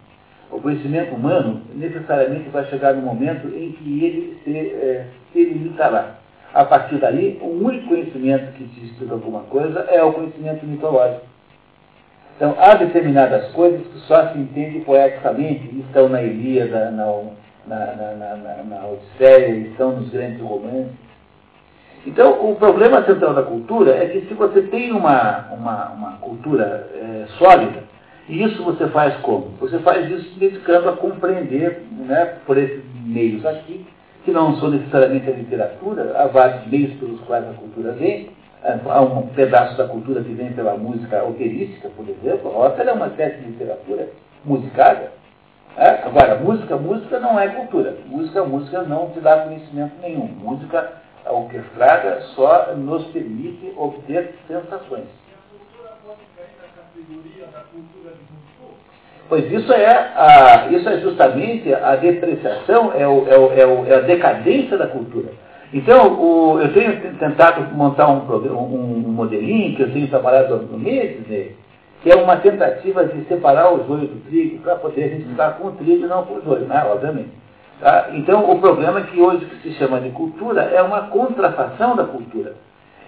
O 0.51 0.61
conhecimento 0.61 1.13
humano 1.13 1.61
necessariamente 1.73 2.49
vai 2.49 2.65
chegar 2.65 2.93
no 2.93 3.01
momento 3.01 3.47
em 3.47 3.71
que 3.73 4.03
ele 4.03 4.39
se, 4.43 4.57
é, 4.57 5.05
se 5.31 5.43
limitará. 5.43 6.15
A 6.53 6.65
partir 6.65 6.97
daí, 6.97 7.37
o 7.41 7.63
único 7.63 7.89
conhecimento 7.89 8.53
que 8.53 8.63
te 8.63 8.85
explica 8.85 9.13
alguma 9.13 9.41
coisa 9.41 9.81
é 9.91 10.01
o 10.01 10.13
conhecimento 10.13 10.65
mitológico. 10.65 11.25
Então, 12.35 12.55
há 12.59 12.75
determinadas 12.75 13.51
coisas 13.51 13.85
que 13.87 13.99
só 14.01 14.31
se 14.31 14.37
entende 14.37 14.79
poeticamente, 14.81 15.69
estão 15.79 16.07
na 16.07 16.21
Ilíada, 16.21 16.91
na, 16.91 17.05
na, 17.67 17.85
na, 17.95 18.35
na, 18.35 18.63
na 18.63 18.87
Odisseia, 18.87 19.49
estão 19.67 19.91
nos 19.97 20.09
grandes 20.09 20.39
romances. 20.41 21.06
Então, 22.07 22.49
o 22.49 22.55
problema 22.55 23.03
central 23.03 23.33
da 23.33 23.43
cultura 23.43 23.91
é 23.91 24.07
que 24.07 24.21
se 24.27 24.33
você 24.33 24.61
tem 24.61 24.93
uma, 24.93 25.45
uma, 25.51 25.89
uma 25.89 26.11
cultura 26.19 26.89
é, 26.95 27.25
sólida, 27.37 27.83
e 28.29 28.43
isso 28.43 28.63
você 28.63 28.87
faz 28.87 29.13
como? 29.17 29.47
Você 29.59 29.77
faz 29.79 30.09
isso 30.09 30.33
se 30.33 30.39
dedicando 30.39 30.87
a 30.87 30.93
compreender, 30.93 31.85
né, 31.91 32.37
por 32.45 32.57
esses 32.57 32.81
meios 33.05 33.45
aqui, 33.45 33.85
que 34.23 34.31
não 34.31 34.55
são 34.55 34.69
necessariamente 34.69 35.29
a 35.29 35.33
literatura, 35.33 36.13
há 36.17 36.27
vários 36.27 36.65
meios 36.67 36.93
pelos 36.93 37.19
quais 37.21 37.43
a 37.43 37.53
cultura 37.53 37.91
vem, 37.91 38.29
há 38.63 39.01
um 39.01 39.27
pedaço 39.27 39.77
da 39.77 39.85
cultura 39.85 40.23
que 40.23 40.31
vem 40.31 40.53
pela 40.53 40.77
música 40.77 41.21
operística, 41.25 41.89
por 41.89 42.07
exemplo, 42.07 42.49
a 42.51 42.67
ópera 42.67 42.91
é 42.91 42.93
uma 42.93 43.07
espécie 43.07 43.41
de 43.41 43.49
literatura 43.51 44.07
musicada. 44.45 45.11
É? 45.75 45.89
Agora, 46.05 46.35
música, 46.35 46.77
música 46.77 47.19
não 47.19 47.37
é 47.37 47.49
cultura. 47.49 47.97
Música, 48.07 48.43
música 48.43 48.81
não 48.83 49.09
te 49.09 49.19
dá 49.19 49.41
conhecimento 49.41 49.93
nenhum. 50.01 50.25
Música 50.25 51.05
orquestrada 51.31 52.21
só 52.35 52.73
nos 52.75 53.05
permite 53.07 53.73
obter 53.77 54.33
sensações. 54.47 55.05
Pois 59.29 59.51
isso 59.51 59.73
é, 59.73 59.85
a, 59.87 60.67
isso 60.71 60.87
é 60.87 60.99
justamente 60.99 61.73
a 61.73 61.95
depreciação, 61.97 62.93
é, 62.93 63.05
o, 63.05 63.27
é, 63.27 63.37
o, 63.37 63.85
é, 63.85 63.89
é 63.91 63.95
a 63.95 64.01
decadência 64.01 64.77
da 64.77 64.87
cultura. 64.87 65.29
Então, 65.73 66.13
o, 66.13 66.61
eu 66.61 66.73
tenho 66.73 67.13
tentado 67.17 67.75
montar 67.75 68.07
um, 68.07 68.21
um, 68.21 69.11
modelinho 69.11 69.75
que 69.75 69.83
eu 69.83 69.91
tenho 69.91 70.07
trabalhado 70.07 70.53
há 70.53 70.77
meses 70.77 71.27
nele, 71.27 71.57
que 72.01 72.09
é 72.09 72.15
uma 72.15 72.37
tentativa 72.37 73.03
de 73.03 73.25
separar 73.25 73.73
o 73.73 73.85
joio 73.85 74.07
do 74.07 74.29
trigo 74.29 74.59
para 74.59 74.77
poder 74.77 75.03
a 75.03 75.07
gente 75.09 75.25
ficar 75.25 75.57
com 75.57 75.67
o 75.67 75.71
trigo 75.73 76.05
e 76.05 76.07
não 76.07 76.23
com 76.23 76.35
o 76.35 76.41
joio, 76.41 76.65
né, 76.65 76.85
obviamente. 76.89 77.31
Tá? 77.79 78.09
Então, 78.13 78.49
o 78.49 78.59
problema 78.59 78.99
é 78.99 79.03
que 79.03 79.19
hoje 79.19 79.45
o 79.45 79.49
que 79.49 79.69
se 79.69 79.75
chama 79.75 79.99
de 79.99 80.09
cultura 80.09 80.61
é 80.63 80.81
uma 80.81 81.07
contrafação 81.07 81.95
da 81.95 82.05
cultura. 82.05 82.55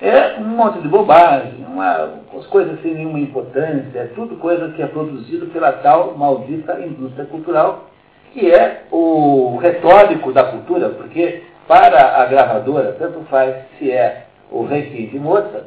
É 0.02 0.38
um 0.40 0.46
monte 0.46 0.80
de 0.80 0.88
bobagem, 0.88 1.66
uma, 1.68 2.10
as 2.38 2.48
coisas 2.48 2.82
sem 2.82 2.94
nenhuma 2.94 3.20
importância, 3.20 4.00
é 4.00 4.12
tudo 4.16 4.38
coisa 4.38 4.70
que 4.70 4.82
é 4.82 4.88
produzido 4.88 5.48
pela 5.48 5.74
tal 5.74 6.18
maldita 6.18 6.80
indústria 6.80 7.26
cultural, 7.26 7.90
que 8.32 8.50
é 8.50 8.84
o 8.92 9.58
retórico 9.58 10.32
da 10.32 10.46
cultura, 10.46 10.90
porque 10.90 11.44
para 11.68 12.22
a 12.22 12.26
gravadora, 12.26 12.96
tanto 12.98 13.20
faz 13.26 13.56
se 13.78 13.92
é 13.92 14.26
o 14.50 14.64
Requiem 14.64 15.10
de 15.10 15.20
Mozart, 15.20 15.66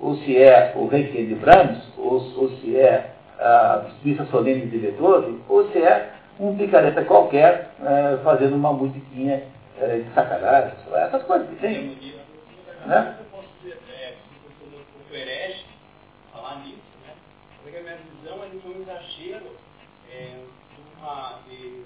ou 0.00 0.14
se 0.18 0.38
é 0.38 0.72
o 0.76 0.86
Requiem 0.86 1.26
de 1.26 1.34
Brahms, 1.34 1.78
ou, 1.98 2.22
ou 2.36 2.50
se 2.60 2.76
é 2.76 3.10
a 3.40 3.82
Missa 4.04 4.24
Solene 4.26 4.66
de 4.66 4.78
Beethoven, 4.78 5.40
ou 5.48 5.68
se 5.70 5.78
é 5.78 6.10
um 6.38 6.56
picareta 6.56 7.04
qualquer 7.04 7.70
é, 7.82 8.18
fazendo 8.22 8.56
uma 8.56 8.72
musiquinha 8.72 9.44
é, 9.80 9.98
de 9.98 10.14
sacanagem, 10.14 10.72
essas 10.94 11.22
coisas 11.24 11.48
que 11.48 11.56
tem. 11.56 11.96
Né? 12.86 13.18
herege 15.16 15.64
falar 16.32 16.56
nisso? 16.64 16.82
Porque 17.62 17.76
a 17.78 17.82
minha 17.82 17.96
visão 17.96 18.42
é 18.44 18.48
de 21.48 21.82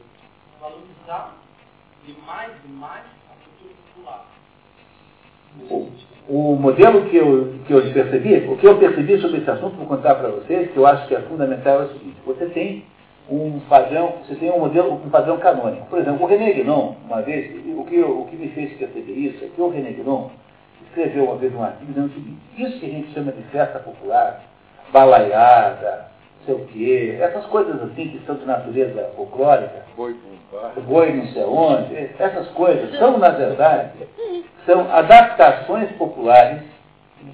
valorizar 0.60 1.36
demais 2.04 2.52
a 3.30 3.34
cultura 3.44 3.74
popular. 3.94 4.26
O, 5.70 5.92
o 6.28 6.56
modelo 6.56 7.08
que 7.08 7.16
eu, 7.16 7.58
que 7.66 7.72
eu 7.72 7.92
percebi, 7.92 8.36
o 8.48 8.56
que 8.56 8.66
eu 8.66 8.78
percebi 8.78 9.20
sobre 9.20 9.38
esse 9.38 9.50
assunto, 9.50 9.76
vou 9.76 9.86
contar 9.86 10.14
para 10.16 10.28
vocês, 10.28 10.70
que 10.70 10.76
eu 10.76 10.86
acho 10.86 11.06
que 11.06 11.14
é 11.14 11.20
fundamental, 11.22 11.82
é 11.82 11.84
o 11.84 11.92
seguinte, 11.92 12.16
você 12.24 12.46
tem 12.46 12.84
um 13.30 13.60
padrão, 13.68 14.14
você 14.24 14.34
tem 14.36 14.50
um 14.50 14.60
modelo, 14.60 14.94
um 14.94 15.10
padrão 15.10 15.36
canônico. 15.38 15.86
Por 15.86 15.98
exemplo, 15.98 16.24
o 16.24 16.26
René 16.26 16.52
Guénon, 16.52 16.94
uma 17.04 17.20
vez, 17.22 17.54
o 17.66 17.84
que, 17.84 18.00
o 18.00 18.26
que 18.30 18.36
me 18.36 18.48
fez 18.48 18.72
perceber 18.74 19.12
isso 19.12 19.44
é 19.44 19.48
que 19.48 19.60
o 19.60 19.68
René 19.68 19.90
Guénon, 19.90 20.30
escreveu 20.88 21.24
uma 21.24 21.36
vez 21.36 21.54
um 21.54 21.62
artigo 21.62 21.86
dizendo 21.86 22.06
o 22.06 22.14
seguinte, 22.14 22.40
isso 22.56 22.80
que 22.80 22.86
a 22.86 22.88
gente 22.88 23.12
chama 23.12 23.32
de 23.32 23.42
festa 23.44 23.78
popular, 23.78 24.42
balaiada, 24.92 26.08
sei 26.48 26.54
o 26.54 26.66
quê, 26.66 27.18
essas 27.20 27.44
coisas 27.46 27.82
assim 27.82 28.08
que 28.08 28.24
são 28.24 28.36
de 28.36 28.46
natureza 28.46 29.10
folclórica, 29.14 29.84
boi, 29.94 30.16
boi 30.86 31.12
não 31.12 31.26
sei 31.26 31.44
onde, 31.44 31.94
essas 32.18 32.48
coisas 32.48 32.98
são, 32.98 33.18
na 33.18 33.30
verdade, 33.30 33.90
são 34.64 34.90
adaptações 34.90 35.90
populares 35.92 36.62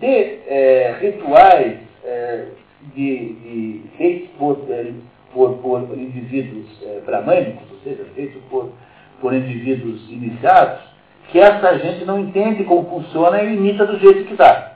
de 0.00 0.40
é, 0.48 0.96
rituais 1.00 1.78
é, 2.04 2.46
de, 2.94 3.82
de, 3.96 4.28
por, 4.36 4.58
é, 4.68 4.92
por, 5.34 5.54
por 5.58 5.98
indivíduos 5.98 6.66
é, 6.82 7.00
bramânicos, 7.04 7.70
ou 7.70 7.78
seja, 7.80 8.04
feitos 8.14 8.40
por, 8.48 8.70
por 9.20 9.34
indivíduos 9.34 10.08
iniciados, 10.08 10.80
que 11.28 11.38
essa 11.38 11.78
gente 11.78 12.04
não 12.04 12.20
entende 12.20 12.64
como 12.64 12.88
funciona 12.88 13.42
e 13.42 13.56
imita 13.56 13.84
do 13.84 13.98
jeito 13.98 14.24
que 14.24 14.36
dá. 14.36 14.72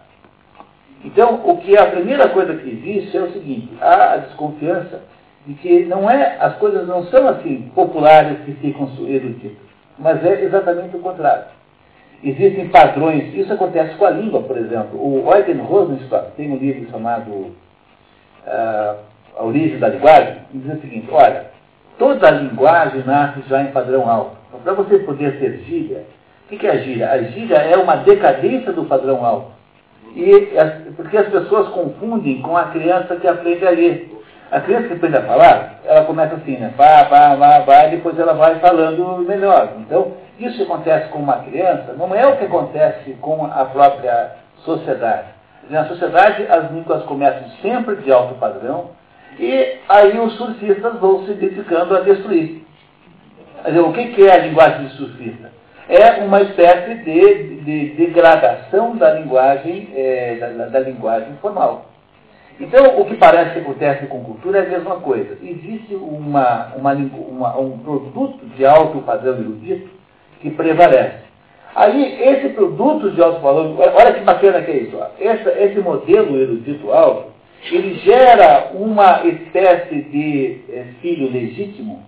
Então, 1.04 1.40
o 1.44 1.58
que 1.58 1.76
é 1.76 1.80
a 1.80 1.90
primeira 1.90 2.28
coisa 2.30 2.54
que 2.56 2.68
existe 2.68 3.16
é 3.16 3.20
o 3.20 3.32
seguinte, 3.32 3.70
há 3.80 4.14
a 4.14 4.16
desconfiança 4.16 5.00
de 5.46 5.54
que 5.54 5.84
não 5.84 6.10
é, 6.10 6.36
as 6.40 6.56
coisas 6.56 6.86
não 6.86 7.04
são 7.04 7.28
assim 7.28 7.70
populares 7.74 8.40
que 8.44 8.52
ficam 8.54 8.90
eruditas, 9.06 9.56
mas 9.98 10.24
é 10.24 10.42
exatamente 10.42 10.96
o 10.96 11.00
contrário. 11.00 11.44
Existem 12.22 12.68
padrões, 12.68 13.32
isso 13.32 13.52
acontece 13.52 13.94
com 13.94 14.04
a 14.04 14.10
língua, 14.10 14.42
por 14.42 14.58
exemplo. 14.58 14.98
O 15.00 15.32
Eugen 15.32 15.58
Rosenstock 15.58 16.32
tem 16.32 16.50
um 16.50 16.56
livro 16.56 16.90
chamado 16.90 17.30
uh, 17.30 18.96
A 19.38 19.44
Origem 19.44 19.78
da 19.78 19.88
Linguagem, 19.88 20.36
diz 20.52 20.74
o 20.74 20.80
seguinte, 20.80 21.08
olha, 21.12 21.46
toda 21.96 22.30
linguagem 22.30 23.04
nasce 23.04 23.40
já 23.48 23.62
em 23.62 23.70
padrão 23.70 24.10
alto. 24.10 24.36
Então, 24.48 24.60
para 24.60 24.72
você 24.74 24.98
poder 24.98 25.38
ter 25.38 25.58
gíria, 25.64 26.04
o 26.50 26.56
que 26.56 26.66
é 26.66 26.70
a 26.70 26.78
gíria? 26.78 27.10
A 27.10 27.22
gíria 27.22 27.56
é 27.56 27.76
uma 27.76 27.96
decadência 27.98 28.72
do 28.72 28.84
padrão 28.84 29.24
alto. 29.24 29.52
E, 30.16 30.50
porque 30.96 31.16
as 31.16 31.28
pessoas 31.28 31.68
confundem 31.68 32.42
com 32.42 32.56
a 32.56 32.64
criança 32.64 33.14
que 33.16 33.28
aprende 33.28 33.66
a 33.66 33.70
ler. 33.70 34.10
A 34.50 34.60
criança 34.60 34.88
que 34.88 34.94
aprende 34.94 35.18
a 35.18 35.22
falar, 35.22 35.80
ela 35.84 36.04
começa 36.04 36.34
assim, 36.34 36.56
né? 36.56 36.72
Pá, 36.76 37.04
pá, 37.04 37.36
pá, 37.36 37.60
pá, 37.66 37.86
e 37.86 37.90
depois 37.90 38.18
ela 38.18 38.32
vai 38.32 38.58
falando 38.58 39.18
melhor. 39.18 39.74
Então, 39.78 40.14
isso 40.38 40.56
que 40.56 40.62
acontece 40.62 41.08
com 41.10 41.18
uma 41.18 41.40
criança 41.40 41.92
não 41.98 42.14
é 42.14 42.26
o 42.26 42.36
que 42.36 42.44
acontece 42.44 43.12
com 43.20 43.44
a 43.44 43.64
própria 43.66 44.32
sociedade. 44.64 45.28
Na 45.68 45.84
sociedade, 45.84 46.46
as 46.48 46.70
línguas 46.70 47.02
começam 47.04 47.46
sempre 47.60 47.96
de 47.96 48.10
alto 48.10 48.34
padrão, 48.36 48.90
e 49.38 49.78
aí 49.88 50.18
os 50.18 50.34
surfistas 50.34 50.98
vão 51.00 51.24
se 51.26 51.34
dedicando 51.34 51.96
a 51.96 52.00
destruir. 52.00 52.62
Dizer, 53.64 53.80
o 53.80 53.92
que 53.92 54.26
é 54.26 54.32
a 54.32 54.46
linguagem 54.46 54.88
surfista? 54.90 55.58
é 55.88 56.22
uma 56.22 56.42
espécie 56.42 56.96
de, 56.96 57.60
de 57.62 57.88
degradação 57.96 58.94
da 58.96 59.14
linguagem, 59.14 59.88
é, 59.96 60.34
da, 60.36 60.66
da, 60.66 60.80
linguagem 60.80 61.32
formal. 61.40 61.86
Então, 62.60 63.00
o 63.00 63.06
que 63.06 63.16
parece 63.16 63.52
que 63.54 63.60
acontece 63.60 64.06
com 64.06 64.22
cultura 64.22 64.58
é 64.58 64.66
a 64.66 64.68
mesma 64.68 64.96
coisa. 64.96 65.38
Existe 65.42 65.94
uma, 65.94 66.74
uma, 66.76 66.92
uma, 66.92 67.58
um 67.58 67.78
produto 67.78 68.44
de 68.56 68.66
alto 68.66 68.98
padrão 68.98 69.38
erudito 69.38 69.88
que 70.40 70.50
prevalece. 70.50 71.26
Aí, 71.74 72.20
esse 72.20 72.50
produto 72.50 73.10
de 73.12 73.22
alto 73.22 73.40
valor, 73.40 73.78
olha 73.78 74.12
que 74.12 74.24
bacana 74.24 74.60
que 74.62 74.70
é 74.70 74.76
isso. 74.76 74.98
Esse, 75.18 75.48
esse 75.48 75.80
modelo 75.80 76.36
erudito 76.36 76.92
alto, 76.92 77.32
ele 77.70 77.94
gera 77.98 78.70
uma 78.74 79.26
espécie 79.26 80.02
de 80.02 80.60
é, 80.70 80.84
filho 81.00 81.30
legítimo, 81.30 82.02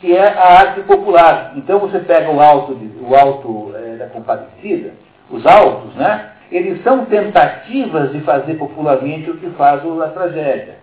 que 0.00 0.16
é 0.16 0.28
a 0.28 0.58
arte 0.58 0.80
popular. 0.82 1.52
Então 1.56 1.78
você 1.78 1.98
pega 2.00 2.30
o 2.30 2.40
alto, 2.40 2.76
o 3.00 3.14
alto 3.14 3.72
é, 3.76 3.96
da 3.96 4.06
compadecida, 4.06 4.94
os 5.30 5.46
altos, 5.46 5.94
né? 5.94 6.32
Eles 6.50 6.82
são 6.82 7.04
tentativas 7.06 8.12
de 8.12 8.20
fazer 8.20 8.54
popularmente 8.54 9.30
o 9.30 9.36
que 9.36 9.50
faz 9.50 9.82
a 9.84 10.08
tragédia. 10.08 10.76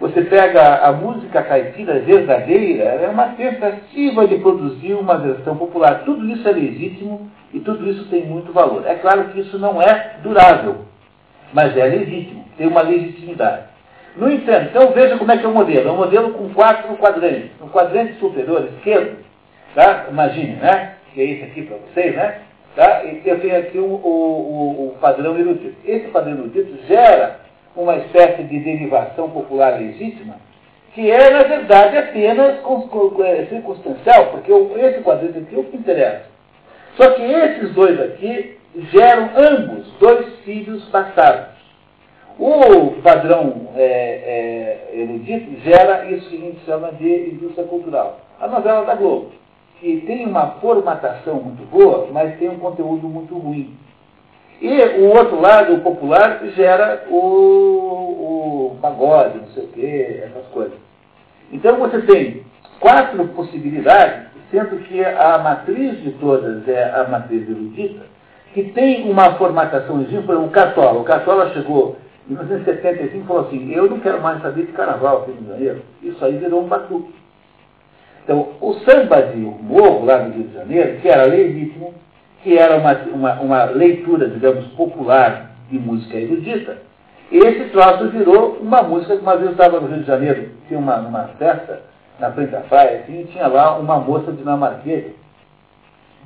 Você 0.00 0.22
pega 0.22 0.76
a 0.78 0.92
música 0.92 1.42
caipira 1.42 1.98
verdadeira, 1.98 2.84
é 2.84 3.08
uma 3.08 3.28
tentativa 3.34 4.26
de 4.26 4.38
produzir 4.38 4.94
uma 4.94 5.18
versão 5.18 5.56
popular. 5.56 6.04
Tudo 6.06 6.26
isso 6.26 6.48
é 6.48 6.52
legítimo 6.52 7.30
e 7.52 7.60
tudo 7.60 7.86
isso 7.86 8.08
tem 8.08 8.24
muito 8.24 8.50
valor. 8.50 8.86
É 8.86 8.94
claro 8.94 9.24
que 9.24 9.40
isso 9.40 9.58
não 9.58 9.82
é 9.82 10.16
durável, 10.22 10.86
mas 11.52 11.76
é 11.76 11.84
legítimo, 11.84 12.39
tem 12.60 12.68
uma 12.68 12.82
legitimidade. 12.82 13.62
No 14.16 14.30
entanto, 14.30 14.68
então 14.68 14.92
veja 14.92 15.16
como 15.16 15.32
é 15.32 15.38
que 15.38 15.46
é 15.46 15.48
o 15.48 15.54
modelo. 15.54 15.88
É 15.88 15.92
um 15.92 15.96
modelo 15.96 16.34
com 16.34 16.52
quatro 16.52 16.94
quadrantes. 16.98 17.50
No 17.58 17.70
quadrante 17.70 18.18
superior 18.20 18.68
esquerdo, 18.76 19.16
tá? 19.74 20.04
imagine, 20.10 20.56
né? 20.56 20.96
Que 21.14 21.22
é 21.22 21.24
esse 21.24 21.44
aqui 21.44 21.62
para 21.62 21.78
vocês, 21.78 22.14
né? 22.14 22.40
Tá? 22.76 23.02
E 23.04 23.22
eu 23.24 23.40
tenho 23.40 23.58
aqui 23.58 23.78
o, 23.78 23.84
o, 23.84 23.88
o, 23.88 24.88
o 24.88 24.98
padrão 25.00 25.38
erudito. 25.38 25.74
Esse 25.86 26.08
padrão 26.08 26.34
erudito 26.34 26.86
gera 26.86 27.40
uma 27.74 27.96
espécie 27.96 28.42
de 28.42 28.60
derivação 28.60 29.30
popular 29.30 29.78
legítima, 29.78 30.34
que 30.92 31.10
é, 31.10 31.30
na 31.30 31.44
verdade, 31.44 31.96
apenas 31.96 32.58
é, 32.58 33.46
circunstancial, 33.46 34.26
porque 34.26 34.52
esse 34.52 35.00
quadrante 35.00 35.38
aqui 35.38 35.54
é 35.54 35.58
o 35.58 35.64
que 35.64 35.78
interessa. 35.78 36.26
Só 36.98 37.08
que 37.12 37.22
esses 37.22 37.72
dois 37.72 37.98
aqui 37.98 38.58
geram 38.92 39.30
ambos 39.34 39.90
dois 39.98 40.26
filhos 40.44 40.86
bastardos. 40.90 41.59
O 42.40 43.02
padrão 43.02 43.68
é, 43.76 44.88
é, 44.94 44.98
erudito 44.98 45.60
gera 45.60 46.10
isso 46.10 46.30
que 46.30 46.36
a 46.36 46.40
gente 46.40 46.64
chama 46.64 46.90
de 46.92 47.32
indústria 47.32 47.66
cultural. 47.66 48.18
A 48.40 48.48
novela 48.48 48.86
da 48.86 48.94
Globo, 48.94 49.30
que 49.78 50.00
tem 50.06 50.24
uma 50.24 50.52
formatação 50.52 51.34
muito 51.34 51.70
boa, 51.70 52.08
mas 52.10 52.38
tem 52.38 52.48
um 52.48 52.58
conteúdo 52.58 53.06
muito 53.06 53.36
ruim. 53.36 53.76
E 54.58 54.72
o 55.02 55.10
outro 55.10 55.38
lado, 55.38 55.74
o 55.74 55.80
popular, 55.80 56.40
gera 56.56 57.04
o, 57.10 57.16
o 57.16 58.78
pagode, 58.80 59.36
não 59.36 59.48
sei 59.48 59.64
o 59.64 59.68
quê, 59.68 60.22
essas 60.24 60.46
coisas. 60.46 60.78
Então 61.52 61.76
você 61.76 62.00
tem 62.00 62.42
quatro 62.80 63.22
possibilidades, 63.28 64.28
sendo 64.50 64.78
que 64.84 65.04
a 65.04 65.36
matriz 65.36 66.00
de 66.02 66.12
todas 66.12 66.66
é 66.66 66.90
a 66.90 67.06
matriz 67.06 67.46
erudita, 67.46 68.06
que 68.54 68.64
tem 68.72 69.10
uma 69.10 69.34
formatação, 69.34 70.00
exemplo, 70.00 70.42
o 70.42 70.48
Cartola. 70.48 71.00
O 71.00 71.04
Cartola 71.04 71.50
chegou 71.50 71.96
em 72.28 72.34
1975 72.34 73.16
e 73.16 73.26
falou 73.26 73.46
assim, 73.46 73.72
eu 73.72 73.88
não 73.88 74.00
quero 74.00 74.20
mais 74.20 74.40
saber 74.42 74.66
de 74.66 74.72
carnaval 74.72 75.22
aqui 75.22 75.32
no 75.32 75.48
Janeiro. 75.48 75.82
Isso 76.02 76.24
aí 76.24 76.36
virou 76.36 76.62
um 76.62 76.68
batuque. 76.68 77.14
Então, 78.24 78.48
o 78.60 78.74
samba 78.84 79.22
de 79.22 79.38
morro 79.38 80.04
lá 80.04 80.18
no 80.18 80.34
Rio 80.34 80.48
de 80.48 80.54
Janeiro, 80.54 81.00
que 81.00 81.08
era 81.08 81.24
legítimo, 81.24 81.94
que 82.42 82.56
era 82.56 82.76
uma, 82.76 82.92
uma, 83.12 83.40
uma 83.40 83.64
leitura, 83.64 84.28
digamos, 84.28 84.66
popular 84.68 85.50
de 85.70 85.78
música 85.78 86.16
erudita, 86.16 86.78
esse 87.30 87.70
troço 87.70 88.08
virou 88.08 88.58
uma 88.60 88.82
música 88.82 89.16
que 89.16 89.22
uma 89.22 89.36
vez 89.36 89.46
eu 89.46 89.52
estava 89.52 89.80
no 89.80 89.88
Rio 89.88 90.00
de 90.00 90.06
Janeiro, 90.06 90.50
tinha 90.66 90.78
uma, 90.78 90.96
uma 90.96 91.24
festa 91.38 91.82
na 92.18 92.30
frente 92.32 92.50
da 92.50 92.60
praia, 92.60 93.00
assim, 93.00 93.20
e 93.20 93.24
tinha 93.26 93.46
lá 93.46 93.78
uma 93.78 93.98
moça 93.98 94.32
dinamarquesa. 94.32 95.12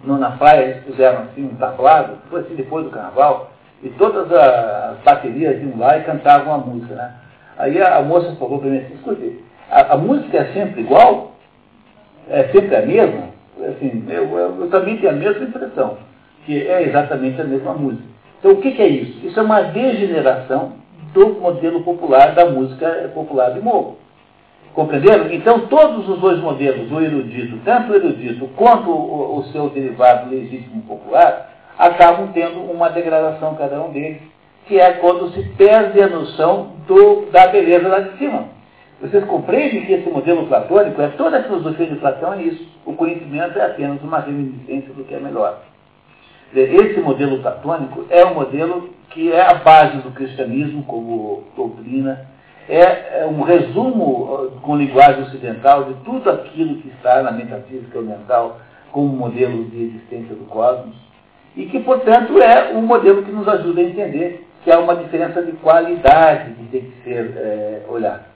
Na 0.02 0.32
praia 0.32 0.64
eles 0.64 0.84
fizeram 0.84 1.22
assim, 1.22 1.44
um 1.44 1.54
tablado, 1.56 2.18
foi 2.28 2.40
assim 2.40 2.54
depois 2.54 2.84
do 2.84 2.90
carnaval, 2.90 3.50
e 3.84 3.90
todas 3.90 4.32
as 4.32 4.98
baterias 5.04 5.62
iam 5.62 5.78
lá 5.78 5.98
e 5.98 6.04
cantavam 6.04 6.54
a 6.54 6.58
música. 6.58 6.94
Né? 6.94 7.12
Aí 7.58 7.80
a, 7.80 8.00
moça 8.00 8.34
falou 8.36 8.58
para 8.58 8.70
mim 8.70 8.78
assim, 8.78 8.94
escute, 8.94 9.44
a, 9.70 9.92
a 9.92 9.96
música 9.96 10.38
é 10.38 10.44
sempre 10.54 10.80
igual? 10.80 11.32
É 12.28 12.44
sempre 12.44 12.74
a 12.74 12.82
mesma? 12.82 13.34
assim, 13.62 14.04
eu, 14.08 14.24
eu, 14.36 14.60
eu, 14.60 14.70
também 14.70 14.96
tenho 14.96 15.12
a 15.12 15.16
mesma 15.16 15.44
impressão, 15.44 15.98
que 16.44 16.66
é 16.66 16.82
exatamente 16.82 17.40
a 17.40 17.44
mesma 17.44 17.74
música. 17.74 18.08
Então, 18.38 18.52
o 18.52 18.56
que, 18.56 18.72
que 18.72 18.82
é 18.82 18.88
isso? 18.88 19.26
Isso 19.26 19.38
é 19.38 19.42
uma 19.42 19.62
degeneração 19.62 20.72
do 21.12 21.28
modelo 21.40 21.82
popular 21.82 22.34
da 22.34 22.46
música 22.46 23.10
popular 23.14 23.50
de 23.50 23.60
morro. 23.60 23.98
Compreenderam? 24.74 25.32
Então, 25.32 25.68
todos 25.68 26.08
os 26.08 26.18
dois 26.18 26.40
modelos, 26.40 26.90
o 26.90 27.00
erudito, 27.00 27.58
tanto 27.64 27.92
o 27.92 27.94
erudito 27.94 28.48
quanto 28.56 28.90
o, 28.90 29.38
o 29.38 29.44
seu 29.44 29.68
derivado 29.68 30.28
legítimo 30.30 30.82
popular, 30.82 31.53
acabam 31.78 32.32
tendo 32.32 32.60
uma 32.60 32.88
degradação 32.88 33.54
cada 33.56 33.80
um 33.80 33.92
deles, 33.92 34.20
que 34.66 34.78
é 34.78 34.92
quando 34.94 35.32
se 35.32 35.42
perde 35.56 36.00
a 36.00 36.08
noção 36.08 36.72
do, 36.86 37.26
da 37.30 37.48
beleza 37.48 37.88
lá 37.88 38.00
de 38.00 38.18
cima. 38.18 38.48
Vocês 39.00 39.24
compreendem 39.24 39.84
que 39.84 39.92
esse 39.92 40.08
modelo 40.08 40.46
platônico, 40.46 41.02
é 41.02 41.08
toda 41.08 41.38
a 41.38 41.42
filosofia 41.42 41.86
de 41.86 41.96
Platão 41.96 42.32
é 42.32 42.42
isso. 42.42 42.66
O 42.86 42.94
conhecimento 42.94 43.58
é 43.58 43.66
apenas 43.66 44.00
uma 44.02 44.20
reminiscência 44.20 44.94
do 44.94 45.04
que 45.04 45.14
é 45.14 45.20
melhor. 45.20 45.60
Esse 46.54 47.00
modelo 47.00 47.40
platônico 47.40 48.06
é 48.08 48.24
um 48.24 48.34
modelo 48.34 48.90
que 49.10 49.32
é 49.32 49.42
a 49.42 49.54
base 49.54 49.98
do 49.98 50.12
cristianismo 50.12 50.84
como 50.84 51.44
doutrina, 51.56 52.26
é, 52.68 53.20
é 53.20 53.26
um 53.26 53.42
resumo 53.42 54.52
com 54.62 54.76
linguagem 54.76 55.22
ocidental 55.24 55.84
de 55.84 55.94
tudo 56.04 56.30
aquilo 56.30 56.76
que 56.76 56.88
está 56.88 57.22
na 57.22 57.32
metafísica 57.32 57.98
oriental 57.98 58.60
como 58.90 59.08
modelo 59.08 59.64
de 59.64 59.82
existência 59.82 60.34
do 60.34 60.44
cosmos, 60.46 60.94
e 61.56 61.66
que, 61.66 61.80
portanto, 61.80 62.40
é 62.40 62.72
um 62.74 62.82
modelo 62.82 63.22
que 63.22 63.30
nos 63.30 63.46
ajuda 63.46 63.80
a 63.80 63.84
entender 63.84 64.46
que 64.62 64.70
há 64.70 64.78
uma 64.78 64.96
diferença 64.96 65.42
de 65.42 65.52
qualidade 65.52 66.52
que 66.54 66.64
tem 66.66 66.80
que 66.80 67.04
ser 67.04 67.32
é, 67.36 67.82
olhada. 67.88 68.26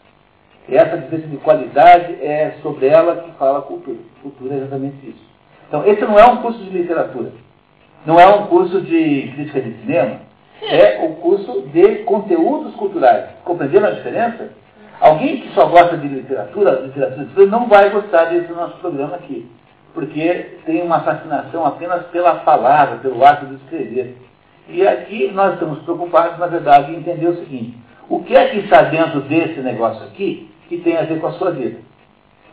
Essa 0.69 0.99
diferença 0.99 1.29
de 1.29 1.39
qualidade 1.39 2.13
é 2.23 2.57
sobre 2.63 2.87
ela 2.87 3.17
que 3.17 3.31
fala 3.33 3.61
a 3.61 3.63
cultura. 3.63 3.97
Cultura 4.23 4.55
é 4.55 4.59
exatamente 4.59 5.09
isso. 5.09 5.27
Então, 5.67 5.87
esse 5.87 6.03
não 6.03 6.19
é 6.19 6.27
um 6.27 6.37
curso 6.39 6.59
de 6.59 6.71
literatura. 6.71 7.33
Não 8.05 8.21
é 8.21 8.27
um 8.27 8.47
curso 8.47 8.81
de 8.83 9.33
crítica 9.35 9.61
de 9.63 9.73
cinema. 9.81 10.21
É 10.63 11.01
um 11.03 11.15
curso 11.15 11.63
de 11.73 11.97
conteúdos 12.05 12.75
culturais. 12.75 13.31
Compreenderam 13.45 13.89
a 13.89 13.93
diferença? 13.93 14.51
Alguém 15.01 15.41
que 15.41 15.55
só 15.55 15.67
gosta 15.67 15.97
de 15.97 16.09
literatura, 16.09 16.83
literatura 16.83 17.47
não 17.47 17.69
vai 17.69 17.89
gostar 17.91 18.27
desse 18.27 18.53
nosso 18.53 18.77
programa 18.79 19.17
aqui. 19.17 19.49
Porque 19.99 20.61
tem 20.65 20.81
uma 20.81 21.01
fascinação 21.01 21.67
apenas 21.67 22.07
pela 22.13 22.37
palavra, 22.37 22.99
pelo 22.99 23.25
ato 23.25 23.47
de 23.47 23.57
escrever. 23.57 24.17
E 24.69 24.87
aqui 24.87 25.29
nós 25.35 25.55
estamos 25.55 25.81
preocupados, 25.81 26.39
na 26.39 26.47
verdade, 26.47 26.93
em 26.93 26.99
entender 26.99 27.27
o 27.27 27.35
seguinte. 27.35 27.77
O 28.09 28.23
que 28.23 28.37
é 28.37 28.47
que 28.47 28.59
está 28.59 28.83
dentro 28.83 29.23
desse 29.23 29.59
negócio 29.59 30.05
aqui 30.05 30.49
que 30.69 30.79
tem 30.79 30.97
a 30.97 31.03
ver 31.03 31.19
com 31.19 31.27
a 31.27 31.33
sua 31.33 31.51
vida. 31.51 31.81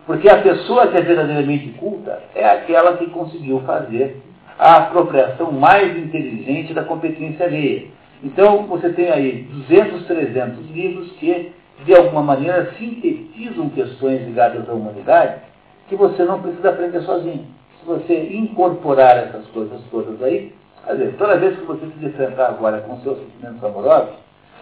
Porque 0.08 0.28
a 0.28 0.42
pessoa 0.42 0.88
que 0.88 0.98
é 0.98 1.02
verdadeiramente 1.02 1.68
culta 1.78 2.20
é 2.34 2.50
aquela 2.50 2.98
que 2.98 3.12
conseguiu 3.12 3.60
fazer 3.60 4.24
a 4.58 4.78
apropriação 4.78 5.52
mais 5.52 5.96
inteligente 5.96 6.74
da 6.74 6.84
competência 6.84 7.46
alheia. 7.46 7.86
Então, 8.24 8.64
você 8.64 8.90
tem 8.90 9.12
aí 9.12 9.44
200, 9.68 10.08
300 10.08 10.72
livros 10.72 11.12
que, 11.20 11.52
de 11.86 11.94
alguma 11.94 12.24
maneira, 12.24 12.74
sintetizam 12.80 13.70
questões 13.70 14.26
ligadas 14.26 14.68
à 14.68 14.74
humanidade 14.74 15.46
que 15.88 15.96
você 15.96 16.24
não 16.24 16.42
precisa 16.42 16.70
aprender 16.70 17.02
sozinho. 17.02 17.46
Se 17.80 17.86
você 17.86 18.36
incorporar 18.36 19.18
essas 19.18 19.46
coisas 19.48 19.80
todas 19.92 20.22
aí, 20.24 20.54
quer 20.86 20.94
dizer, 20.94 21.16
toda 21.18 21.38
vez 21.38 21.58
que 21.58 21.66
você 21.66 21.86
se 21.86 22.06
enfrentar 22.06 22.48
agora 22.48 22.82
com 22.82 23.00
seus 23.02 23.20
sentimentos 23.20 23.64
amorosos, 23.64 24.16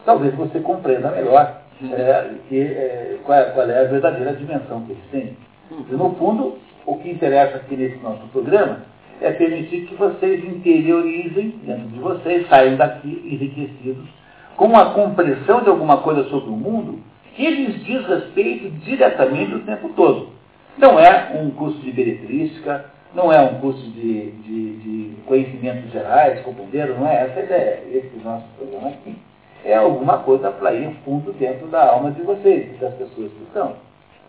talvez 0.06 0.34
você 0.36 0.60
compreenda 0.60 1.12
melhor 1.12 1.62
é, 1.92 2.30
que, 2.48 2.60
é, 2.60 3.18
qual, 3.24 3.38
é, 3.38 3.44
qual, 3.52 3.70
é, 3.70 3.80
a 3.80 3.90
verdadeira 3.90 4.34
dimensão 4.34 4.82
que 4.82 4.92
eles 4.92 5.04
têm. 5.12 5.38
E, 5.72 5.94
no 5.94 6.12
fundo, 6.16 6.58
o 6.86 6.98
que 6.98 7.10
interessa 7.10 7.58
aqui 7.58 7.76
nesse 7.76 7.98
nosso 8.04 8.28
programa 8.28 8.80
é 9.22 9.32
permitir 9.32 9.86
que 9.86 9.96
vocês 9.96 10.44
interiorizem 10.44 11.60
dentro 11.64 11.88
de 11.88 12.00
vocês, 12.00 12.48
saiam 12.50 12.76
daqui 12.76 13.22
enriquecidos 13.26 14.08
com 14.56 14.78
a 14.78 14.94
compreensão 14.94 15.62
de 15.62 15.70
alguma 15.70 15.98
coisa 15.98 16.24
sobre 16.26 16.50
o 16.50 16.56
mundo 16.56 17.00
que 17.36 17.50
lhes 17.50 17.84
diz 17.84 18.06
respeito 18.06 18.70
diretamente 18.86 19.56
o 19.56 19.62
tempo 19.62 19.90
todo. 19.96 20.30
Não 20.78 21.00
é 21.00 21.32
um 21.40 21.52
curso 21.52 21.80
de 21.80 21.92
beletrística, 21.92 22.86
não 23.14 23.32
é 23.32 23.40
um 23.42 23.60
curso 23.60 23.82
de, 23.92 24.32
de, 24.32 24.78
de 24.78 25.16
conhecimentos 25.28 25.92
gerais, 25.92 26.42
compreenderam? 26.42 27.00
Não 27.00 27.08
é 27.08 27.26
essa 27.26 27.40
a 27.40 27.44
ideia. 27.44 27.84
Esse 27.92 28.22
nosso 28.24 28.46
programa 28.58 28.90
aqui 28.90 29.16
é 29.64 29.76
alguma 29.76 30.20
coisa 30.20 30.50
para 30.52 30.74
ir 30.74 30.96
fundo 31.06 31.32
dentro 31.34 31.68
da 31.68 31.92
alma 31.92 32.12
de 32.12 32.22
vocês, 32.24 32.80
das 32.80 32.94
pessoas 32.96 33.32
que 33.32 33.44
estão. 33.44 33.76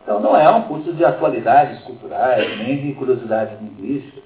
Então 0.02 0.20
não 0.20 0.36
é 0.36 0.48
um 0.50 0.62
curso 0.62 0.92
de 0.92 1.04
atualidades 1.04 1.80
culturais, 1.84 2.58
nem 2.58 2.76
de 2.76 2.92
curiosidades 2.92 3.58
linguísticas. 3.60 4.23